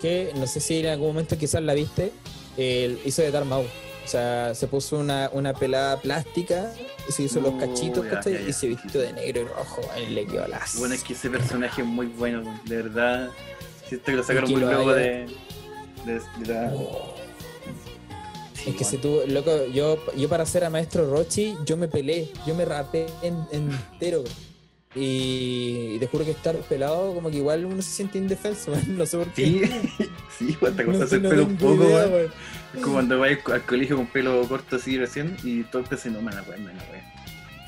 Que 0.00 0.32
no 0.36 0.46
sé 0.46 0.60
si 0.60 0.78
en 0.80 0.86
algún 0.86 1.08
momento 1.08 1.36
quizás 1.36 1.62
la 1.62 1.74
viste, 1.74 2.12
él 2.56 3.00
hizo 3.04 3.22
de 3.22 3.30
Darth 3.30 3.46
Maul. 3.46 3.66
O 4.04 4.08
sea, 4.10 4.54
se 4.54 4.66
puso 4.68 4.96
una, 4.98 5.28
una 5.34 5.52
pelada 5.52 6.00
plástica, 6.00 6.72
se 7.10 7.24
hizo 7.24 7.40
los 7.40 7.54
cachitos, 7.60 8.04
ya, 8.04 8.10
¿cachai? 8.10 8.32
ya, 8.34 8.40
ya. 8.40 8.48
Y 8.48 8.52
se 8.54 8.68
vistió 8.68 9.00
de 9.02 9.12
negro 9.12 9.42
y 9.42 9.44
rojo, 9.44 9.82
y 10.00 10.06
le 10.14 10.24
quedó 10.26 10.48
las. 10.48 10.78
Bueno, 10.78 10.94
es 10.94 11.04
que 11.04 11.12
ese 11.12 11.28
personaje 11.28 11.82
es 11.82 11.86
muy 11.86 12.06
bueno, 12.06 12.42
de 12.64 12.76
verdad. 12.76 13.28
Siento 13.86 14.06
que 14.06 14.12
lo 14.12 14.22
sacaron 14.22 14.50
muy 14.50 14.60
luego 14.60 14.94
de, 14.94 15.26
de, 16.06 16.20
de 16.38 16.46
la. 16.54 16.72
Oh. 16.74 17.14
Sí, 18.54 18.70
Es 18.70 18.76
que 18.76 18.84
weón. 18.84 18.90
si 18.90 18.96
tú, 18.98 19.20
loco, 19.26 19.66
yo, 19.66 19.98
yo 20.16 20.28
para 20.28 20.46
ser 20.46 20.64
a 20.64 20.70
maestro 20.70 21.08
Rochi, 21.10 21.54
yo 21.66 21.76
me 21.76 21.86
peleé, 21.88 22.30
yo 22.46 22.54
me 22.54 22.64
rapé 22.64 23.06
en- 23.22 23.46
entero. 23.52 24.24
Y 25.00 25.96
te 26.00 26.06
juro 26.08 26.24
que 26.24 26.32
estar 26.32 26.56
pelado, 26.56 27.14
como 27.14 27.30
que 27.30 27.36
igual 27.36 27.64
uno 27.64 27.80
se 27.82 27.90
siente 27.90 28.18
indefenso, 28.18 28.70
man, 28.72 28.98
no 28.98 29.06
sé 29.06 29.16
por 29.16 29.28
qué. 29.28 29.44
Sí, 29.46 30.08
sí, 30.38 30.56
te 30.60 30.70
no, 30.70 30.84
cortas 30.86 31.12
el 31.12 31.22
no 31.22 31.28
pelo 31.28 31.44
un 31.44 31.56
poco, 31.56 31.84
idea, 31.84 32.06
weón. 32.08 32.32
Es 32.74 32.80
como 32.80 32.92
cuando 32.94 33.18
vas 33.20 33.30
al 33.52 33.62
colegio 33.64 33.96
con 33.96 34.06
pelo 34.06 34.46
corto 34.48 34.76
así 34.76 34.98
recién 34.98 35.36
y 35.44 35.62
todo 35.64 35.84
te 35.84 36.10
no, 36.10 36.20
mana, 36.20 36.44
weón, 36.48 36.64
mana, 36.64 36.82
weón. 36.90 37.18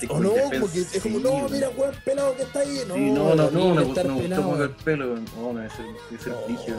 O 0.09 0.19
no, 0.19 0.29
indefenso". 0.31 0.61
porque 0.61 0.81
es 0.81 1.03
como, 1.03 1.19
no, 1.21 1.49
mira, 1.49 1.69
weón, 1.71 1.95
pelado 2.05 2.37
que 2.37 2.43
está 2.43 2.61
ahí. 2.61 2.81
No, 2.89 2.95
Sí, 2.95 3.11
no, 3.11 3.35
no, 3.35 3.51
no, 3.51 3.75
me 3.75 3.83
gustó 3.83 4.05
mucho 4.09 4.65
el 4.65 4.71
pelo, 4.71 5.15
no, 5.37 5.63
ese 5.63 5.83
es 6.15 6.27
el 6.27 6.33
No. 6.33 6.39
rígido. 6.49 6.77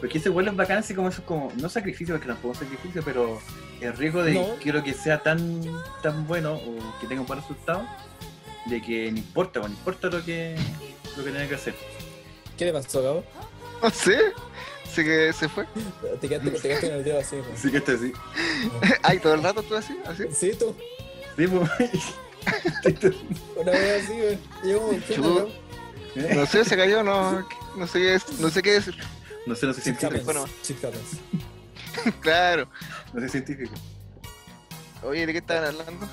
Porque 0.00 0.18
ese 0.18 0.28
vuelo 0.28 0.50
es 0.50 0.56
bacán, 0.56 0.78
así 0.78 0.94
como 0.94 1.08
eso 1.08 1.20
es 1.20 1.26
como, 1.26 1.52
no 1.56 1.68
sacrificio, 1.68 2.14
porque 2.14 2.28
tampoco 2.28 2.52
es 2.52 2.58
sacrificio, 2.58 3.02
pero 3.04 3.38
el 3.80 3.92
riesgo 3.96 4.22
de 4.22 4.34
No. 4.34 4.46
quiero 4.62 4.82
que 4.84 4.92
sea 4.94 5.22
tan, 5.22 5.60
tan 6.02 6.26
bueno 6.26 6.54
o 6.54 7.00
que 7.00 7.06
tenga 7.06 7.20
un 7.22 7.26
buen 7.26 7.40
resultado, 7.40 7.86
de 8.66 8.80
que 8.82 9.10
no 9.12 9.18
importa, 9.18 9.60
bueno, 9.60 9.74
no 9.74 9.78
importa 9.78 10.08
lo 10.08 10.24
que, 10.24 10.56
lo 11.16 11.24
que 11.24 11.30
tenga 11.30 11.48
que 11.48 11.54
hacer. 11.54 11.74
¿Qué 12.56 12.66
te 12.66 12.72
pasó, 12.72 13.02
Gabo? 13.02 13.24
No 13.82 13.90
sé. 13.90 14.18
Sé 14.92 15.02
que 15.04 15.32
se 15.32 15.48
fue. 15.48 15.66
Te 16.20 16.28
quedaste, 16.28 16.50
te 16.52 16.60
quedaste 16.68 16.88
con 16.88 16.96
el 16.98 17.04
dedo 17.04 17.18
así, 17.18 17.36
weón. 17.36 17.52
Así 17.52 17.70
que 17.70 17.76
está 17.78 17.92
así. 17.92 18.12
Ay, 19.02 19.18
todo 19.18 19.34
el 19.34 19.42
rato 19.42 19.62
tú 19.64 19.74
así, 19.74 19.98
así. 20.06 20.24
Sí, 20.32 20.52
tú, 20.58 20.74
Sí, 21.36 21.46
pues. 21.48 21.70
una 23.56 23.72
vez 23.72 24.04
así, 24.04 24.12
weón. 24.12 24.38
Y 24.62 24.68
yo 24.70 24.78
como, 24.80 25.00
¿qué 25.00 25.14
Chu- 25.14 25.22
onda, 25.24 25.40
Gabo? 26.14 26.34
No 26.40 26.46
sé, 26.46 26.64
se 26.64 26.76
cayó, 26.76 27.02
no, 27.02 27.44
no 27.76 27.86
sé 27.88 27.98
qué 27.98 28.04
decir, 28.12 28.34
no 28.38 28.48
sé 28.50 28.62
qué 28.62 28.72
decir. 28.72 28.94
No 29.46 29.54
sé, 29.56 29.66
no 29.66 29.74
soy 29.74 29.82
Chip 29.82 29.98
científico. 29.98 30.24
bueno. 30.24 30.44
Claro. 32.20 32.68
No 33.12 33.20
soy 33.20 33.28
científico. 33.30 33.74
Oye, 35.02 35.26
¿de 35.26 35.32
qué 35.32 35.38
estaban 35.38 35.64
hablando? 35.64 36.08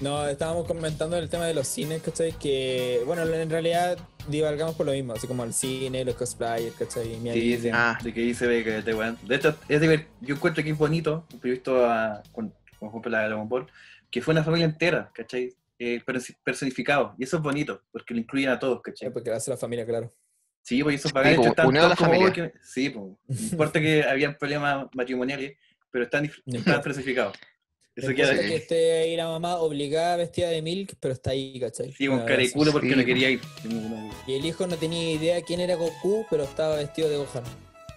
No, 0.00 0.28
estábamos 0.28 0.64
comentando 0.66 1.16
el 1.16 1.28
tema 1.28 1.46
de 1.46 1.54
los 1.54 1.66
cines, 1.66 2.00
¿cachai? 2.02 2.30
Que, 2.32 3.02
bueno, 3.04 3.22
en 3.22 3.50
realidad 3.50 3.98
divalgamos 4.28 4.76
por 4.76 4.86
lo 4.86 4.92
mismo, 4.92 5.14
así 5.14 5.26
como 5.26 5.42
el 5.42 5.52
cine, 5.52 6.04
los 6.04 6.14
cosplayers, 6.14 6.76
¿cachai? 6.76 7.16
Mi 7.18 7.32
Sí, 7.32 7.58
sí, 7.58 7.70
Ah. 7.72 7.98
de 8.02 8.14
que 8.14 8.20
ahí 8.20 8.32
se 8.34 8.46
ve 8.46 8.62
que 8.62 8.80
te 8.82 8.94
weón. 8.94 9.18
De 9.26 9.34
hecho, 9.34 9.56
es 9.68 9.80
de 9.80 9.88
ver, 9.88 10.06
yo 10.20 10.36
encuentro 10.36 10.62
que 10.62 10.70
es 10.70 10.78
bonito, 10.78 11.26
he 11.42 11.50
visto 11.50 11.84
a, 11.84 12.22
con, 12.30 12.54
ejemplo, 12.80 13.10
la 13.10 13.22
de 13.22 13.26
Dragon 13.28 13.48
Ball, 13.48 13.66
que 14.08 14.22
fue 14.22 14.32
una 14.32 14.44
familia 14.44 14.66
entera, 14.66 15.10
¿cachai? 15.12 15.52
Eh, 15.80 16.00
personificado. 16.44 17.14
Y 17.18 17.24
eso 17.24 17.38
es 17.38 17.42
bonito, 17.42 17.82
porque 17.90 18.14
lo 18.14 18.20
incluyen 18.20 18.50
a 18.50 18.58
todos, 18.58 18.80
¿cachai? 18.82 19.08
Eh, 19.08 19.10
Porque 19.10 19.30
lo 19.30 19.36
hace 19.36 19.50
la 19.50 19.56
familia, 19.56 19.84
claro. 19.84 20.12
Sí, 20.62 20.80
pues 20.82 20.96
eso 20.96 21.08
es 21.08 21.14
Sí, 21.28 21.34
como 21.36 21.48
están 21.48 21.72
todos 21.74 21.94
como, 21.96 22.10
familia. 22.10 22.28
"Oh, 22.28 22.32
que-". 22.32 22.52
Sí, 22.62 22.90
pues. 22.90 23.04
No 23.26 23.48
importa 23.50 23.80
que 23.80 24.04
habían 24.04 24.36
problemas 24.38 24.86
matrimoniales, 24.92 25.56
pero 25.90 26.04
están, 26.04 26.30
están 26.46 26.82
personificados. 26.82 27.36
Eso 27.98 28.14
queda 28.14 28.34
que 28.38 28.56
esté 28.56 28.92
ahí 29.00 29.16
la 29.16 29.26
mamá 29.28 29.56
obligada 29.56 30.16
vestida 30.16 30.48
de 30.50 30.62
milk, 30.62 30.94
pero 31.00 31.14
está 31.14 31.30
ahí, 31.30 31.58
¿cachai? 31.58 31.92
Sí, 31.92 32.06
con 32.06 32.20
Ah, 32.20 32.24
cara 32.26 32.42
y 32.42 32.46
eso. 32.46 32.54
culo 32.54 32.70
porque 32.72 32.90
Sí, 32.90 32.94
no 32.96 33.04
quería 33.04 33.30
ir. 33.30 33.40
Y 34.26 34.34
el 34.34 34.44
hijo 34.46 34.66
no 34.66 34.76
tenía 34.76 35.12
idea 35.12 35.42
quién 35.42 35.60
era 35.60 35.74
Goku, 35.74 36.24
pero 36.30 36.44
estaba 36.44 36.76
vestido 36.76 37.08
de 37.08 37.16
Gohan. 37.16 37.42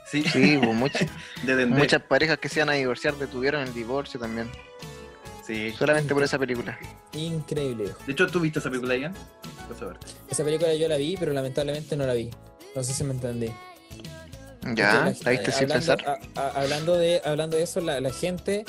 Sí, 0.09 0.23
Sí, 0.23 0.57
pues 0.57 0.75
muchas, 0.75 1.07
de 1.45 1.65
muchas 1.67 2.01
parejas 2.01 2.37
que 2.39 2.49
se 2.49 2.59
iban 2.59 2.69
a 2.69 2.73
divorciar 2.73 3.15
detuvieron 3.15 3.61
el 3.61 3.73
divorcio 3.73 4.19
también. 4.19 4.49
Sí. 5.45 5.71
Solamente 5.77 6.13
por 6.13 6.23
esa 6.23 6.39
película. 6.39 6.77
Increíble. 7.13 7.91
De 8.05 8.13
hecho, 8.13 8.25
¿tú 8.27 8.39
viste 8.39 8.59
esa 8.59 8.69
película, 8.69 8.95
Ian? 8.95 9.13
Vas 9.69 9.81
a 9.81 9.85
ver. 9.85 9.97
Esa 10.29 10.43
película 10.43 10.73
yo 10.73 10.87
la 10.87 10.97
vi, 10.97 11.15
pero 11.19 11.31
lamentablemente 11.33 11.95
no 11.95 12.05
la 12.05 12.13
vi. 12.13 12.29
No 12.75 12.83
sé 12.83 12.93
si 12.93 13.03
me 13.03 13.11
entendí. 13.13 13.51
Ya, 14.75 15.13
la 15.23 15.31
viste 15.31 15.51
sin 15.51 15.71
hablando, 15.71 15.73
pensar. 15.97 16.19
a- 16.35 16.39
a- 16.41 16.61
hablando, 16.61 16.95
de, 16.97 17.21
hablando 17.25 17.57
de 17.57 17.63
eso, 17.63 17.81
la, 17.81 17.99
la 17.99 18.11
gente 18.11 18.63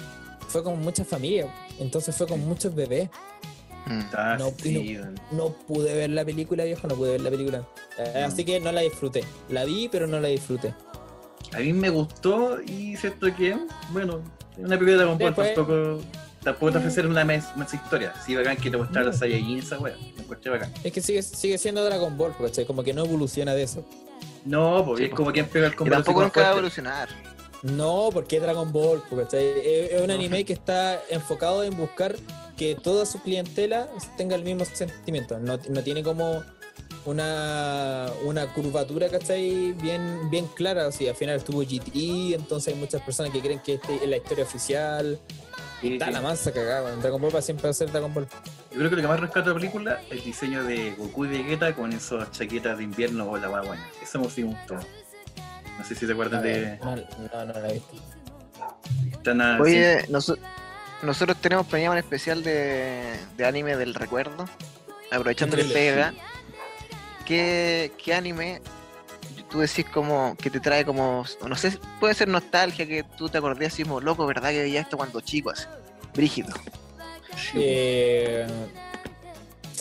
fue 0.53 0.62
con 0.62 0.81
mucha 0.81 1.05
familia. 1.05 1.47
Entonces 1.81 2.15
fue 2.15 2.27
con 2.27 2.41
muchos 2.47 2.74
bebés. 2.74 3.09
Mm. 3.87 4.01
Ah, 4.15 4.37
No, 5.33 5.51
pude 5.66 5.95
ver 5.95 6.11
la 6.11 6.24
película, 6.24 6.65
viejo, 6.65 6.87
no 6.87 6.95
pude 6.95 7.12
ver 7.12 7.20
la 7.23 7.31
película. 7.31 7.66
Eh, 7.99 8.12
No. 8.20 8.27
Así 8.27 8.45
que 8.45 8.61
no 8.61 8.70
la 8.70 8.83
disfruté. 8.83 9.24
La 9.49 9.65
vi, 9.65 9.89
pero 9.91 10.07
no 10.07 10.20
la 10.20 10.29
disfruté. 10.29 10.74
A 11.55 11.59
mí 11.59 11.73
me 11.73 11.91
gustó 11.91 12.61
y 12.62 12.97
siento 12.97 13.35
que, 13.35 13.57
bueno, 13.91 14.20
una 14.59 14.69
película 14.79 14.93
de 14.93 14.97
Dragon 14.99 15.19
Ball 15.19 15.29
Después- 15.35 15.55
tampoco, 15.55 16.01
tampoco 16.45 16.73
te 16.73 16.79
Mm. 16.79 16.81
ofrecer 16.81 17.07
una 17.07 17.24
mes- 17.24 17.57
más 17.57 17.74
historia. 17.74 18.12
Sí, 18.24 18.37
bacán 18.37 18.57
que 18.57 18.70
te 18.70 18.77
mostrara 18.77 19.07
No. 19.09 19.12
Saiyajin 19.12 19.59
esa 19.59 19.79
wea. 19.79 19.97
Me 20.16 20.23
encontré 20.23 20.51
bacán. 20.51 20.73
Es 20.85 20.93
que 20.93 21.01
sigue, 21.01 21.23
sigue 21.23 21.59
siendo 21.59 21.85
Dragon 21.85 22.16
Ball, 22.16 22.35
¿cachai? 22.39 22.65
Como 22.66 22.83
que 22.85 22.93
no 22.95 23.05
evoluciona 23.05 23.55
de 23.55 23.65
eso. 23.65 23.85
No, 24.45 24.85
porque 24.85 25.05
Sí, 25.05 25.09
es 25.11 25.15
como 25.15 25.33
quien 25.33 25.47
pega 25.47 25.66
el 25.66 25.73
Y 25.73 25.77
combo 25.77 25.93
tampoco 25.93 26.23
nunca 26.23 26.41
va 26.43 26.49
a 26.49 26.53
evolucionar. 26.53 27.09
No, 27.63 28.11
porque 28.13 28.37
es 28.37 28.43
Dragon 28.43 28.73
Ball, 28.73 29.03
¿cachai? 29.09 29.45
Es, 29.65 30.03
un 30.03 30.11
anime 30.11 30.45
que 30.45 30.53
está 30.53 31.01
enfocado 31.11 31.63
en 31.63 31.77
buscar 31.77 32.17
que 32.57 32.75
toda 32.75 33.07
su 33.07 33.21
clientela 33.23 33.89
tenga 34.17 34.35
el 34.35 34.43
mismo 34.43 34.65
sentimiento. 34.65 35.39
No, 35.39 35.59
no 35.69 35.83
tiene 35.83 36.03
como 36.03 36.43
una, 37.05 38.07
una 38.25 38.53
curvatura, 38.53 39.09
¿cachai? 39.09 39.73
Bien, 39.75 40.29
bien 40.31 40.47
clara. 40.49 40.89
O 40.89 40.93
sea, 40.93 41.11
al 41.11 41.17
final 41.17 41.37
estuvo 41.37 41.61
GT, 41.61 42.35
entonces 42.35 42.75
hay 42.75 42.81
muchas 42.81 43.01
personas 43.03 43.33
que 43.33 43.41
creen 43.41 43.61
que 43.61 43.75
este 43.75 43.95
es 43.97 44.09
la 44.09 44.17
historia 44.17 44.45
oficial. 44.45 45.21
Sí, 45.81 45.95
Está 45.95 46.07
sí. 46.07 46.13
la 46.13 46.21
mansa 46.21 46.53
cagada. 46.53 46.97
Dragon 46.97 47.21
Ball 47.21 47.35
va 47.35 47.43
siempre 47.43 47.69
a 47.69 47.73
ser 47.73 47.93
Dragon 47.93 48.13
Ball. 48.13 48.27
Yo 48.73 48.79
creo 48.79 48.91
que 48.91 48.97
lo 48.97 49.03
que 49.03 49.09
más 49.09 49.21
rescato 49.21 49.51
de 49.51 49.55
la 49.55 49.61
película 49.61 50.01
es 50.07 50.13
el 50.13 50.25
diseño 50.25 50.65
de 50.65 50.93
Goku 50.93 51.27
y 51.27 51.29
Vegeta 51.29 51.75
con 51.75 51.93
esas 51.93 52.31
chaquetas 52.33 52.79
de 52.79 52.85
invierno 52.85 53.31
o 53.31 53.37
la 53.37 53.49
buena. 53.49 53.89
Eso 54.03 54.19
me 54.19 54.27
gustó. 54.27 54.77
No 55.78 55.85
sé 55.85 55.94
si 55.94 56.07
te 56.07 56.12
acuerdas 56.12 56.43
de. 56.43 56.78
No, 56.82 56.97
no, 56.97 57.44
no 57.47 57.53
la 57.61 57.69
he 57.70 57.73
visto. 57.74 57.97
Están 59.12 59.40
a- 59.40 59.59
Oye, 59.61 60.05
noso- 60.09 60.39
nosotros 61.03 61.36
tenemos 61.40 61.66
planeado 61.66 61.93
un 61.93 61.99
especial 61.99 62.43
de, 62.44 63.19
de 63.36 63.44
anime 63.47 63.77
del 63.77 63.94
recuerdo. 63.94 64.44
Aprovechando 65.11 65.57
que 65.57 65.62
Increíble. 65.62 65.93
pega. 65.93 66.15
¿Qué, 67.27 67.93
¿Qué 68.03 68.15
anime 68.15 68.61
tú 69.51 69.61
decís 69.61 69.85
como 69.93 70.35
que 70.36 70.49
te 70.51 70.61
trae 70.61 70.85
como, 70.85 71.24
no 71.47 71.57
sé, 71.57 71.78
puede 72.01 72.15
ser 72.15 72.27
nostalgia, 72.28 72.86
que 72.86 73.05
tú 73.05 73.28
te 73.28 73.36
acordás 73.39 73.69
así 73.73 73.82
como 73.82 74.01
loco, 74.01 74.27
¿verdad? 74.27 74.51
Que 74.51 74.62
veía 74.62 74.81
esto 74.81 74.97
cuando 74.97 75.20
chico, 75.20 75.51
así. 75.51 75.66
Brígido. 76.15 76.49
sí, 77.36 77.53
Eh, 77.57 78.47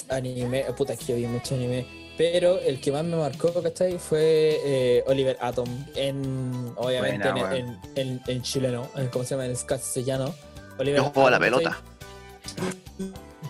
anime, 0.10 0.66
puta, 0.78 0.94
es 0.94 1.00
que 1.00 1.14
vi 1.14 1.26
mucho 1.26 1.56
anime. 1.56 1.86
Pero 2.18 2.60
el 2.60 2.80
que 2.82 2.92
más 2.92 3.04
me 3.04 3.16
marcó, 3.16 3.52
¿cachai? 3.64 3.98
Fue 3.98 4.60
eh, 4.64 5.04
Oliver 5.08 5.38
Atom. 5.42 5.68
En, 5.96 6.74
obviamente 6.78 7.32
Buena, 7.32 7.56
en, 7.56 7.66
en, 7.66 7.80
en- 7.96 8.22
en 8.28 8.42
chileno, 8.42 8.88
en, 8.96 9.08
¿cómo 9.08 9.24
se 9.26 9.32
llama? 9.36 9.46
En 9.46 9.56
castellano. 9.56 10.34
Oliver 10.78 10.98
Yo 11.02 11.10
juego 11.10 11.28
a 11.28 11.32
la 11.32 11.40
pelota. 11.40 11.82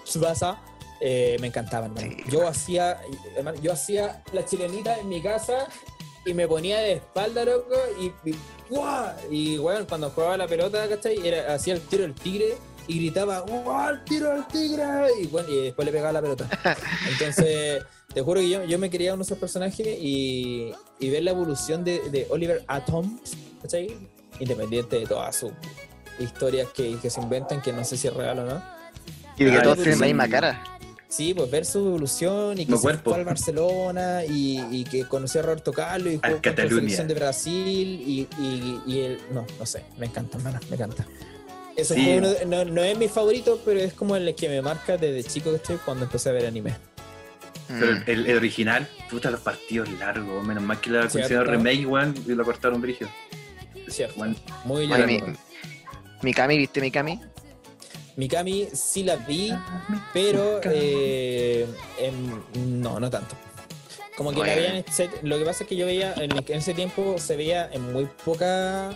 Tsubasa, 0.06 0.60
eh, 1.00 1.38
me 1.40 1.48
encantaba, 1.48 1.88
hermano. 1.88 2.08
Sí. 2.12 2.24
Yo 2.30 2.48
hacía, 2.48 3.02
hermano, 3.36 3.60
yo 3.62 3.74
hacía 3.74 4.22
la 4.34 4.46
chilenita 4.46 4.98
en 5.00 5.10
mi 5.10 5.22
casa 5.22 5.68
y 6.26 6.34
me 6.34 6.48
ponía 6.48 6.80
de 6.80 6.94
espalda, 6.94 7.44
loco, 7.46 7.76
y, 8.00 8.06
y, 8.30 8.36
¡guau! 8.70 9.10
y 9.30 9.58
bueno, 9.58 9.86
cuando 9.88 10.10
jugaba 10.12 10.38
la 10.38 10.48
pelota, 10.48 10.88
¿cachai? 10.88 11.26
Era, 11.28 11.54
hacía 11.54 11.74
el 11.74 11.82
tiro 11.82 12.06
al 12.06 12.14
tigre 12.14 12.58
y 12.88 13.00
gritaba, 13.00 13.40
¡guau! 13.40 13.90
¡El 13.90 14.04
tiro 14.04 14.32
al 14.32 14.48
tigre! 14.48 14.84
Y 15.22 15.28
bueno, 15.28 15.50
y 15.50 15.64
después 15.66 15.86
le 15.86 15.92
pegaba 15.92 16.12
la 16.14 16.22
pelota. 16.22 16.48
Entonces, 17.10 17.84
te 18.14 18.22
juro 18.22 18.40
que 18.42 18.50
yo, 18.50 18.64
yo 18.66 18.78
me 18.80 18.90
quería 18.90 19.14
uno 19.14 19.24
de 19.24 19.28
esos 19.28 19.38
personajes 19.38 19.88
y, 19.88 20.72
y 21.00 21.10
ver 21.10 21.24
la 21.24 21.32
evolución 21.32 21.84
de, 21.84 22.10
de 22.10 22.28
Oliver 22.30 22.64
Atom, 22.68 23.20
¿cachai? 23.62 23.96
Independiente 24.40 25.00
de 25.00 25.06
todas 25.06 25.36
sus 25.36 25.52
historias 26.20 26.68
que, 26.76 26.98
que 27.02 27.10
se 27.10 27.22
inventan, 27.22 27.62
que 27.62 27.72
no 27.74 27.84
sé 27.84 27.98
si 27.98 28.08
es 28.08 28.14
real 28.14 28.40
o 28.40 28.46
no. 28.46 28.64
Y 29.38 29.46
de 29.46 29.52
que 29.52 29.58
Ah, 29.58 29.62
todos 29.64 29.78
tienen 29.78 30.00
la 30.00 30.06
misma 30.08 30.28
cara. 30.28 30.64
Sí, 31.08 31.34
pues 31.34 31.52
ver 31.52 31.66
su 31.66 31.80
evolución 31.80 32.58
y 32.58 32.66
que 32.66 32.72
No 32.72 32.78
se 32.78 32.84
cuerpo. 32.84 33.10
fue 33.12 33.20
al 33.20 33.26
Barcelona 33.26 34.24
y, 34.26 34.62
y 34.72 34.84
que 34.86 35.06
conoció 35.06 35.42
a 35.42 35.44
Roberto 35.44 35.74
Carlos 35.74 36.14
y 36.14 36.18
jugó 36.18 36.28
Al 36.28 36.42
contra 36.42 36.64
la 36.64 36.70
selección 36.70 37.08
de 37.10 37.14
Brasil 37.16 38.04
y, 38.08 38.28
y, 38.42 38.82
y 38.88 39.00
él, 39.02 39.20
no, 39.34 39.46
no 39.60 39.66
sé, 39.66 39.84
me 39.98 40.06
encanta, 40.06 40.38
hermano, 40.38 40.60
me 40.70 40.76
encanta. 40.76 41.06
Eso 41.76 41.94
Sí. 41.96 42.04
fue 42.06 42.18
uno 42.18 42.30
de- 42.30 42.46
no, 42.46 42.64
no 42.64 42.82
es 42.84 42.98
mi 42.98 43.08
favorito, 43.10 43.60
pero 43.66 43.80
es 43.82 43.94
como 43.94 44.16
el 44.16 44.34
que 44.36 44.48
me 44.48 44.62
marca 44.62 44.96
desde 44.98 45.24
chico 45.30 45.50
que 45.50 45.58
estoy 45.58 45.78
cuando 45.84 46.06
empecé 46.06 46.30
a 46.30 46.32
ver 46.34 46.46
anime. 46.46 46.76
Pero 47.80 47.92
Mm. 47.94 48.04
el, 48.08 48.26
el 48.28 48.38
original, 48.38 48.88
puta, 49.10 49.30
los 49.32 49.40
partidos 49.42 49.90
largos. 50.00 50.44
Menos 50.46 50.64
mal 50.64 50.80
que 50.82 50.90
la 50.90 51.06
hicieron 51.06 51.46
remake, 51.48 51.86
weón, 51.86 52.14
y 52.28 52.32
lo 52.34 52.44
cortaron 52.44 52.82
brillo. 52.82 53.08
Cierto. 53.88 54.20
Weón, 54.20 54.36
Muy 54.66 54.88
largo. 54.88 55.06
mi, 55.08 55.22
Mikami, 56.22 56.58
¿viste 56.58 56.82
Mikami? 56.82 57.20
Mikami 58.18 58.68
sí 58.74 59.04
la 59.04 59.16
vi, 59.16 59.54
pero 60.14 60.60
eh, 60.66 61.66
em, 61.98 62.42
no, 62.82 63.00
no 63.00 63.10
tanto. 63.10 63.36
Como 64.18 64.32
que 64.32 64.38
la 64.40 64.44
Bueno. 64.44 64.62
veía 64.62 64.76
en 64.98 65.30
lo 65.30 65.40
que 65.40 65.46
pasa 65.46 65.64
es 65.64 65.70
que 65.70 65.76
yo 65.76 65.86
veía 65.86 66.14
en, 66.16 66.32
en 66.38 66.44
ese 66.54 66.74
tiempo 66.74 67.16
se 67.18 67.36
veía 67.38 67.70
en 67.72 67.92
muy 67.94 68.08
poca 68.26 68.92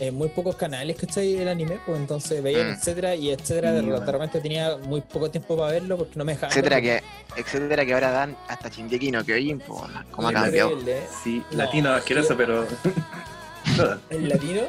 en 0.00 0.14
muy 0.14 0.28
pocos 0.28 0.56
canales 0.56 0.96
¿cachai? 0.96 1.36
el 1.36 1.48
anime, 1.48 1.78
pues 1.86 1.98
entonces 1.98 2.42
veía 2.42 2.60
en 2.60 2.70
Mm. 2.70 2.74
etcétera 2.74 3.14
y 3.14 3.30
etcétera 3.30 3.72
de, 3.72 3.80
Sí, 3.80 3.86
bueno. 3.86 4.04
de 4.04 4.12
repente 4.12 4.40
tenía 4.40 4.76
muy 4.76 5.00
poco 5.00 5.30
tiempo 5.30 5.56
para 5.56 5.72
verlo 5.72 5.96
porque 5.98 6.12
no 6.16 6.24
me 6.24 6.32
dejaban 6.32 6.50
Etcétera 6.52 6.80
que, 6.80 7.02
etcétera 7.36 7.86
que 7.86 7.94
ahora 7.94 8.10
dan 8.10 8.36
hasta 8.48 8.68
Shingeki 8.68 9.10
no 9.10 9.24
Kyojin, 9.24 9.58
pues, 9.60 9.80
¿cómo 10.10 10.28
ha 10.28 10.32
cambiado? 10.32 10.78
¿eh? 10.86 11.02
Sí, 11.24 11.42
No, 11.52 11.56
latino 11.58 11.90
asqueroso, 11.92 12.28
sí. 12.30 12.34
pero. 12.36 12.66
¿El 14.10 14.28
latino? 14.28 14.62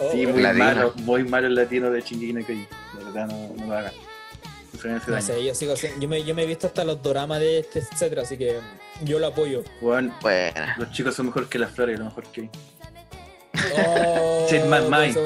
Oh, 0.00 0.10
sí, 0.12 0.18
bueno. 0.26 0.32
muy 0.32 0.42
Latino. 0.42 0.64
malo, 0.64 0.92
muy 0.96 1.24
malo 1.24 1.46
el 1.46 1.54
latino 1.54 1.90
de 1.90 2.00
Shingeki 2.00 2.32
no 2.32 2.40
Kyojin. 2.44 2.66
La 2.98 3.04
verdad, 3.04 3.26
no, 3.28 3.54
no 3.56 3.66
lo 3.66 3.76
hagan. 3.78 3.92
No 5.08 5.20
sé, 5.20 5.44
yo 5.44 5.54
sigo 5.54 5.74
yo 6.00 6.08
me, 6.08 6.24
yo 6.24 6.34
me 6.34 6.44
he 6.44 6.46
visto 6.46 6.66
hasta 6.68 6.84
los 6.84 7.02
doramas 7.02 7.38
de 7.40 7.58
este, 7.58 7.80
etcétera, 7.80 8.22
así 8.22 8.38
que 8.38 8.58
yo 9.02 9.18
lo 9.18 9.26
apoyo. 9.26 9.62
Weón, 9.82 10.12
Bueno, 10.22 10.54
los 10.78 10.90
chicos 10.92 11.14
son 11.14 11.26
mejor 11.26 11.48
que 11.48 11.58
las 11.58 11.70
flores, 11.72 11.98
lo 11.98 12.06
mejor 12.06 12.24
que 12.28 12.42
hay. 12.42 12.50
Oh, 13.76 14.46
man, 14.68 14.84
pues, 14.90 15.16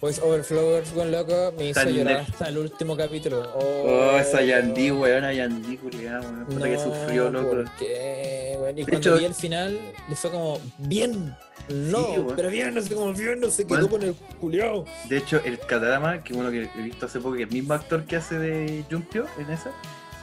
pues 0.00 0.18
Overflowers, 0.20 0.92
buen 0.94 1.10
loco, 1.10 1.52
me 1.56 1.70
hizo 1.70 1.82
llorar 1.84 2.16
Netflix. 2.18 2.30
hasta 2.32 2.48
el 2.48 2.58
último 2.58 2.96
capítulo. 2.96 3.42
Oh, 3.54 4.16
esa 4.18 4.42
Yandy, 4.42 4.90
weón, 4.90 5.24
a 5.24 5.32
Yandy, 5.32 5.76
culiada, 5.78 6.20
weón. 6.20 6.46
Puta 6.46 6.64
que 6.68 6.78
sufrió, 6.78 7.30
loco. 7.30 7.50
¿Por 7.50 7.70
qué? 7.76 8.56
weón? 8.60 8.78
Y 8.78 8.84
De 8.84 8.90
cuando 8.90 9.08
hecho- 9.10 9.18
vi 9.18 9.24
el 9.24 9.34
final, 9.34 9.78
le 10.08 10.16
fue 10.16 10.30
como, 10.30 10.60
bien, 10.78 11.34
no, 11.68 11.98
Sí, 11.98 12.24
pero 12.36 12.48
bien, 12.50 12.74
no 12.74 12.80
sé 12.82 12.94
cómo 12.94 13.12
bien, 13.12 13.40
no 13.40 13.50
se 13.50 13.66
quedó 13.66 13.78
Weón. 13.78 13.88
con 13.88 14.02
el 14.02 14.14
culiao. 14.40 14.84
De 15.08 15.16
hecho, 15.16 15.40
el 15.44 15.58
Katarama, 15.58 16.22
que 16.22 16.34
uno 16.34 16.50
que 16.50 16.68
he 16.76 16.82
visto 16.82 17.06
hace 17.06 17.18
poco, 17.18 17.34
que 17.36 17.42
es 17.42 17.48
el 17.48 17.54
mismo 17.54 17.74
actor 17.74 18.04
que 18.04 18.16
hace 18.16 18.38
de 18.38 18.84
Jumpio 18.90 19.26
en 19.38 19.50
esa, 19.50 19.70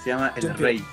se 0.03 0.09
llama 0.11 0.31
El 0.37 0.43
Jumpio. 0.43 0.65
Rey. 0.65 0.83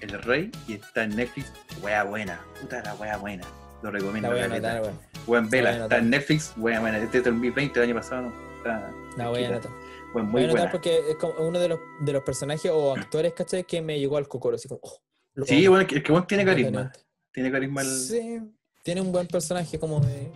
El 0.00 0.10
Rey, 0.22 0.50
y 0.68 0.74
está 0.74 1.04
en 1.04 1.16
Netflix, 1.16 1.50
wea 1.80 2.02
buena. 2.04 2.38
Puta 2.60 2.82
la 2.82 2.94
wea 2.96 3.16
buena. 3.16 3.44
Lo 3.82 3.90
recomiendo. 3.90 4.28
La 4.28 4.34
voy 4.34 4.42
a 4.42 4.44
anotar. 4.46 4.82
Buen 5.26 5.48
Vela, 5.48 5.84
está 5.84 5.98
en. 5.98 6.10
Netflix, 6.10 6.52
wea 6.56 6.80
buena. 6.80 6.98
Este 6.98 7.18
es 7.18 7.24
del 7.24 7.34
2020, 7.34 7.78
el 7.80 7.84
año 7.86 7.94
pasado, 7.94 8.22
¿no? 8.22 8.56
Está, 8.56 8.92
La 9.16 9.28
voy 9.28 9.44
a 9.44 9.48
anotar. 9.48 9.72
Buen, 10.12 10.30
Voy 10.30 10.42
a 10.42 10.44
muy 10.44 10.44
anotar 10.44 10.56
buena. 10.60 10.72
porque 10.72 11.00
es 11.10 11.16
como 11.16 11.34
uno 11.40 11.58
de 11.58 11.68
los, 11.68 11.80
de 12.00 12.12
los 12.12 12.22
personajes 12.22 12.70
o 12.72 12.94
actores, 12.94 13.32
¿cachai? 13.32 13.64
Que 13.64 13.82
me 13.82 13.98
llegó 13.98 14.16
al 14.16 14.28
cocoro, 14.28 14.56
así 14.56 14.68
como, 14.68 14.80
oh, 14.82 15.02
lo 15.34 15.44
Sí, 15.44 15.66
bueno, 15.66 15.86
el 15.90 16.02
que 16.02 16.20
tiene 16.28 16.44
carisma. 16.44 16.92
Tiene 17.32 17.50
carisma 17.50 17.82
el. 17.82 17.88
Sí, 17.88 18.40
tiene 18.82 19.00
un 19.00 19.10
buen 19.12 19.26
personaje 19.26 19.78
como 19.78 20.00
de. 20.00 20.30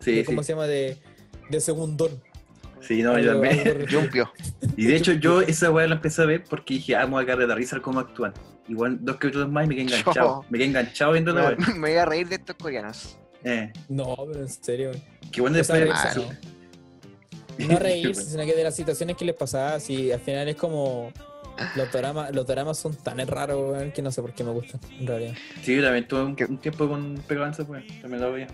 Sí, 0.00 0.12
de- 0.12 0.20
sí. 0.20 0.24
¿Cómo 0.24 0.42
se 0.42 0.52
llama? 0.52 0.66
De, 0.66 0.96
de 1.48 1.60
segundón. 1.60 2.22
Sí, 2.80 3.02
no, 3.02 3.18
yo 3.18 3.32
también. 3.32 3.86
Y 4.76 4.86
de 4.86 4.94
hecho, 4.96 5.12
yo 5.12 5.40
esa 5.40 5.70
weá 5.72 5.86
la 5.88 5.96
empecé 5.96 6.22
a 6.22 6.26
ver 6.26 6.44
porque 6.44 6.74
dije, 6.74 6.94
ah, 6.94 7.04
me 7.06 7.12
voy 7.12 7.22
a 7.24 7.26
cagar 7.26 7.40
de 7.40 7.46
la 7.48 7.54
risa 7.56 7.80
cómo 7.80 7.98
actúan. 7.98 8.32
Igual 8.68 8.98
dos 9.00 9.16
capítulos 9.16 9.48
más 9.50 9.64
y 9.64 9.68
me 9.68 9.74
quedé 9.74 9.84
enganchado. 9.98 10.44
Me 10.50 10.58
quedé 10.58 10.68
enganchado 10.68 11.12
viendo 11.12 11.32
la 11.32 11.48
weá. 11.48 11.56
Me 11.74 11.78
voy 11.80 11.92
a 11.98 12.04
reír 12.04 12.28
de 12.28 12.36
estos 12.36 12.54
coreanos. 12.56 13.18
Eh, 13.44 13.72
No, 13.88 14.16
pero 14.26 14.40
en 14.40 14.48
serio. 14.48 14.90
que 15.30 15.40
bueno 15.40 15.56
después. 15.56 15.88
mal. 15.88 16.14
no. 16.16 17.68
No 17.68 17.78
reírse, 17.78 18.22
sino 18.24 18.44
que 18.44 18.54
de 18.54 18.64
las 18.64 18.76
situaciones 18.76 19.16
que 19.16 19.24
les 19.24 19.34
pasaba, 19.34 19.80
si 19.80 20.12
al 20.12 20.20
final 20.20 20.48
es 20.48 20.56
como. 20.56 21.12
Los 21.74 21.90
dramas, 21.90 22.32
los 22.32 22.46
dramas 22.46 22.78
son 22.78 22.94
tan 22.94 23.18
raros, 23.26 23.72
weón, 23.72 23.90
que 23.90 24.00
no 24.00 24.12
sé 24.12 24.22
por 24.22 24.32
qué 24.32 24.44
me 24.44 24.52
gustan, 24.52 24.80
en 25.00 25.06
realidad. 25.08 25.34
Sí, 25.62 25.74
yo 25.74 25.82
también 25.82 26.06
tuve 26.06 26.22
un, 26.22 26.36
¿Qué? 26.36 26.44
un 26.44 26.58
tiempo 26.58 26.88
con 26.88 27.16
en 27.28 27.42
esa 27.50 27.64
weá. 27.64 27.82
También 28.00 28.20
la 28.22 28.28
veía. 28.28 28.46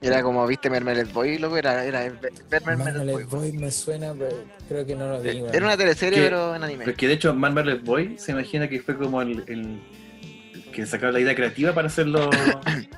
Era 0.00 0.22
como, 0.22 0.46
viste, 0.46 0.70
Mermeled 0.70 1.08
Boy, 1.12 1.36
loco, 1.38 1.58
era, 1.58 1.84
era 1.84 2.00
ver 2.08 2.32
Mermeled 2.50 2.64
Marmalade 2.78 3.12
Boy. 3.12 3.24
Boy 3.24 3.52
me 3.52 3.70
suena, 3.70 4.14
pero 4.16 4.36
creo 4.68 4.86
que 4.86 4.94
no 4.94 5.08
lo 5.10 5.20
vi, 5.20 5.42
weón. 5.42 5.54
Era 5.54 5.66
una 5.66 5.76
teleserie, 5.76 6.18
¿Qué? 6.18 6.24
pero 6.24 6.54
en 6.54 6.62
anime. 6.64 6.84
es 6.88 6.96
que 6.96 7.08
de 7.08 7.12
hecho, 7.14 7.34
Man 7.34 7.52
Marlet 7.52 7.84
Boy 7.84 8.14
se 8.16 8.32
imagina 8.32 8.68
que 8.68 8.80
fue 8.80 8.96
como 8.96 9.20
el. 9.20 9.44
el- 9.48 9.78
que 10.78 10.86
sacaron 10.86 11.12
la 11.14 11.18
idea 11.20 11.34
creativa 11.34 11.74
para 11.74 11.88
hacer 11.88 12.06
los, 12.06 12.28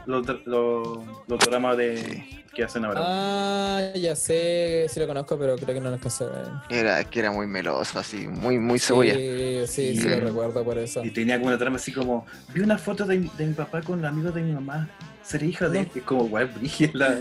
los, 0.04 0.26
los, 0.44 0.98
los 1.26 1.38
dramas 1.38 1.78
de, 1.78 2.26
que 2.54 2.62
hacen 2.62 2.84
ahora. 2.84 3.00
Ah, 3.02 3.92
ya 3.94 4.14
sé, 4.14 4.84
sí 4.90 5.00
lo 5.00 5.06
conozco, 5.06 5.38
pero 5.38 5.56
creo 5.56 5.68
que 5.74 5.80
no 5.80 5.88
lo 5.88 5.94
alcancé 5.94 6.24
a. 6.24 6.62
Era, 6.68 7.02
que 7.04 7.20
era 7.20 7.30
muy 7.32 7.46
meloso, 7.46 7.98
así, 7.98 8.28
muy, 8.28 8.58
muy 8.58 8.78
cebolla. 8.78 9.14
Sí, 9.14 9.62
sí, 9.66 9.96
sí, 9.96 10.02
Sí. 10.02 10.08
lo 10.10 10.20
recuerdo 10.20 10.62
por 10.62 10.76
eso. 10.76 11.02
Y 11.02 11.10
tenía 11.10 11.36
como 11.38 11.48
una 11.48 11.56
trama 11.56 11.76
así 11.76 11.90
como: 11.90 12.26
vi 12.52 12.60
una 12.60 12.76
foto 12.76 13.06
de, 13.06 13.16
mi- 13.18 13.30
de 13.38 13.46
mi 13.46 13.54
papá 13.54 13.80
con 13.80 14.04
amigos 14.04 14.34
de 14.34 14.42
mi 14.42 14.52
mamá. 14.52 14.86
Seré 15.22 15.46
hija 15.46 15.70
de 15.70 15.78
No. 15.78 15.84
él. 15.84 15.90
Es 15.94 16.02
como, 16.02 16.28
brígida 16.28 16.90
la- 16.92 17.18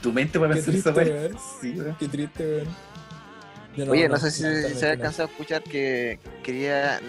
tu 0.00 0.10
mente 0.10 0.40
para 0.40 0.54
Qué 0.54 0.62
pensar 0.62 0.74
esa 1.02 1.10
weón. 1.12 1.36
Sí. 1.60 1.74
Qué 1.98 2.08
triste, 2.08 2.44
weón. 2.46 2.66
Oye, 3.88 4.08
no, 4.08 4.16
sé 4.16 4.30
si 4.30 4.42
no, 4.42 4.48
se 4.74 4.88
ha 4.88 4.92
alcanzado 4.92 5.28
a 5.28 5.30
escuchar 5.30 5.62
que 5.62 6.18
quería. 6.42 7.00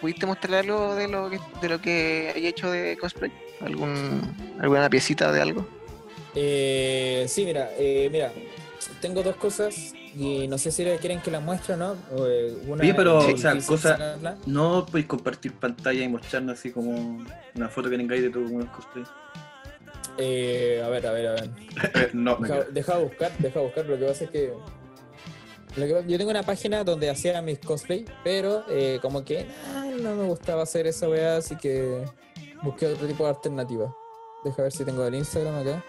¿Pudiste 0.00 0.26
mostrar 0.26 0.60
algo 0.60 0.94
de 0.94 1.08
lo 1.08 1.30
que, 1.30 1.40
de 1.60 1.68
lo 1.68 1.80
que 1.80 2.32
hay 2.34 2.46
hecho 2.46 2.70
de 2.70 2.96
cosplay? 2.96 3.32
¿Algún, 3.60 4.20
¿Alguna 4.60 4.88
piecita 4.88 5.32
de 5.32 5.40
algo? 5.42 5.66
Eh, 6.34 7.24
sí, 7.28 7.44
mira, 7.44 7.70
eh, 7.76 8.08
mira, 8.10 8.32
tengo 9.00 9.22
dos 9.22 9.36
cosas 9.36 9.92
y 10.14 10.46
no 10.48 10.58
sé 10.58 10.70
si 10.70 10.84
quieren 11.00 11.20
que 11.20 11.30
las 11.30 11.42
muestre 11.42 11.74
o 11.74 11.76
no. 11.76 11.96
eh, 12.26 12.56
Una 12.66 12.82
Oye, 12.82 12.94
pero, 12.94 13.18
o 13.18 13.36
sea, 13.36 13.56
cosa-. 13.66 14.16
No 14.46 14.86
podéis 14.86 15.06
compartir 15.06 15.52
pantalla 15.54 16.02
y 16.02 16.08
mostrarnos 16.08 16.58
así 16.58 16.70
como 16.70 17.24
una 17.54 17.68
foto 17.68 17.90
que 17.90 17.96
tengáis 17.96 18.22
de 18.22 18.30
tu 18.30 18.44
cosplay. 18.70 19.04
Eh, 20.18 20.82
a 20.84 20.88
ver, 20.88 21.06
a 21.06 21.12
ver, 21.12 21.26
a 21.26 21.32
ver. 21.32 21.50
No, 22.12 22.36
Deja, 22.36 22.64
deja 22.70 22.98
buscar, 22.98 23.32
deja 23.38 23.60
buscar. 23.60 23.86
Lo 23.86 23.98
que 23.98 24.04
pasa 24.04 24.24
es 24.24 24.30
que. 24.30 24.52
Lo 25.76 25.86
que 25.86 25.92
pasa- 25.94 26.06
yo 26.06 26.18
tengo 26.18 26.30
una 26.30 26.42
página 26.42 26.84
donde 26.84 27.10
hacía 27.10 27.40
mis 27.42 27.58
cosplay, 27.58 28.04
pero 28.24 28.64
eh, 28.68 28.98
como 29.02 29.24
que 29.24 29.46
ah, 29.74 29.84
no 30.00 30.14
me 30.14 30.24
gustaba 30.26 30.62
hacer 30.62 30.86
esa 30.86 31.08
weá, 31.08 31.36
así 31.36 31.56
que 31.56 32.04
busqué 32.62 32.86
otro 32.86 33.06
tipo 33.06 33.24
de 33.24 33.30
alternativa. 33.30 33.94
Deja 34.44 34.62
ver 34.62 34.72
si 34.72 34.84
tengo 34.84 35.04
el 35.06 35.14
Instagram 35.14 35.56
acá. 35.58 35.84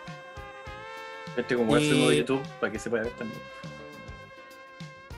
Este 1.38 1.56
como 1.56 1.76
hacer 1.76 1.94
uno 1.94 2.10
de 2.10 2.16
Y- 2.16 2.18
YouTube 2.20 2.42
para 2.60 2.72
que 2.72 2.80
se 2.80 2.90
pueda 2.90 3.04
ver 3.04 3.14
también. 3.14 3.40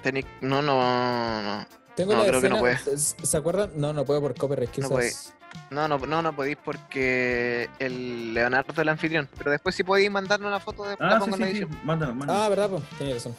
Tení- 0.04 0.26
No, 0.42 0.62
no, 0.62 1.42
no. 1.42 1.66
Tengo 1.96 2.14
No, 2.14 2.20
la 2.24 2.28
creo 2.28 2.42
que 2.42 2.50
no 2.50 2.68
escena- 2.68 2.98
¿Se 3.24 3.38
acuerdan? 3.38 3.72
No, 3.76 3.94
no 3.94 4.04
puedo 4.06 4.20
por 4.22 4.36
copyright. 4.36 4.76
No 4.78 4.90
Quizás. 4.90 5.34
No, 5.70 5.88
no, 5.88 5.98
no, 6.00 6.22
no 6.24 6.36
podéis 6.36 6.58
porque 6.64 7.70
el 7.80 8.34
Leonardo 8.34 8.74
es 8.74 8.80
el 8.80 8.90
anfitrión. 8.90 9.30
Pero 9.38 9.52
después 9.52 9.76
si 9.76 9.84
podéis 9.84 10.10
mandarnos 10.10 10.48
una 10.48 10.60
foto 10.60 10.84
de 10.84 10.96
la 11.00 11.08
Ah, 11.08 11.14
sí, 11.14 11.20
pongo 11.20 11.36
en 11.36 11.42
la 11.42 11.48
sí, 11.48 11.54
sí. 11.54 11.60
edición. 11.64 11.80
Mándanos, 11.86 12.16
mándanos. 12.16 12.44
Ah, 12.44 12.50
verdad, 12.50 12.70
pues. 12.72 12.84
Tenía 12.98 13.14
razón. 13.14 13.36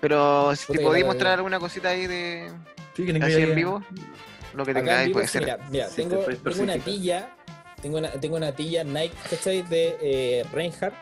Pero 0.00 0.54
si 0.56 0.72
te 0.72 0.80
podéis 0.80 1.04
mostrar 1.06 1.34
alguna 1.34 1.58
cosita 1.58 1.88
ahí 1.90 2.06
de 2.06 2.50
sí, 2.94 3.04
que 3.06 3.12
así 3.24 3.34
ahí- 3.36 3.42
en 3.42 3.54
vivo, 3.54 3.82
lo 4.54 4.64
que 4.64 4.74
tengáis 4.74 5.10
puede 5.12 5.26
sí, 5.26 5.32
ser. 5.34 5.42
Mira, 5.44 5.58
mira, 5.70 5.88
Sí, 5.88 5.96
tengo, 5.96 6.18
te 6.18 6.24
puedes 6.36 6.42
tengo 6.42 6.62
una 6.62 6.78
tilla. 6.78 7.30
Tengo 7.82 7.98
una, 7.98 8.10
tengo 8.12 8.36
una 8.36 8.52
tilla 8.52 8.84
Nike, 8.84 9.14
¿cachai? 9.30 9.62
De 9.62 9.96
eh, 10.00 10.44
Reinhardt. 10.52 10.94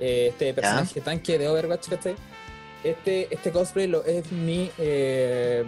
eh, 0.00 0.28
este 0.30 0.54
personaje 0.54 1.00
tanque 1.00 1.38
de 1.38 1.48
Overwatch, 1.48 1.88
¿cachai? 1.88 2.14
Este, 2.84 3.28
este 3.32 3.50
cosplay 3.52 3.86
lo, 3.86 4.04
es 4.04 4.30
mi, 4.32 4.70
eh, 4.78 5.64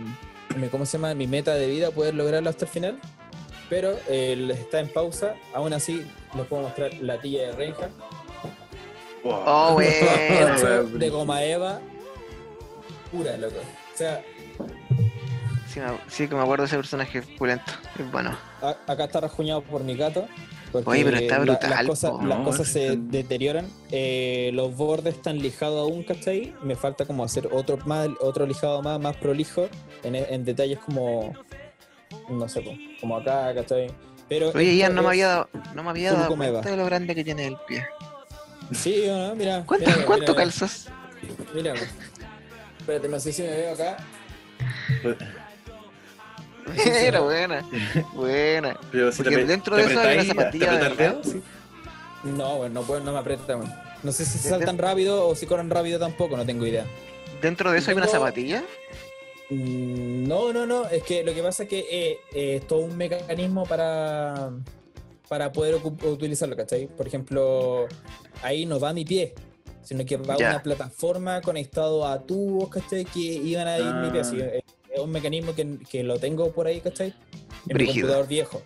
mi- 0.56 0.68
¿Cómo 0.68 0.86
se 0.86 0.96
llama? 0.96 1.14
Mi 1.14 1.26
meta 1.26 1.54
de 1.54 1.66
vida, 1.68 1.90
poder 1.90 2.14
lograrlo 2.14 2.50
hasta 2.50 2.64
el 2.64 2.70
final. 2.70 2.98
Pero 3.70 3.96
eh, 4.08 4.48
está 4.52 4.80
en 4.80 4.88
pausa. 4.88 5.34
Aún 5.54 5.72
así, 5.72 6.04
les 6.36 6.46
puedo 6.46 6.62
mostrar 6.62 6.92
la 7.00 7.20
tilla 7.20 7.42
de 7.48 7.52
Reinhardt. 7.52 7.92
Wow. 9.22 9.42
Oh, 9.46 9.72
bueno. 9.74 10.84
De 10.98 11.10
goma 11.10 11.42
eva. 11.44 11.80
Pura, 13.14 13.36
loco. 13.36 13.56
O 13.58 13.96
sea, 13.96 14.22
Sí, 15.68 15.80
me- 15.80 15.98
sí 16.08 16.28
que 16.28 16.34
me 16.34 16.42
acuerdo 16.42 16.62
de 16.62 16.66
ese 16.68 16.76
personaje 16.76 17.22
pulento. 17.36 17.72
Es 17.98 18.10
bueno. 18.10 18.36
A- 18.62 18.76
acá 18.86 19.04
está 19.04 19.20
rajuñado 19.20 19.62
por 19.62 19.82
mi 19.84 19.96
gato. 19.96 20.26
porque 20.72 20.90
Oye, 20.90 21.04
pero 21.04 21.16
está 21.18 21.38
la- 21.38 21.44
brutal, 21.44 21.70
las 21.70 21.84
cosas, 21.84 22.12
las 22.24 22.66
se 22.68 22.96
deterioran. 22.96 23.68
eh, 23.92 24.50
los 24.54 24.74
bordes 24.76 25.14
están 25.14 25.38
lijados 25.38 25.80
aún, 25.88 26.02
¿cachai? 26.02 26.52
Me 26.64 26.74
falta 26.74 27.04
como 27.06 27.22
hacer 27.22 27.48
otro 27.52 27.78
más, 27.86 28.08
otro 28.20 28.44
lijado 28.44 28.82
más, 28.82 28.98
más 28.98 29.16
prolijo. 29.16 29.68
En, 30.02 30.16
en 30.16 30.44
detalles 30.44 30.80
como. 30.80 31.32
No 32.28 32.48
sé, 32.48 32.64
como 33.00 33.16
acá, 33.16 33.54
¿cachai? 33.54 33.86
Pero 34.28 34.50
Oye, 34.52 34.74
Ian, 34.76 34.96
no 34.96 35.02
me 35.02 35.08
había 35.10 35.28
dado, 35.28 35.48
no 35.76 35.82
me 35.84 35.90
había 35.90 36.12
dado 36.12 36.34
cuenta 36.36 36.68
de 36.70 36.76
lo 36.76 36.84
grande 36.86 37.14
que 37.14 37.22
tiene 37.22 37.46
el 37.46 37.56
pie. 37.68 37.86
Sí, 38.72 39.06
¿o 39.08 39.16
¿no? 39.28 39.34
Mira. 39.36 39.62
¿Cuánto, 39.64 39.86
mira, 39.88 40.04
cuánto 40.06 40.32
mira, 40.32 40.34
calzas? 40.42 40.88
Mira, 41.54 41.72
mira. 41.74 41.86
Espérate, 42.84 43.08
no 43.08 43.18
sé 43.18 43.32
si 43.32 43.40
me 43.40 43.48
veo 43.48 43.72
acá. 43.72 43.96
Era 46.86 47.20
buena. 47.20 47.64
Buena. 48.12 48.78
Pero 48.92 49.10
si 49.10 49.22
Porque 49.22 49.36
te 49.38 49.44
dentro 49.46 49.76
te 49.76 49.86
de 49.86 49.90
eso 49.92 50.00
hay 50.00 50.14
una 50.16 50.24
zapatilla 50.24 50.66
¿Te 50.66 50.70
de 50.70 50.76
apretas 50.86 50.90
el 50.90 50.96
verdad. 50.98 51.22
dedo? 51.22 51.32
Sí. 51.32 51.42
No, 52.24 52.56
bueno, 52.56 52.80
no, 52.80 52.86
puedo, 52.86 53.00
no 53.00 53.12
me 53.12 53.18
aprieta, 53.18 53.56
bueno. 53.56 53.74
No 54.02 54.12
sé 54.12 54.26
si 54.26 54.38
saltan 54.38 54.76
rápido 54.76 55.26
o 55.28 55.34
si 55.34 55.46
corren 55.46 55.70
rápido 55.70 55.98
tampoco, 55.98 56.36
no 56.36 56.44
tengo 56.44 56.66
idea. 56.66 56.84
Dentro 57.40 57.72
de 57.72 57.78
eso 57.78 57.90
hay 57.90 57.96
una 57.96 58.06
zapatilla. 58.06 58.62
Mm, 59.48 60.26
No, 60.28 60.52
no, 60.52 60.66
no. 60.66 60.86
Es 60.88 61.02
que 61.04 61.24
lo 61.24 61.32
que 61.32 61.42
pasa 61.42 61.62
es 61.62 61.68
que 61.70 61.78
eh, 61.90 62.18
eh, 62.34 62.56
es 62.56 62.66
todo 62.66 62.80
un 62.80 62.96
mecanismo 62.98 63.64
para, 63.64 64.50
para 65.28 65.52
poder 65.52 65.76
utilizarlo, 65.76 66.54
¿cachai? 66.56 66.86
Por 66.86 67.06
ejemplo, 67.06 67.86
ahí 68.42 68.66
no 68.66 68.78
va 68.80 68.92
mi 68.92 69.04
pie, 69.06 69.34
sino 69.84 70.04
que 70.04 70.16
va 70.16 70.36
Ya. 70.36 70.50
una 70.50 70.62
plataforma 70.62 71.40
conectado 71.40 72.06
a 72.06 72.22
tubos, 72.22 72.68
¿cachai? 72.70 73.04
Que 73.04 73.20
iban 73.20 73.66
a 73.68 73.78
ir 73.78 73.84
mi 73.94 74.10
pie. 74.10 74.20
Ah. 74.20 74.22
así, 74.22 74.40
eh, 74.40 74.62
es 74.90 75.00
un 75.00 75.10
mecanismo 75.10 75.54
que, 75.54 75.78
que 75.90 76.02
lo 76.04 76.18
tengo 76.18 76.50
por 76.52 76.66
ahí, 76.66 76.80
¿cachai? 76.80 77.14
En 77.68 77.76
mi 77.76 77.86
computador 77.86 78.26
viejo. 78.28 78.62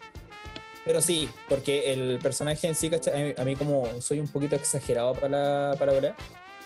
Pero 0.85 1.03
sí, 1.03 1.29
porque 1.49 1.93
el 1.93 2.19
personaje 2.19 2.67
en 2.67 2.75
sí, 2.75 2.89
¿cachai? 2.89 3.15
A 3.15 3.25
mí, 3.27 3.35
a 3.39 3.45
mí 3.45 3.57
como 3.57 3.87
soy 4.01 4.21
un 4.21 4.29
poquito 4.29 4.57
exagerado 4.57 5.13
para, 5.15 5.29
la- 5.71 5.77
para 5.79 5.93
volar, 5.93 6.17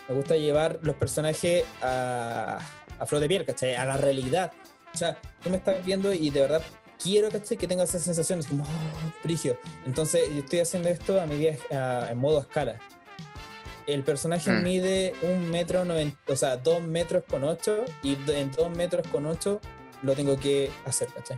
me 0.07 0.15
gusta 0.15 0.35
llevar 0.37 0.79
los 0.81 0.95
personajes 0.95 1.65
a, 1.81 2.59
a 2.99 3.05
flor 3.05 3.21
de 3.21 3.27
piel, 3.27 3.45
¿cachai? 3.45 3.75
A 3.75 3.85
la 3.85 3.97
realidad. 3.97 4.51
O 4.93 4.97
sea, 4.97 5.17
tú 5.41 5.49
me 5.49 5.57
estás 5.57 5.83
viendo 5.85 6.13
y 6.13 6.29
de 6.29 6.41
verdad 6.41 6.61
quiero, 7.01 7.29
¿cachai? 7.29 7.57
Que 7.57 7.67
tengas 7.67 7.89
esas 7.89 8.03
sensaciones 8.03 8.47
como, 8.47 8.63
oh, 8.63 8.67
frigio. 9.21 9.57
Entonces, 9.85 10.29
yo 10.29 10.39
estoy 10.39 10.59
haciendo 10.59 10.87
esto 10.89 11.19
a 11.19 11.23
a- 11.23 12.11
en 12.11 12.17
modo 12.17 12.39
escala. 12.41 12.79
El 13.87 14.03
personaje 14.03 14.49
Mm. 14.51 14.63
mide 14.63 15.13
un 15.23 15.49
metro 15.51 15.83
noventa, 15.85 16.17
o 16.27 16.35
sea, 16.35 16.57
dos 16.57 16.81
metros 16.81 17.23
con 17.29 17.43
ocho, 17.43 17.83
y 18.01 18.17
en 18.31 18.51
dos 18.51 18.69
metros 18.69 19.05
con 19.07 19.25
ocho 19.25 19.59
lo 20.01 20.13
tengo 20.15 20.37
que 20.39 20.69
hacer, 20.85 21.07
¿cachai? 21.09 21.37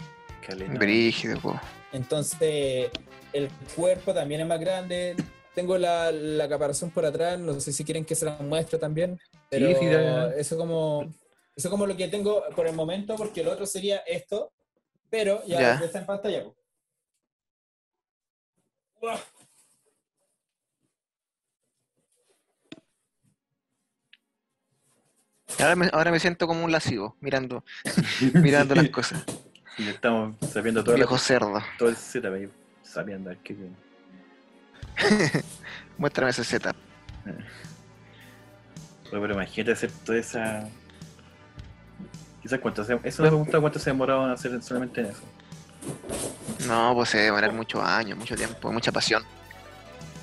Brígido, 0.78 1.40
po. 1.40 1.60
Entonces, 1.92 2.92
el 3.34 3.50
cuerpo 3.76 4.14
también 4.14 4.42
es 4.42 4.48
más 4.48 4.60
grande. 4.60 5.16
Tengo 5.56 5.78
la, 5.78 6.12
la 6.12 6.48
caparazón 6.50 6.92
por 6.92 7.06
atrás, 7.06 7.40
no 7.40 7.60
sé 7.60 7.72
si 7.72 7.84
quieren 7.84 8.06
que 8.06 8.14
se 8.16 8.26
la 8.26 8.38
muestre 8.38 8.78
también. 8.78 9.20
Pero 9.50 9.68
sí, 9.80 9.86
ya. 9.86 10.28
eso 10.36 10.58
como 10.58 11.12
eso 11.56 11.70
como 11.70 11.88
lo 11.88 11.96
que 11.96 12.10
tengo 12.10 12.44
por 12.56 12.68
el 12.68 12.76
momento, 12.76 13.16
porque 13.16 13.42
el 13.42 13.48
otro 13.48 13.66
sería 13.66 13.98
esto, 14.06 14.52
pero 15.10 15.42
ya, 15.46 15.60
Ya. 15.80 15.86
está 15.86 16.00
en 16.00 16.06
pantalla. 16.06 16.44
po. 16.44 16.56
Ahora 25.60 25.76
me, 25.76 25.90
ahora 25.94 26.11
me 26.11 26.19
siento 26.19 26.48
como 26.48 26.64
un 26.64 26.72
lascivo, 26.72 27.15
mirando, 27.22 27.64
mirando 28.34 28.76
las 28.76 28.90
cosas. 28.90 29.23
Y 29.77 29.88
estamos 29.88 30.36
sabiendo 30.52 30.84
todo, 30.84 30.95
Viejo 30.95 31.18
cerdo. 31.18 31.61
todo 31.77 31.90
el 31.90 31.95
setup 31.95 32.34
ahí. 32.34 32.49
Sabiendo, 32.84 33.30
a 33.32 33.36
qué 33.36 33.53
bien. 33.53 33.76
Muéstrame 35.98 36.32
ese 36.32 36.44
setup. 36.44 36.76
Oye, 39.11 39.22
pero 39.22 39.34
imagínate 39.34 39.72
hacer 39.72 39.91
toda 40.06 40.18
esa. 40.18 40.68
Quizás 42.41 42.60
cuánto 42.60 42.84
se... 42.84 42.99
Eso 43.03 43.23
me 43.23 43.30
pregunta 43.30 43.60
cuánto 43.60 43.80
se 43.80 43.90
ha 43.90 43.94
demorado 43.94 44.23
en 44.26 44.32
hacer 44.32 44.61
solamente 44.61 45.02
en 45.02 45.07
eso. 45.07 45.22
No, 46.68 46.94
pues 46.95 47.10
se 47.10 47.18
debe 47.18 47.27
demorar 47.27 47.53
muchos 47.53 47.84
años, 47.84 48.18
mucho 48.18 48.36
tiempo, 48.36 48.72
mucha 48.72 48.91
pasión. 48.91 49.23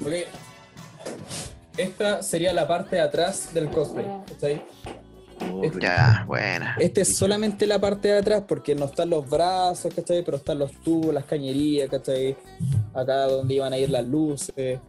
Porque 0.01 0.29
esta 1.77 2.23
sería 2.23 2.53
la 2.53 2.67
parte 2.67 2.97
de 2.97 3.03
atrás 3.03 3.53
del 3.53 3.69
cosplay. 3.71 4.07
Ya, 5.81 6.25
buena. 6.27 6.77
Este 6.79 7.03
es 7.03 7.17
solamente 7.17 7.67
la 7.67 7.81
parte 7.81 8.09
de 8.09 8.19
atrás 8.19 8.43
porque 8.47 8.75
no 8.75 8.87
están 8.87 9.11
los 9.11 9.29
brazos, 9.29 9.93
¿cachai? 9.95 10.25
Pero 10.25 10.37
están 10.37 10.59
los 10.59 10.73
tubos, 10.83 11.13
las 11.15 11.25
cañerías, 11.25 11.89
¿cachai? 11.89 12.37
Acá 12.95 13.27
donde 13.27 13.55
iban 13.55 13.73
a 13.73 13.79
ir 13.79 13.91
las 13.91 14.07
luces. 14.07 14.81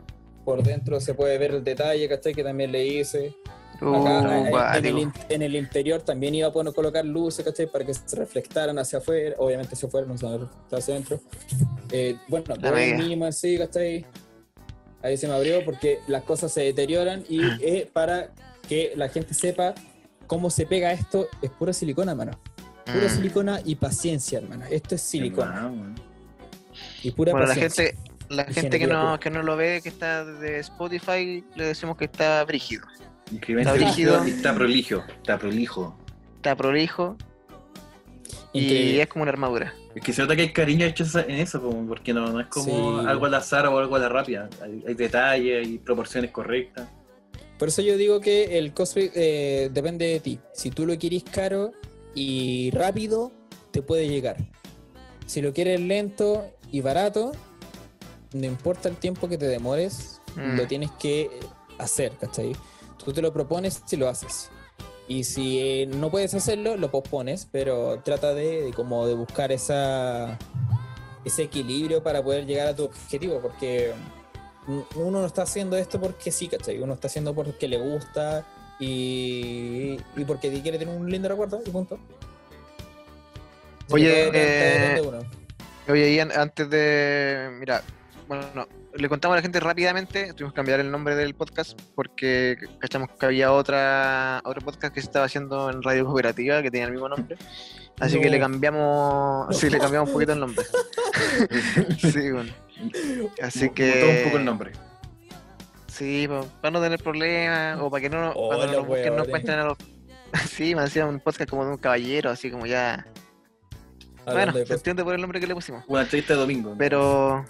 Por 0.45 0.61
dentro 0.63 0.99
se 0.99 1.13
puede 1.13 1.37
ver 1.37 1.51
el 1.51 1.63
detalle, 1.63 2.07
¿cachai? 2.09 2.33
Que 2.33 2.43
también 2.43 2.71
le 2.71 2.85
hice. 2.85 3.33
Uh, 3.81 3.95
Acá 3.95 4.75
eh, 4.75 4.77
en, 4.79 4.85
el, 4.85 4.97
in- 4.99 5.13
en 5.29 5.41
el 5.41 5.55
interior 5.55 6.01
también 6.01 6.35
iba 6.35 6.47
a 6.47 6.51
colocar 6.51 7.03
luces, 7.05 7.43
¿cachai? 7.43 7.67
Para 7.67 7.85
que 7.85 7.93
se 7.93 8.15
reflectaran 8.15 8.77
hacia 8.79 8.99
afuera, 8.99 9.35
obviamente 9.39 9.73
hacia 9.75 9.87
afuera, 9.87 10.07
no 10.07 10.17
se 10.17 10.25
van 10.25 10.35
a 10.35 10.37
reflectar 10.39 10.79
hacia 10.79 10.93
adentro. 10.95 11.19
Eh, 11.91 12.15
bueno, 12.27 12.55
el 12.55 12.95
mínimo 12.97 13.25
así, 13.25 13.57
¿cachai? 13.57 14.05
Ahí 15.01 15.17
se 15.17 15.27
me 15.27 15.33
abrió 15.33 15.65
porque 15.65 15.99
las 16.07 16.23
cosas 16.23 16.51
se 16.53 16.61
deterioran 16.61 17.23
y 17.29 17.41
es 17.65 17.87
para 17.87 18.29
que 18.69 18.93
la 18.95 19.09
gente 19.09 19.33
sepa 19.33 19.73
cómo 20.27 20.49
se 20.49 20.65
pega 20.65 20.91
esto. 20.91 21.27
Es 21.41 21.49
pura 21.51 21.73
silicona, 21.73 22.11
hermano. 22.11 22.31
Pura 22.85 23.05
Mm. 23.07 23.15
silicona 23.15 23.59
y 23.63 23.75
paciencia, 23.75 24.39
hermano. 24.39 24.65
Esto 24.69 24.95
es 24.95 25.01
silicona 25.01 25.55
Hermano, 25.55 25.95
y 27.01 27.11
pura 27.11 27.31
Bueno, 27.31 27.47
la 27.47 27.53
paciencia. 27.53 27.85
gente, 27.85 27.97
la 28.29 28.45
Y 28.49 28.53
gente 28.53 28.79
que 28.79 28.87
no, 28.87 29.19
que 29.19 29.29
no 29.29 29.41
lo 29.43 29.55
ve, 29.55 29.79
que 29.81 29.89
está 29.89 30.25
de 30.25 30.59
Spotify, 30.59 31.43
le 31.55 31.65
decimos 31.65 31.95
que 31.97 32.05
está 32.05 32.43
brígido. 32.45 32.85
Está 33.31 33.73
rígido 33.73 33.73
rígido. 33.73 34.27
y 34.27 34.31
está 34.31 34.53
prolijo. 34.53 35.03
Está 35.07 35.37
prolijo. 35.37 35.97
Está 36.37 36.55
prolijo 36.55 37.15
y 38.51 38.63
Increíble. 38.65 39.01
es 39.01 39.07
como 39.07 39.23
una 39.23 39.31
armadura. 39.31 39.73
Es 39.95 40.03
que 40.03 40.11
se 40.13 40.21
nota 40.21 40.35
que 40.35 40.43
hay 40.43 40.53
cariño 40.53 40.85
hecho 40.85 41.05
en 41.19 41.31
eso, 41.35 41.61
porque 41.87 42.13
no, 42.13 42.27
no 42.31 42.39
es 42.41 42.47
como 42.47 43.01
Sí. 43.01 43.07
algo 43.07 43.25
al 43.27 43.33
azar 43.35 43.65
o 43.67 43.77
algo 43.79 43.95
a 43.95 43.99
la 43.99 44.09
rápida. 44.09 44.49
Hay, 44.61 44.83
hay 44.87 44.93
detalles, 44.93 45.65
hay 45.65 45.77
proporciones 45.77 46.31
correctas. 46.31 46.87
Por 47.59 47.67
eso 47.67 47.81
yo 47.81 47.97
digo 47.97 48.19
que 48.19 48.57
el 48.57 48.73
cosplay 48.73 49.11
eh, 49.15 49.69
depende 49.73 50.05
de 50.07 50.19
ti. 50.19 50.39
Si 50.53 50.69
tú 50.71 50.85
lo 50.85 50.97
quieres 50.97 51.23
caro 51.23 51.71
y 52.15 52.71
rápido, 52.71 53.31
te 53.71 53.81
puede 53.81 54.07
llegar. 54.09 54.37
Si 55.25 55.41
lo 55.41 55.53
quieres 55.53 55.79
lento 55.79 56.45
y 56.71 56.81
barato, 56.81 57.31
no 58.33 58.45
importa 58.45 58.89
el 58.89 58.97
tiempo 58.97 59.29
que 59.29 59.37
te 59.37 59.47
demores, 59.47 60.19
Mm. 60.35 60.57
lo 60.57 60.65
tienes 60.67 60.89
que 60.99 61.29
hacer, 61.77 62.11
¿cachai? 62.19 62.53
Tú 63.03 63.13
te 63.13 63.21
lo 63.21 63.31
propones 63.31 63.83
si 63.85 63.97
lo 63.97 64.09
haces. 64.09 64.49
Y 65.07 65.25
si 65.25 65.59
eh, 65.59 65.85
no 65.85 66.09
puedes 66.09 66.33
hacerlo, 66.33 66.75
lo 66.75 66.89
pospones, 66.89 67.47
pero 67.51 68.01
trata 68.03 68.33
de, 68.33 68.63
de 68.63 68.73
como 68.73 69.05
de 69.05 69.13
buscar 69.13 69.51
esa, 69.51 70.39
ese 71.23 71.43
equilibrio 71.43 72.01
para 72.01 72.23
poder 72.23 72.47
llegar 72.47 72.67
a 72.67 72.75
tu 72.75 72.85
objetivo, 72.85 73.41
porque 73.41 73.91
uno 74.67 75.19
no 75.19 75.25
está 75.25 75.43
haciendo 75.43 75.77
esto 75.77 75.99
porque 75.99 76.31
sí, 76.31 76.47
¿cachai? 76.47 76.79
Uno 76.79 76.93
está 76.93 77.07
haciendo 77.07 77.33
porque 77.33 77.67
le 77.67 77.77
gusta 77.77 78.45
y, 78.79 79.97
y 80.15 80.25
porque 80.25 80.51
quiere 80.61 80.77
tener 80.77 80.95
un 80.95 81.09
lindo 81.09 81.29
recuerdo 81.29 81.61
y 81.65 81.69
punto. 81.69 81.99
Así 83.85 83.93
Oye, 83.93 84.29
eh. 84.33 85.01
Oye, 85.89 86.15
Ian, 86.15 86.31
antes 86.31 86.69
de. 86.69 87.49
Mira, 87.59 87.83
bueno, 88.27 88.45
no, 88.55 88.67
le 88.95 89.09
contamos 89.09 89.33
a 89.33 89.37
la 89.37 89.41
gente 89.41 89.59
rápidamente. 89.59 90.33
Tuvimos 90.33 90.53
que 90.53 90.55
cambiar 90.55 90.79
el 90.79 90.89
nombre 90.89 91.15
del 91.15 91.35
podcast 91.35 91.79
porque 91.95 92.57
cachamos 92.79 93.09
que 93.19 93.25
había 93.25 93.51
otra 93.51 94.41
otro 94.45 94.61
podcast 94.61 94.93
que 94.93 95.01
se 95.01 95.07
estaba 95.07 95.25
haciendo 95.25 95.69
en 95.69 95.83
Radio 95.83 96.05
Cooperativa 96.05 96.61
que 96.61 96.71
tenía 96.71 96.87
el 96.87 96.93
mismo 96.93 97.09
nombre. 97.09 97.37
Así 97.99 98.19
que 98.19 98.29
le 98.29 98.39
cambiamos. 98.39 99.55
Sí, 99.57 99.69
le 99.69 99.79
cambiamos 99.79 100.09
un 100.09 100.13
poquito 100.13 100.33
el 100.33 100.39
nombre. 100.39 100.65
sí, 101.99 102.31
bueno. 102.31 102.51
Así 103.41 103.69
que. 103.69 104.17
un 104.19 104.23
poco 104.25 104.37
el 104.37 104.45
nombre. 104.45 104.71
Sí, 105.87 106.27
pa- 106.27 106.43
para 106.61 106.71
no 106.71 106.81
tener 106.81 107.01
problemas 107.01 107.79
o 107.79 107.89
para 107.91 108.01
que 108.01 108.09
no, 108.09 108.31
Oh, 108.35 108.53
los 108.53 108.71
nos 108.71 108.87
busquen 108.87 109.15
no 109.15 109.23
encuentren 109.25 109.59
a 109.59 109.65
los. 109.65 109.77
sí, 110.49 110.73
me 110.75 110.81
hacía 110.81 111.05
un 111.05 111.19
podcast 111.19 111.49
como 111.49 111.63
de 111.65 111.71
un 111.71 111.77
caballero, 111.77 112.31
así 112.31 112.49
como 112.49 112.65
ya. 112.65 113.05
Bueno, 114.25 114.39
Hablando 114.51 114.65
se 114.65 114.73
entiende 114.73 115.03
por 115.03 115.13
el 115.13 115.21
nombre 115.21 115.39
que 115.39 115.47
le 115.47 115.53
pusimos. 115.53 115.83
Una 115.87 116.01
entrevista 116.03 116.33
de 116.33 116.39
domingo. 116.39 116.71
¿no? 116.71 116.77
Pero, 116.77 117.45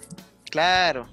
claro. 0.50 1.08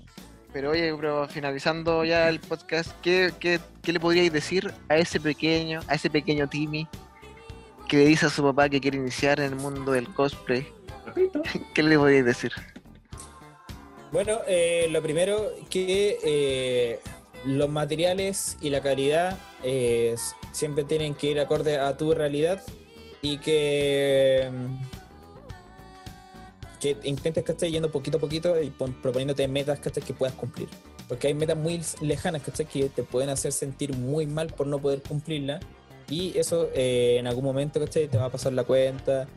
Pero 0.51 0.71
oye, 0.71 0.93
pero 0.99 1.27
finalizando 1.29 2.03
ya 2.03 2.27
el 2.27 2.39
podcast, 2.41 2.91
¿qué, 3.01 3.31
qué, 3.39 3.59
qué 3.81 3.93
le 3.93 3.99
podríais 4.01 4.33
decir 4.33 4.73
a 4.89 4.97
ese 4.97 5.17
pequeño, 5.19 5.79
a 5.87 5.93
ese 5.95 6.09
pequeño 6.09 6.49
Timmy 6.49 6.87
que 7.87 7.97
le 7.97 8.05
dice 8.05 8.25
a 8.25 8.29
su 8.29 8.43
papá 8.43 8.67
que 8.67 8.81
quiere 8.81 8.97
iniciar 8.97 9.39
en 9.39 9.53
el 9.53 9.55
mundo 9.55 9.93
del 9.93 10.09
cosplay? 10.13 10.67
Repito. 11.05 11.41
¿Qué 11.73 11.83
le 11.83 11.97
podríais 11.97 12.25
decir? 12.25 12.51
Bueno, 14.11 14.39
eh, 14.47 14.87
lo 14.91 15.01
primero 15.01 15.51
que 15.69 16.17
eh, 16.23 16.99
los 17.45 17.69
materiales 17.69 18.57
y 18.61 18.69
la 18.69 18.81
calidad 18.81 19.37
eh, 19.63 20.15
siempre 20.51 20.83
tienen 20.83 21.15
que 21.15 21.27
ir 21.27 21.39
acorde 21.39 21.77
a 21.77 21.95
tu 21.95 22.13
realidad 22.13 22.61
y 23.21 23.37
que 23.37 24.49
mm, 24.51 24.81
que 26.81 26.97
intentes 27.03 27.43
que 27.45 27.51
estés 27.51 27.71
yendo 27.71 27.91
poquito 27.91 28.17
a 28.17 28.19
poquito 28.19 28.59
y 28.61 28.69
pon- 28.71 28.93
proponiéndote 29.01 29.47
metas 29.47 29.79
que 29.79 30.13
puedas 30.13 30.35
cumplir. 30.35 30.67
Porque 31.07 31.27
hay 31.27 31.33
metas 31.33 31.55
muy 31.57 31.79
lejanas 32.01 32.41
¿cachai? 32.41 32.65
que 32.65 32.89
te 32.89 33.03
pueden 33.03 33.29
hacer 33.29 33.51
sentir 33.53 33.95
muy 33.95 34.25
mal 34.25 34.47
por 34.47 34.65
no 34.67 34.79
poder 34.79 35.01
cumplirlas 35.03 35.61
y 36.09 36.37
eso 36.37 36.69
eh, 36.73 37.17
en 37.19 37.27
algún 37.27 37.45
momento 37.45 37.79
¿cachai? 37.79 38.07
te 38.07 38.17
va 38.17 38.25
a 38.25 38.29
pasar 38.29 38.51
la 38.53 38.63
cuenta. 38.65 39.27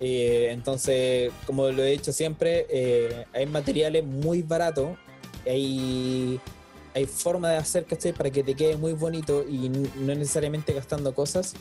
Eh, 0.00 0.48
entonces, 0.50 1.32
como 1.46 1.68
lo 1.70 1.82
he 1.82 1.90
dicho 1.90 2.12
siempre, 2.12 2.66
eh, 2.70 3.26
hay 3.32 3.46
materiales 3.46 4.04
muy 4.04 4.42
baratos, 4.42 4.96
hay, 5.46 6.40
hay 6.94 7.06
forma 7.06 7.50
de 7.50 7.56
hacer 7.56 7.84
¿cachai? 7.84 8.12
para 8.12 8.30
que 8.30 8.44
te 8.44 8.54
quede 8.54 8.76
muy 8.76 8.92
bonito 8.92 9.44
y 9.48 9.68
no 9.68 10.14
necesariamente 10.14 10.72
gastando 10.72 11.14
cosas, 11.14 11.54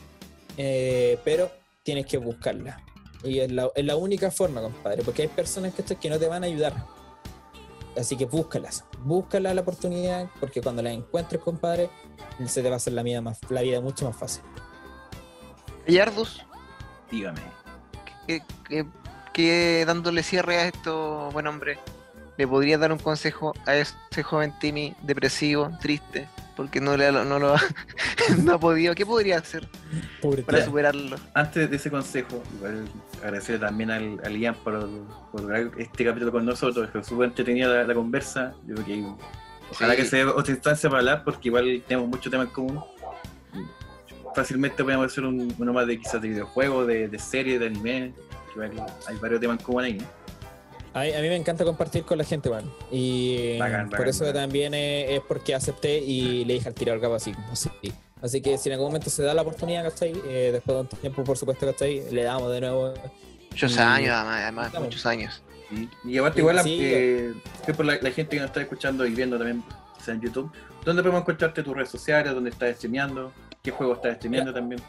eh, 0.57 1.19
pero 1.23 1.51
tienes 1.83 2.05
que 2.05 2.17
buscarla. 2.17 2.83
Y 3.23 3.39
es 3.39 3.51
la, 3.51 3.71
es 3.73 3.83
la 3.83 3.95
única 3.95 4.29
forma, 4.29 4.61
compadre, 4.61 5.03
porque 5.03 5.23
hay 5.23 5.27
personas 5.27 5.73
¿cachai? 5.73 5.99
que 5.99 6.09
no 6.09 6.19
te 6.19 6.27
van 6.27 6.43
a 6.43 6.47
ayudar. 6.47 6.75
Así 7.97 8.15
que 8.15 8.25
búscalas, 8.25 8.85
búscalas 8.99 9.55
la 9.55 9.61
oportunidad, 9.61 10.29
porque 10.39 10.61
cuando 10.61 10.83
las 10.83 10.93
encuentres, 10.93 11.41
compadre, 11.41 11.89
se 12.45 12.61
te 12.61 12.69
va 12.69 12.75
a 12.75 12.77
hacer 12.77 12.93
la 12.93 13.01
vida, 13.01 13.21
más, 13.21 13.39
la 13.49 13.63
vida 13.63 13.81
mucho 13.81 14.05
más 14.05 14.15
fácil. 14.15 14.43
Y 15.87 15.97
Ardus, 15.97 16.45
Dígame. 17.09 17.56
Que, 18.27 18.41
que- 18.67 18.85
que 19.33 19.83
dándole 19.85 20.23
cierre 20.23 20.57
a 20.57 20.65
esto, 20.67 21.29
buen 21.31 21.45
hombre, 21.47 21.77
le 22.37 22.47
podría 22.47 22.77
dar 22.79 22.91
un 22.91 22.97
consejo 22.99 23.53
a 23.67 23.75
ese 23.75 24.23
joven 24.23 24.51
Timmy 24.59 24.95
depresivo, 25.03 25.69
triste, 25.79 26.27
porque 26.55 26.81
no, 26.81 26.97
le, 26.97 27.05
ha- 27.07 27.11
no 27.11 27.37
lo 27.37 27.53
ha, 27.55 27.61
no 28.43 28.53
ha 28.55 28.59
podido. 28.59 28.95
¿Qué 28.95 29.05
podría 29.05 29.37
hacer 29.37 29.67
para 30.45 30.65
superarlo? 30.65 31.17
Antes 31.35 31.69
de 31.69 31.75
ese 31.75 31.91
consejo, 31.91 32.41
igual 32.57 32.87
agradecerle 33.23 33.59
también 33.65 33.91
al, 33.91 34.19
al 34.23 34.35
Ian 34.37 34.55
por, 34.55 34.87
por 35.31 35.55
este 35.77 36.03
capítulo 36.05 36.31
con 36.31 36.43
nosotros. 36.45 36.89
Fue 36.91 37.03
súper 37.03 37.27
entretenida 37.29 37.67
la, 37.67 37.83
la 37.83 37.93
conversa. 37.93 38.53
Yo 38.65 38.73
creo 38.75 38.85
que 38.87 39.05
ojalá 39.71 39.93
Sí. 39.93 40.01
que 40.01 40.05
se 40.07 40.17
dé 40.17 40.25
otra 40.25 40.53
instancia 40.53 40.89
para 40.89 40.99
hablar, 40.99 41.23
porque 41.23 41.49
igual 41.49 41.83
tenemos 41.87 42.09
muchos 42.09 42.31
temas 42.31 42.47
en 42.47 42.53
común. 42.53 42.83
Fácilmente 44.41 44.83
podemos 44.83 45.07
hacer 45.11 45.23
un, 45.23 45.51
uno 45.57 45.73
más 45.73 45.87
de 45.87 45.97
quizás 45.97 46.21
de 46.21 46.27
videojuegos, 46.27 46.85
de, 46.85 47.07
de 47.07 47.17
series, 47.17 47.59
de 47.59 47.65
anime. 47.65 48.13
que 48.53 48.61
hay 49.07 49.17
varios 49.17 49.41
temas 49.41 49.57
en 49.57 49.65
común 49.65 49.83
ahí. 49.83 49.97
A 50.93 51.01
mí, 51.01 51.11
a 51.11 51.21
mí 51.21 51.27
me 51.27 51.35
encanta 51.35 51.65
compartir 51.65 52.03
con 52.03 52.19
la 52.19 52.23
gente, 52.23 52.47
man. 52.47 52.63
Y 52.91 53.57
Bacán, 53.57 53.85
por 53.89 53.91
bacán, 53.97 54.09
eso 54.09 54.25
bacán. 54.25 54.41
también 54.43 54.75
es, 54.75 55.09
es 55.09 55.21
porque 55.27 55.55
acepté 55.55 55.97
y 55.97 56.45
le 56.45 56.53
dije 56.53 56.67
al 56.67 56.75
tirar 56.75 57.01
cabo 57.01 57.15
así, 57.15 57.33
como 57.33 57.55
sí. 57.55 57.69
Así 58.21 58.39
que 58.41 58.59
si 58.59 58.69
en 58.69 58.73
algún 58.73 58.89
momento 58.89 59.09
se 59.09 59.23
da 59.23 59.33
la 59.33 59.41
oportunidad, 59.41 59.83
¿cachai? 59.83 60.13
Eh, 60.27 60.49
después 60.53 60.75
de 60.75 60.81
un 60.81 60.87
tiempo, 60.87 61.23
por 61.23 61.35
supuesto, 61.35 61.65
¿cachai? 61.65 62.03
Le 62.11 62.21
damos 62.21 62.51
de 62.51 62.61
nuevo. 62.61 62.93
Muchos 63.49 63.75
Y- 63.75 63.79
años, 63.79 64.15
además, 64.15 64.71
muchos 64.79 65.03
años. 65.07 65.41
Y, 65.71 65.89
y 66.11 66.17
aparte 66.19 66.41
igual, 66.41 66.59
sí. 66.61 66.77
eh, 66.79 67.33
que 67.65 67.73
por 67.73 67.85
la, 67.87 67.97
la 67.99 68.11
gente 68.11 68.35
que 68.35 68.39
nos 68.41 68.49
está 68.49 68.61
escuchando 68.61 69.03
y 69.03 69.15
viendo 69.15 69.35
también 69.39 69.63
quizás 70.07 70.15
en 70.15 70.21
YouTube, 70.21 70.51
¿dónde 70.85 71.01
podemos 71.01 71.21
encontrarte 71.21 71.63
tus 71.63 71.75
redes 71.75 71.89
sociales? 71.89 72.33
¿Dónde 72.33 72.49
estás 72.49 72.75
streameando? 72.77 73.31
¿Qué 73.61 73.71
juego 73.71 73.93
estás 73.93 74.15
streameando 74.15 74.53
también? 74.53 74.81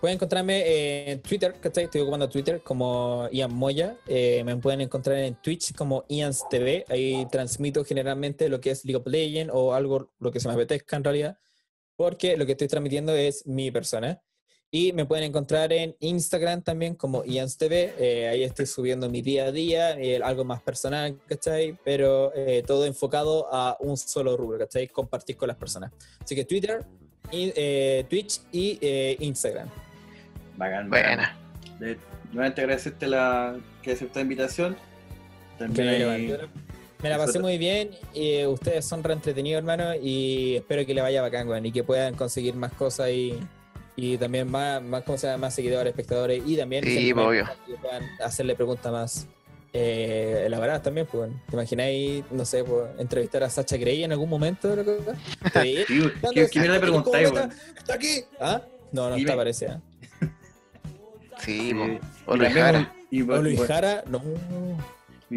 Pueden 0.00 0.14
encontrarme 0.14 1.10
en 1.10 1.20
Twitter, 1.20 1.56
¿cachai? 1.60 1.84
Estoy 1.84 2.00
ocupando 2.00 2.26
Twitter 2.28 2.62
como 2.62 3.28
Ian 3.32 3.54
Moya. 3.54 3.96
Eh, 4.06 4.42
me 4.44 4.56
pueden 4.56 4.80
encontrar 4.80 5.18
en 5.18 5.34
Twitch 5.34 5.74
como 5.74 6.04
Ian's 6.08 6.48
TV. 6.48 6.86
Ahí 6.88 7.26
transmito 7.30 7.84
generalmente 7.84 8.48
lo 8.48 8.62
que 8.62 8.70
es 8.70 8.84
League 8.86 8.96
of 8.96 9.06
Legends 9.06 9.52
o 9.54 9.74
algo 9.74 10.10
lo 10.18 10.32
que 10.32 10.40
se 10.40 10.48
me 10.48 10.54
apetezca 10.54 10.96
en 10.96 11.04
realidad. 11.04 11.38
Porque 11.96 12.38
lo 12.38 12.46
que 12.46 12.52
estoy 12.52 12.68
transmitiendo 12.68 13.14
es 13.14 13.46
mi 13.46 13.70
persona. 13.70 14.22
Y 14.72 14.92
me 14.92 15.04
pueden 15.04 15.24
encontrar 15.24 15.72
en 15.72 15.96
Instagram 15.98 16.62
también 16.62 16.94
como 16.94 17.24
Ian's 17.24 17.56
TV. 17.56 17.92
Eh, 17.98 18.28
ahí 18.28 18.44
estoy 18.44 18.66
subiendo 18.66 19.10
mi 19.10 19.20
día 19.20 19.46
a 19.46 19.52
día, 19.52 19.98
eh, 19.98 20.20
algo 20.22 20.44
más 20.44 20.62
personal, 20.62 21.18
¿cachai? 21.26 21.76
Pero 21.84 22.32
eh, 22.36 22.62
todo 22.64 22.86
enfocado 22.86 23.52
a 23.52 23.76
un 23.80 23.96
solo 23.96 24.36
rubro, 24.36 24.58
¿cachai? 24.58 24.86
Compartir 24.86 25.36
con 25.36 25.48
las 25.48 25.56
personas. 25.56 25.90
Así 26.22 26.36
que 26.36 26.44
Twitter, 26.44 26.84
y, 27.32 27.52
eh, 27.56 28.04
Twitch 28.08 28.42
y 28.52 28.78
eh, 28.80 29.16
Instagram. 29.18 29.68
Bacán, 30.56 30.88
bacán. 30.88 31.16
Buena. 31.16 31.36
Eh, 31.80 31.96
nuevamente 32.32 32.60
agradecerte 32.60 33.08
la, 33.08 33.58
que 33.82 33.92
aceptó 33.92 34.20
la 34.20 34.22
invitación. 34.22 34.76
También 35.58 35.88
hay- 35.88 36.38
Me 37.02 37.08
la 37.08 37.18
pasé 37.18 37.40
muy 37.40 37.58
bien 37.58 37.90
y 38.14 38.44
ustedes 38.44 38.84
son 38.84 39.02
re 39.02 39.14
entretenidos, 39.14 39.58
hermano, 39.58 39.94
y 40.00 40.56
espero 40.56 40.86
que 40.86 40.94
le 40.94 41.00
vaya 41.00 41.22
bacán, 41.22 41.48
weón, 41.48 41.66
y 41.66 41.72
que 41.72 41.82
puedan 41.82 42.14
conseguir 42.14 42.54
más 42.54 42.72
cosas 42.74 43.08
y, 43.10 43.34
y 44.02 44.18
también 44.18 44.50
más, 44.50 44.82
más, 44.82 45.02
¿cómo 45.02 45.18
se 45.18 45.26
llama? 45.26 45.46
más 45.46 45.54
seguidores, 45.54 45.90
espectadores, 45.90 46.42
y 46.46 46.56
también 46.56 46.84
Sí, 46.84 47.12
obvio. 47.12 47.46
que 47.66 47.74
puedan 47.74 48.02
hacerle 48.24 48.54
preguntas 48.54 48.90
más 48.90 49.26
eh, 49.72 50.44
elaboradas 50.46 50.82
también, 50.82 51.06
pues. 51.06 51.30
¿te 51.48 51.54
imagináis, 51.54 52.24
no 52.30 52.44
sé, 52.44 52.64
pues, 52.64 52.88
entrevistar 52.98 53.44
a 53.44 53.50
Sacha 53.50 53.76
Grey 53.76 54.02
en 54.02 54.12
algún 54.12 54.28
momento? 54.28 54.74
Sí, 55.62 55.84
¿Qué, 56.34 56.48
qué 56.50 56.58
mierda 56.60 56.74
le 56.74 56.80
preguntáis, 56.80 57.28
está? 57.28 57.48
¿Está 57.76 57.94
aquí? 57.94 58.24
¿Ah? 58.40 58.62
No, 58.92 59.10
no 59.10 59.16
está, 59.16 59.36
parece. 59.36 59.68
¿ah? 59.68 59.80
Sí, 61.38 61.70
Sí. 61.70 61.98
O 62.26 62.36
Luis 62.36 62.52
Jara. 62.52 62.92
Y, 63.10 63.22
¿O 63.22 63.42
Luis 63.42 63.60
Jara? 63.62 64.04
No. 64.06 64.22
y 65.30 65.36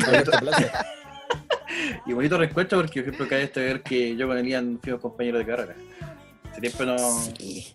bonito, 2.14 2.36
y 2.36 2.38
reencuentro 2.38 2.82
porque, 2.82 3.02
por 3.02 3.10
ejemplo, 3.10 3.28
cada 3.28 3.42
vez 3.42 3.54
ver 3.54 3.82
que 3.84 4.16
yo 4.16 4.28
con 4.28 4.38
Elian 4.38 4.80
fuimos 4.82 5.02
compañeros 5.02 5.40
de 5.40 5.46
carrera. 5.46 5.76
Tiempo 6.60 6.86
no, 6.86 6.98
Sí. 7.38 7.72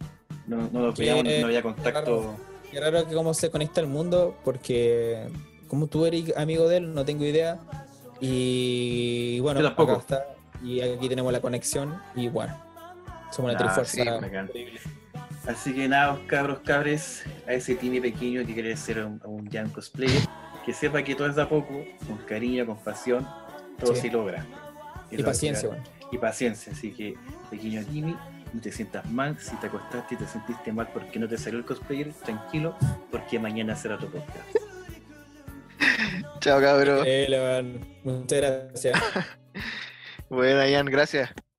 No, 0.49 0.69
no 0.73 0.93
veíamos, 0.93 1.25
no 1.25 1.47
había 1.47 1.59
qué 1.59 1.63
contacto. 1.63 2.35
Qué 2.71 2.81
raro 2.81 3.07
que 3.07 3.15
cómo 3.15 3.33
se 3.35 3.51
conecta 3.51 3.81
el 3.81 3.87
mundo, 3.87 4.37
porque 4.45 5.27
como 5.69 5.87
tú 5.87 6.05
eres 6.07 6.37
amigo 6.37 6.69
de 6.69 6.79
él, 6.79 6.95
no 6.95 7.05
tengo 7.05 7.25
idea. 7.25 7.59
Y 8.21 9.41
bueno, 9.41 9.67
acá 9.67 9.95
está. 9.97 10.25
Y 10.63 10.81
aquí 10.81 11.09
tenemos 11.09 11.33
la 11.33 11.41
conexión. 11.41 12.01
Y 12.15 12.29
bueno, 12.29 12.55
somos 13.31 13.51
una 13.53 13.61
Ah, 13.61 13.65
trifuerza. 13.75 14.19
sí. 14.53 14.67
Así 15.47 15.73
que 15.73 15.89
nada, 15.89 16.19
cabros, 16.27 16.59
cabres, 16.61 17.25
a 17.47 17.55
ese 17.55 17.75
Timmy 17.75 18.01
pequeño 18.01 18.45
que 18.45 18.53
quiere 18.53 18.77
ser 18.77 19.03
un, 19.05 19.19
un 19.25 19.49
young 19.49 19.71
cosplayer, 19.73 20.21
que 20.67 20.75
sepa 20.75 21.03
que 21.03 21.15
todo 21.15 21.27
es 21.31 21.39
a 21.39 21.49
poco, 21.49 21.85
con 22.07 22.19
cariño, 22.29 22.67
con 22.67 22.77
pasión, 22.77 23.27
todo 23.81 23.95
Sí. 23.95 24.03
se 24.03 24.11
logra. 24.11 24.45
Y 25.11 25.15
Eso 25.15 25.25
paciencia, 25.25 25.69
bueno. 25.71 25.85
Y 26.13 26.19
paciencia, 26.19 26.73
así 26.75 26.91
que, 26.93 27.15
pequeño 27.51 27.83
Timmy, 27.87 28.15
no 28.53 28.61
te 28.61 28.73
sientas 28.73 29.05
mal, 29.11 29.39
si 29.39 29.57
te 29.57 29.67
acostaste 29.67 30.15
y 30.15 30.19
te 30.19 30.27
sentiste 30.27 30.73
mal 30.73 30.89
porque 30.93 31.19
no 31.19 31.29
te 31.29 31.37
salió 31.37 31.59
el 31.59 31.65
cosplayer, 31.65 32.13
tranquilo, 32.13 32.77
porque 33.11 33.39
mañana 33.39 33.77
será 33.77 33.99
tu 33.99 34.11
podcast. 34.11 34.57
Chao, 36.41 36.61
cabrón. 36.61 37.05
Levan, 37.05 37.81
Muchas 38.05 38.41
gracias. 38.41 39.01
Bueno, 40.31 40.63
Ian, 40.67 40.85
gracias. 40.85 41.31